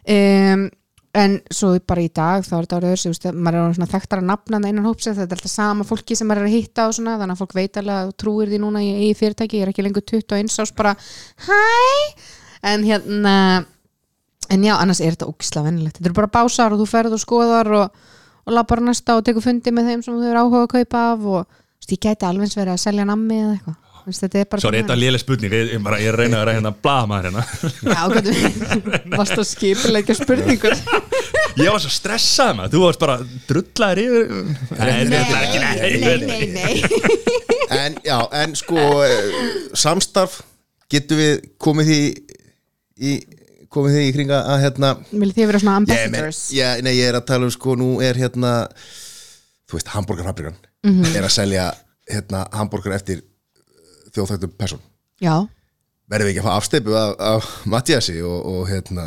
Um, 0.05 0.67
en 1.15 1.37
svo 1.53 1.71
bara 1.87 2.03
í 2.03 2.09
dag 2.13 2.45
þá 2.45 2.53
er 2.57 2.65
þetta 2.65 2.79
árið 2.79 2.93
öðru, 2.93 3.33
maður 3.39 3.59
er 3.59 3.75
svona 3.77 3.91
þekktar 3.93 4.21
að 4.21 4.29
nafna 4.29 4.59
innan 4.69 4.85
hópsið, 4.85 5.19
þetta 5.21 5.33
er 5.33 5.39
alltaf 5.39 5.53
sama 5.53 5.85
fólki 5.87 6.17
sem 6.19 6.27
maður 6.29 6.43
er 6.43 6.49
að 6.49 6.57
hitta 6.59 6.87
svona, 6.93 7.15
þannig 7.21 7.37
að 7.37 7.41
fólk 7.41 7.55
veit 7.55 7.79
alveg 7.81 8.09
og 8.09 8.17
trúir 8.21 8.51
því 8.51 8.59
núna 8.61 8.83
í 8.83 8.89
eigi 8.99 9.13
fyrirtæki, 9.21 9.61
ég 9.61 9.65
er 9.65 9.71
ekki 9.71 9.85
lengur 9.85 10.05
21 10.11 10.59
ás 10.61 10.75
bara, 10.75 10.93
hæ? 11.47 11.61
En 12.65 12.83
hérna 12.85 13.35
en 14.49 14.65
já, 14.65 14.75
annars 14.77 15.01
er 15.01 15.15
þetta 15.15 15.29
ógislega 15.31 15.69
vennilegt 15.69 15.99
þetta 15.99 16.11
eru 16.11 16.19
bara 16.19 16.33
básar 16.37 16.75
og 16.75 16.81
þú 16.81 16.89
ferð 16.89 17.17
og 17.17 17.23
skoðar 17.23 17.71
og, 17.79 18.03
og 18.45 18.55
lappar 18.55 18.83
næsta 18.85 19.17
og 19.17 19.25
tekur 19.25 19.45
fundi 19.45 19.73
með 19.73 19.91
þeim 19.91 20.05
sem 20.05 20.19
þú 20.19 20.29
eru 20.29 20.43
áhuga 20.43 20.65
að 20.65 20.73
kaupa 20.75 21.07
af 21.13 21.25
og 21.37 21.63
ég 21.91 22.01
gæti 22.01 22.25
alveg 22.25 22.47
eins 22.47 22.57
verið 22.57 22.75
að 22.75 22.81
selja 22.81 23.05
nammi 23.05 23.41
eða 23.41 23.57
eitthvað. 23.57 23.81
Þetta 24.05 24.37
er 24.37 24.45
bara 24.49 24.61
Svo 24.61 24.69
er 24.69 24.75
þetta 24.83 24.95
léleg 25.01 25.21
spurning, 25.21 25.53
ég, 25.53 25.69
ég, 25.73 25.79
bara, 25.81 25.97
ég 25.97 26.13
reyna 26.13 26.37
að 26.37 26.43
vera 26.43 26.53
hérna 26.59 26.71
blaðmaður 26.85 27.25
hérna. 27.25 27.43
Já, 27.89 28.01
getur 28.13 28.35
varst 29.19 29.39
að 29.39 29.47
skipilegja 29.49 30.15
spurningur 30.19 30.75
Ég 31.55 31.71
var 31.71 31.81
svo 31.81 31.89
stressað 31.93 32.51
maður, 32.59 32.73
þú 32.75 32.83
varst 32.83 33.01
bara 33.01 33.15
yfir 33.17 34.29
Nei, 34.77 34.91
drullar 35.09 35.47
ekki, 35.47 35.63
nei, 35.63 35.73
nei, 36.03 36.17
nei, 36.21 36.43
nei. 36.53 37.35
En 37.73 37.97
já, 38.05 38.19
en 38.43 38.53
sko 38.59 38.83
eh, 39.07 39.31
samstarf 39.73 40.37
getur 40.91 41.19
við 41.19 41.49
komið 41.61 41.89
því 41.89 41.99
í 42.95 43.15
komið 43.75 43.95
því 43.97 44.03
í 44.09 44.13
kringa 44.15 44.39
að 44.53 44.63
hérna 44.65 44.91
Viljið 45.11 45.35
þið 45.39 45.49
vera 45.51 45.61
svona 45.63 45.75
ambassadors? 45.81 46.39
ég, 46.55 46.83
nei, 46.85 46.93
ég 46.97 47.09
er 47.11 47.19
að 47.19 47.27
tala 47.31 47.47
um 47.49 47.53
sko 47.55 47.75
nú 47.79 47.89
er 48.05 48.17
hérna 48.19 48.53
þú 49.69 49.79
veist, 49.79 49.91
hambúrgarfabrikan 49.95 50.57
Mhm. 50.85 51.05
er 51.17 51.25
að 51.25 51.33
selja 51.33 51.63
hérna 52.11 52.43
hambúrgar 52.53 52.93
eftir 52.99 53.23
þjóðþægtum 54.13 54.51
person 54.59 54.79
Já, 55.21 55.33
verðum 56.11 56.27
við 56.27 56.33
ekki 56.35 56.41
að 56.43 56.45
fá 56.45 56.57
afsteipu 56.59 56.93
af, 56.99 57.13
af 57.19 57.47
Mattiasi 57.65 58.19
og, 58.21 58.45
og 58.45 58.67
hérna 58.69 59.05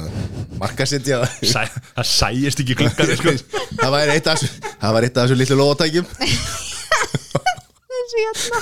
markasetja? 0.58 1.20
Sæ, 1.46 1.62
Það 1.94 2.08
sæjist 2.10 2.62
ekki 2.64 2.74
klukkan 2.80 3.12
sko. 3.20 3.36
það 3.82 3.92
var 3.94 4.10
eitt 4.16 4.26
af 4.32 4.40
þessu 4.40 4.72
það 4.80 4.96
var 4.96 5.06
eitt 5.06 5.16
af 5.20 5.28
þessu 5.28 5.38
litlu 5.38 5.60
lóðatækjum 5.60 6.10
hérna. 8.16 8.60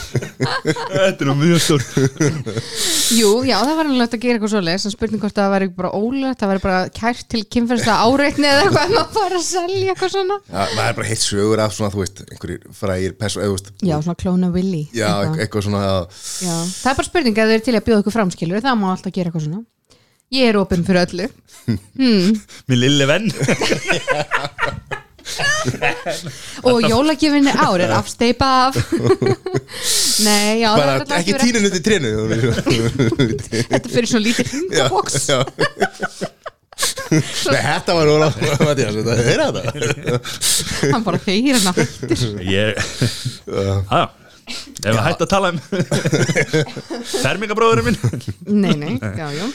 Þetta 0.66 1.24
er 1.24 1.28
nú 1.30 1.34
mjög 1.40 1.60
stór 1.62 1.82
Jú, 3.16 3.30
já, 3.46 3.56
það 3.60 3.76
var 3.78 3.90
alveg 3.90 4.16
að 4.16 4.22
gera 4.24 4.36
eitthvað 4.36 4.52
svoleiðis 4.54 4.86
en 4.88 4.94
spurning 4.94 5.22
hvort 5.22 5.36
það 5.38 5.52
væri 5.54 5.68
bara 5.76 5.92
ólegt 5.96 6.40
það 6.42 6.52
væri 6.52 6.62
bara 6.66 6.80
kært 6.96 7.22
til 7.32 7.42
kynferðslega 7.56 7.96
áreitni 8.06 8.48
eða 8.50 8.64
eitthvað 8.64 8.82
en 8.86 8.96
maður 8.96 9.14
bara 9.20 9.40
að 9.40 9.46
selja 9.46 9.94
eitthvað 9.94 10.12
svona. 10.16 10.38
Já, 10.50 10.60
það 10.74 10.82
er 10.88 10.98
bara 11.00 11.10
heitt 11.12 11.24
sögur 11.26 11.62
af 11.66 11.76
svona, 11.76 11.92
þú 11.94 12.02
veist, 12.02 12.24
einhverjir 12.26 12.66
frægir 12.80 13.16
þú 13.20 13.52
veist, 13.54 13.72
Já, 13.86 13.94
svona 14.00 14.18
klóna 14.24 14.50
Willy 14.54 14.82
já, 14.90 15.06
eitthvað. 15.12 15.40
eitthvað. 15.46 15.66
Svona 15.66 15.84
að, 15.92 16.20
já, 16.46 16.54
það 16.74 16.90
er 16.92 17.00
bara 17.00 17.08
spurning 17.10 17.40
að 17.40 17.48
þau 17.50 17.56
eru 17.56 17.66
til 17.66 17.76
að 17.78 17.86
bjóða 17.88 18.02
okkur 18.04 18.16
framskilur 18.18 18.64
það 18.66 18.78
má 18.82 18.86
alltaf 18.92 19.14
gera 19.16 19.30
eitthvað 19.30 19.46
svona. 19.48 19.62
Ég 20.34 20.48
er 20.50 20.56
opinn 20.58 20.86
fyrir 20.86 21.06
öllu. 21.06 21.30
Hmm. 21.96 22.36
Minn 22.70 22.78
lille 22.78 23.06
venn 23.08 23.24
og 26.66 26.84
jólagjöfinni 26.86 27.52
ár 27.52 27.82
er 27.84 27.92
afsteipa 27.96 28.48
af. 28.66 28.78
Nei, 30.26 30.62
já, 30.62 30.70
bara 30.76 30.98
það 31.02 31.12
er 31.12 31.20
ekki 31.20 31.34
alltaf 31.34 31.46
tínun 31.46 31.68
undir 31.68 31.82
trénu. 31.84 32.10
Þetta 33.70 33.92
fyrir 33.92 34.08
svona 34.10 34.24
lítið 34.26 34.52
hringaboks 34.54 35.18
Já, 35.28 35.38
já. 35.42 36.30
Nei, 37.10 37.62
þetta 37.62 37.94
var 37.96 38.10
Óla 38.12 38.28
Mattias, 38.60 38.96
þetta 38.98 39.14
er 39.22 39.42
þetta? 39.44 39.62
Hann 40.92 41.04
bara 41.06 41.20
heyrir 41.24 41.56
hann 41.62 41.76
hættir 41.76 42.24
Ég 42.44 42.80
Hæ, 43.92 44.00
ef 44.82 44.90
að 44.90 45.00
hætta 45.06 45.24
að 45.24 45.30
tala 45.30 45.52
um 45.54 45.60
Fermingabróðurinn 47.22 47.86
minn. 47.88 47.98
Nei, 48.46 48.74
nei, 48.80 48.94
já, 49.00 49.28
já. 49.38 49.46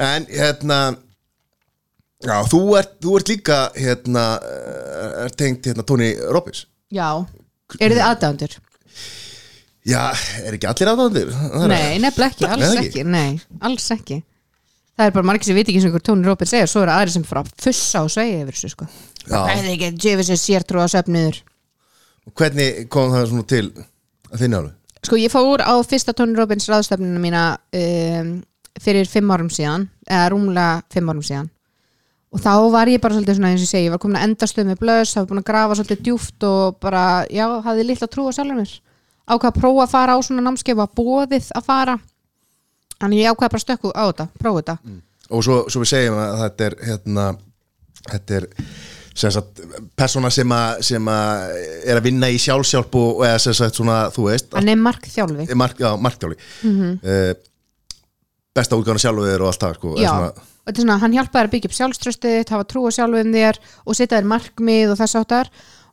En 0.00 0.26
hérna 0.30 0.80
Já, 2.20 2.34
þú 2.50 2.62
ert, 2.76 2.96
þú 3.00 3.14
ert 3.16 3.30
líka 3.32 3.58
hérna, 3.76 4.24
eh, 4.44 5.12
er 5.24 5.36
tengt 5.40 5.68
hérna 5.70 5.84
Tony 5.88 6.10
Robbins 6.28 6.66
Já, 6.92 7.24
eru 7.78 7.96
þið 7.96 8.02
aðdándur? 8.04 8.56
Já, 9.88 10.02
er 10.44 10.56
ekki 10.58 10.68
allir 10.68 10.90
aðdándir? 10.92 11.30
Nei, 11.70 12.00
nefnilega 12.02 12.34
ekki, 12.34 12.48
alls 12.50 12.74
ekki. 12.74 12.88
ekki. 12.90 13.04
Nei, 13.08 13.40
alls 13.64 13.86
ekki 13.94 14.18
Það 15.00 15.06
er 15.06 15.14
bara 15.14 15.28
margir 15.30 15.48
sem 15.48 15.56
viti 15.56 15.72
ekki 15.72 15.80
sem 15.86 15.94
Tony 16.04 16.28
Robbins 16.28 16.52
segir 16.52 16.68
Svo 16.68 16.82
eru 16.84 16.92
aðri 16.92 17.14
sem 17.14 17.24
fara 17.24 17.40
að 17.46 17.54
fussa 17.64 18.02
og 18.04 18.10
segja 18.12 18.42
yfir 18.42 18.58
þessu 18.58 18.72
sko. 18.74 18.88
Það 19.24 19.52
er 19.54 19.70
ekki 19.70 19.88
að 19.88 20.02
djöfi 20.04 20.26
sér 20.28 20.40
sértrú 20.42 20.82
að 20.82 20.92
söfniður 20.92 21.38
Hvernig 22.36 22.82
kom 22.92 23.14
það 23.14 23.24
svona 23.30 23.46
til 23.48 23.62
að 24.28 24.42
þinni 24.42 24.60
álu? 24.60 24.72
Sko 25.00 25.16
ég 25.16 25.32
fór 25.32 25.64
á 25.64 25.74
fyrsta 25.88 26.12
Tony 26.12 26.36
Robbins 26.36 26.68
ráðstöfnuna 26.68 27.22
mína 27.22 27.44
um, 27.80 28.34
fyrir 28.76 29.08
fimm 29.08 29.32
árum 29.32 29.48
síðan 29.48 29.88
eða 30.04 30.28
rúmlega 30.34 30.82
fimm 30.92 31.08
árum 31.08 31.24
síðan 31.24 31.48
og 32.30 32.42
þá 32.42 32.52
var 32.70 32.90
ég 32.90 33.02
bara 33.02 33.16
svolítið 33.16 33.38
svona 33.38 33.50
eins 33.50 33.62
og 33.62 33.66
ég 33.66 33.72
segi 33.72 33.88
ég 33.88 33.94
var 33.94 34.00
komin 34.02 34.20
að 34.20 34.26
endastöð 34.28 34.68
með 34.68 34.80
blöðs, 34.84 35.14
það 35.14 35.24
var 35.24 35.30
búin 35.30 35.42
að 35.42 35.48
grafa 35.50 35.78
svolítið 35.78 36.04
djúft 36.06 36.46
og 36.46 36.78
bara, 36.82 37.02
já, 37.26 37.46
hafði 37.66 37.86
litla 37.88 38.08
trú 38.10 38.28
á 38.30 38.32
sjálfur 38.36 38.60
mér. 38.60 38.74
Ákvað 39.30 39.50
að 39.50 39.58
prófa 39.60 39.84
að 39.86 39.92
fara 39.94 40.14
á 40.14 40.18
svona 40.26 40.44
námskeið 40.46 40.78
var 40.78 40.92
bóðið 40.98 41.50
að 41.58 41.66
fara. 41.66 41.96
Þannig 43.00 43.22
ég 43.22 43.34
ákvað 43.34 43.52
bara 43.54 43.60
að 43.60 43.66
stökku 43.66 43.92
á 43.94 44.02
þetta, 44.10 44.28
prófa 44.38 44.62
þetta. 44.62 44.76
Og 45.30 45.44
svo, 45.46 45.58
svo 45.70 45.82
við 45.82 45.92
segjum 45.92 46.20
að 46.22 46.40
þetta 46.44 46.66
er 46.68 46.78
hérna, 46.86 47.26
þetta 48.10 48.38
er 48.40 48.48
sem 49.20 49.34
sagt, 49.34 49.60
persóna 49.98 50.30
sem 50.32 50.52
að 50.54 50.82
sem 50.86 51.08
að 51.12 51.54
er 51.82 51.98
að 51.98 52.06
vinna 52.06 52.30
í 52.30 52.38
sjálfsjálf 52.40 52.94
og 53.00 53.24
eða 53.26 53.40
sem 53.42 53.56
sagt 53.58 53.78
svona, 53.78 54.04
þú 54.14 54.28
veist 54.28 54.54
hann 54.54 54.70
er 54.70 54.78
markþjálfi. 54.80 55.48
Mark, 55.58 55.82
já, 55.82 55.90
marktjáli 55.98 56.38
mm 56.62 57.00
besta 58.54 58.76
útgána 58.76 58.98
sjálfur 58.98 59.44
og 59.44 59.50
allt 59.50 59.62
það 59.62 59.74
sko. 59.78 59.92
Já, 60.00 60.08
svona, 60.10 60.30
og 60.34 60.49
þetta 60.70 60.78
er 60.78 60.86
svona, 60.86 61.00
hann 61.02 61.18
hjálpaði 61.18 61.48
að 61.48 61.52
byggja 61.56 61.70
upp 61.70 61.76
sjálfströstið 61.76 62.54
hafa 62.54 62.66
trú 62.70 62.86
á 62.86 62.90
sjálfum 62.94 63.34
þér 63.34 63.60
og 63.84 63.96
setja 63.98 64.16
þér 64.16 64.28
markmið 64.30 64.92
og 64.94 65.00
þess 65.00 65.18
áttar 65.18 65.50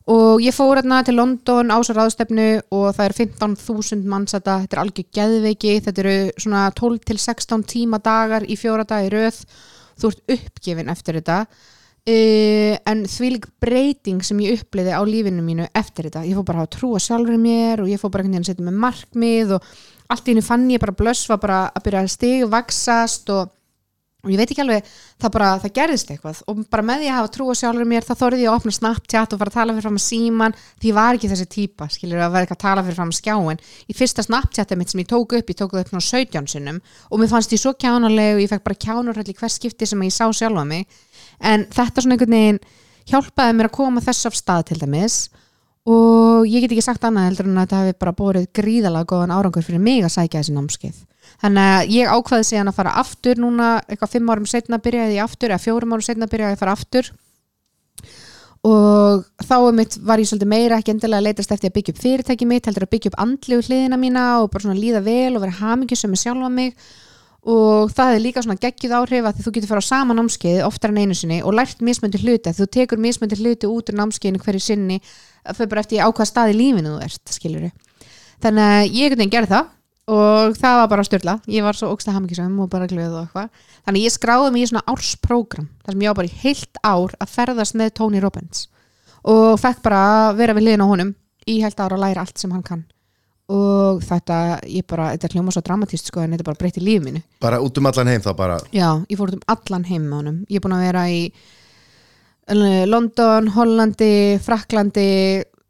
og 0.08 0.40
ég 0.40 0.54
fór 0.56 0.78
hérna 0.78 1.02
til 1.04 1.18
London 1.18 1.68
á 1.68 1.76
svo 1.84 1.96
ráðstefnu 1.96 2.46
og 2.72 2.86
það 2.96 3.08
er 3.10 3.14
15.000 3.18 4.06
manns 4.08 4.32
þetta, 4.32 4.54
þetta 4.62 4.76
er 4.76 4.82
algjör 4.82 5.08
geðveiki. 5.18 5.74
Þetta 5.84 6.02
eru 6.04 6.14
svona 6.40 6.62
12 6.78 7.02
til 7.10 7.18
16 7.20 7.66
tíma 7.68 8.00
dagar 8.00 8.46
í 8.48 8.56
fjóra 8.56 8.86
dag 8.88 9.04
í 9.04 9.10
röð. 9.12 9.42
Þú 10.00 10.12
ert 10.12 10.32
uppgefin 10.38 10.94
eftir 10.94 11.18
þetta. 11.20 11.42
Uh, 12.08 12.78
en 12.88 13.04
þvílík 13.04 13.50
breyting 13.60 14.24
sem 14.24 14.38
ég 14.40 14.62
uppliði 14.62 14.94
á 14.96 15.02
lífinu 15.04 15.44
mínu 15.44 15.66
eftir 15.76 16.06
þetta, 16.08 16.22
ég 16.24 16.38
fór 16.38 16.46
bara 16.48 16.64
að 16.64 16.70
trú 16.78 16.94
á 16.96 17.04
sjálfur 17.04 17.36
mér 17.36 17.82
og 17.84 17.90
ég 17.92 18.00
fór 18.00 18.08
bara 18.14 18.24
einhvern 18.24 18.38
veginn 18.38 18.46
að 18.46 18.54
setja 18.54 18.64
með 18.64 18.78
markmið 18.86 19.52
og 19.58 19.66
allt 20.14 20.24
í 20.24 20.32
henni 20.32 20.44
fann 20.46 20.64
ég 20.72 20.80
bara 20.80 20.96
blöss 20.96 21.28
var 21.28 21.42
bara 21.42 21.58
að 21.68 21.84
byrja 21.84 22.06
að 22.06 22.14
stig 22.14 22.46
vaksast 22.48 23.28
og 23.34 23.52
og 24.26 24.32
ég 24.32 24.40
veit 24.40 24.50
ekki 24.50 24.62
alveg, 24.64 24.86
það 25.22 25.30
bara, 25.36 25.48
það 25.62 25.72
gerðist 25.76 26.08
eitthvað. 26.10 26.38
Og 26.50 26.62
bara 26.72 26.82
með 26.82 27.04
því 27.04 27.10
að 27.10 27.16
hafa 27.20 27.28
trú 27.36 27.44
á 27.46 27.54
sjálfur 27.60 27.86
mér 27.86 28.06
þá 28.06 28.14
þorði 28.18 28.40
ég 28.42 28.50
að 28.50 28.56
opna 28.58 28.72
Snapchat 28.74 29.34
og 29.34 29.38
fara 29.38 29.52
að 29.52 29.58
tala 29.60 29.76
fyrir 29.76 29.86
fram 29.86 29.98
að 30.00 30.02
síman 30.02 30.56
því 30.58 30.88
ég 30.90 30.96
var 30.96 31.18
ekki 31.18 31.30
þessi 31.30 31.46
típa, 31.52 31.86
skilur 31.94 32.24
að 32.24 32.32
vera 32.34 32.46
eitthvað 32.48 32.58
að 32.58 32.64
tala 32.64 32.82
fyrir 32.82 32.98
fram 32.98 33.12
að 33.12 33.18
skjáin. 33.20 33.62
Í 33.86 33.94
fyrsta 33.94 34.24
Snapchatið 34.26 34.80
mitt 34.80 34.90
sem 34.90 35.02
ég 35.04 35.10
tók 35.12 35.36
upp, 35.38 35.52
ég 35.54 35.58
tók 35.60 35.70
það 35.70 35.84
upp 35.84 35.92
svona 35.92 36.06
17 36.08 36.50
sinnum 36.50 36.80
og 36.82 37.22
mér 37.22 37.30
fannst 37.30 37.54
ég 37.54 37.62
svo 37.62 37.74
kjánuleg 37.78 38.34
og 38.34 38.42
ég 38.42 38.50
fekk 38.50 38.66
bara 38.66 38.82
kjánurhæll 38.86 39.30
í 39.30 39.36
hvers 39.38 39.58
skipti 39.60 39.86
sem 39.86 40.02
ég 40.02 40.16
sá 40.16 40.26
sjálfa 40.34 40.64
mig. 40.66 40.88
En 41.38 41.68
þetta 41.70 42.02
svona 42.02 42.18
einhvern 42.18 42.34
veginn 42.34 42.62
hjálpaði 43.12 43.54
mér 43.54 43.70
að 43.70 43.76
koma 43.78 44.02
þess 44.02 44.26
af 44.26 44.34
stað 44.34 44.72
til 44.72 44.80
dæmis. 44.82 45.28
Og 45.86 46.42
ég 46.50 46.66
get 46.66 46.74
ekki 46.74 46.84
sagt 46.84 47.06
annað 47.06 47.30
heldur 47.30 47.46
en 47.46 47.62
að 47.62 47.68
þetta 47.68 47.84
hefði 47.84 48.00
bara 48.02 48.18
borið 48.18 48.50
gríðalega 48.58 49.08
góðan 49.14 49.36
árangur 49.38 49.64
fyrir 49.64 49.80
mig 49.80 50.02
að 50.02 50.16
sækja 50.18 50.42
þessi 50.42 50.58
námskeið 50.58 51.07
þannig 51.42 51.70
að 51.72 51.94
ég 51.94 52.12
ákvaði 52.12 52.46
síðan 52.48 52.70
að 52.72 52.78
fara 52.80 52.98
aftur 53.02 53.40
núna 53.40 53.70
eitthvað 53.86 54.12
fimm 54.16 54.30
árum 54.32 54.50
setna 54.50 54.80
byrjaði 54.82 55.16
ég 55.18 55.24
aftur 55.24 55.54
eða 55.54 55.64
fjórum 55.64 55.94
árum 55.94 56.04
setna 56.06 56.28
byrjaði 56.30 56.54
ég 56.54 56.58
að 56.58 56.62
fara 56.64 56.76
aftur. 56.76 57.10
Og 58.68 59.26
þá 59.46 59.56
um 59.62 59.76
mitt 59.78 59.98
var 60.02 60.18
ég 60.18 60.28
svolítið 60.28 60.50
meira 60.50 60.78
ekki 60.80 60.92
endilega 60.96 61.22
að 61.22 61.28
leitast 61.28 61.52
eftir 61.54 61.70
að 61.70 61.76
byggja 61.76 61.94
upp 61.94 62.00
fyrirtæki 62.02 62.48
mitt 62.50 62.66
heldur 62.66 62.88
að 62.88 62.94
byggja 62.96 63.12
upp 63.12 63.20
andlegu 63.22 63.66
hliðina 63.68 63.98
mína 64.00 64.24
og 64.42 64.50
bara 64.50 64.66
svona 64.66 64.80
líða 64.80 65.04
vel 65.06 65.36
og 65.36 65.44
vera 65.44 65.60
hamingjusum 65.60 66.10
með 66.12 66.24
sjálfa 66.24 66.50
mig. 66.50 66.74
Og 67.48 67.92
það 67.94 68.16
er 68.16 68.24
líka 68.24 68.42
svona 68.42 68.58
geggjuð 68.60 68.96
áhrif 68.98 69.28
að 69.30 69.44
þú 69.44 69.52
getur 69.54 69.70
fara 69.70 69.80
á 69.80 69.90
sama 69.92 70.16
námskeið 70.18 70.64
oftar 70.66 70.90
en 70.90 70.98
einu 71.04 71.14
sinni 71.16 71.38
og 71.38 71.54
lært 71.54 71.78
mismöndi 71.86 72.18
hluti. 72.18 72.50
Þú 72.50 72.66
tekur 72.74 73.00
mismöndi 73.00 73.38
hluti 73.38 73.70
út 73.70 73.92
úr 73.92 74.00
námskeiðinu 74.02 74.42
hverju 74.42 74.64
sinni 74.66 74.98
fyrir 75.54 75.70
bara 75.70 75.84
eftir 75.84 76.02
á 76.02 76.08
hvað 76.08 76.28
stað 76.28 76.52
í 76.52 76.58
lífinu 76.58 76.94
þú 76.94 77.02
ert 77.06 77.32
skilur 77.32 77.68
þannig 78.42 78.64
að 78.64 78.82
ég 78.84 79.04
einhvern 79.04 79.20
veginn 79.22 79.34
gerði 79.34 79.52
það 79.54 79.70
og 80.08 80.56
það 80.56 80.76
var 80.80 80.90
bara 80.90 81.04
styrla 81.04 81.34
ég 81.52 81.64
var 81.66 81.76
svo 81.76 81.90
ógsta 81.92 82.14
hamingisum 82.14 82.56
og 82.64 82.70
bara 82.72 82.88
glöð 82.88 83.12
og 83.12 83.26
eitthvað. 83.26 83.48
Þannig 83.84 84.00
að 84.00 84.06
ég 84.06 84.14
skráði 84.14 84.52
mig 84.54 84.64
í 84.64 84.68
svona 84.70 84.84
ársprógram 84.88 85.66
þar 85.84 85.94
sem 85.94 86.04
ég 86.04 86.12
var 86.12 86.18
bara 86.20 86.30
í 86.30 86.38
heilt 86.42 86.80
ár 86.82 87.16
að 87.18 87.32
ferðast 87.34 87.76
með 87.76 87.94
Tony 88.00 88.22
Robbins. 88.24 88.68
Og 89.28 89.58
fekk 89.60 89.82
bara 89.84 90.04
að 90.12 90.38
vera 90.38 90.54
við 90.56 90.68
liðin 90.68 90.86
á 90.86 90.92
honum 90.92 91.10
í 91.48 91.58
heilt 91.64 91.82
ár 91.82 91.96
að 91.96 92.04
læra 92.06 92.24
allt 92.24 92.40
sem 92.40 92.54
hann 92.54 92.64
kann. 92.64 92.86
Og 93.48 94.02
þetta, 94.04 94.38
ég 94.68 94.84
bara, 94.88 95.10
þetta 95.16 95.30
hljóma 95.32 95.52
svo 95.52 95.62
dramatíst 95.64 96.10
sko 96.10 96.20
en 96.20 96.34
þetta 96.34 96.48
bara 96.48 96.60
breytti 96.60 96.82
lífið 96.84 97.04
mínu. 97.06 97.22
Bara 97.40 97.60
út 97.64 97.80
um 97.80 97.88
allan 97.88 98.10
heim 98.12 98.24
þá 98.24 98.32
bara? 98.36 98.58
Já, 98.76 98.88
ég 99.08 99.16
fór 99.16 99.32
út 99.32 99.38
um 99.38 99.46
allan 99.54 99.86
heim 99.88 100.08
með 100.08 100.18
honum. 100.20 100.42
Ég 100.48 100.60
er 100.60 100.64
búin 100.64 100.76
að 100.76 100.84
vera 100.84 101.04
í 101.08 101.22
eh, 102.48 102.84
London, 102.88 103.48
Hollandi, 103.56 104.12
Fraklandi 104.44 105.08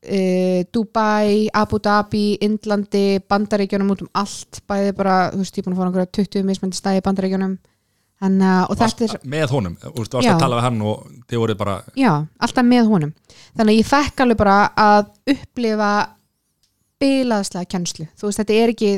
uh, 0.05 0.61
Dubai, 0.74 1.49
Abu 1.55 1.80
Dhabi 1.82 2.26
Indlandi, 2.44 3.18
Bandaríkjunum 3.28 3.94
út 3.94 4.05
um 4.07 4.12
allt, 4.18 4.62
bæði 4.68 4.94
bara, 4.99 5.16
þú 5.32 5.42
veist, 5.42 5.59
ég 5.59 5.64
er 5.64 5.68
búin 5.68 5.76
að 5.76 5.80
fóra 5.80 5.90
einhverja 5.92 6.14
20 6.20 6.46
mismændi 6.49 6.78
stæði 6.78 7.03
í 7.03 7.07
er 7.07 7.59
Varst 8.78 9.26
með 9.30 9.53
honum, 9.55 9.74
veist, 9.78 10.14
varst 10.14 10.26
Já. 10.26 10.32
að 10.34 10.40
tala 10.42 10.57
við 10.59 10.64
hann 10.66 10.80
og 10.82 11.05
þið 11.30 11.42
voruð 11.44 11.59
bara 11.61 11.76
Já, 11.94 12.12
alltaf 12.42 12.66
með 12.66 12.88
honum. 12.90 13.12
Þannig 13.55 13.74
að 13.74 13.78
ég 13.78 13.86
fekk 13.92 14.24
alveg 14.24 14.40
bara 14.40 14.57
að 14.74 15.12
upplifa 15.34 15.92
bilaðslega 16.99 17.70
kennslu. 17.70 18.09
Þú 18.18 18.26
veist, 18.26 18.40
þetta 18.42 18.57
er 18.59 18.72
ekki 18.74 18.90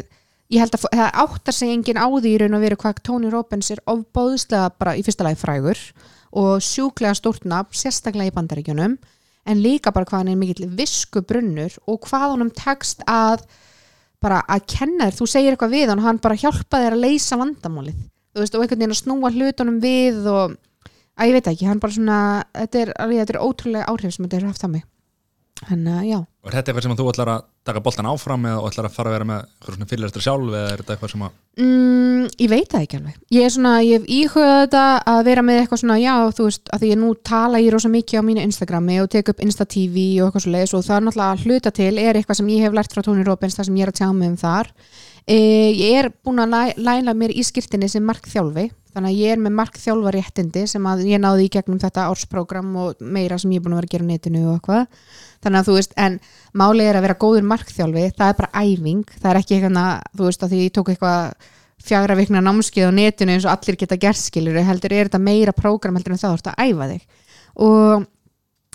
ég 0.51 0.65
held 0.65 0.75
að 0.75 0.87
það 0.89 1.21
áttar 1.23 1.57
sig 1.57 1.73
enginn 1.75 2.01
á 2.01 2.07
því 2.09 2.33
í 2.33 2.39
raun 2.43 2.57
og 2.59 2.65
veru 2.65 2.79
hvað 2.81 3.03
Tony 3.07 3.31
Robbins 3.31 3.71
er 3.71 3.83
ofbóðslega 3.91 4.73
bara 4.81 4.97
í 4.99 5.05
fyrsta 5.07 5.27
lagi 5.27 5.39
frægur 5.39 5.83
og 6.41 6.65
sjúklega 6.65 7.15
stórt 7.19 7.47
nafn, 7.49 7.77
sérstaklega 7.77 8.33
í 8.33 8.35
bandaríkjunum 8.35 8.97
en 9.51 9.63
líka 9.65 9.93
bara 9.95 10.07
hvað 10.09 10.23
hann 10.23 10.33
er 10.33 10.39
mikill 10.41 10.71
visku 10.79 11.23
brunnur 11.27 11.75
og 11.91 12.01
hvað 12.07 12.37
honum 12.37 12.53
tekst 12.55 13.05
að 13.11 13.45
bara 14.21 14.43
að 14.53 14.67
kenna 14.69 15.09
þér, 15.09 15.17
þú 15.17 15.29
segir 15.33 15.55
eitthvað 15.55 15.75
við 15.75 15.93
hann 15.93 16.05
hann 16.05 16.21
bara 16.23 16.39
hjálpa 16.39 16.83
þér 16.83 16.97
að 16.97 17.05
leysa 17.07 17.39
vandamálið. 17.41 18.01
Þú 18.31 18.43
veist, 18.43 18.55
og 18.55 18.63
einhvern 18.63 18.83
veginn 18.83 18.95
að 18.95 19.01
snúa 19.01 19.31
hlutunum 19.35 19.79
við 19.83 20.27
og 20.31 20.57
að 21.21 21.31
ég 21.31 21.37
veit 21.37 21.51
ekki, 21.51 21.69
hann 21.69 21.81
bara 21.83 21.97
svona 21.97 22.19
þetta 22.55 22.83
er, 22.85 22.93
þetta 23.01 23.35
er 23.35 23.43
ótrúlega 23.43 23.89
áhrif 23.91 24.15
sem 24.15 24.27
þetta 24.27 24.41
er 24.41 24.51
haft 24.51 24.67
á 24.67 24.69
mig 24.71 24.85
hann, 25.69 25.87
já, 26.09 26.19
og 26.21 26.49
er 26.49 26.57
þetta 26.57 26.71
eitthvað 26.73 26.85
sem 26.87 26.97
þú 26.97 27.07
ætlar 27.11 27.31
að 27.35 27.43
taka 27.69 27.83
boltan 27.85 28.09
áfram 28.09 28.47
eða 28.49 28.69
ætlar 28.71 28.87
að 28.89 28.95
fara 28.95 29.11
að 29.11 29.15
vera 29.17 29.27
með 29.29 29.41
eitthvað 29.43 29.75
svona 29.77 29.89
fyrirlestur 29.91 30.25
sjálf 30.25 30.55
eða 30.57 30.71
er 30.71 30.81
þetta 30.81 30.95
eitthvað 30.95 31.13
sem 31.13 31.25
að 31.27 31.35
mm, 31.61 32.23
ég 32.41 32.51
veit 32.53 32.71
það 32.73 32.87
ekki 32.87 32.99
alveg. 33.01 33.19
Ég 33.37 33.45
er 33.45 33.53
svona, 33.55 33.75
ég 33.85 34.01
hef 34.01 34.09
íhugað 34.17 34.57
þetta 34.63 34.85
að 35.13 35.21
vera 35.29 35.45
með 35.45 35.61
eitthvað 35.61 35.83
svona, 35.83 35.99
já, 36.01 36.15
þú 36.39 36.49
veist, 36.49 36.73
að 36.73 36.83
því 36.83 36.93
ég 36.95 37.01
nú 37.03 37.13
tala 37.31 37.61
ég 37.61 37.75
rosa 37.75 37.93
mikið 37.93 38.25
á 38.25 38.29
mínu 38.31 38.47
Instagrami 38.49 38.99
og 39.03 39.13
tek 39.13 39.33
upp 39.35 39.45
Insta 39.45 39.69
TV 39.69 40.07
og 40.23 40.31
eitthvað 40.31 40.47
svo 40.47 40.55
leiðis 40.57 40.75
og 40.79 40.87
það 40.89 40.97
er 40.97 41.07
náttúrulega 41.09 41.37
að 41.37 41.45
hluta 41.45 41.75
til 41.77 41.93
er 42.01 42.21
eitthvað 42.21 42.41
sem 42.41 42.51
ég 42.55 42.65
hef 42.65 42.77
lært 42.81 42.97
frá 42.97 43.05
Tony 43.05 43.29
Robbins 43.29 43.59
það 43.59 43.69
sem 43.69 43.81
ég 43.81 43.89
er 43.89 43.93
að 43.93 44.01
tjá 44.01 44.09
mig 44.17 44.33
um 44.33 44.41
þar. 44.41 44.73
E, 45.29 45.37
ég 45.77 45.99
er 46.01 46.13
búin 46.25 46.41
að 46.41 46.57
læ, 46.57 46.63
læna 46.81 47.15
mér 47.15 47.37
í 47.37 47.45
skýrtinni 47.45 47.91
sem 47.93 48.05
markþjálfi 48.09 48.71
þannig 48.95 49.11
að 49.11 49.21
ég 49.21 49.35
er 49.35 49.41
með 49.43 49.55
markþjálfa 49.61 50.13
réttindi 50.17 50.65
sem 50.71 50.89
að 50.91 51.05
ég 51.09 51.23
náði 51.23 51.47
í 51.47 51.53
gegnum 51.55 51.81
þetta 51.83 52.09
ársprógram 52.11 52.75
og 52.81 53.01
meira 53.01 53.39
sem 53.41 53.55
ég 53.55 53.61
er 53.61 53.65
búin 53.65 53.77
að 53.77 53.83
vera 53.83 53.91
að 53.91 53.95
gera 53.95 54.09
netinu 54.09 54.43
og 54.49 54.59
eitthvað. 54.59 55.07
Þannig 55.41 55.61
að 55.61 55.71
þú 55.71 55.77
veist, 55.79 55.97
en 55.97 56.19
málið 56.63 56.91
er 56.91 56.99
að 56.99 57.07
vera 57.07 57.19
góður 57.25 57.49
markþjálfi, 57.53 58.05
það 58.19 58.33
er 58.33 58.39
bara 58.41 58.65
æfing 58.65 59.17
það 59.17 59.31
er 59.31 59.41
ekki 59.41 59.57
eitthvað, 59.57 60.05
þú 60.19 60.29
veist, 60.29 60.45
að 60.45 60.55
því 60.55 60.63
ég 60.65 60.75
tók 60.77 60.93
eitthvað 60.95 61.49
fjagra 61.81 62.17
vikna 62.19 62.43
námskeið 62.45 62.91
á 62.91 62.93
netinu 62.93 63.35
eins 63.35 63.47
og 63.49 63.55
allir 63.55 63.79
geta 63.81 63.97
gert 64.01 64.21
skilur 64.21 64.59
heldur 64.67 64.93
er 64.93 65.09
þetta 65.09 65.21
meira 65.23 65.55
prógram 65.57 65.97
heldur 65.97 66.13
en 66.13 66.21
þá 66.21 66.27
þú 66.29 66.35
ert 66.35 66.51
að 66.53 66.67
æfa 66.67 66.89
þig. 66.91 67.07
Og 67.65 68.05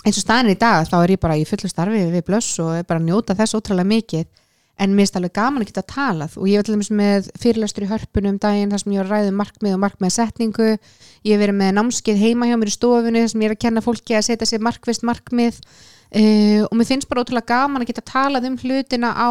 eins 0.06 0.18
og 0.18 0.24
staðin 0.24 0.54
í 0.54 0.58
dag 0.58 0.88
þá 0.88 0.96
er 1.02 1.14
ég 1.14 1.22
bara 1.22 1.38
í 1.38 1.46
fullu 1.46 1.70
starfi 1.70 2.02
við 2.10 2.26
blöss 2.26 2.58
og 2.62 2.74
er 2.80 2.88
bara 2.88 3.02
að 3.02 3.08
njóta 3.10 3.36
þess 3.38 3.58
ótrúlega 3.58 3.90
mikið 3.92 4.26
en 4.76 4.92
mér 4.92 5.06
finnst 5.06 5.16
alveg 5.18 5.32
gaman 5.36 5.64
að 5.64 5.70
geta 5.70 5.84
talað. 5.88 6.36
Og 6.36 6.48
ég 6.50 6.60
var 6.60 6.66
til 6.66 6.74
dæmis 6.76 6.90
með 6.92 7.28
fyrirlestur 7.40 7.86
í 7.86 7.90
hörpunum 7.90 8.34
um 8.34 8.40
daginn 8.42 8.72
þar 8.72 8.82
sem 8.82 8.92
ég 8.92 9.00
var 9.00 9.08
að 9.08 9.14
ræða 9.14 9.32
um 9.32 9.38
markmið 9.40 9.76
og 9.76 9.82
markmiðsetningu 9.84 10.66
ég 10.68 11.30
hef 11.32 11.40
verið 11.40 11.58
með 11.60 11.72
námskeið 11.78 12.20
heima 12.20 12.48
hjá 12.50 12.56
mér 12.60 12.72
í 12.72 12.74
stofunni 12.74 13.22
þar 13.24 13.32
sem 13.32 13.44
ég 13.44 13.50
er 13.50 13.56
að 13.56 13.62
kenna 13.64 13.84
fólki 13.84 14.18
að 14.18 14.26
setja 14.28 14.50
sér 14.50 14.66
markvist 14.66 15.06
markmið. 15.08 15.62
Uh, 16.06 16.62
og 16.68 16.76
mér 16.76 16.90
finnst 16.90 17.08
bara 17.10 17.24
ótrúlega 17.24 17.50
gaman 17.50 17.82
að 17.82 17.90
geta 17.90 18.04
talað 18.12 18.50
um 18.50 18.60
hlutina 18.60 19.10
á 19.16 19.30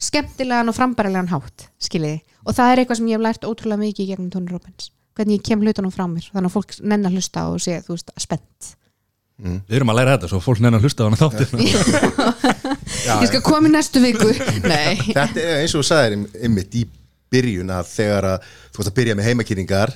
skemmtilegan 0.00 0.72
og 0.72 0.76
frambærilegan 0.76 1.30
hátt 1.30 1.68
skiljiði. 1.82 2.24
Og 2.48 2.56
það 2.56 2.72
er 2.72 2.82
eitthvað 2.82 3.02
sem 3.02 3.12
ég 3.12 3.20
hef 3.20 3.26
lært 3.28 3.46
ótrúlega 3.46 3.84
mikið 3.84 4.06
í 4.06 4.10
gegnum 4.14 4.32
Tony 4.32 4.50
Robbins. 4.50 4.90
Hvernig 5.14 5.38
ég 5.38 5.46
kem 5.46 5.60
hlutunum 5.60 5.92
frá 5.92 6.06
mér 6.08 6.24
þannig 6.32 6.48
að 6.48 6.56
fólk 6.56 6.76
nenn 6.80 7.04
að 7.04 7.18
hlusta 7.18 7.50
og 7.52 7.60
sé 7.60 7.82
þú 7.84 7.98
veist 7.98 8.14
spennt 8.16 8.74
Við 9.40 9.76
erum 9.78 9.90
að 9.92 9.96
læra 10.00 10.14
þetta 10.18 10.28
svo 10.32 10.40
fólk 10.44 10.60
neina 10.60 10.76
að 10.78 10.84
hlusta 10.84 11.02
á 11.02 11.08
hana 11.08 11.20
þáttir 11.20 11.48
ég 13.20 13.28
skal 13.30 13.42
koma 13.44 13.68
í 13.70 13.72
næstu 13.74 14.02
viku 14.02 14.30
nei 14.72 14.96
Þetta 15.10 15.40
er 15.42 15.60
eins 15.62 15.74
og 15.74 15.82
þú 15.82 15.88
sagðir 15.90 16.16
ein- 16.18 16.30
einmitt 16.44 16.74
í 16.76 16.86
byrjun 17.32 17.70
að 17.74 17.92
þegar 17.94 18.26
að 18.34 18.48
þú 18.74 18.82
ert 18.82 18.90
að 18.90 18.96
byrja 18.98 19.16
með 19.18 19.28
heimakýringar 19.30 19.92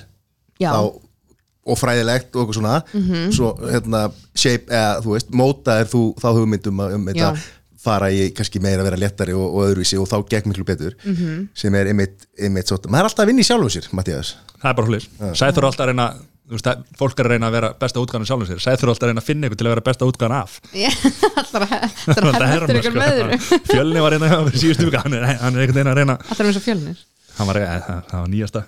Já. 0.63 0.69
þá, 0.71 0.79
og 1.65 1.79
fræðilegt 1.81 2.31
og 2.37 2.41
eitthvað 2.45 2.57
svona 2.59 2.75
Mhm. 2.93 3.31
svo 3.35 3.51
hérna 3.71 4.01
shape, 4.37 4.69
eða 4.71 5.01
þú 5.03 5.15
veist, 5.15 5.31
móta 5.35 5.79
er 5.81 5.89
þú 5.91 6.01
þá 6.21 6.27
hugmyndum 6.37 6.83
að 6.85 6.93
um 6.99 7.05
þetta 7.09 7.31
Já. 7.35 7.45
fara 7.85 8.07
í 8.13 8.29
kannski 8.33 8.61
meira 8.63 8.81
að 8.81 8.87
vera 8.89 8.97
léttari 9.01 9.33
og, 9.37 9.45
og 9.51 9.65
öðruvísi 9.67 9.99
og 10.01 10.07
þá 10.09 10.15
gegn 10.31 10.49
miklu 10.53 10.65
betur 10.65 10.95
Mhm. 11.03 11.49
sem 11.53 11.75
er 11.75 11.91
einmitt, 11.91 12.25
einmitt 12.39 12.67
svo, 12.71 12.77
maður 12.87 13.03
er 13.05 13.09
alltaf 13.11 13.25
að 13.25 13.33
vinna 13.33 13.43
í 13.43 13.49
sjálfum 13.49 13.69
sér, 13.75 13.89
Mattias 13.93 14.35
Það 14.61 14.69
er 14.71 14.77
bara 14.79 14.87
hlulis 14.87 15.09
Sæður 15.37 15.67
alltaf 15.69 15.83
að 15.85 15.91
reyna 15.91 16.07
þú 16.15 16.23
veist, 16.51 16.67
að 16.69 16.83
fólk 16.99 17.19
er 17.19 17.29
að 17.29 17.35
reyna 17.35 17.49
að 17.49 17.57
vera 17.57 17.71
besta 17.81 18.01
útgáðan 18.03 18.27
sjálfum 18.29 18.49
sér. 18.49 18.61
Sæður 18.63 18.93
alltaf 18.93 19.07
að 19.07 19.11
reyna 19.13 19.23
að 19.23 19.29
finna 19.29 19.49
ykkur 19.49 19.59
til 19.61 19.67
að 19.67 19.73
vera 19.75 19.85
besta 19.89 20.09
útgáðan 20.09 20.37
af. 20.37 20.59
Allar 21.41 21.65
að 21.65 22.47
herra 22.53 22.77
ykkur 22.79 22.95
með 22.95 23.11
öðru 23.15 23.41
Fjölni 23.71 24.05
var 24.05 24.15
reyna 24.15 24.31
að 24.31 24.47
vera 24.49 24.63
síðustu 24.63 24.87
vika 24.89 25.03
hann 25.05 25.17
er, 25.17 25.27
hann 25.41 25.57
er 25.57 25.65
einhvern 25.65 25.79
veginn 25.79 25.91
að 25.93 25.99
reyna 26.01 26.17
allar 26.21 26.49
eins 26.51 26.61
og 26.61 26.65
fjölnir. 26.65 27.05
Hann 27.35 27.49
var, 27.51 27.61
eh, 27.61 27.77
það, 27.85 28.17
var 28.21 28.31
nýjasta. 28.31 28.65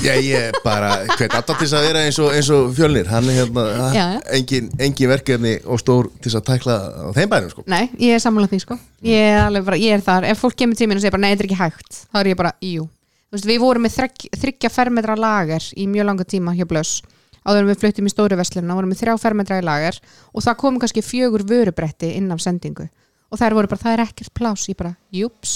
Já, 0.00 0.14
ég 0.22 0.54
bara, 0.64 0.92
hvern 1.10 1.34
alltaf 1.36 1.58
til 1.58 1.66
þess 1.66 1.76
að 1.76 1.86
vera 1.88 2.02
eins 2.06 2.18
og, 2.22 2.28
eins 2.32 2.48
og 2.54 2.70
fjölnir, 2.76 3.08
hann 3.10 3.26
er 3.28 3.40
hérna 3.42 3.64
Já. 3.92 4.04
engin, 4.38 4.70
engin 4.80 5.10
verkefni 5.10 5.56
og 5.66 5.82
stór 5.82 6.08
til 6.14 6.30
þess 6.30 6.38
að 6.40 6.46
tækla 6.46 6.76
á 6.88 7.08
þeim 7.18 7.32
bænum 7.34 7.50
sko. 7.52 7.64
nei, 7.68 7.82
ég 8.00 8.16
er 8.16 8.22
sammálað 8.22 8.54
því 8.54 8.60
sko. 8.64 8.78
Ég 9.04 9.26
er, 9.34 9.42
alveg 9.42 9.66
bara, 9.66 9.80
ég 9.82 9.98
er 9.98 10.04
þar, 10.06 10.28
ef 10.30 10.40
fólk 10.40 10.56
kemur 10.62 10.78
til 10.78 10.88
mín 10.88 10.96
og 10.96 11.04
segir 11.04 11.12
bara 11.18 11.26
nei, 11.26 11.34
þetta 11.34 11.44
er 11.44 11.50
ekki 11.50 11.60
hægt, 11.60 12.00
þá 12.08 12.22
er 12.22 12.30
ég 12.32 12.40
bara, 12.40 12.54
jú 12.64 12.86
veist, 13.32 13.48
við 13.48 13.62
vorum 13.62 13.84
með 13.86 13.96
þrygg, 13.98 14.26
þryggja 14.42 14.70
fermetra 14.72 15.16
lager 15.18 15.64
í 15.76 15.86
mjög 15.90 16.08
langa 16.10 16.26
tíma 16.28 16.54
hjá 16.56 16.66
Blöss. 16.68 17.02
Áður 17.48 17.64
en 17.64 17.70
við 17.70 17.82
fluttum 17.82 18.08
í 18.08 18.12
stóru 18.12 18.36
verslunna, 18.36 18.76
vorum 18.76 18.92
með 18.92 19.02
þrjá 19.02 19.16
fermetra 19.22 19.60
í 19.60 19.64
lager 19.64 19.98
og 20.34 20.44
það 20.44 20.56
kom 20.60 20.78
kannski 20.80 21.04
fjögur 21.04 21.44
vörubretti 21.48 22.12
inn 22.18 22.32
af 22.34 22.42
sendingu. 22.44 22.88
Og 23.28 23.40
þær 23.40 23.56
voru 23.56 23.70
bara, 23.70 23.82
það 23.84 23.94
er 23.94 24.04
ekkert 24.06 24.32
plás, 24.36 24.64
ég 24.68 24.78
bara, 24.78 24.94
júps. 25.14 25.54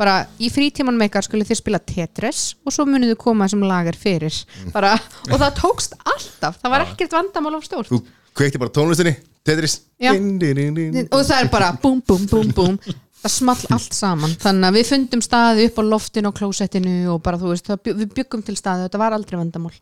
Bara 0.00 0.22
í 0.40 0.48
frítíman 0.48 0.96
meikar 0.96 1.26
skulle 1.26 1.44
þið 1.44 1.58
spila 1.60 1.80
Tetris 1.84 2.54
og 2.64 2.72
svo 2.72 2.86
munið 2.88 3.12
þið 3.12 3.20
koma 3.20 3.46
þessum 3.46 3.66
lager 3.68 3.98
fyrir. 4.00 4.38
Bara, 4.72 4.94
og 5.28 5.36
það 5.36 5.58
tókst 5.58 5.98
alltaf. 6.00 6.56
Það 6.62 6.72
var 6.72 6.86
ekkert 6.86 7.18
vandamál 7.18 7.58
of 7.58 7.66
stórt. 7.66 7.90
Þú 7.92 8.00
kveikti 8.38 8.62
bara 8.62 8.72
tónlistinni, 8.72 9.12
Tetris. 9.44 9.76
Din, 10.00 10.32
din, 10.40 10.62
din, 10.78 11.10
og 11.10 11.26
það 11.26 11.44
er 11.44 11.52
bara 11.52 11.74
búm, 11.82 12.00
búm, 12.06 12.24
búm, 12.30 12.54
búm 12.56 12.80
það 13.20 13.32
small 13.34 13.64
allt 13.76 13.96
saman. 13.96 14.32
Þannig 14.40 14.68
að 14.70 14.76
við 14.78 14.86
fundum 14.90 15.22
staði 15.24 15.66
upp 15.68 15.78
á 15.80 15.82
loftinu 15.84 16.30
og 16.30 16.36
klósettinu 16.38 16.94
og 17.14 17.22
bara 17.22 17.38
þú 17.40 17.50
veist, 17.52 17.68
bjó- 17.84 17.96
við 18.00 18.14
byggum 18.16 18.42
til 18.46 18.56
staði 18.56 18.86
þetta 18.88 18.98
var 19.02 19.12
aldrei 19.16 19.36
vandamál. 19.40 19.72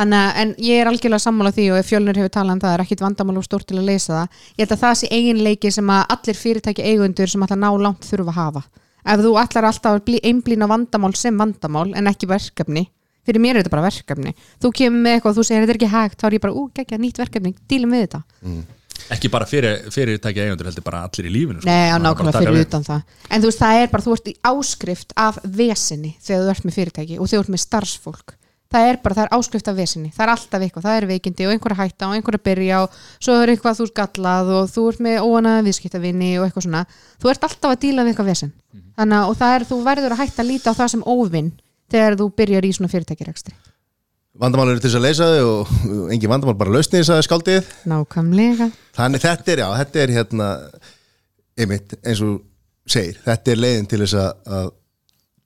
Þannig 0.00 0.18
að, 0.20 0.30
en 0.42 0.54
ég 0.64 0.80
er 0.80 0.90
algjörlega 0.90 1.22
sammála 1.26 1.52
því 1.54 1.64
og 1.72 1.78
ef 1.80 1.88
fjölnir 1.90 2.16
hefur 2.20 2.32
talað 2.34 2.56
um 2.56 2.60
það 2.64 2.74
er 2.76 2.84
ekkit 2.84 3.02
vandamál 3.04 3.36
og 3.40 3.44
stórt 3.46 3.66
til 3.68 3.78
að 3.78 3.88
leysa 3.90 4.12
það. 4.16 4.38
Ég 4.56 4.62
held 4.64 4.76
að 4.76 4.82
það 4.84 4.94
sé 5.00 5.10
eiginleiki 5.10 5.72
sem 5.74 5.90
að 5.92 6.04
allir 6.16 6.38
fyrirtæki 6.40 6.86
eigundur 6.90 7.28
sem 7.30 7.42
að 7.46 7.56
ná 7.60 7.68
langt 7.78 8.06
þurfa 8.08 8.30
að 8.32 8.38
hafa. 8.40 8.62
Ef 9.10 9.20
þú 9.24 9.34
ætlar 9.40 9.64
alltaf 9.70 10.10
einblína 10.22 10.66
vandamál 10.68 11.14
sem 11.16 11.36
vandamál 11.38 11.92
en 11.96 12.06
ekki 12.10 12.26
verkefni 12.28 12.88
fyrir 13.26 13.40
mér 13.40 13.56
er 13.56 13.62
þetta 13.62 13.70
bara 13.76 13.84
verkefni. 13.86 14.32
Þú 14.62 14.70
kemur 14.74 15.02
með 15.04 15.14
eitthvað 15.18 15.30
og 15.30 15.36
þú 15.38 15.42
segir 15.46 15.60
þetta 15.66 15.72
er 15.74 15.78
ekki 15.78 15.90
hægt 15.92 16.20
þá 16.20 16.26
er 16.26 16.34
ég 16.34 16.40
bara, 16.42 16.54
ú, 16.56 16.62
geggja, 16.74 16.98
nýtt 16.98 17.18
verkefni, 17.20 17.52
dílum 17.68 17.92
við 17.94 18.06
þetta 18.06 18.22
ekki 19.14 19.30
bara 19.32 19.46
fyrir, 19.48 19.86
fyrirtæki 19.94 20.42
eigundur 20.44 20.70
heldur 20.70 20.84
bara 20.86 21.04
allir 21.06 21.30
í 21.30 21.32
lífinu 21.34 21.62
sko. 21.62 21.70
Nei, 21.70 21.90
á 21.90 21.96
nákvæmlega 22.02 22.42
fyrir 22.44 22.66
utan 22.66 22.84
það. 22.86 23.16
En 23.30 23.42
þú 23.42 23.50
veist, 23.50 23.62
það 23.62 23.80
er 23.84 23.94
bara, 23.94 24.06
þú 24.06 24.18
ert 24.18 24.28
í 24.30 24.36
áskrift 24.52 25.16
af 25.16 25.40
vesinni 25.44 26.12
þegar 26.20 26.44
þú 26.44 26.52
ert 26.54 26.68
með 26.68 26.78
fyrirtæki 26.78 27.18
og 27.18 27.30
þegar 27.30 27.40
þú 27.40 27.46
ert 27.46 27.54
með 27.56 27.64
starfsfólk. 27.64 28.36
Það 28.70 28.86
er 28.86 28.98
bara, 29.02 29.16
það 29.18 29.24
er 29.24 29.32
áskrift 29.34 29.68
af 29.68 29.78
vesinni. 29.80 30.12
Það 30.14 30.24
er 30.24 30.32
alltaf 30.36 30.62
eitthvað, 30.62 30.84
það 30.84 30.98
er 31.00 31.06
veikindi 31.10 31.46
og 31.48 31.54
einhver 31.56 31.72
að 31.74 31.80
hætta 31.80 32.06
og 32.06 32.14
einhver 32.14 32.36
að 32.38 32.44
byrja 32.46 32.82
og 32.84 32.98
svo 33.18 33.34
er 33.40 33.50
eitthvað 33.50 33.80
þú 33.80 33.86
ert 33.88 33.96
gallað 33.98 34.52
og 34.54 34.68
þú 34.70 34.84
ert 34.92 35.00
með 35.02 35.24
óanaða 35.26 35.64
viðskiptavinni 35.66 36.28
og 36.38 36.46
eitthvað 36.46 36.66
svona. 36.68 36.84
Þú 37.18 37.32
ert 37.32 37.48
alltaf 37.48 37.74
að 37.74 37.80
díla 37.82 38.04
við 38.06 38.12
eitthvað 38.12 38.30
vesin 38.30 38.52
Þannig 39.00 39.16
að, 39.16 39.34
það 39.40 39.54
er, 39.56 39.66
þú 39.70 39.80
verður 39.86 40.14
að 40.14 40.20
hætta 40.20 40.42
að 40.44 40.50
líta 40.50 40.70
á 40.70 40.78
það 40.78 40.92
sem 40.92 41.04
óvinn 41.08 41.50
þegar 41.90 42.16
þú 42.20 42.26
byrjar 42.36 42.66
í 42.68 42.72
svona 42.76 42.92
fyrirtækirekstri 42.92 43.54
Vandamál 44.38 44.70
eru 44.70 44.78
til 44.78 44.90
þess 44.90 44.98
að 45.00 45.06
leysa 45.08 45.26
þau 45.26 45.48
og 45.50 46.12
engin 46.14 46.30
vandamál 46.30 46.58
bara 46.60 46.74
lausnið 46.76 47.00
þess 47.02 47.14
að 47.16 47.24
skáldið. 47.26 47.70
Nákvæmlega. 47.90 48.68
Þannig 48.94 49.24
þetta 49.24 49.52
er, 49.52 49.62
já, 49.64 49.68
þetta 49.80 50.02
er 50.02 50.12
hérna 50.14 50.50
einmitt, 51.58 51.96
eins 52.04 52.22
og 52.24 52.38
segir, 52.90 53.18
þetta 53.24 53.52
er 53.52 53.60
leiðin 53.60 53.90
til 53.90 54.00
þess 54.04 54.16
að, 54.20 54.30
að 54.46 54.70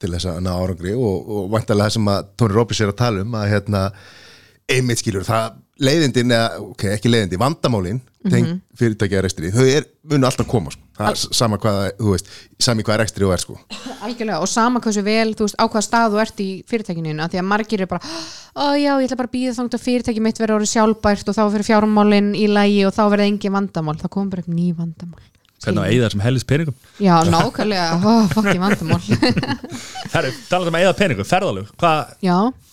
til 0.03 0.11
þess 0.13 0.29
að 0.29 0.39
ná 0.45 0.51
árangri 0.53 0.93
og, 0.93 1.29
og 1.33 1.49
vantarlega 1.53 1.89
það 1.89 1.97
sem 1.97 2.09
að 2.13 2.29
Tóni 2.37 2.55
Rópis 2.55 2.81
er 2.83 2.91
að 2.91 2.99
tala 3.01 3.23
um 3.25 3.37
að 3.39 3.47
hérna, 3.53 3.81
einmitt 4.75 5.01
skilur 5.01 5.25
það 5.27 5.61
leiðindin, 5.85 6.33
eða, 6.35 6.61
ok, 6.63 6.85
ekki 6.93 7.11
leiðindi 7.11 7.39
vandamálin, 7.41 8.01
mm 8.25 8.45
-hmm. 8.45 8.61
fyrirtækja 8.79 9.21
rekstri, 9.21 9.51
þau 9.53 9.65
er, 9.65 9.85
munu 10.03 10.25
alltaf 10.25 10.47
koma 10.47 10.71
sko. 10.71 10.81
það, 10.97 11.09
er 11.09 11.35
sama 11.35 11.57
hvað, 11.57 11.91
þú 11.99 12.11
veist, 12.11 12.31
sami 12.59 12.83
hvað 12.83 12.97
rekstri 13.01 13.25
og 13.25 13.33
er 13.33 13.43
sko. 13.43 13.57
Algjörlega, 14.01 14.39
og 14.39 14.47
sama 14.47 14.79
hversu 14.79 15.03
vel, 15.03 15.33
þú 15.33 15.45
veist, 15.45 15.59
á 15.59 15.65
hvaða 15.65 15.85
stað 15.85 16.11
þú 16.11 16.21
ert 16.23 16.39
í 16.39 16.49
fyrirtækinu 16.69 17.21
af 17.21 17.31
því 17.31 17.39
að 17.39 17.49
margir 17.51 17.81
er 17.81 17.87
bara 17.87 18.01
ó 18.55 18.65
já, 18.73 18.91
ég 18.97 19.05
ætla 19.05 19.21
bara 19.21 19.29
að 19.29 19.37
býða 19.37 19.55
þangt 19.59 19.77
að 19.77 19.85
fyrirtæki 19.85 20.21
mitt 20.21 20.39
verður 20.39 20.55
orðið 20.59 20.73
sjálfbært 20.73 21.29
og 21.29 21.35
þá 21.35 21.43
fyrir 21.51 21.69
fjármálin 21.69 22.35
í 22.35 22.47
lægi 22.47 22.85
og 22.85 22.93
þá 22.95 23.03
verður 23.09 23.29
engin 23.29 23.55
vandamál, 23.55 23.97
þá 23.97 24.07
kom 24.09 24.29
bara 24.29 24.41
upp 24.41 24.51
ný 24.51 24.73
vandamál. 24.73 25.23
Hvernig 25.65 25.81
að 25.81 25.91
eigða 25.91 26.05
þessum 26.05 26.21
hellis 26.21 26.43
peningum? 26.45 26.75
Já, 26.99 27.15
nákvæmlega, 27.25 27.97
ó, 27.97 28.27
fokki 28.29 28.59
vandamál. 28.59 29.01
Herru, 30.13 30.31
talað 30.49 30.67
um 30.67 30.77
að 30.77 30.83
eigða 30.83 30.97
peningum, 30.99 31.25
ferðalög 31.25 31.71
hvað 31.79 32.19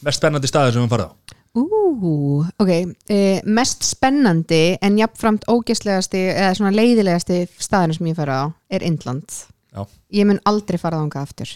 mest 0.03 0.21
spennandi 0.21 0.51
staðir 0.51 0.77
sem 0.77 0.85
við 0.85 0.93
farið 0.93 1.09
á 1.09 1.22
ú, 1.59 2.45
ok 2.57 2.71
e, 2.73 3.19
mest 3.45 3.85
spennandi 3.85 4.79
en 4.81 4.97
jafnframt 5.01 5.45
ógeðslegasti 5.51 6.23
eða 6.33 6.55
svona 6.57 6.73
leiðilegasti 6.77 7.43
staðinu 7.61 7.99
sem 7.99 8.09
ég 8.09 8.17
færa 8.19 8.39
á 8.41 8.47
er 8.73 8.87
Indland. 8.87 9.37
Já, 9.73 9.85
ég 10.17 10.29
mun 10.29 10.41
aldrei 10.49 10.81
fara 10.81 11.01
þangað 11.01 11.27
aftur. 11.29 11.53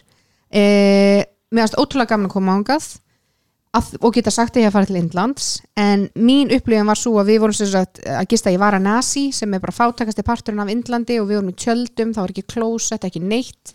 Eh, 0.52 1.24
mér 1.52 1.66
finnst 1.66 1.78
ótrúlega 1.80 2.14
gaman 2.14 2.28
að 2.28 2.34
koma 2.36 2.56
þangað 2.58 2.88
að, 3.76 3.88
og 4.00 4.16
geta 4.16 4.32
sagt 4.32 4.56
að 4.56 4.64
ég 4.64 4.70
að 4.70 4.76
fara 4.76 4.88
til 4.88 4.98
Indlands 5.00 5.46
en 5.80 6.06
mín 6.16 6.52
upplifin 6.54 6.88
var 6.88 7.00
svo 7.00 7.16
að 7.20 7.32
við 7.32 7.40
vorum 7.44 7.56
sagt, 7.56 8.02
að 8.04 8.28
gista 8.32 8.52
í 8.52 8.60
Varanasi 8.60 9.30
sem 9.36 9.56
er 9.56 9.62
bara 9.64 9.76
fátakasti 9.76 10.24
parturinn 10.26 10.64
af 10.64 10.72
Indlandi 10.72 11.20
og 11.20 11.30
við 11.30 11.40
vorum 11.40 11.54
í 11.54 11.56
tjöldum, 11.60 12.12
það 12.16 12.22
var 12.24 12.34
ekki 12.36 12.46
klósett, 12.52 13.08
ekki 13.08 13.24
neitt. 13.24 13.74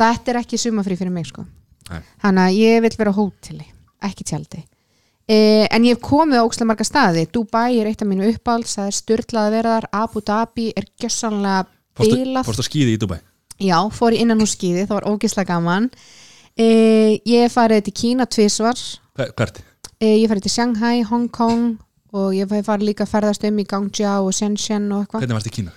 Þetta 0.00 0.32
er 0.32 0.40
ekki 0.40 0.60
sumafrí 0.60 0.96
fyrir 1.00 1.12
mig 1.12 1.28
sko. 1.28 1.46
Nei. 1.90 2.02
þannig 2.22 2.46
að 2.46 2.58
ég 2.58 2.84
vil 2.84 2.92
vera 2.98 3.12
á 3.12 3.18
hóteli 3.18 3.66
ekki 4.06 4.26
tjaldi 4.28 4.62
eh, 5.30 5.66
en 5.70 5.84
ég 5.86 5.94
hef 5.94 6.02
komið 6.02 6.40
á 6.42 6.46
ókslega 6.46 6.68
marga 6.72 6.86
staði. 6.88 7.26
Dubai 7.32 7.78
er 7.80 7.86
eitt 7.90 8.02
af 8.02 8.08
mínu 8.10 8.26
uppáhalds 8.34 8.74
það 8.78 8.88
er 8.90 8.96
styrlað 8.98 9.46
að 9.48 9.54
vera 9.56 9.74
þar, 9.76 9.86
Abu 10.02 10.20
Dhabi 10.26 10.66
er 10.76 10.88
gjössanlega 11.00 11.66
fórstu, 11.96 12.16
bilað. 12.18 12.46
fórstu 12.48 12.64
að 12.64 12.68
skýði 12.70 12.96
í 12.96 13.00
Dubai? 13.04 13.20
Já, 13.60 13.76
fór 13.92 14.16
í 14.16 14.20
innan 14.24 14.40
úr 14.40 14.48
skíði, 14.48 14.86
það 14.88 14.96
var 14.98 15.08
ógislega 15.12 15.52
gaman. 15.54 15.90
E, 16.56 17.20
Ég 17.28 17.52
farið 17.52 17.84
til 17.88 17.92
Kína 17.94 18.26
tvisvar. 18.26 18.74
Hver- 19.16 19.32
Hvert? 19.36 19.60
e, 20.00 20.06
Ég 20.18 20.28
farið 20.28 20.42
til 20.42 20.50
Shanghai, 20.50 21.02
Hong 21.02 21.28
Kong 21.30 21.78
og 22.12 22.32
ég 22.34 22.48
farið 22.48 22.88
líka 22.88 23.04
að 23.06 23.12
ferðast 23.12 23.44
um 23.46 23.58
í 23.58 23.64
Guangzhou 23.68 24.26
og 24.26 24.32
Shenzhen 24.34 24.90
og 24.92 25.04
eitthvað. 25.06 25.20
Hvernig 25.22 25.36
varst 25.38 25.46
í 25.46 25.54
Kína? 25.54 25.70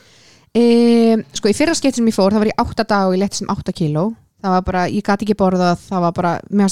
e, 0.55 1.23
Sko, 1.33 1.49
í 1.49 1.53
fyrra 1.53 1.75
skeitt 1.75 1.95
sem 1.95 2.05
ég 2.07 2.13
fór, 2.15 2.31
það 2.31 2.39
var 2.39 2.47
í 2.51 2.57
8 2.57 2.83
dag 2.87 3.07
og 3.07 3.13
ég 3.13 3.19
leti 3.19 3.37
sem 3.37 3.47
8 3.47 3.73
kíló. 3.73 4.15
Það 4.43 4.49
var 4.51 4.61
bara, 4.61 4.87
ég 4.89 5.03
gati 5.03 5.25
ekki 5.25 5.35
borðað, 5.39 5.77
það 5.89 6.01
var 6.01 6.11
bara 6.11 6.41
mér 6.51 6.67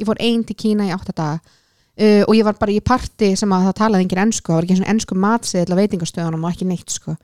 ég 0.00 0.08
fór 0.08 0.22
ein 0.24 0.42
til 0.48 0.56
Kína 0.58 0.88
í 0.88 0.94
8 0.96 1.14
daga. 1.14 1.58
Uh, 2.00 2.22
og 2.24 2.32
ég 2.32 2.46
var 2.46 2.56
bara 2.56 2.72
í 2.72 2.80
parti 2.80 3.34
sem 3.36 3.50
að 3.52 3.66
það 3.68 3.78
talaði 3.82 4.06
engin 4.06 4.22
ensku, 4.22 4.48
það 4.48 4.56
var 4.56 4.66
ekki 4.66 4.76
eins 4.76 4.82
og 4.84 4.90
ensku 4.94 5.16
matsiðla 5.20 5.76
veitingastöðunum 5.82 6.46
og 6.46 6.54
ekki 6.54 6.68
neitt 6.70 6.94
sko. 6.94 7.16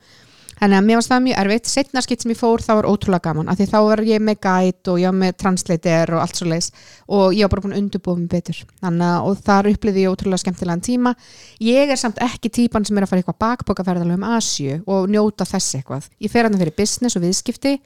Þannig 0.57 0.77
að 0.79 0.85
mér 0.87 0.97
varst 0.97 1.11
það 1.11 1.23
mjög 1.27 1.39
erfitt, 1.43 1.69
setna 1.69 2.01
skitt 2.01 2.23
sem 2.23 2.31
ég 2.33 2.37
fór 2.39 2.63
þá 2.65 2.71
var 2.79 2.87
ótrúlega 2.89 3.25
gaman, 3.27 3.49
af 3.51 3.59
því 3.59 3.67
þá 3.69 3.77
var 3.85 4.01
ég 4.07 4.23
með 4.25 4.39
guide 4.41 4.91
og 4.93 5.01
ég 5.01 5.11
var 5.11 5.17
með 5.17 5.35
translator 5.43 6.13
og 6.17 6.21
allt 6.23 6.39
svo 6.39 6.47
leis 6.49 6.69
og 7.05 7.35
ég 7.37 7.45
var 7.45 7.51
bara 7.53 7.65
búin 7.65 7.75
að 7.75 7.81
undurbúa 7.83 8.17
mig 8.17 8.31
betur. 8.31 8.61
Þannig 8.81 9.11
að 9.11 9.27
og 9.29 9.43
þar 9.49 9.69
upplýði 9.73 10.05
ég 10.05 10.15
ótrúlega 10.15 10.41
skemmtilegan 10.41 10.85
tíma. 10.87 11.13
Ég 11.61 11.93
er 11.93 12.01
samt 12.01 12.21
ekki 12.25 12.51
típan 12.57 12.87
sem 12.89 12.97
er 12.97 13.05
að 13.05 13.13
fara 13.13 13.21
eitthvað 13.21 13.41
bakbókaferðalega 13.45 14.17
um 14.17 14.25
Asju 14.33 14.79
og 14.89 15.13
njóta 15.13 15.45
þess 15.45 15.77
eitthvað, 15.77 16.09
ég 16.25 16.33
fer 16.33 16.49
hann 16.49 16.57
fyrir 16.57 16.77
business 16.77 17.19
og 17.19 17.25
viðskipti 17.27 17.77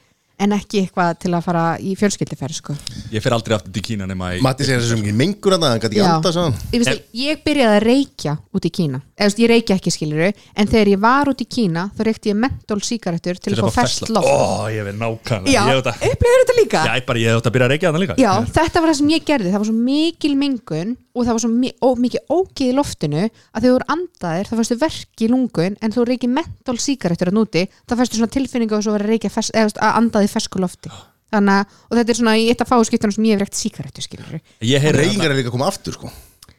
en 0.41 0.55
ekki 0.55 0.81
eitthvað 0.83 1.19
til 1.21 1.31
að 1.37 1.45
fara 1.45 1.63
í 1.77 1.93
fjölskyldiferð 1.99 2.57
sko. 2.57 2.75
Ég 3.13 3.23
fer 3.23 3.35
aldrei 3.35 3.55
aftur 3.57 3.73
til 3.75 3.83
Kína 3.85 4.07
nema 4.09 4.33
í 4.37 4.41
Matti 4.43 4.65
segir 4.67 4.81
þessu 4.81 4.97
mikið 4.99 5.17
mengur 5.19 5.55
að 5.55 5.63
það, 5.63 5.73
hann 5.73 5.83
gæti 5.83 5.99
ekki 5.99 6.07
anda 6.07 6.33
svo 6.35 6.45
ég, 6.73 7.01
ég 7.21 7.43
byrjaði 7.45 7.77
að 7.77 7.85
reykja 7.85 8.35
út 8.51 8.67
í 8.67 8.71
Kína. 8.77 9.01
Eða 9.21 9.43
ég 9.43 9.51
reykja 9.51 9.77
ekki 9.77 9.93
skiluru 9.93 10.31
en 10.31 10.71
þegar 10.71 10.91
ég 10.93 11.03
var 11.03 11.31
út 11.31 11.43
í 11.43 11.47
Kína 11.57 11.87
þá 11.97 12.03
reykti 12.07 12.33
ég 12.33 12.39
mentól 12.41 12.79
sígarettur 12.85 13.41
til 13.41 13.55
að 13.55 13.63
fá 13.67 13.81
ferskt 13.81 14.11
loft. 14.13 14.31
Ó, 14.31 14.67
ég 14.73 14.87
veit 14.87 14.97
nákvæmlega. 14.97 15.53
Já, 15.53 15.61
hef 16.01 16.25
þetta 16.25 16.57
líka? 16.57 16.83
Já, 16.87 16.97
ég 16.97 17.07
bara, 17.07 17.21
ég 17.21 17.31
hef 17.31 17.41
þetta 17.41 17.51
að 17.51 17.57
byrja 17.57 17.67
að 17.67 17.73
reykja 17.75 17.91
þannig 17.91 18.05
líka. 18.07 18.19
Já, 18.21 18.31
þetta 18.57 18.81
var 18.81 18.91
það 18.91 18.99
sem 19.01 19.13
ég 19.13 19.27
gerði, 19.27 19.53
það 19.53 19.63
var 19.63 19.69
svo 19.69 19.77
mikil 19.91 20.33
mengun 20.39 20.97
og 21.11 21.25
það 21.27 21.35
var 21.35 21.43
svo 21.43 21.51
mi 21.51 21.71
ó, 21.83 21.89
mikið 21.99 22.33
ógið 22.33 22.71
í 22.71 22.75
loftinu 22.77 23.23
að 23.27 23.59
þegar 23.59 23.67
þú 23.67 23.75
eru 23.75 23.89
andaðir 23.95 24.49
þá 24.49 24.55
fannstu 24.57 24.77
verk 24.81 25.23
í 25.25 25.29
lungun 25.31 25.77
en 25.81 25.95
þú 25.95 26.07
reykir 26.07 26.31
mentól 26.31 26.77
sígarettur 26.81 27.31
að 27.31 27.37
núti, 27.37 27.65
þá 27.85 27.95
fannstu 27.99 28.19
svona 28.19 28.35
tilfinningu 28.35 28.77
og 28.77 28.85
svo 28.85 28.97
verið 28.97 29.27
að 29.29 29.71
að 29.75 29.97
andaði 30.01 30.31
fersku 30.31 30.61
lofti. 30.61 30.91
Þannig 31.31 31.61
að, 31.61 31.77
og 31.87 31.95
þetta 31.95 32.11
er 32.11 32.17
svona 32.19 32.33
í 32.35 32.49
eitt 32.51 32.61
af 32.63 32.67
fáskiptunum 32.67 33.15
sem 33.15 33.27
ég 33.29 33.37
hef 33.37 33.45
reykt 33.45 33.55
sígarettu 33.55 34.03
skilur 34.03 34.41
Ég 34.67 34.83
heyri 34.83 34.99
Reykingar 34.99 35.31
er 35.31 35.37
líka 35.39 35.47
að 35.47 35.55
koma 35.55 35.69
aftur 35.71 35.95
sko. 35.95 36.11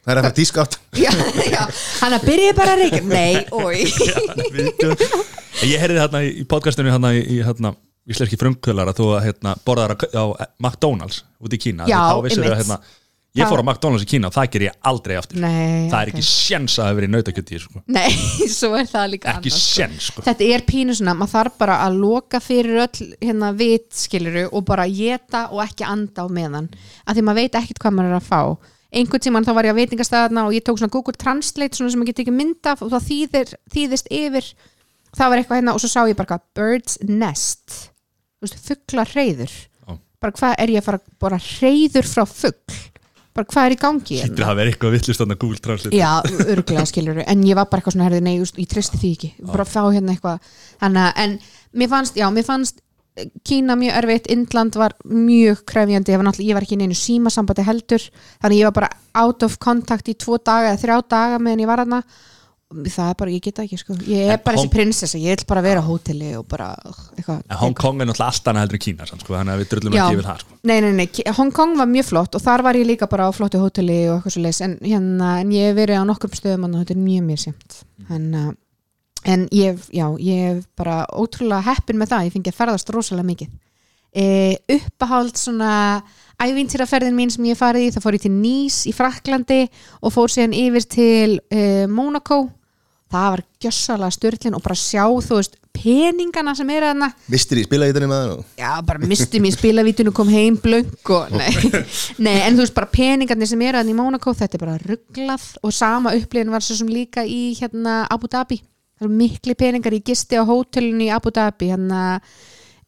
Það 0.03 0.11
er 0.11 0.19
að 0.19 0.25
fara 0.25 0.79
já, 0.99 1.11
já, 1.47 1.61
hann 2.01 2.15
að 2.17 2.25
byrja 2.27 2.55
bara 2.57 2.73
að 2.73 2.81
reykja. 2.81 3.03
Nei, 3.07 3.35
oi 3.55 3.85
Ég 5.71 5.79
heyrði 5.79 6.01
þarna 6.01 6.23
í 6.25 6.43
podcastinu 6.49 6.91
þarna 6.91 7.13
í, 7.15 7.37
þarna 7.45 7.71
íslenski 8.09 8.39
frumkvölar 8.41 8.91
að 8.91 8.99
þú 8.99 9.07
hérna, 9.23 9.53
borðar 9.63 9.93
á, 9.95 10.25
McDonalds 10.59 11.21
út 11.39 11.55
í 11.55 11.61
Kína. 11.61 11.87
Já, 11.87 12.01
Þá 12.09 12.25
vissirðu 12.25 12.51
einmitt. 12.51 12.73
að, 12.73 12.97
Ég 13.33 13.41
Það- 13.47 13.49
fór 13.49 13.61
á 13.61 13.65
McDonalds 13.65 14.03
í 14.05 14.09
Kína 14.11 14.29
og 14.29 14.33
það 14.35 14.49
ger 14.53 14.63
ég 14.67 14.75
aldrei 14.85 15.15
aftur 15.17 15.39
Nei, 15.41 15.89
Það 15.89 15.95
er 16.03 16.09
ok. 16.09 16.13
ekki 16.13 16.25
sjens 16.27 16.75
að 16.77 16.85
hafa 16.85 16.97
verið 16.99 17.09
nautakjöti 17.15 17.59
sko. 17.63 17.79
Nei, 17.89 18.11
svo 18.59 18.69
er 18.77 18.85
það 18.91 19.07
líka 19.15 19.31
Ekki 19.31 19.49
annað, 19.49 19.55
sko. 19.57 19.71
sjens 19.73 20.09
sko. 20.11 20.21
Þetta 20.27 20.49
er 20.53 20.65
pínu 20.67 20.93
svona, 20.99 21.15
maður 21.17 21.31
þarf 21.33 21.55
bara 21.63 21.77
að 21.87 21.97
loka 22.03 22.41
fyrir 22.45 22.83
öll 22.83 23.07
hérna 23.25 23.49
vit 23.57 23.89
skiluru 23.97 24.43
og 24.53 24.61
bara 24.69 24.85
geta 24.85 25.47
og 25.49 25.63
ekki 25.65 25.87
anda 25.89 26.21
á 26.21 26.27
meðan 26.29 26.69
af 27.07 27.17
því 27.17 27.25
maður 27.25 27.41
veit 27.41 27.57
ekkert 27.63 27.81
hvað 27.81 27.97
maður 27.97 28.13
er 28.13 28.19
að 28.19 28.29
fá 28.29 28.41
einhvern 28.93 29.23
tímann 29.25 29.47
þá 29.49 29.53
var 29.57 29.65
ég 29.65 29.73
á 29.73 29.79
veitingastæðarna 29.81 30.45
og 30.45 30.53
ég 30.53 30.61
tók 30.69 30.77
svona 30.77 30.93
Google 30.93 31.17
Translate 31.17 31.73
svona 31.73 31.89
sem 31.89 32.03
ég 32.05 32.11
get 32.13 32.21
ekki 32.27 32.35
mynd 32.37 32.69
af 32.69 32.83
og 32.85 32.93
það 32.93 33.07
þýðir, 33.09 33.55
þýðist 33.73 34.13
yfir 34.13 34.51
það 35.17 35.31
var 35.33 35.41
eitthvað 35.41 35.57
hérna 35.63 35.73
og 35.73 35.81
svo 35.81 35.89
sá 35.89 36.05
ég 36.05 36.19
bara 36.21 36.37
Bird's 36.53 36.99
Nest 37.01 37.89
Já. 38.45 39.97
bara 40.21 40.31
hvað 40.37 40.53
er 40.61 40.69
ég 40.69 40.83
að 40.83 40.85
fara 40.91 40.99
bara 41.19 41.41
hreyður 41.41 42.05
frá 42.13 42.25
fugl 42.29 42.77
bara 43.33 43.49
hvað 43.49 43.67
er 43.67 43.75
í 43.75 43.79
gangi? 43.81 44.19
Þetta 44.21 44.47
hafa 44.47 44.57
verið 44.59 44.73
eitthvað 44.73 44.95
villust 44.97 45.23
þannig 45.23 45.41
Google 45.41 45.61
Translate. 45.67 45.97
Já, 45.97 46.11
örgulega 46.53 46.85
skilur 46.89 47.21
en 47.25 47.43
ég 47.47 47.59
var 47.59 47.69
bara 47.71 47.81
eitthvað 47.81 47.97
svona, 47.97 48.07
herði, 48.09 48.23
nei, 48.25 48.33
ég 48.39 48.71
tristi 48.71 49.01
því 49.01 49.13
ekki. 49.17 49.29
Bara 49.49 49.67
fá 49.67 49.81
hérna 49.87 50.15
eitthvað. 50.15 50.49
Þannig 50.83 51.05
að, 51.05 51.13
en 51.23 51.37
mér 51.81 51.93
fannst, 51.93 52.19
já, 52.19 52.27
mér 52.33 52.47
fannst 52.47 52.83
eh, 53.17 53.31
Kína 53.47 53.77
mjög 53.79 53.97
erfitt, 54.01 54.29
Indland 54.33 54.77
var 54.79 54.97
mjög 55.05 55.63
krefjandi, 55.69 56.13
ég 56.13 56.21
var 56.21 56.29
náttúrulega, 56.29 56.51
ég 56.51 56.59
var 56.59 56.67
ekki 56.67 56.79
neinu 56.81 56.97
símasambandi 56.97 57.65
heldur, 57.69 58.05
þannig 58.43 58.61
ég 58.61 58.69
var 58.69 58.77
bara 58.81 58.93
out 59.23 59.47
of 59.47 59.57
contact 59.63 60.13
í 60.13 60.17
tvo 60.17 60.37
daga 60.37 60.73
eða 60.73 60.83
þrjá 60.85 61.01
daga 61.15 61.41
meðan 61.41 61.65
ég 61.65 61.73
var 61.73 61.83
hana 61.85 62.03
það 62.73 63.09
er 63.09 63.17
bara, 63.19 63.31
ég 63.33 63.43
geta 63.45 63.63
ekki, 63.65 63.77
sko, 63.81 63.95
ég 64.07 64.25
er 64.27 64.33
En 64.37 64.41
bara 64.43 64.57
Hong- 64.57 64.67
þessi 64.67 64.73
prinsessa, 64.73 65.17
ég 65.21 65.37
vil 65.37 65.45
bara 65.49 65.61
vera 65.65 65.81
á 65.81 65.85
hóteli 65.87 66.31
og 66.39 66.47
bara, 66.51 66.69
eitthvað 67.17 67.41
En 67.49 67.57
Hong 67.61 67.75
Kong 67.77 68.01
er 68.01 68.09
náttúrulega 68.09 68.31
allt 68.33 68.49
annað 68.51 68.65
heldur 68.65 68.79
en 68.79 68.83
Kína 68.85 69.07
sko, 69.09 69.33
þannig 69.33 69.53
að 69.53 69.61
við 69.63 69.69
drullum 69.73 69.93
ekki 69.97 70.17
yfir 70.17 70.27
það 70.29 70.39
sko. 70.43 70.57
Nei, 70.63 70.75
nei, 70.81 70.91
nei, 70.99 71.05
Ki- 71.07 71.27
Hong 71.37 71.51
Kong 71.51 71.77
var 71.77 71.91
mjög 71.93 72.09
flott 72.11 72.35
og 72.39 72.41
þar 72.45 72.63
var 72.69 72.79
ég 72.81 72.87
líka 72.89 73.09
bara 73.09 73.27
á 73.27 73.31
flottu 73.35 73.61
hóteli 73.61 73.99
og 74.09 74.19
eitthvað 74.21 74.35
svo 74.37 74.43
leis 74.47 74.61
en, 74.61 74.77
hérna, 74.81 75.39
en 75.43 75.51
ég 75.53 75.69
hef 75.71 75.75
verið 75.77 76.01
á 76.01 76.03
nokkrum 76.09 76.33
stöðum 76.37 76.65
og 76.69 76.79
þetta 76.83 76.95
er 76.97 77.03
mjög 77.03 77.27
mjög 77.29 77.43
sjömt 77.47 77.79
en, 78.09 78.25
uh, 78.35 78.51
en 79.25 79.47
ég, 79.55 79.77
já, 79.93 80.07
ég 80.19 80.41
hef 80.49 80.65
bara 80.75 81.05
ótrúlega 81.13 81.63
heppin 81.69 81.97
með 82.01 82.09
það, 82.15 82.25
ég 82.27 82.33
fengi 82.35 82.51
að 82.51 82.57
ferðast 82.59 82.89
rosalega 82.91 83.29
mikið. 83.29 83.53
E, 84.13 84.25
uppáhald 84.69 85.33
svona 85.39 86.03
ævintýraferðin 86.43 87.15
mín 87.17 87.31
sem 87.33 87.45
ég 87.47 87.57
farið 87.57 87.87
í, 87.87 87.93
það 87.95 88.03
fór 88.05 88.17
ég 88.17 88.23
til 88.25 88.31
Nice 88.35 88.89
í 88.89 88.93
Fraklandi 88.93 89.61
og 90.03 90.13
fór 90.13 90.29
síðan 90.33 90.53
yfir 90.57 90.85
til 90.91 91.39
e, 91.49 91.87
Monaco 91.89 92.43
það 93.13 93.29
var 93.35 93.43
gjössalega 93.61 94.15
styrlin 94.15 94.57
og 94.57 94.63
bara 94.65 94.77
sjá 94.77 95.03
þú 95.05 95.37
veist 95.37 95.57
peningana 95.73 96.53
sem 96.57 96.69
eru 96.73 96.89
þarna. 96.89 97.09
Mistir 97.33 97.61
í 97.61 97.65
spilaðítinni 97.65 98.09
með 98.09 98.23
það 98.27 98.61
já, 98.61 98.69
bara 98.87 99.09
misti 99.11 99.41
mér 99.43 99.55
spilavítinu 99.55 100.13
kom 100.15 100.29
heim 100.31 100.57
blöng 100.61 101.11
og 101.15 101.33
nei, 101.33 101.49
nei, 102.25 102.35
en 102.45 102.57
þú 102.57 102.63
veist 102.63 102.77
bara 102.77 102.91
peningarnir 102.93 103.49
sem 103.49 103.65
eru 103.65 103.81
þannig 103.81 103.95
í 103.95 103.97
Monaco 103.97 104.35
þetta 104.37 104.59
er 104.59 104.63
bara 104.65 104.77
rugglað 104.83 105.47
og 105.63 105.75
sama 105.75 106.13
upplifin 106.17 106.53
var 106.53 106.65
svo 106.65 106.77
sem 106.79 106.91
líka 106.91 107.25
í 107.25 107.41
hérna 107.59 108.03
Abu 108.13 108.29
Dhabi. 108.31 108.61
Það 108.93 109.07
eru 109.07 109.19
mikli 109.19 109.57
peningar, 109.57 109.97
ég 109.97 110.05
gisti 110.07 110.37
á 110.37 110.43
hótelinu 110.47 111.07
í 111.07 111.11
Abu 111.13 111.33
Dhabi 111.33 111.71
hérna 111.73 112.03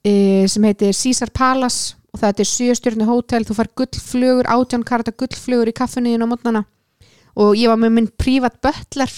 e, 0.06 0.46
sem 0.52 0.70
heitir 0.70 0.94
Caesar 0.94 1.34
Palace 1.36 1.98
og 2.16 2.22
þetta 2.22 2.46
er 2.46 2.52
sjöstjörnu 2.54 3.10
hótel, 3.10 3.44
þú 3.44 3.58
fær 3.58 3.74
gullflugur 3.82 4.48
átján 4.48 4.86
karta 4.88 5.12
gullflugur 5.12 5.74
í 5.74 5.76
kaffinniðin 5.76 6.24
á 6.24 6.32
mótnana 6.32 6.62
og 7.36 7.58
ég 7.60 7.68
var 7.68 7.80
með 7.82 7.98
minn 7.98 8.14
prívat 8.16 8.62
butler 8.64 9.12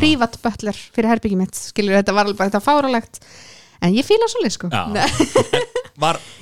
prívat 0.00 0.36
butler 0.44 0.76
fyrir 0.96 1.10
herbyggi 1.12 1.38
mitt 1.38 1.54
skilur 1.58 1.98
þetta 2.00 2.14
var 2.16 2.26
alveg 2.28 2.38
bara 2.40 2.50
þetta 2.52 2.64
fáralegt 2.64 3.20
en 3.80 3.94
ég 3.96 4.04
fíla 4.08 4.26
svolítið 4.32 4.56
sko. 4.56 4.70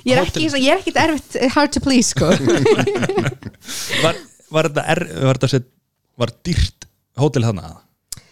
Ég 0.07 0.15
er 0.15 0.21
ekki, 0.23 0.45
ég 0.63 0.69
er 0.71 0.77
ekkit 0.79 0.97
erfitt 1.01 1.33
hard 1.51 1.73
to 1.75 1.81
please 1.83 2.13
sko. 2.13 2.29
Var, 4.03 4.15
var 4.53 4.69
þetta 4.69 4.83
er, 4.93 5.01
var 5.27 5.35
þetta 5.39 5.49
sett, 5.51 5.65
var 6.19 6.31
dýrt 6.47 6.87
hótel 7.19 7.43
þarna? 7.43 7.73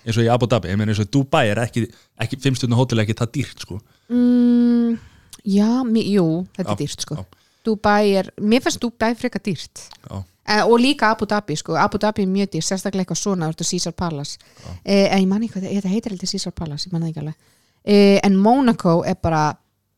Eins 0.07 0.15
og 0.15 0.23
í 0.23 0.29
Abu 0.31 0.47
Dhabi, 0.47 0.71
ég 0.71 0.79
meina 0.79 0.93
eins 0.93 1.01
og 1.03 1.09
Dubai 1.11 1.49
er 1.51 1.59
ekki, 1.65 1.83
ekki 2.23 2.39
fimmstjörnu 2.45 2.77
hótel 2.79 3.01
er 3.01 3.03
ekki 3.03 3.17
það 3.19 3.33
dýrt 3.35 3.65
sko. 3.65 3.81
mm, 4.07 4.95
Já, 5.47 5.67
mi- 5.87 6.05
jú, 6.13 6.23
þetta 6.55 6.69
er 6.71 6.77
Já, 6.77 6.79
dýrt 6.85 7.03
sko. 7.03 7.19
já. 7.19 7.25
Dubai 7.67 8.15
er, 8.21 8.31
mér 8.39 8.63
finnst 8.65 8.81
Dubai 8.81 9.13
frekar 9.19 9.43
dýrt. 9.43 9.83
Já. 10.07 10.23
eh, 10.47 10.63
og 10.63 10.79
líka 10.79 11.11
Abu 11.11 11.27
Dhabi 11.27 11.55
sko. 11.59 11.75
Abu 11.75 11.99
Dhabi 11.99 12.23
er 12.23 12.31
mjög 12.31 12.55
dýrt, 12.55 12.69
sérstaklega 12.69 13.03
eitthvað 13.05 13.21
svona 13.21 13.51
er 13.51 13.55
Caesar 13.59 13.93
Palace. 13.93 14.37
Eh, 14.83 15.07
en 15.11 15.21
ég 15.21 15.27
man 15.27 15.43
ekki 15.43 15.59
hvað 15.59 15.69
þetta 15.75 15.93
heitir 15.93 16.15
heldur 16.15 16.31
Caesar 16.31 16.55
Palace, 16.55 16.87
ég 16.87 16.93
man 16.93 17.01
það 17.03 17.09
ekki 17.13 17.23
alveg. 17.25 17.35
Eh, 17.87 18.19
en 18.23 18.35
Monaco 18.35 19.03
er 19.07 19.15
bara 19.21 19.45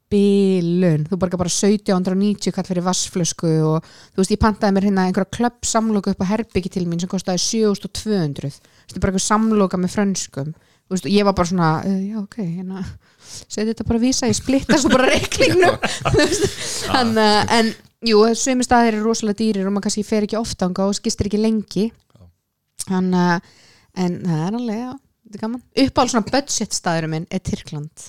bilun, 0.10 1.04
þú 1.06 1.18
borgar 1.22 1.38
bara 1.38 1.52
1790 1.54 2.54
kall 2.56 2.66
fyrir 2.66 2.86
vassflösku 2.86 3.50
og 3.66 3.86
þú 3.86 4.24
veist, 4.24 4.34
ég 4.34 4.42
pantaði 4.42 4.74
mér 4.74 4.88
hérna 4.88 5.06
einhverja 5.06 5.30
klubb 5.38 5.60
samloka 5.70 6.14
upp 6.14 6.24
á 6.26 6.32
herbyggi 6.32 6.72
til 6.74 6.88
mín 6.90 7.02
sem 7.02 7.10
kostaði 7.12 7.44
7200 7.44 8.50
þetta 8.50 8.98
er 8.98 9.04
bara 9.04 9.14
einhver 9.14 9.26
samloka 9.26 9.78
með 9.78 9.94
frönskum. 9.94 10.54
þú 10.56 10.69
veist, 10.96 11.06
og 11.06 11.14
ég 11.14 11.28
var 11.28 11.36
bara 11.38 11.50
svona, 11.52 11.70
uh, 11.86 12.00
já 12.02 12.18
ok 12.22 12.40
hérna, 12.42 12.84
seti 13.46 13.70
þetta 13.72 13.88
bara 13.90 14.00
að 14.02 14.08
vísa, 14.08 14.30
ég 14.30 14.38
splitta 14.38 14.80
svo 14.82 14.92
bara 14.94 15.12
reiklingnum 15.12 15.78
þannig 16.96 17.24
að, 17.26 17.54
en 17.60 17.72
jú, 18.10 18.22
sömu 18.40 18.66
staðir 18.66 18.98
eru 18.98 19.06
rosalega 19.08 19.40
dýrir 19.42 19.68
og 19.68 19.76
maður 19.76 19.90
kannski 19.90 20.06
fer 20.08 20.28
ekki 20.28 20.40
ofta 20.40 20.70
og 20.70 20.96
skistir 20.98 21.30
ekki 21.30 21.42
lengi. 21.42 21.90
Þannig 22.88 23.26
að, 23.36 23.50
en 24.00 24.20
það 24.24 24.46
er 24.46 24.60
alveg, 24.60 24.80
já 24.80 24.92
þetta 24.94 25.38
er 25.38 25.44
gaman, 25.44 25.66
uppáhald 25.84 26.14
svona 26.14 26.32
budget 26.34 26.78
staðurum 26.78 27.14
minn 27.14 27.28
er 27.30 27.44
Tyrkland. 27.46 28.06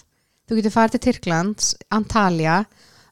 Þú 0.49 0.59
getur 0.59 0.75
farið 0.75 0.95
til 0.97 1.03
Tyrkland, 1.07 1.67
Antalya 1.95 2.61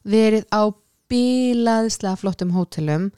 verið 0.09 0.47
á 0.49 0.61
bílaðislega 1.09 2.19
flottum 2.19 2.55
hótelum 2.55 3.09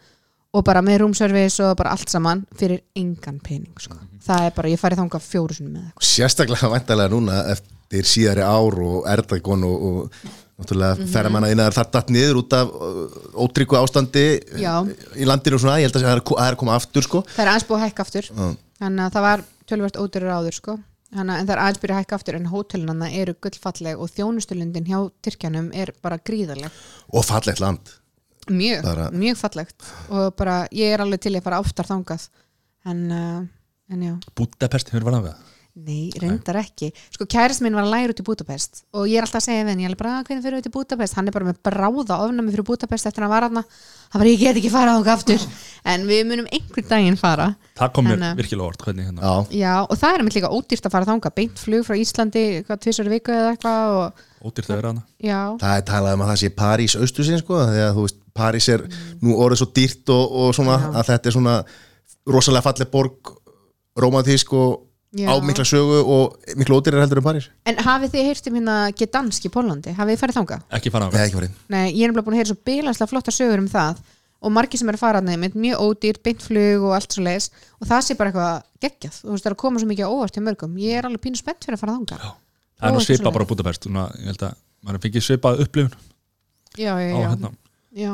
og 0.52 0.64
bara 0.68 0.84
með 0.84 1.04
roomservice 1.04 1.64
og 1.64 1.76
bara 1.80 1.94
allt 1.96 2.12
saman 2.12 2.44
fyrir 2.60 2.84
engan 2.98 3.40
pening 3.44 3.74
sko. 3.80 3.98
það 4.26 4.48
er 4.48 4.56
bara, 4.56 4.72
ég 4.72 4.82
farið 4.82 5.04
þangað 5.04 5.28
fjóru 5.28 5.58
sinni 5.58 5.74
með 5.74 5.86
eitthvað 5.90 6.10
Sérstaklega 6.12 6.72
væntalega 6.76 7.14
núna 7.14 7.42
eftir 7.54 8.08
síðari 8.10 8.44
ár 8.46 8.80
og 8.84 9.08
erdagon 9.12 9.68
og, 9.68 9.86
og 9.88 10.26
náttúrulega 10.62 10.96
mm 10.96 11.04
-hmm. 11.04 11.14
ferðamanna 11.14 11.52
innan 11.52 11.72
þar 11.72 11.92
datt 11.92 12.10
niður 12.10 12.42
út 12.44 12.54
af 12.54 12.68
uh, 12.68 13.44
ótryggu 13.44 13.76
ástandi 13.80 14.42
Já. 14.56 14.86
í 15.16 15.26
landinu 15.26 15.56
og 15.56 15.62
svona, 15.62 15.80
ég 15.80 15.88
held 15.88 15.96
að 15.96 16.02
það 16.02 16.16
er, 16.16 16.22
það 16.22 16.48
er 16.48 16.54
að 16.54 16.62
koma 16.62 16.76
aftur 16.76 17.04
sko 17.04 17.24
það 17.36 17.44
er 17.44 17.52
aðeins 17.52 17.68
búið 17.68 17.80
að 17.80 17.86
hækka 17.86 18.02
aftur 18.02 18.26
Já. 18.30 18.56
þannig 18.80 19.06
að 19.06 19.14
það 19.14 19.22
var 19.22 19.44
tölvert 19.68 19.98
ódurur 19.98 20.36
áður 20.36 20.54
sko. 20.54 20.80
þannig 21.16 21.34
að 21.34 21.40
en 21.40 21.48
það 21.48 21.56
er 21.56 21.64
aðeins 21.64 21.82
byrja 21.82 21.96
að 21.96 22.02
hækka 22.02 22.16
aftur 22.16 22.36
en 22.36 22.52
hótelunana 22.52 23.12
eru 23.12 23.34
gullfalleg 23.42 24.00
og 24.00 24.10
þjónustulundin 24.12 24.88
hjá 24.88 25.00
Tyrkjanum 25.22 25.72
er 25.74 25.94
bara 26.02 26.18
gríðarleg 26.20 26.72
og 27.12 27.26
fallegt 27.26 27.60
land 27.60 28.01
mjög, 28.56 28.84
Bara- 28.86 29.12
mjög 29.12 29.40
fallegt 29.40 29.88
og 30.10 30.36
bara, 30.40 30.68
ég 30.72 30.94
er 30.94 31.04
alveg 31.04 31.24
til 31.24 31.34
í 31.36 31.40
að 31.40 31.48
fara 31.48 31.62
oftar 31.64 31.90
þangað 31.90 32.28
en, 32.86 33.02
uh, 33.12 33.42
en 33.92 34.06
já 34.08 34.14
Budapest 34.36 34.92
hefur 34.94 35.08
verið 35.10 35.22
að 35.24 35.32
það 35.32 35.48
Nei, 35.72 36.10
reyndar 36.20 36.58
ekki. 36.60 36.90
Sko 37.16 37.24
kærast 37.32 37.62
minn 37.64 37.76
var 37.78 37.86
að 37.86 37.94
læra 37.94 38.12
út 38.12 38.20
í 38.20 38.26
Budapest 38.28 38.82
og 38.92 39.06
ég 39.08 39.22
er 39.22 39.24
alltaf 39.24 39.40
að 39.40 39.46
segja 39.46 39.64
við 39.64 39.70
henni, 39.72 39.84
ég 39.86 39.88
er 39.88 39.94
alveg 39.94 40.02
bara, 40.02 40.16
"Ah, 40.18 40.24
hvernig 40.28 40.44
fyrir 40.44 40.58
við 40.60 40.64
til 40.64 40.72
Budapest? 40.76 41.14
Hann 41.16 41.28
er 41.28 41.32
bara 41.32 41.46
með 41.46 41.62
bráða 41.64 42.18
ofnami 42.20 42.52
fyrir 42.52 42.66
Budapest 42.68 43.06
eftir 43.08 43.24
að 43.24 43.30
hann 43.30 43.30
var 43.32 43.42
hann. 43.48 43.56
Hann 44.12 44.20
bara, 44.22 44.30
ég 44.30 44.40
get 44.40 44.56
ekki 44.58 44.70
fara 44.70 44.92
á 44.92 45.00
það 45.00 45.16
aftur. 45.16 45.48
En 45.86 46.06
við 46.08 46.26
munum 46.28 46.48
einhvern 46.52 46.90
daginn 46.90 47.18
fara. 47.18 47.56
Það 47.78 47.94
kom 47.94 48.06
mér 48.06 48.14
En, 48.14 48.24
uh, 48.24 48.36
virkilega 48.36 48.68
orð 48.68 48.78
hvernig 48.84 49.06
hérna 49.08 49.48
Já, 49.50 49.82
og 49.90 49.98
það 49.98 50.20
er 50.20 50.24
mitt 50.24 50.34
líka 50.34 50.52
ódýrt 50.52 50.86
að 50.86 50.92
fara 50.92 51.06
þangað. 51.06 51.36
Beint 51.36 51.56
flug 51.56 51.86
frá 51.86 51.96
Íslandi, 51.96 52.66
hvað 52.66 52.82
tvisar 52.82 53.08
viku 53.08 53.32
eða 53.32 53.56
eitthvað 53.56 53.96
og 53.96 54.14
ódýrt 54.46 54.70
að 54.72 54.78
vera 54.80 54.92
hana 54.94 55.04
já, 55.22 55.40
Það 55.62 55.76
er 55.78 55.86
talað 55.92 56.16
um 56.18 56.24
að 56.26 56.32
það 56.32 56.40
sé 56.42 56.50
París 56.62 56.96
austusinn 57.00 57.42
sko, 57.42 57.60
þegar 57.72 57.96
þú 57.98 58.06
veist, 58.08 58.20
París 58.42 58.68
er 58.74 58.86
nú 59.22 59.36
orðið 59.44 59.62
svo 59.62 59.68
dýrt 59.76 60.14
og, 60.16 60.38
og 60.44 60.56
svona 60.56 60.78
Já. 60.80 60.88
að 61.02 61.10
þetta 61.12 61.30
er 61.32 61.36
svona 61.38 61.56
rosalega 62.32 62.66
falleg 62.70 62.92
borg 62.94 63.34
romantísk 64.00 64.54
og 64.56 64.88
Já. 65.12 65.28
á 65.28 65.36
mikla 65.44 65.66
sögu 65.68 65.98
og 66.08 66.38
miklu 66.56 66.78
ódýrar 66.80 67.04
heldur 67.04 67.20
en 67.20 67.26
París. 67.26 67.50
En 67.68 67.76
hafið 67.84 68.14
þið 68.14 68.28
heyrt 68.30 68.48
um 68.48 68.56
hérna 68.56 68.76
Gdansk 68.96 69.46
í 69.46 69.52
Pólandi, 69.52 69.92
hafið 69.98 70.16
þið 70.16 70.22
farið 70.24 70.38
þangað? 70.40 70.62
ekki 70.78 70.92
fara 70.94 71.06
á 71.06 71.10
Nei, 71.12 71.22
ekki 71.26 71.36
farið. 71.42 71.58
Nei, 71.68 71.86
ég 71.92 72.04
er 72.06 72.14
nefnilega 72.14 72.26
búin 72.30 72.38
að 72.38 72.40
heyra 72.42 72.52
svo 72.54 72.60
bilanslega 72.70 73.12
flotta 73.12 73.34
sögur 73.36 73.60
um 73.60 73.68
það 73.68 74.00
og 74.42 74.54
margir 74.56 74.80
sem 74.80 74.88
eru 74.90 74.98
að 74.98 75.04
fara 75.04 75.20
nefn 75.22 75.44
með 75.44 75.58
mjög 75.66 75.84
ódýrt, 75.84 76.22
beintflug 76.24 76.86
og 76.88 76.96
allt 76.96 77.12
svo 77.14 77.26
leis 77.28 77.50
og 77.82 77.90
það 77.92 78.06
sé 78.08 78.16
bara 78.18 78.32
eitthvað 78.32 78.64
geggjað. 78.88 79.18
Þú 79.20 79.36
veist 79.36 79.44
það 79.44 79.52
er 79.52 79.58
að 79.58 79.62
koma 79.66 79.82
svo 79.84 79.90
mikið 79.92 80.08
á 80.08 80.14
óvart 80.16 80.38
hjá 80.40 80.42
mörgum. 80.48 80.80
Ég 80.82 80.98
er 80.98 81.06
alveg 81.12 81.22
pínu 81.28 81.38
spennt 81.38 81.68
fyrir 81.68 81.76
að 81.78 81.84
fara 81.84 81.98
þangað 82.00 82.24
það 82.82 82.90
er 82.90 82.96
nú 82.96 83.00
Ó, 83.00 83.06
svipa 83.06 83.22
svoleiðis. 83.22 83.34
bara 83.38 83.46
á 83.46 83.50
Budapest 83.54 83.88
ég 83.88 84.28
held 84.32 84.46
að 84.50 84.54
maður 84.82 85.04
fikk 85.06 85.22
svipað 85.22 85.62
upplifun 85.66 85.94
já, 86.78 86.94
já, 86.98 87.14
á 87.14 87.20
já, 87.22 87.28
hérna. 87.30 87.52
Já. 87.94 88.14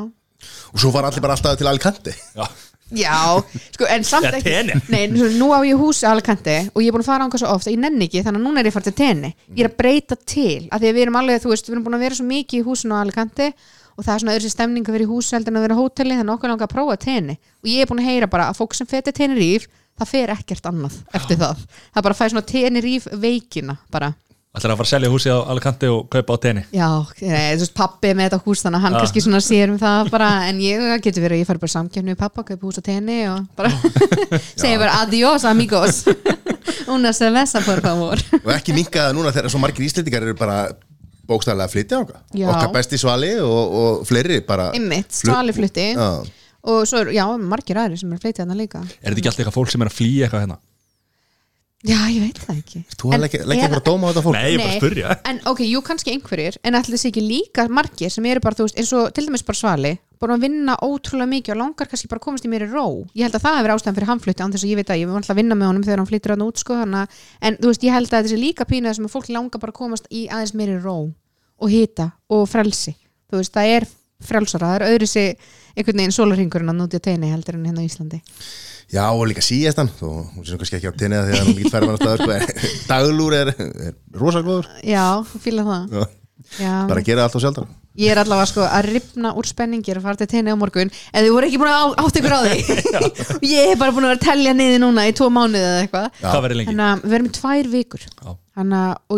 og 0.73 0.79
svo 0.81 0.91
var 0.91 1.07
allir 1.07 1.23
bara 1.23 1.37
alltaf 1.37 1.57
til 1.57 1.67
Alicante. 1.71 2.13
Já, 2.35 2.47
Já, 2.87 3.43
sko, 3.75 3.83
en 3.91 4.03
samt 4.07 4.29
ekki. 4.37 4.79
Nei, 4.93 5.09
nú 5.11 5.49
á 5.51 5.59
ég 5.67 5.75
hús 5.75 6.05
á 6.07 6.13
Alicante 6.13 6.69
og 6.71 6.79
ég 6.79 6.87
er 6.87 6.95
búin 6.95 7.03
að 7.03 7.09
fara 7.09 7.25
ánga 7.27 7.39
svo 7.41 7.49
oft 7.51 7.67
að 7.67 7.73
ég 7.75 7.81
nenni 7.83 8.07
ekki 8.07 8.21
þannig 8.23 8.39
að 8.39 8.45
núna 8.47 8.61
er 8.61 8.69
ég 8.69 8.75
fara 8.77 8.87
til 8.87 8.93
tenni 8.95 9.31
Ég 9.57 9.65
er 9.65 9.69
að 9.71 9.75
breyta 9.81 10.15
til, 10.15 10.69
af 10.71 10.79
því 10.79 10.87
að 10.87 10.95
við 10.95 11.03
erum 11.03 11.17
alveg, 11.19 11.41
þú 11.43 11.51
veist, 11.51 11.67
við 11.67 11.75
erum 11.75 11.83
búin 11.83 11.97
að 11.97 12.05
vera 12.05 12.15
svo 12.15 12.27
mikið 12.29 12.61
í 12.61 12.63
húsinu 12.63 12.95
á 12.95 13.03
Alicante 13.03 13.49
og 13.97 14.05
það 14.05 14.13
er 14.13 14.21
svona 14.23 14.35
öðru 14.37 14.51
stemning 14.53 14.87
að 14.87 14.95
vera 14.95 15.03
í 15.03 15.09
hús 15.11 15.31
heldur 15.35 15.51
en 15.51 15.59
að 15.59 15.65
vera 15.67 15.75
á 15.75 15.81
hóteli 15.81 16.15
þannig 16.15 16.31
að 16.31 16.37
okkur 16.37 16.53
langar 16.53 16.69
að 16.69 16.73
prófa 16.77 16.97
tenni 17.03 17.35
og 17.35 17.67
ég 17.73 17.81
er 17.83 17.89
búin 17.91 18.01
að 18.03 18.07
heyra 18.07 18.29
bara 18.31 18.47
að 18.53 18.59
fólk 18.61 18.77
sem 18.77 18.87
feti 18.87 19.13
Tenerife 19.19 19.67
það 19.97 20.11
fer 20.13 20.33
ekkert 20.37 20.69
annað 20.69 20.95
eftir 21.17 21.39
það. 21.41 21.63
Það 21.91 22.05
bara 22.07 22.17
fæði 22.21 22.33
svona 22.35 22.47
Tenerife 22.53 23.19
veikina 23.19 23.77
bara 23.91 24.13
ætlar 24.57 24.73
að 24.73 24.79
fara 24.79 24.87
að 24.87 24.91
selja 24.93 25.09
húsið 25.13 25.33
á 25.35 25.39
Alicante 25.51 25.89
og 25.91 26.07
kaupa 26.09 26.33
á 26.33 26.37
tenni? 26.41 26.63
Já, 26.73 26.87
nei, 27.21 27.53
þú 27.57 27.61
veist, 27.65 27.73
pappi 27.77 28.09
er 28.09 28.15
með 28.17 28.29
þetta 28.29 28.39
hús 28.47 28.63
þannig 28.63 28.79
að 28.79 28.85
hann 28.87 28.95
Já. 28.95 28.99
kannski 29.03 29.21
svona 29.25 29.41
sér 29.43 29.73
um 29.73 29.77
það 29.81 30.09
bara 30.15 30.29
en 30.49 30.61
ég 30.63 30.81
það 30.81 31.03
getur 31.05 31.25
verið 31.27 31.35
að 31.37 31.41
ég 31.43 31.49
fari 31.51 31.61
bara 31.65 31.73
samkjöfni 31.75 32.13
við 32.15 32.19
pappa, 32.23 32.45
kaupa 32.47 32.65
hús 32.69 32.79
á 32.79 32.83
tenni 32.87 33.17
og 33.29 33.43
bara 33.59 33.69
segja 34.63 34.79
bara 34.81 34.95
adiós 35.03 35.45
amigos. 35.45 35.99
Una 36.95 37.11
cerveza 37.13 37.61
por 37.65 37.81
favor. 37.83 38.21
Og 38.39 38.51
ekki 38.55 38.73
minkaða 38.75 39.13
núna 39.17 39.33
þegar 39.35 39.51
svo 39.53 39.59
margir 39.61 39.85
íslendingar 39.85 40.23
eru 40.25 40.35
bara 40.39 40.57
bókstæðlega 41.27 41.67
að 41.67 41.73
flytja 41.75 41.99
okkar. 42.01 42.21
Okkar 42.47 42.71
besti 42.73 42.97
svali 43.01 43.33
og, 43.43 43.73
og 43.81 44.05
fleiri 44.07 44.39
bara 44.47 44.69
Einmitt, 44.77 45.11
flut- 45.11 45.33
Svali 45.33 45.53
flutti. 45.57 45.89
Já. 45.93 46.09
og 46.67 46.81
svo, 46.87 47.03
er- 47.03 47.11
já, 47.15 47.25
margir 47.37 47.77
aðri 47.83 47.99
sem 47.99 48.13
er 48.15 48.21
fleitið 48.23 48.45
þarna 48.45 48.57
líka. 48.57 48.81
Er 49.03 49.11
þetta 49.11 49.19
ekki 49.21 49.29
alltaf 49.33 49.43
eitthvað 49.43 49.57
fólk 49.59 49.73
sem 49.75 49.83
er 49.85 49.91
að 49.91 49.97
flýja 49.99 50.25
eitthvað 50.29 50.45
hérna 50.47 50.57
Já, 51.85 51.99
ég 52.09 52.23
veit 52.23 52.39
það 52.41 52.55
ekki. 52.57 52.79
Þú 52.97 53.11
að 53.13 53.21
leggja 53.21 53.43
leggja 53.45 53.67
bara 53.69 53.83
dóma 53.85 54.07
á 54.07 54.09
þetta 54.09 54.21
fólk? 54.25 54.33
Nei, 54.33 54.47
ég 54.47 54.55
er 54.55 54.63
bara 54.63 54.73
að 54.73 54.79
spyrja 54.81 55.15
En 55.29 55.39
ok, 55.51 55.59
jú, 55.67 55.81
kannski 55.85 56.13
einhverjir 56.15 56.57
En 56.65 56.77
ætli 56.79 56.95
þessi 56.95 57.11
ekki 57.11 57.21
líka 57.21 57.67
margir 57.69 58.09
sem 58.09 58.25
eru 58.25 58.41
bara, 58.41 58.57
þú 58.57 58.65
veist, 58.65 58.79
eins 58.81 58.93
og 58.97 59.11
til 59.13 59.27
dæmis 59.27 59.45
bara 59.45 59.59
svali 59.61 59.91
búin 60.17 60.33
að 60.33 60.45
vinna 60.47 60.73
ótrúlega 60.81 61.29
mikið 61.29 61.53
og 61.53 61.59
langar 61.61 61.89
kannski 61.91 62.09
bara 62.09 62.17
að 62.17 62.25
komast 62.25 62.45
í 62.47 62.49
mér 62.49 62.65
í 62.65 62.69
ró. 62.71 62.85
Ég 63.13 63.27
held 63.27 63.37
að 63.37 63.43
það 63.43 63.57
hefur 63.59 63.73
ástæðan 63.75 63.97
fyrir 63.97 64.09
hann 64.09 64.23
flutti 64.23 64.43
án 64.43 64.53
þess 64.55 64.65
að 64.65 64.71
ég 64.71 64.79
veit 64.79 64.91
að 64.93 65.01
ég 65.01 65.09
var 65.11 65.19
alltaf 65.19 65.33
að 65.35 65.39
vinna 65.41 65.57
með 65.59 65.69
honum 65.69 65.85
þegar 65.85 66.01
hann 66.01 66.09
flyttir 66.09 66.33
hann 66.33 66.45
út 66.47 66.61
sko, 66.61 66.77
hana, 66.79 67.03
en 67.37 67.57
þú 67.61 67.69
veist, 67.69 67.85
ég 67.85 67.93
held 67.93 68.09
að 68.17 68.25
þessi 68.25 68.39
líka 68.41 68.65
pínu 68.65 68.93
sem 68.97 69.05
að 69.05 69.13
fólk 69.13 69.29
langar 69.35 69.61
bara 69.61 69.75
að 69.75 69.77
komast 69.77 70.09
í 70.09 70.23
aðeins 70.25 70.55
mér 70.57 70.73
í 70.73 70.79
ró 70.81 70.95
og 71.05 71.69
hita 71.69 72.09
og 72.33 72.47
frelsi. 72.49 72.95
Þú 73.29 73.43
veist, 73.43 73.53
það 73.53 73.75
er 73.75 73.87
frelsara, 74.25 74.71
það 74.71 74.79
er 74.79 74.87
öðru 74.95 75.11
sig 75.11 75.37
einhvern 75.77 76.01
veginn 76.01 76.17
sólarhingurinn 76.17 76.73
að 76.73 76.79
núti 76.81 76.97
að 76.97 77.05
teini 77.11 77.29
heldur 77.29 77.59
en 77.59 77.69
hérna 77.69 77.85
á 77.85 77.87
Íslandi 77.87 78.23
Já, 78.93 79.03
og 79.11 79.25
líka 79.27 79.43
síðast 79.43 79.81
hann 79.81 79.89
Þú 79.99 80.09
hún 80.35 80.45
sé 80.47 80.53
nú 80.55 80.61
kannski 80.61 80.77
ekki 80.79 80.91
á 80.91 80.99
tinni 80.99 81.17
þegar 81.19 81.41
hann 81.43 81.49
ekki 81.55 81.71
færa 81.73 81.89
mann 81.89 81.97
að 81.97 82.03
staða 82.05 82.21
sko, 82.21 82.31
en 82.37 82.45
Daglúr 82.91 83.35
er, 83.35 83.51
er 83.57 83.97
rosagóður 84.21 84.69
Já, 84.87 85.03
fíla 85.43 85.65
það. 85.67 85.97
Já. 86.61 86.71
Bara 86.87 87.03
gera 87.03 87.25
allt 87.27 87.35
á 87.35 87.39
sjálfdara 87.43 87.67
Ég 87.97 88.11
er 88.13 88.19
allavega 88.21 88.45
sko 88.51 88.61
að 88.63 88.87
ripna 88.93 89.31
úr 89.35 89.47
spenning 89.49 89.81
Ég 89.83 89.95
er 89.95 89.99
að 89.99 90.05
fara 90.05 90.19
til 90.21 90.27
tenni 90.29 90.53
á 90.53 90.57
morgun 90.61 90.91
En 90.93 91.25
þið 91.25 91.31
voru 91.33 91.47
ekki 91.49 91.59
búin 91.59 91.71
að 91.73 91.79
á- 91.81 91.97
átta 92.05 92.21
ykkur 92.21 92.35
á 92.37 92.39
því. 92.45 92.57
Ég 93.57 93.71
hef 93.73 93.79
bara 93.81 93.95
búin 93.95 94.05
að 94.05 94.11
vera 94.13 94.19
að 94.21 94.25
telja 94.27 94.53
niður 94.55 94.83
núna 94.85 95.07
í 95.09 95.15
tvo 95.17 95.27
mánuði 95.33 95.63
eða 95.65 95.79
eitthvað? 95.81 96.19
Þannig 96.69 96.83
að 96.87 97.01
við 97.09 97.15
erum 97.17 97.27
í 97.31 97.33
tvær 97.39 97.71
vikur. 97.73 98.05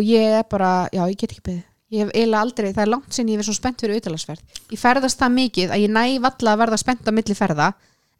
ég 0.08 0.38
er 0.40 0.46
bara, 0.50 0.70
já 0.96 1.02
ég 1.12 1.18
get 1.20 1.34
ekki 1.36 1.44
beðið. 1.50 1.62
Ég 1.90 2.04
hef 2.06 2.10
eiginlega 2.14 2.40
aldrei, 2.46 2.70
það 2.72 2.82
er 2.86 2.90
langt 2.94 3.14
sinni 3.16 3.32
ég 3.34 3.40
verið 3.40 3.48
svo 3.50 3.56
spennt 3.58 3.80
fyrir 3.82 3.98
utalagsferð 3.98 4.58
Ég 4.70 4.78
ferðast 4.78 5.18
það 5.18 5.32
mikið 5.36 5.72
að 5.74 5.80
ég 5.82 5.90
næ 5.90 6.02
valla 6.22 6.52
að 6.54 6.60
verða 6.62 6.78
spennt 6.78 7.08
á 7.10 7.12
milli 7.16 7.34
ferða 7.34 7.66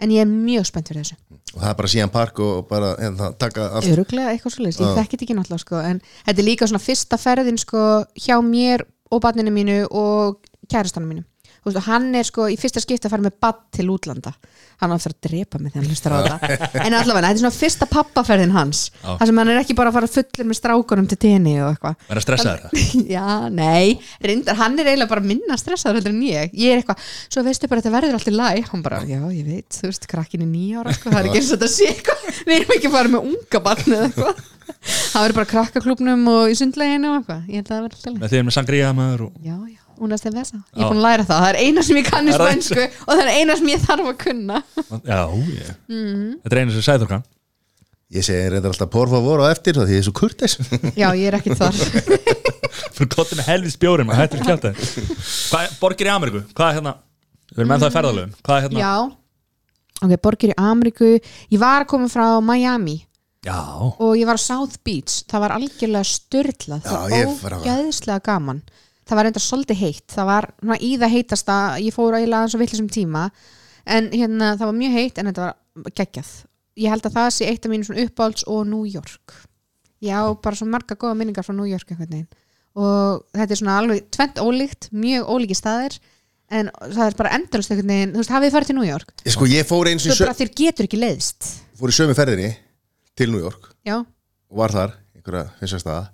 En 0.01 0.12
ég 0.14 0.22
er 0.24 0.31
mjög 0.31 0.68
spennt 0.68 0.90
fyrir 0.90 1.05
þessu. 1.05 1.18
Og 1.55 1.59
það 1.60 1.70
er 1.70 1.78
bara 1.81 1.90
síðan 1.93 2.12
park 2.14 2.39
og 2.44 2.68
bara 2.70 2.93
hérna, 2.98 3.32
taka 3.39 3.66
allt. 3.78 3.90
Öruglega 3.90 4.32
eitthvað 4.35 4.55
svo 4.55 4.64
leys, 4.64 4.78
ég 4.81 5.01
þekkit 5.01 5.24
ekki 5.27 5.36
náttúrulega 5.36 5.64
sko, 5.64 5.81
En 5.82 6.01
þetta 6.28 6.39
er 6.39 6.47
líka 6.47 6.68
svona 6.70 6.82
fyrsta 6.85 7.18
ferðin 7.20 7.60
sko, 7.60 7.86
hjá 8.16 8.36
mér 8.44 8.86
og 9.10 9.22
barninu 9.24 9.52
mínu 9.55 9.82
og 9.90 10.40
kærastanum 10.70 11.10
mínu 11.10 11.27
veist, 11.66 11.80
hann 11.86 12.06
er 12.16 12.24
sko 12.28 12.46
í 12.48 12.56
fyrsta 12.60 12.80
skipti 12.82 13.08
að 13.08 13.12
fara 13.14 13.24
með 13.26 13.34
bad 13.44 13.58
til 13.76 13.86
útlanda. 13.92 14.32
Hann 14.80 14.92
á 14.92 14.96
eftir 14.96 15.12
að 15.12 15.26
drepa 15.28 15.58
mig 15.60 15.74
þegar 15.74 15.82
hann 15.84 15.90
hlustar 15.92 16.14
á 16.16 16.18
þetta. 16.24 16.68
En 16.86 16.96
allavega, 16.96 17.26
þetta 17.26 17.36
er 17.36 17.42
svona 17.42 17.56
fyrsta 17.58 17.88
pappaferðin 17.90 18.54
hans. 18.54 18.80
Já. 19.02 19.10
þar 19.20 19.30
sem 19.30 19.40
hann 19.42 19.50
er 19.52 19.60
ekki 19.60 19.76
bara 19.76 19.92
að 19.92 19.98
fara 19.98 20.10
fullir 20.14 20.48
með 20.48 20.58
strákunum 20.60 21.08
til 21.10 21.18
tenni 21.20 21.54
og 21.60 21.74
eitthvað. 21.74 21.98
Verður 22.08 22.22
að 22.22 22.26
stressa 22.26 22.54
þetta? 22.54 22.84
Já, 23.16 23.26
nei, 23.52 24.00
reyndar, 24.24 24.56
hann 24.62 24.78
er 24.80 24.88
eiginlega 24.92 25.12
bara 25.12 25.26
minna 25.26 25.58
stressaður 25.60 26.00
heldur 26.00 26.14
en 26.16 26.22
ég. 26.30 26.54
Ég 26.56 26.72
er 26.76 26.80
eitthvað, 26.80 27.10
svo 27.28 27.44
veistu 27.44 27.68
bara 27.68 27.84
þetta 27.84 27.94
verður 27.98 28.16
allt 28.20 28.30
í 28.30 28.34
læg 28.36 28.70
Hann 28.70 28.84
bara, 28.86 29.02
já, 29.08 29.20
ég 29.34 29.44
veit, 29.50 29.68
þú 29.76 29.90
veist, 29.90 30.06
krakkin 30.10 30.46
er 30.46 30.50
nýja 30.54 30.80
ára 30.84 30.94
sko, 30.96 31.10
Það 31.12 31.20
er 31.20 31.26
ekki 31.30 31.40
eins 31.42 31.50
og 31.52 31.58
þetta 31.60 31.70
sé 31.74 31.90
eitthvað. 31.92 32.24
Við 32.46 32.56
erum 32.56 32.74
ekki 32.78 32.92
fara 32.96 33.12
með 33.12 33.28
unga 33.34 33.62
barn 33.68 33.94
eða 33.98 34.08
eitthvað. 34.08 34.42
Það 34.80 35.24
verður 35.24 35.36
bara 35.40 35.50
krakkaklúbnum 35.50 36.26
og 36.30 36.52
í 36.52 36.56
sundleginu 36.60 37.10
og 37.10 37.16
eitthvað. 37.20 37.40
Ég 37.50 37.58
held 37.60 37.66
að 37.66 37.74
það 37.74 37.84
verður 37.84 37.98
alltaf 38.00 38.20
læg 38.24 38.30
því 38.32 38.42
með 38.48 38.56
sangriða 38.56 38.90
maður 38.96 39.24
og 39.26 39.32
Já, 39.44 39.56
já, 39.66 39.80
únast 40.01 40.27
er 40.28 40.35
vesa 40.36 40.59
Ég 40.77 40.81
er 40.85 40.89
búin 40.90 41.01
að 41.01 41.06
læra 41.06 41.24
það, 41.28 41.43
það 41.44 41.51
er 41.51 41.59
eina 41.64 41.82
sem 41.86 41.98
ég 42.01 42.09
kann 42.10 42.28
í 42.31 42.32
það 42.35 42.47
spænsku 42.47 42.86
Og 43.06 43.12
það 43.12 43.22
er 43.24 43.32
eina 43.36 43.56
sem 43.60 43.68
ég 43.72 43.85
þarf 43.85 44.09
að 44.12 44.16
kunna. 44.24 44.62
Já, 45.05 45.20
ég 45.28 45.74
Mhm. 45.90 46.32
Þetta 46.44 46.56
er 46.56 46.62
einu 46.64 46.74
sem 46.77 46.86
sæður 46.89 47.10
kann. 47.14 47.24
Ég 48.10 48.24
segi 48.27 48.48
reyndar 48.51 48.72
alltaf 48.72 48.90
por 48.90 49.06
favor 49.06 49.39
og 49.44 49.47
eftir 49.52 49.77
því 49.78 49.93
ég 49.94 50.01
er 50.01 50.06
svo 50.09 50.14
kurteis. 50.18 50.56
Já, 50.98 51.09
ég 51.14 51.28
er 51.31 51.36
ekki 51.39 51.55
þar. 51.55 51.77
Fyrir 52.97 53.10
gott 53.14 53.31
með 53.39 53.47
helvið 53.47 53.74
spjórin 53.77 54.09
maður 54.09 54.24
hættur 54.24 54.74
að 55.60 55.77
borgir 55.81 56.09
í 56.09 56.12
Ameríku? 56.14 56.43
Hvað 56.55 56.70
er 56.72 56.78
hérna? 56.81 56.94
Við 57.51 57.62
erum 57.62 57.72
ennþá 57.77 57.90
í 57.90 57.94
ferðalöfum 57.94 58.35
Hvað 58.47 58.56
er 58.56 58.64
hérna? 58.66 58.81
Já, 58.82 60.02
ok, 60.06 60.16
borgir 60.27 60.52
í 60.52 60.59
Ameríku. 60.59 61.12
Ég 61.55 61.62
var 61.62 61.85
að 61.85 61.89
koma 61.94 62.10
frá 62.10 62.27
Miami. 62.43 62.97
Já, 63.47 63.56
og 63.81 64.18
ég 64.18 64.27
var 64.28 64.36
á 64.36 64.43
South 64.43 64.77
Beach. 64.85 65.22
Það 65.31 65.40
var 65.47 65.55
algjörlega 65.56 66.05
styrlað 66.10 66.82
það 66.85 67.14
Já, 67.14 67.18
ég 67.22 67.31
var 67.44 67.56
ógæðislega 67.60 68.24
gaman 68.27 68.59
það 69.10 69.18
var 69.18 69.28
enda 69.30 69.42
svolítið 69.42 69.80
heitt. 69.80 70.06
Það 70.14 70.28
var 70.30 70.46
svona, 70.60 70.78
í 70.78 70.90
það 71.00 71.14
heitasta 71.16 71.56
ég 71.82 71.96
fór 71.96 72.16
eiginlega 72.16 72.44
aðeins 72.44 72.56
á 72.56 72.62
villisum 72.62 72.90
tíma 72.92 73.24
en 73.90 74.10
hérna 74.14 74.54
það 74.54 74.70
var 74.70 74.78
mjög 74.78 74.96
heitt 74.98 75.18
en 75.18 75.30
þetta 75.30 75.48
var 75.48 75.96
geggjað. 75.98 76.30
Ég 76.80 76.94
held 76.94 77.08
að 77.08 77.16
það 77.16 77.30
sé 77.34 77.48
eitt 77.50 77.66
af 77.66 77.72
mínu 77.72 77.88
svona 77.88 78.04
uppáhalds 78.06 78.46
og 78.46 78.62
New 78.70 78.86
York. 78.86 79.34
Já, 80.00 80.20
bara 80.40 80.56
svo 80.56 80.68
marga 80.70 80.96
góða 80.96 81.18
minningar 81.18 81.44
frá 81.44 81.52
New 81.52 81.68
York 81.68 81.90
einhvern 81.90 82.14
veginn. 82.14 82.30
Og 82.80 83.24
þetta 83.34 83.52
er 83.56 83.60
svona 83.60 83.76
alveg 83.80 84.06
tvent 84.14 84.38
ólíkt, 84.40 84.88
mjög 84.94 85.32
ólíki 85.34 85.58
staðir 85.58 85.98
en 86.50 86.70
það 86.70 87.02
er 87.04 87.18
bara 87.18 87.34
endalust 87.36 87.74
einhvern 87.74 87.92
veginn, 87.92 88.14
þú 88.14 88.22
veist, 88.22 88.32
hafið 88.34 88.48
þið 88.48 88.54
farið 88.56 88.70
til 88.70 88.78
New 88.78 88.86
York? 88.88 89.12
Sko 89.34 89.50
ég 89.50 89.68
fór 89.68 89.90
eins 89.90 90.06
svo 90.06 90.14
og 90.14 90.22
bara 90.24 90.38
þér 90.38 90.52
getur 90.62 90.88
ekki 90.88 91.02
leiðst. 91.02 91.50
Fór 91.78 91.92
í 91.92 91.96
sömu 91.98 92.16
ferðinni 92.18 92.48
til 93.18 93.28
New 93.34 93.42
York. 93.42 93.72
Já, 93.86 93.98
og 94.00 94.62
var 94.62 94.74
þar, 94.74 94.96
einhverja 95.18 95.44
finnst 95.60 95.82
staða. 95.82 96.08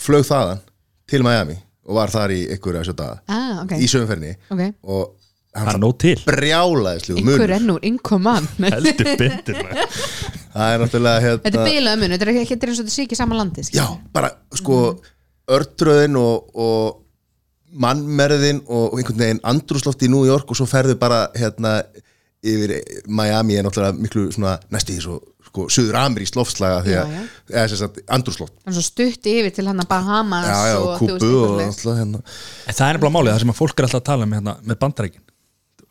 Flög 0.00 0.24
þaðan 0.26 0.62
til 1.10 1.22
Miami 1.26 1.58
og 1.88 1.98
var 1.98 2.12
þar 2.12 2.34
í 2.34 2.44
einhverja 2.54 2.84
sjö 2.86 2.94
daga. 2.98 3.18
Ah, 3.26 3.62
ok, 3.64 3.74
í 3.82 3.90
sömu 3.90 4.08
ferðinni 4.10 4.36
ok. 4.52 4.62
Og 4.92 5.18
hann 5.58 5.82
nóg 5.82 5.96
til. 6.00 6.14
brjálaðislu 6.24 7.16
einhver 7.18 7.40
munur 7.42 7.54
ennúr, 7.58 7.82
einhver 7.84 8.22
mann. 8.22 8.48
Heldur 8.72 9.10
maður. 9.18 9.98
það 10.54 10.76
er 10.76 10.82
náttúrulega 10.84 11.20
Þetta 11.20 11.50
er 11.50 11.58
hérna 11.58 11.66
bilað 11.68 11.98
mun, 12.00 12.14
þetta 12.14 12.28
er 12.28 12.32
ekki 12.44 12.58
eins 12.58 12.70
og 12.72 12.84
þetta 12.84 12.94
sé 12.94 13.06
ekki 13.06 13.18
sama 13.18 13.38
landi 13.38 13.66
já, 13.72 13.84
bara 14.14 14.32
sko 14.56 14.78
örtröðin 15.52 16.16
og, 16.20 16.48
og 16.54 17.02
mannmerðin 17.82 18.62
og 18.68 18.96
einhvern 18.98 19.20
veginn 19.24 19.44
andrúsloft 19.48 20.04
í 20.04 20.10
New 20.12 20.24
York 20.28 20.50
og 20.52 20.58
svo 20.58 20.68
ferðu 20.68 20.96
bara 21.00 21.26
hérna 21.36 21.80
yfir 22.42 22.74
Miami 23.06 23.56
er 23.56 23.66
náttúrulega 23.66 23.96
miklu 23.98 24.26
svona 24.34 24.56
því 24.72 24.98
svo 25.00 25.20
sko, 25.52 25.66
suður 25.68 25.98
amerískt 26.00 26.36
loftslaga 26.38 26.78
því 26.86 26.92
Já, 26.96 27.00
að, 27.04 27.12
já. 27.12 27.22
eða 27.52 27.64
sem 27.68 27.80
sagt, 27.82 27.98
Það 28.08 28.70
er 28.72 28.76
svo 28.78 28.84
stutt 28.86 29.26
yfir 29.28 29.52
til 29.52 29.66
hann 29.68 29.82
að 29.84 29.88
Bahamas 29.92 30.46
já, 30.48 30.60
já, 30.72 30.76
og 30.80 31.02
þú 31.02 31.10
veist, 31.12 31.26
og 31.28 31.60
alltaf 31.66 31.98
hérna 32.00 32.20
En 32.66 32.74
það 32.78 32.86
er 32.88 32.96
nefnilega 32.96 33.16
málið, 33.18 33.32
það 33.34 33.42
sem 33.44 33.52
að 33.52 33.58
fólk 33.60 33.74
er 33.82 33.84
alltaf 33.88 34.00
að 34.00 34.06
tala 34.08 34.24
um 34.28 34.32
hérna, 34.38 34.54
með 34.64 34.78
bandarækin 34.80 35.24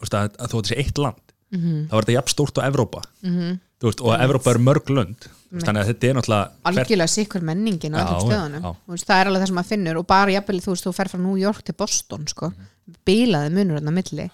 veist, 0.01 0.15
að, 0.17 0.31
að 0.41 0.55
þú 0.55 0.63
sé 0.71 0.79
eitt 0.81 0.97
land 1.05 1.27
Mhm. 1.51 1.89
þá 1.91 1.93
er 1.97 2.05
þetta 2.05 2.13
jafn 2.15 2.31
stórt 2.31 2.57
á 2.57 2.61
Evrópa 2.63 3.01
-hmm. 3.27 3.57
veist, 3.83 3.99
og 4.01 4.13
Evrópa 4.23 4.51
er 4.53 4.57
mörg 4.63 4.87
lönd 4.87 5.25
veist, 5.51 5.65
þannig 5.67 5.81
að 5.83 5.87
þetta 5.91 6.07
er 6.07 6.13
náttúrulega 6.15 6.49
algjörlega 6.63 7.07
sikkur 7.11 7.41
menningin 7.43 7.91
á 7.91 7.99
Já, 7.99 8.07
öllum 8.07 8.31
stöðunum 8.31 8.61
já. 8.63 8.71
Þú 8.87 8.91
veist, 8.95 9.05
það 9.09 9.19
er 9.19 9.27
alveg 9.27 9.41
það 9.41 9.47
sem 9.47 9.55
maður 9.59 9.67
finnur 9.73 9.97
og 9.99 10.07
bara 10.07 10.31
jafnvel 10.31 10.61
þú 10.63 10.71
veist, 10.71 10.85
þú 10.87 10.93
fer 10.95 11.09
frá 11.11 11.19
New 11.19 11.35
York 11.35 11.61
til 11.65 11.75
Boston 11.75 12.23
sko, 12.27 12.47
Mhm. 12.55 12.95
bilaði 13.05 13.49
munur 13.51 13.75
hann 13.81 13.89
á 13.91 13.97
milli 13.99 14.29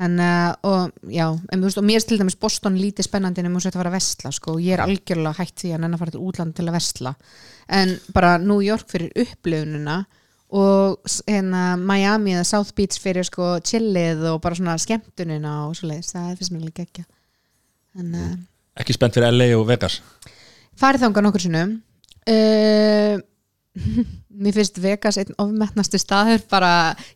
en, 0.00 0.16
uh, 0.20 0.52
og 0.66 1.10
já 1.12 1.26
en, 1.28 1.64
veist, 1.64 1.78
og 1.80 1.86
mér 1.86 2.00
er 2.00 2.06
til 2.08 2.20
dæmis 2.20 2.38
Boston 2.40 2.78
lítið 2.80 3.08
spennandi 3.08 3.44
en 3.44 3.52
múið 3.52 3.70
að 3.70 3.80
fara 3.80 3.92
að 3.92 3.98
vesla 3.98 4.32
sko, 4.34 4.56
og 4.56 4.64
ég 4.64 4.76
er 4.76 4.84
algjörlega 4.84 5.36
hætt 5.38 5.64
því 5.64 5.74
að 5.74 5.82
nenn 5.84 5.96
að 5.96 6.02
fara 6.04 6.14
til 6.16 6.24
útland 6.30 6.56
til 6.56 6.66
að 6.68 6.76
vesla 6.78 7.14
en 7.80 7.94
bara 8.16 8.32
New 8.42 8.64
York 8.64 8.88
fyrir 8.90 9.12
upplifunina 9.24 10.00
og 10.50 11.12
hérna 11.28 11.76
Miami 11.78 12.34
eða 12.34 12.48
South 12.48 12.74
Beach 12.74 12.98
fyrir 12.98 13.28
sko 13.28 13.56
chillið 13.62 14.26
og 14.32 14.40
bara 14.42 14.58
svona 14.58 14.78
skemmtunina 14.82 15.60
og 15.68 15.76
svo 15.78 15.92
leiðis, 15.92 16.14
það 16.16 16.36
finnst 16.40 16.56
mér 16.56 16.68
líka 16.70 16.88
ekki 16.88 17.06
en 18.00 18.14
uh, 18.14 18.36
Ekki 18.80 18.94
spennt 18.94 19.16
fyrir 19.16 19.34
LA 19.34 19.52
og 19.58 19.66
Vegas? 19.68 19.98
farið 20.80 21.06
þangað 21.06 21.26
nokkur 21.26 21.44
sinnum. 21.44 21.76
Uh, 22.28 23.20
mér 24.40 24.54
finnst 24.56 24.78
Vegas 24.80 25.18
einn 25.20 25.34
ofmetnastu 25.42 25.98
staður 26.00 26.42
bara 26.50 26.70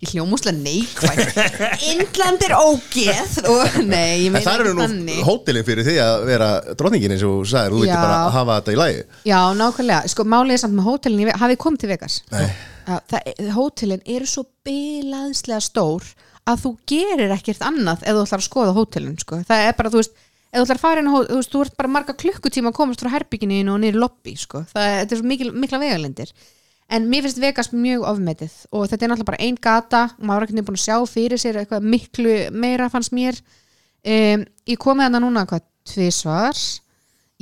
í 0.04 0.08
hljómuslega 0.12 0.58
neikvæð. 0.58 1.22
Indland 1.94 2.44
er 2.46 2.54
ógeð 2.58 3.38
og 3.48 3.78
nei, 3.88 4.26
ég 4.26 4.34
meina 4.34 4.44
það 4.44 4.64
eru 4.66 4.74
nú 4.76 5.16
hótelin 5.28 5.66
fyrir 5.66 5.86
því 5.88 5.96
að 6.04 6.26
vera 6.28 6.50
drottningin 6.76 7.16
eins 7.16 7.24
og 7.28 7.42
sagðir, 7.48 7.78
þú 7.78 7.88
Já. 7.88 7.96
bara 8.02 8.20
hafa 8.36 8.58
þetta 8.60 8.74
í 8.76 8.78
lagi. 8.82 9.00
Já, 9.30 9.38
nákvæmlega, 9.58 10.12
sko 10.12 10.28
málið 10.34 10.58
er 10.58 10.62
samt 10.66 10.76
með 10.78 10.88
hótelin 10.90 11.32
hafið 11.40 11.60
komið 11.64 11.84
til 11.84 11.92
Vegas? 11.94 12.20
Hótelin 13.54 14.02
eru 14.04 14.26
svo 14.28 14.44
bilaðslega 14.66 15.62
stór 15.64 16.06
að 16.44 16.60
þú 16.66 16.72
gerir 16.90 17.32
ekkert 17.32 17.62
annað 17.64 18.02
ef 18.04 18.12
þú 18.18 18.24
ætlar 18.26 18.42
að 18.42 18.46
skoða 18.48 18.74
hótelin 18.76 19.16
sko. 19.20 19.38
það 19.48 19.62
er 19.70 19.76
bara, 19.78 19.92
þú 19.94 20.00
veist, 20.02 20.12
ef 20.52 20.58
þú 20.58 20.64
ætlar 20.66 20.76
að 20.80 20.82
fara 20.82 21.00
inn 21.00 21.08
hó- 21.12 21.22
þú 21.30 21.38
veist, 21.38 21.52
þú 21.54 21.62
ert 21.64 21.76
bara 21.78 21.92
marga 21.94 22.16
klukkutíma 22.20 22.68
að 22.72 22.76
komast 22.76 23.00
frá 23.00 23.12
herbygginu 23.14 23.62
og 23.72 23.80
niður 23.80 23.96
í 23.96 24.02
lobby, 24.02 24.34
sko. 24.36 24.60
það 24.74 24.84
er, 24.90 24.98
þetta 25.00 25.16
er 25.16 25.22
svo 25.22 25.30
mikil, 25.32 25.48
mikla 25.64 25.80
vegalindir 25.80 26.34
en 26.92 27.08
mér 27.10 27.24
finnst 27.24 27.40
Vegas 27.42 27.72
mjög 27.72 28.04
ofmetið 28.10 28.54
og 28.70 28.88
þetta 28.90 29.06
er 29.06 29.12
náttúrulega 29.12 29.30
bara 29.32 29.42
ein 29.46 29.58
gata 29.60 30.02
og 30.12 30.24
maður 30.28 30.46
er 30.46 30.50
ekki 30.50 30.64
búin 30.68 30.78
að 30.78 30.84
sjá 30.84 30.96
fyrir 31.08 31.40
sér 31.40 31.60
eitthvað 31.62 31.86
miklu 31.94 32.34
meira 32.52 32.90
fannst 32.92 33.14
mér. 33.16 33.38
Um, 34.04 34.44
ég 34.68 34.80
komið 34.80 35.08
hana 35.08 35.22
núna 35.24 35.46
hvað, 35.48 35.64
tvisvar. 35.88 36.58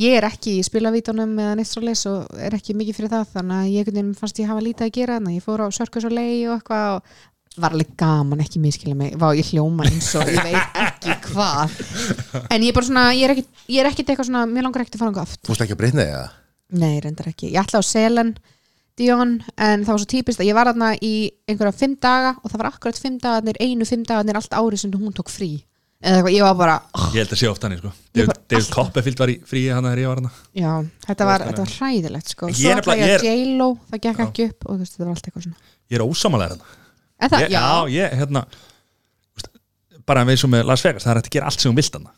Ég 0.01 0.17
er 0.17 0.25
ekki 0.25 0.57
í 0.57 0.63
spilavítunum 0.65 1.35
eða 1.37 1.57
neitt 1.59 1.69
svo 1.69 1.83
leis 1.85 2.07
og 2.09 2.31
er 2.41 2.55
ekki 2.57 2.77
mikið 2.79 2.97
fyrir 2.97 3.13
það 3.13 3.35
þannig 3.35 3.59
að 3.59 3.75
ég 3.75 4.17
fannst 4.19 4.41
ég 4.41 4.49
hafa 4.49 4.65
lítið 4.65 4.87
að 4.87 4.95
gera 4.97 5.19
þannig 5.19 5.35
að 5.35 5.37
ég 5.37 5.45
fór 5.45 5.63
á 5.63 5.69
Circus 5.77 6.07
og 6.09 6.15
Lei 6.17 6.47
og 6.47 6.55
eitthvað 6.57 6.95
og 6.97 7.13
var 7.61 7.75
alveg 7.75 7.91
gaman, 8.01 8.41
ekki 8.41 8.61
miskila 8.63 8.95
mig. 8.97 9.17
Vá, 9.21 9.29
ég 9.37 9.51
hljóma 9.53 9.85
eins 9.85 10.09
og 10.17 10.29
ég 10.31 10.41
veit 10.47 10.79
ekki 10.87 11.17
hvað. 11.27 11.75
En 12.49 12.63
ég 12.65 12.71
er 12.71 12.77
bara 12.79 12.87
svona, 12.89 13.03
ég 13.13 13.29
er 13.29 13.35
er 13.83 13.91
ekki 13.91 14.07
eitthvað 14.07 14.31
svona, 14.31 14.47
mér 14.49 14.65
langar 14.65 14.87
ekki 14.87 14.97
að 14.97 15.03
fara 15.03 15.13
eitthvað 15.13 15.35
Nei, 16.73 16.95
reyndar 17.05 17.29
ekki. 17.29 17.51
Ég 17.53 17.61
ætla 17.61 17.83
á 17.83 17.85
Selen 17.85 18.33
Dion, 19.03 19.35
en 19.59 19.83
það 19.83 19.93
var 19.93 20.01
svo 20.05 20.11
típist 20.13 20.41
að 20.43 20.49
ég 20.49 20.57
var 20.57 20.71
þarna 20.71 20.93
í 21.03 21.13
einhverja 21.51 21.75
fimm 21.75 21.99
daga 22.03 22.33
og 22.39 22.49
það 22.53 22.63
var 22.63 22.71
akkurat 22.71 23.03
fimm 23.03 23.19
dagarnir, 23.23 23.59
einu 23.61 23.89
fimm 23.89 24.07
dagarnir 24.07 24.39
allt 24.39 24.55
árið 24.55 24.85
sem 24.85 24.95
hún 24.95 25.15
tók 25.17 25.33
frí. 25.33 25.53
Eða 26.03 26.19
eitthvað, 26.19 26.35
ég 26.35 26.43
var 26.43 26.55
bara 26.59 26.77
oh, 26.99 27.11
Ég 27.15 27.23
held 27.23 27.33
að 27.37 27.39
sé 27.39 27.47
oft 27.47 27.63
hann 27.63 27.77
sko. 27.79 27.91
David, 28.11 28.31
alltaf- 28.35 28.71
Copperfield 28.75 29.21
var 29.23 29.31
í 29.31 29.37
fríi 29.47 29.69
hann 29.71 29.87
þegar 29.87 30.01
ég 30.03 30.09
var 30.11 30.19
hann 30.19 30.31
já, 30.59 30.71
þetta 31.07 31.29
var, 31.29 31.45
þetta 31.47 31.63
var 31.63 31.75
hræðilegt 31.77 32.33
sko. 32.33 32.49
Svo 32.51 32.73
ætla 32.75 32.97
ég 32.99 33.13
að 33.21 33.27
J-Lo, 33.29 33.69
það 33.93 34.03
gekk 34.09 34.23
ekki 34.25 34.47
upp 34.51 34.67
og 34.67 34.81
veist, 34.81 34.97
þetta 34.97 35.05
var 35.07 35.13
allt 35.13 35.29
eitthvað 35.29 35.47
svona. 35.47 35.71
Ég 35.93 36.01
er 36.01 36.05
ósamalega 36.09 36.57
ég, 36.59 37.37
já, 37.39 37.47
Já, 37.55 37.69
ég, 37.95 38.17
hérna 38.19 38.43
bara 40.11 40.27
við 40.27 40.41
svo 40.43 40.51
með 40.51 40.67
Las 40.73 40.83
Vegas, 40.83 41.07
það 41.07 41.15
er 41.15 41.23
að 41.23 41.31
gera 41.37 41.53
allt 41.53 41.63
sem 41.63 41.71
hún 41.71 41.79
vilt 41.79 41.99
hann 42.01 42.11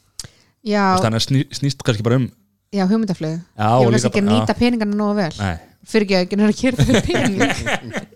já, 0.65 0.85
Þannig 1.05 1.21
að 1.21 1.27
sný, 1.27 1.45
snýst 1.61 1.85
kannski 1.85 2.07
bara 2.07 2.23
um 2.23 2.31
já, 2.75 2.85
hugmyndaflögu 2.91 3.39
Já, 3.39 3.69
Ég 3.81 3.95
kannski 3.95 4.11
ekki 4.11 4.25
nýta 4.27 4.57
peningarna 4.59 4.99
nógu 4.99 5.17
vel. 5.21 5.31
Nei, 5.39 5.57
fyrir 5.89 6.07
ekki 6.07 6.17
að 6.19 6.25
ekki 6.25 6.39
að 6.51 6.61
gera 6.61 6.77
það 6.79 6.87
fyrir 6.89 7.05
pening. 7.11 8.15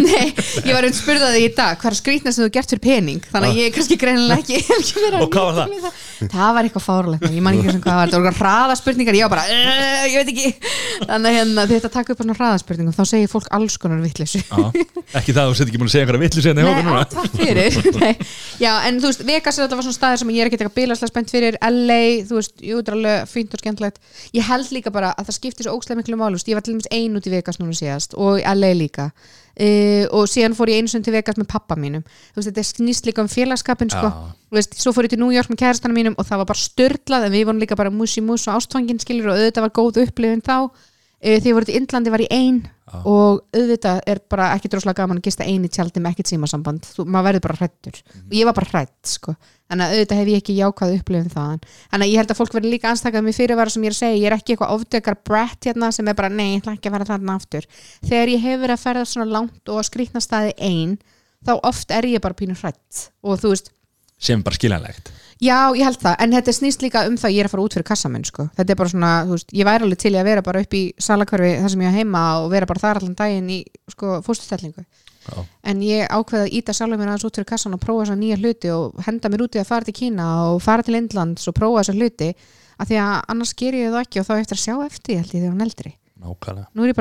Nei, 0.00 0.26
ég 0.66 0.72
var 0.76 0.86
um 0.88 0.94
spurðað 0.96 1.36
þig 1.36 1.44
í 1.46 1.52
dag 1.58 1.78
hvað 1.82 1.90
er 1.92 1.98
skrýtna 2.00 2.32
sem 2.34 2.46
þú 2.46 2.52
gert 2.56 2.72
fyrir 2.74 2.84
pening? 2.86 3.26
Þannig 3.30 3.52
að 3.52 3.60
ég 3.60 3.70
er 3.70 3.76
kannski 3.76 3.98
greinilega 4.00 4.40
ekki, 4.42 4.60
ekki 4.78 5.04
verið 5.04 5.18
að 5.20 5.26
nýta 5.34 5.66
mér 5.70 5.84
það? 5.86 6.00
Það 6.28 6.54
var 6.56 6.68
eitthvað 6.68 6.84
fárlegt, 6.84 7.26
ég 7.30 7.42
man 7.42 7.56
ekki 7.58 7.72
sem 7.74 7.82
hvað 7.84 7.98
var. 8.00 8.12
Það 8.12 8.24
voru 8.24 8.38
hraða 8.40 8.76
spurningar, 8.80 9.18
ég 9.18 9.24
var 9.26 9.32
bara 9.36 9.46
"Eh, 9.48 10.04
ég 10.10 10.16
veit 10.20 10.32
ekki, 10.34 10.52
þannig 11.08 11.38
hérna 11.38 11.66
þetta 11.70 11.90
taka 11.90 12.12
upp 12.12 12.20
svona 12.20 12.36
hraða 12.36 12.58
spurningum, 12.60 12.94
þá 12.96 13.04
segir 13.08 13.32
fólk 13.32 13.48
alls 13.50 13.76
konar 13.80 14.00
á, 14.00 14.72
ekki 15.18 15.32
það 15.32 15.42
að 15.42 15.50
þú 15.50 15.56
sett 15.56 15.68
ekki 15.68 15.80
búin 15.80 15.90
að 15.90 15.94
segja 15.94 16.04
einhverja 16.06 16.22
í 16.60 16.68
hóka 16.68 16.84
Nei, 16.84 16.94
á, 17.00 17.04
takk 17.10 17.32
fyrir. 17.40 18.16
Já, 18.64 18.72
en 18.86 19.00
þú 19.00 19.10
veist, 19.10 19.24
Vegas 19.26 19.58
er 19.58 19.64
alltaf 19.66 19.82
svona 19.84 19.96
staðir 19.96 20.18
sem 20.22 20.30
ég 20.34 20.40
er 20.44 20.50
ekkert 20.50 20.64
eitthvað 20.64 20.78
bilarslega 20.78 21.10
spennt 21.12 21.30
fyrir. 21.32 21.58
LA, 21.60 22.00
þú 22.28 22.38
veist, 22.38 22.54
jú, 22.60 22.80
þetta 22.80 22.92
er 22.92 22.98
alveg 22.98 23.28
fínt 23.30 23.54
og 23.56 23.62
skemmtilegt. 23.64 24.00
Ég 24.36 24.46
held 24.50 24.70
líka 24.74 24.92
bara 24.94 25.14
að 25.16 25.30
það 25.30 25.38
skiptir 25.40 25.66
svo 25.66 25.76
ókslega 25.78 26.00
miklu 26.00 26.18
veist, 26.20 26.48
ég 26.48 26.54
var 26.58 26.64
til 26.64 26.74
dæmis 26.74 26.90
ein 26.94 27.16
út 27.16 27.26
í 27.26 27.32
Vegas 27.32 27.58
núna 27.60 27.76
síðast 27.76 28.16
og 28.18 28.40
LA 28.40 28.72
líka. 28.76 29.10
Uh, 29.60 30.06
og 30.16 30.28
síðan 30.30 30.54
fór 30.56 30.70
ég 30.72 30.80
einu 30.80 30.88
sinni 30.88 31.04
til 31.04 31.12
Vegas 31.12 31.36
með 31.36 31.48
pappa 31.50 31.76
mínum. 31.76 32.04
Þú 32.32 32.38
veist, 32.40 32.48
þetta 32.48 32.64
snýst 32.64 33.08
líka 33.08 33.20
um 33.24 33.28
félagskapin 33.28 33.90
sko. 33.92 34.08
Þú 34.48 34.56
veist, 34.56 34.78
svo 34.80 34.92
fór 34.96 35.04
ég 35.08 35.12
til 35.12 35.20
New 35.20 35.32
York 35.34 35.50
með 35.52 35.60
kærastana 35.64 35.96
mínum 36.10 36.18
og 36.18 36.26
það 36.26 36.42
var 36.42 36.50
bara 36.50 36.64
störlað 36.64 37.26
en 37.26 37.34
við 37.34 37.46
vorum 37.46 37.60
líka 37.60 37.78
bara 37.78 37.90
músi 37.90 38.20
mús 38.22 38.48
og 38.48 38.58
ástfangin 38.58 39.00
skilur 39.00 39.30
og 39.30 39.38
auðvitað 39.38 39.66
var 39.66 39.76
góð 39.78 40.02
upplifin 40.04 40.42
þá. 40.42 40.70
Uh, 41.20 41.36
þegar 41.36 41.50
ég 41.50 41.56
voru 41.56 41.68
til 41.68 41.76
Indlandi 41.76 42.10
var 42.10 42.22
ég 42.24 42.32
ein 42.32 42.60
og 43.06 43.44
auðvitað 43.54 44.00
er 44.08 44.18
bara 44.26 44.48
ekki 44.56 44.70
droslega 44.72 45.04
gaman 45.04 45.20
að 45.20 45.28
gista 45.28 45.44
ein 45.46 45.62
í 45.62 45.68
tjaldi 45.70 46.00
með 46.00 46.16
ekkert 46.16 46.32
símasamband. 46.32 46.88
Þú, 46.90 47.04
maður 47.06 47.28
verður 47.28 47.44
bara 47.44 47.58
hrættur 47.60 48.00
og 48.00 48.34
ég 48.34 48.48
var 48.48 48.56
bara 48.56 48.70
hrætt 48.72 49.06
sko. 49.06 49.34
þannig 49.70 49.84
að 49.84 49.92
auðvitað 49.94 50.18
hef 50.18 50.30
ég 50.32 50.40
ekki 50.40 50.56
jákvæð 50.56 50.94
upplifin 50.96 51.30
þaðan. 51.30 51.60
Þannig 51.92 52.06
að 52.06 52.10
ég 52.10 52.18
held 52.18 52.32
að 52.32 52.40
fólk 52.40 52.56
verður 52.56 52.74
líka 52.74 52.90
anstakað 52.90 53.22
með 53.28 53.36
fyrirvara 53.38 53.70
sem 53.70 53.84
ég 53.84 53.92
er 53.92 53.94
að 53.94 54.00
segja, 54.00 54.18
ég 54.18 54.26
er 54.26 54.34
ekki 54.34 54.56
eitthvað 54.56 54.74
ofdekar 54.74 55.18
brett 55.28 55.68
hérna 55.68 55.92
sem 55.94 56.10
er 56.10 56.18
bara 56.18 56.32
nei, 56.34 56.48
ég 56.56 56.64
ætla 56.64 56.74
ekki 56.74 56.90
að 56.90 56.96
fara 56.96 57.08
þarna 57.12 57.36
aftur. 57.38 57.68
Þegar 58.02 58.32
ég 58.34 58.42
hef 58.48 58.60
verið 58.64 58.74
að 58.74 58.82
ferða 58.88 59.06
svona 59.06 59.30
langt 59.30 59.70
og 59.70 59.78
að 59.78 59.86
skrýtna 59.86 60.24
staði 60.24 60.56
ein 60.58 60.98
þá 61.46 61.52
oft 61.62 61.94
er 61.94 62.10
ég 62.10 62.24
bara 62.24 62.34
pínu 62.34 62.56
hrætt 62.58 63.06
og 63.22 63.38
þú 63.40 63.54
veist, 63.54 63.70
sem 64.20 64.42
bara 64.44 64.58
skiljanlegt 64.58 65.12
Já, 65.40 65.72
ég 65.72 65.86
held 65.88 66.00
það, 66.02 66.16
en 66.20 66.34
þetta 66.36 66.52
snýst 66.52 66.82
líka 66.84 67.06
um 67.08 67.14
það 67.16 67.30
að 67.30 67.32
ég 67.32 67.40
er 67.40 67.48
að 67.48 67.52
fara 67.54 67.62
út 67.64 67.74
fyrir 67.76 67.86
kassaminn, 67.88 68.24
sko. 68.28 68.44
Þetta 68.58 68.74
er 68.74 68.76
bara 68.76 68.90
svona, 68.92 69.12
þú 69.24 69.36
veist, 69.38 69.52
ég 69.56 69.68
væri 69.68 69.86
alveg 69.86 70.00
til 70.02 70.12
að 70.12 70.26
vera 70.28 70.42
bara 70.44 70.60
upp 70.60 70.74
í 70.76 70.80
salakörfi 71.00 71.52
þar 71.62 71.72
sem 71.72 71.84
ég 71.84 71.88
er 71.88 71.96
heima 71.96 72.24
og 72.42 72.48
vera 72.52 72.68
bara 72.68 72.82
þar 72.82 73.00
allan 73.00 73.14
daginn 73.16 73.48
í, 73.54 73.56
sko, 73.94 74.18
fóstustellingu. 74.26 74.84
En 75.64 75.80
ég 75.84 76.10
ákveði 76.12 76.44
að 76.44 76.56
íta 76.58 76.74
sjálfur 76.76 77.00
mér 77.00 77.12
aðeins 77.12 77.24
út 77.28 77.38
fyrir 77.38 77.48
kassan 77.48 77.76
og 77.76 77.80
prófa 77.80 78.04
þessa 78.04 78.18
nýja 78.20 78.38
hluti 78.40 78.72
og 78.74 79.00
henda 79.06 79.30
mér 79.32 79.44
út 79.46 79.56
í 79.56 79.60
að 79.62 79.68
fara 79.68 79.86
til 79.86 79.94
Kína 79.96 80.26
og 80.50 80.60
fara 80.64 80.84
til 80.84 80.96
Indlands 80.98 81.48
og 81.48 81.56
prófa 81.56 81.84
þessa 81.84 81.96
hluti. 81.96 82.30
Af 82.80 82.88
því 82.88 82.98
að 83.04 83.14
annars 83.34 83.54
ger 83.60 83.76
ég 83.76 83.92
það 83.92 84.04
ekki 84.04 84.20
og 84.22 84.28
þá 84.28 84.34
eftir 84.38 84.58
að 84.58 84.64
sjá 84.64 84.74
eftir, 84.86 85.20
held 85.20 85.32
ég, 85.36 85.40
þegar 85.44 85.54
hún 85.54 85.66
eldri. 85.66 85.94
Nákvæmlega. 86.20 86.68
Nú 86.74 86.84
er 86.84 86.92
ég 86.92 86.98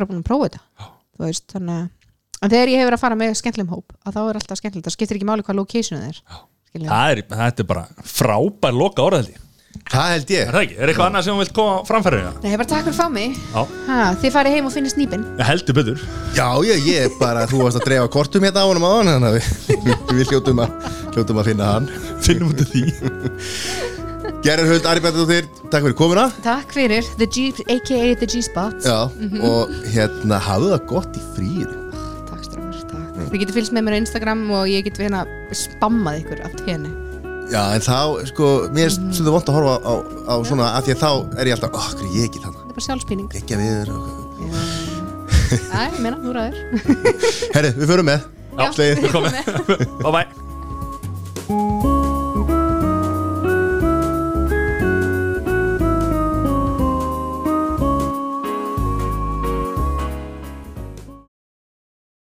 þú 6.70 6.82
er 6.82 6.90
það 6.90 7.14
er. 7.14 7.22
Það 7.30 7.40
er, 7.40 7.46
þetta 7.46 7.64
er 7.66 7.70
bara 7.74 8.10
frábær 8.16 8.76
loka 8.78 9.06
orðaldi 9.06 9.38
Það 9.90 10.12
held 10.14 10.32
ég. 10.34 10.42
Er 10.44 10.54
það 10.54 10.64
ekki? 10.66 10.76
Er 10.78 10.92
eitthvað 10.92 11.08
annað 11.10 11.24
sem 11.26 11.34
hún 11.34 11.42
vilt 11.44 11.54
koma 11.58 11.74
á 11.78 11.86
framfæri 11.86 12.20
Nei, 12.44 12.50
ég 12.52 12.60
bara 12.62 12.70
takk 12.70 12.86
fyrir 12.86 12.94
að 12.94 13.00
fá 13.00 13.14
mig. 13.14 13.38
Já, 13.54 13.62
ha, 13.88 13.98
Þið 14.22 14.34
farið 14.36 14.56
heim 14.56 14.70
og 14.70 14.74
finnir 14.74 14.94
snýpin 14.94 15.26
heldur 15.50 15.78
betur. 15.80 16.04
Já, 16.38 16.48
ég, 16.68 16.84
ég 16.90 17.06
er 17.08 17.16
bara, 17.22 17.46
þú 17.50 17.64
varst 17.64 17.80
að 17.80 17.88
dreifa 17.88 18.12
kortum 18.14 18.46
hérna 18.46 18.66
á 18.66 18.70
honum 18.70 18.86
á 18.86 18.92
hann 18.98 19.12
Þannig 19.14 19.30
að 19.30 19.38
við, 19.40 19.50
við 20.20 20.34
hljótum, 20.34 20.62
að, 20.66 20.94
hljótum 21.16 21.42
að 21.42 21.50
finna 21.52 21.72
hann. 21.74 21.90
Finnum 22.26 22.54
út 22.54 22.64
af 22.66 22.74
því. 22.76 22.86
Gerður 24.46 24.72
Huld, 24.76 24.88
Ari 24.88 25.04
Bættur 25.04 25.26
takk 25.74 25.84
fyrir 25.84 25.98
komuna. 26.00 26.30
Takk 26.46 26.78
fyrir, 26.78 27.10
the 27.20 27.28
G, 27.28 27.50
aka 27.66 28.00
the 28.22 28.30
G-spot 28.30 28.86
Já, 28.86 29.10
og 29.42 29.76
hérna, 29.90 30.40
hafðu 30.46 30.74
það 30.78 30.90
gott 30.94 31.18
í 31.20 31.28
Takk 31.36 31.79
takk 33.20 33.34
Þið 33.34 33.44
getur 33.44 33.58
fylgst 33.60 33.76
með 33.76 33.86
mér 33.86 33.96
á 33.96 34.02
Instagram 34.02 34.42
og 34.58 34.64
ég 34.72 34.88
get 34.88 35.00
hérna 35.04 35.26
spammað 35.56 36.24
ykkur 36.24 36.44
af 36.48 36.58
tenni 36.64 36.92
Já, 37.50 37.64
en 37.74 37.82
þá, 37.82 38.00
sko, 38.30 38.50
mér 38.76 38.86
er 38.88 38.94
svolítið 38.94 39.34
vont 39.34 39.50
að 39.50 39.58
horfa 39.58 39.76
á, 39.82 39.94
á 40.30 40.36
svona 40.46 40.72
Af 40.78 40.86
því 40.86 40.96
að 40.96 41.02
þá 41.02 41.12
er 41.42 41.50
ég 41.50 41.58
alltaf, 41.58 41.74
oh, 41.74 41.88
hvað 41.96 42.06
er 42.06 42.18
ég 42.20 42.30
ekki 42.30 42.44
þannig 42.44 42.60
Það 42.60 42.70
er 42.70 42.76
bara 42.78 42.88
sjálfspíning 42.88 43.38
Ekki 43.42 43.58
að 43.58 43.64
við 43.66 43.94
og... 43.96 45.00
Æ, 45.50 45.90
ég 45.90 46.02
meina, 46.04 46.18
þú 46.22 46.34
ræður. 46.36 46.60
Herri, 47.56 47.72
við 47.80 47.90
förum 47.90 48.12
með. 48.12 48.28
Já. 48.60 48.68
Slegið. 48.76 49.02
Bye 50.04 50.12
bye 50.20 51.98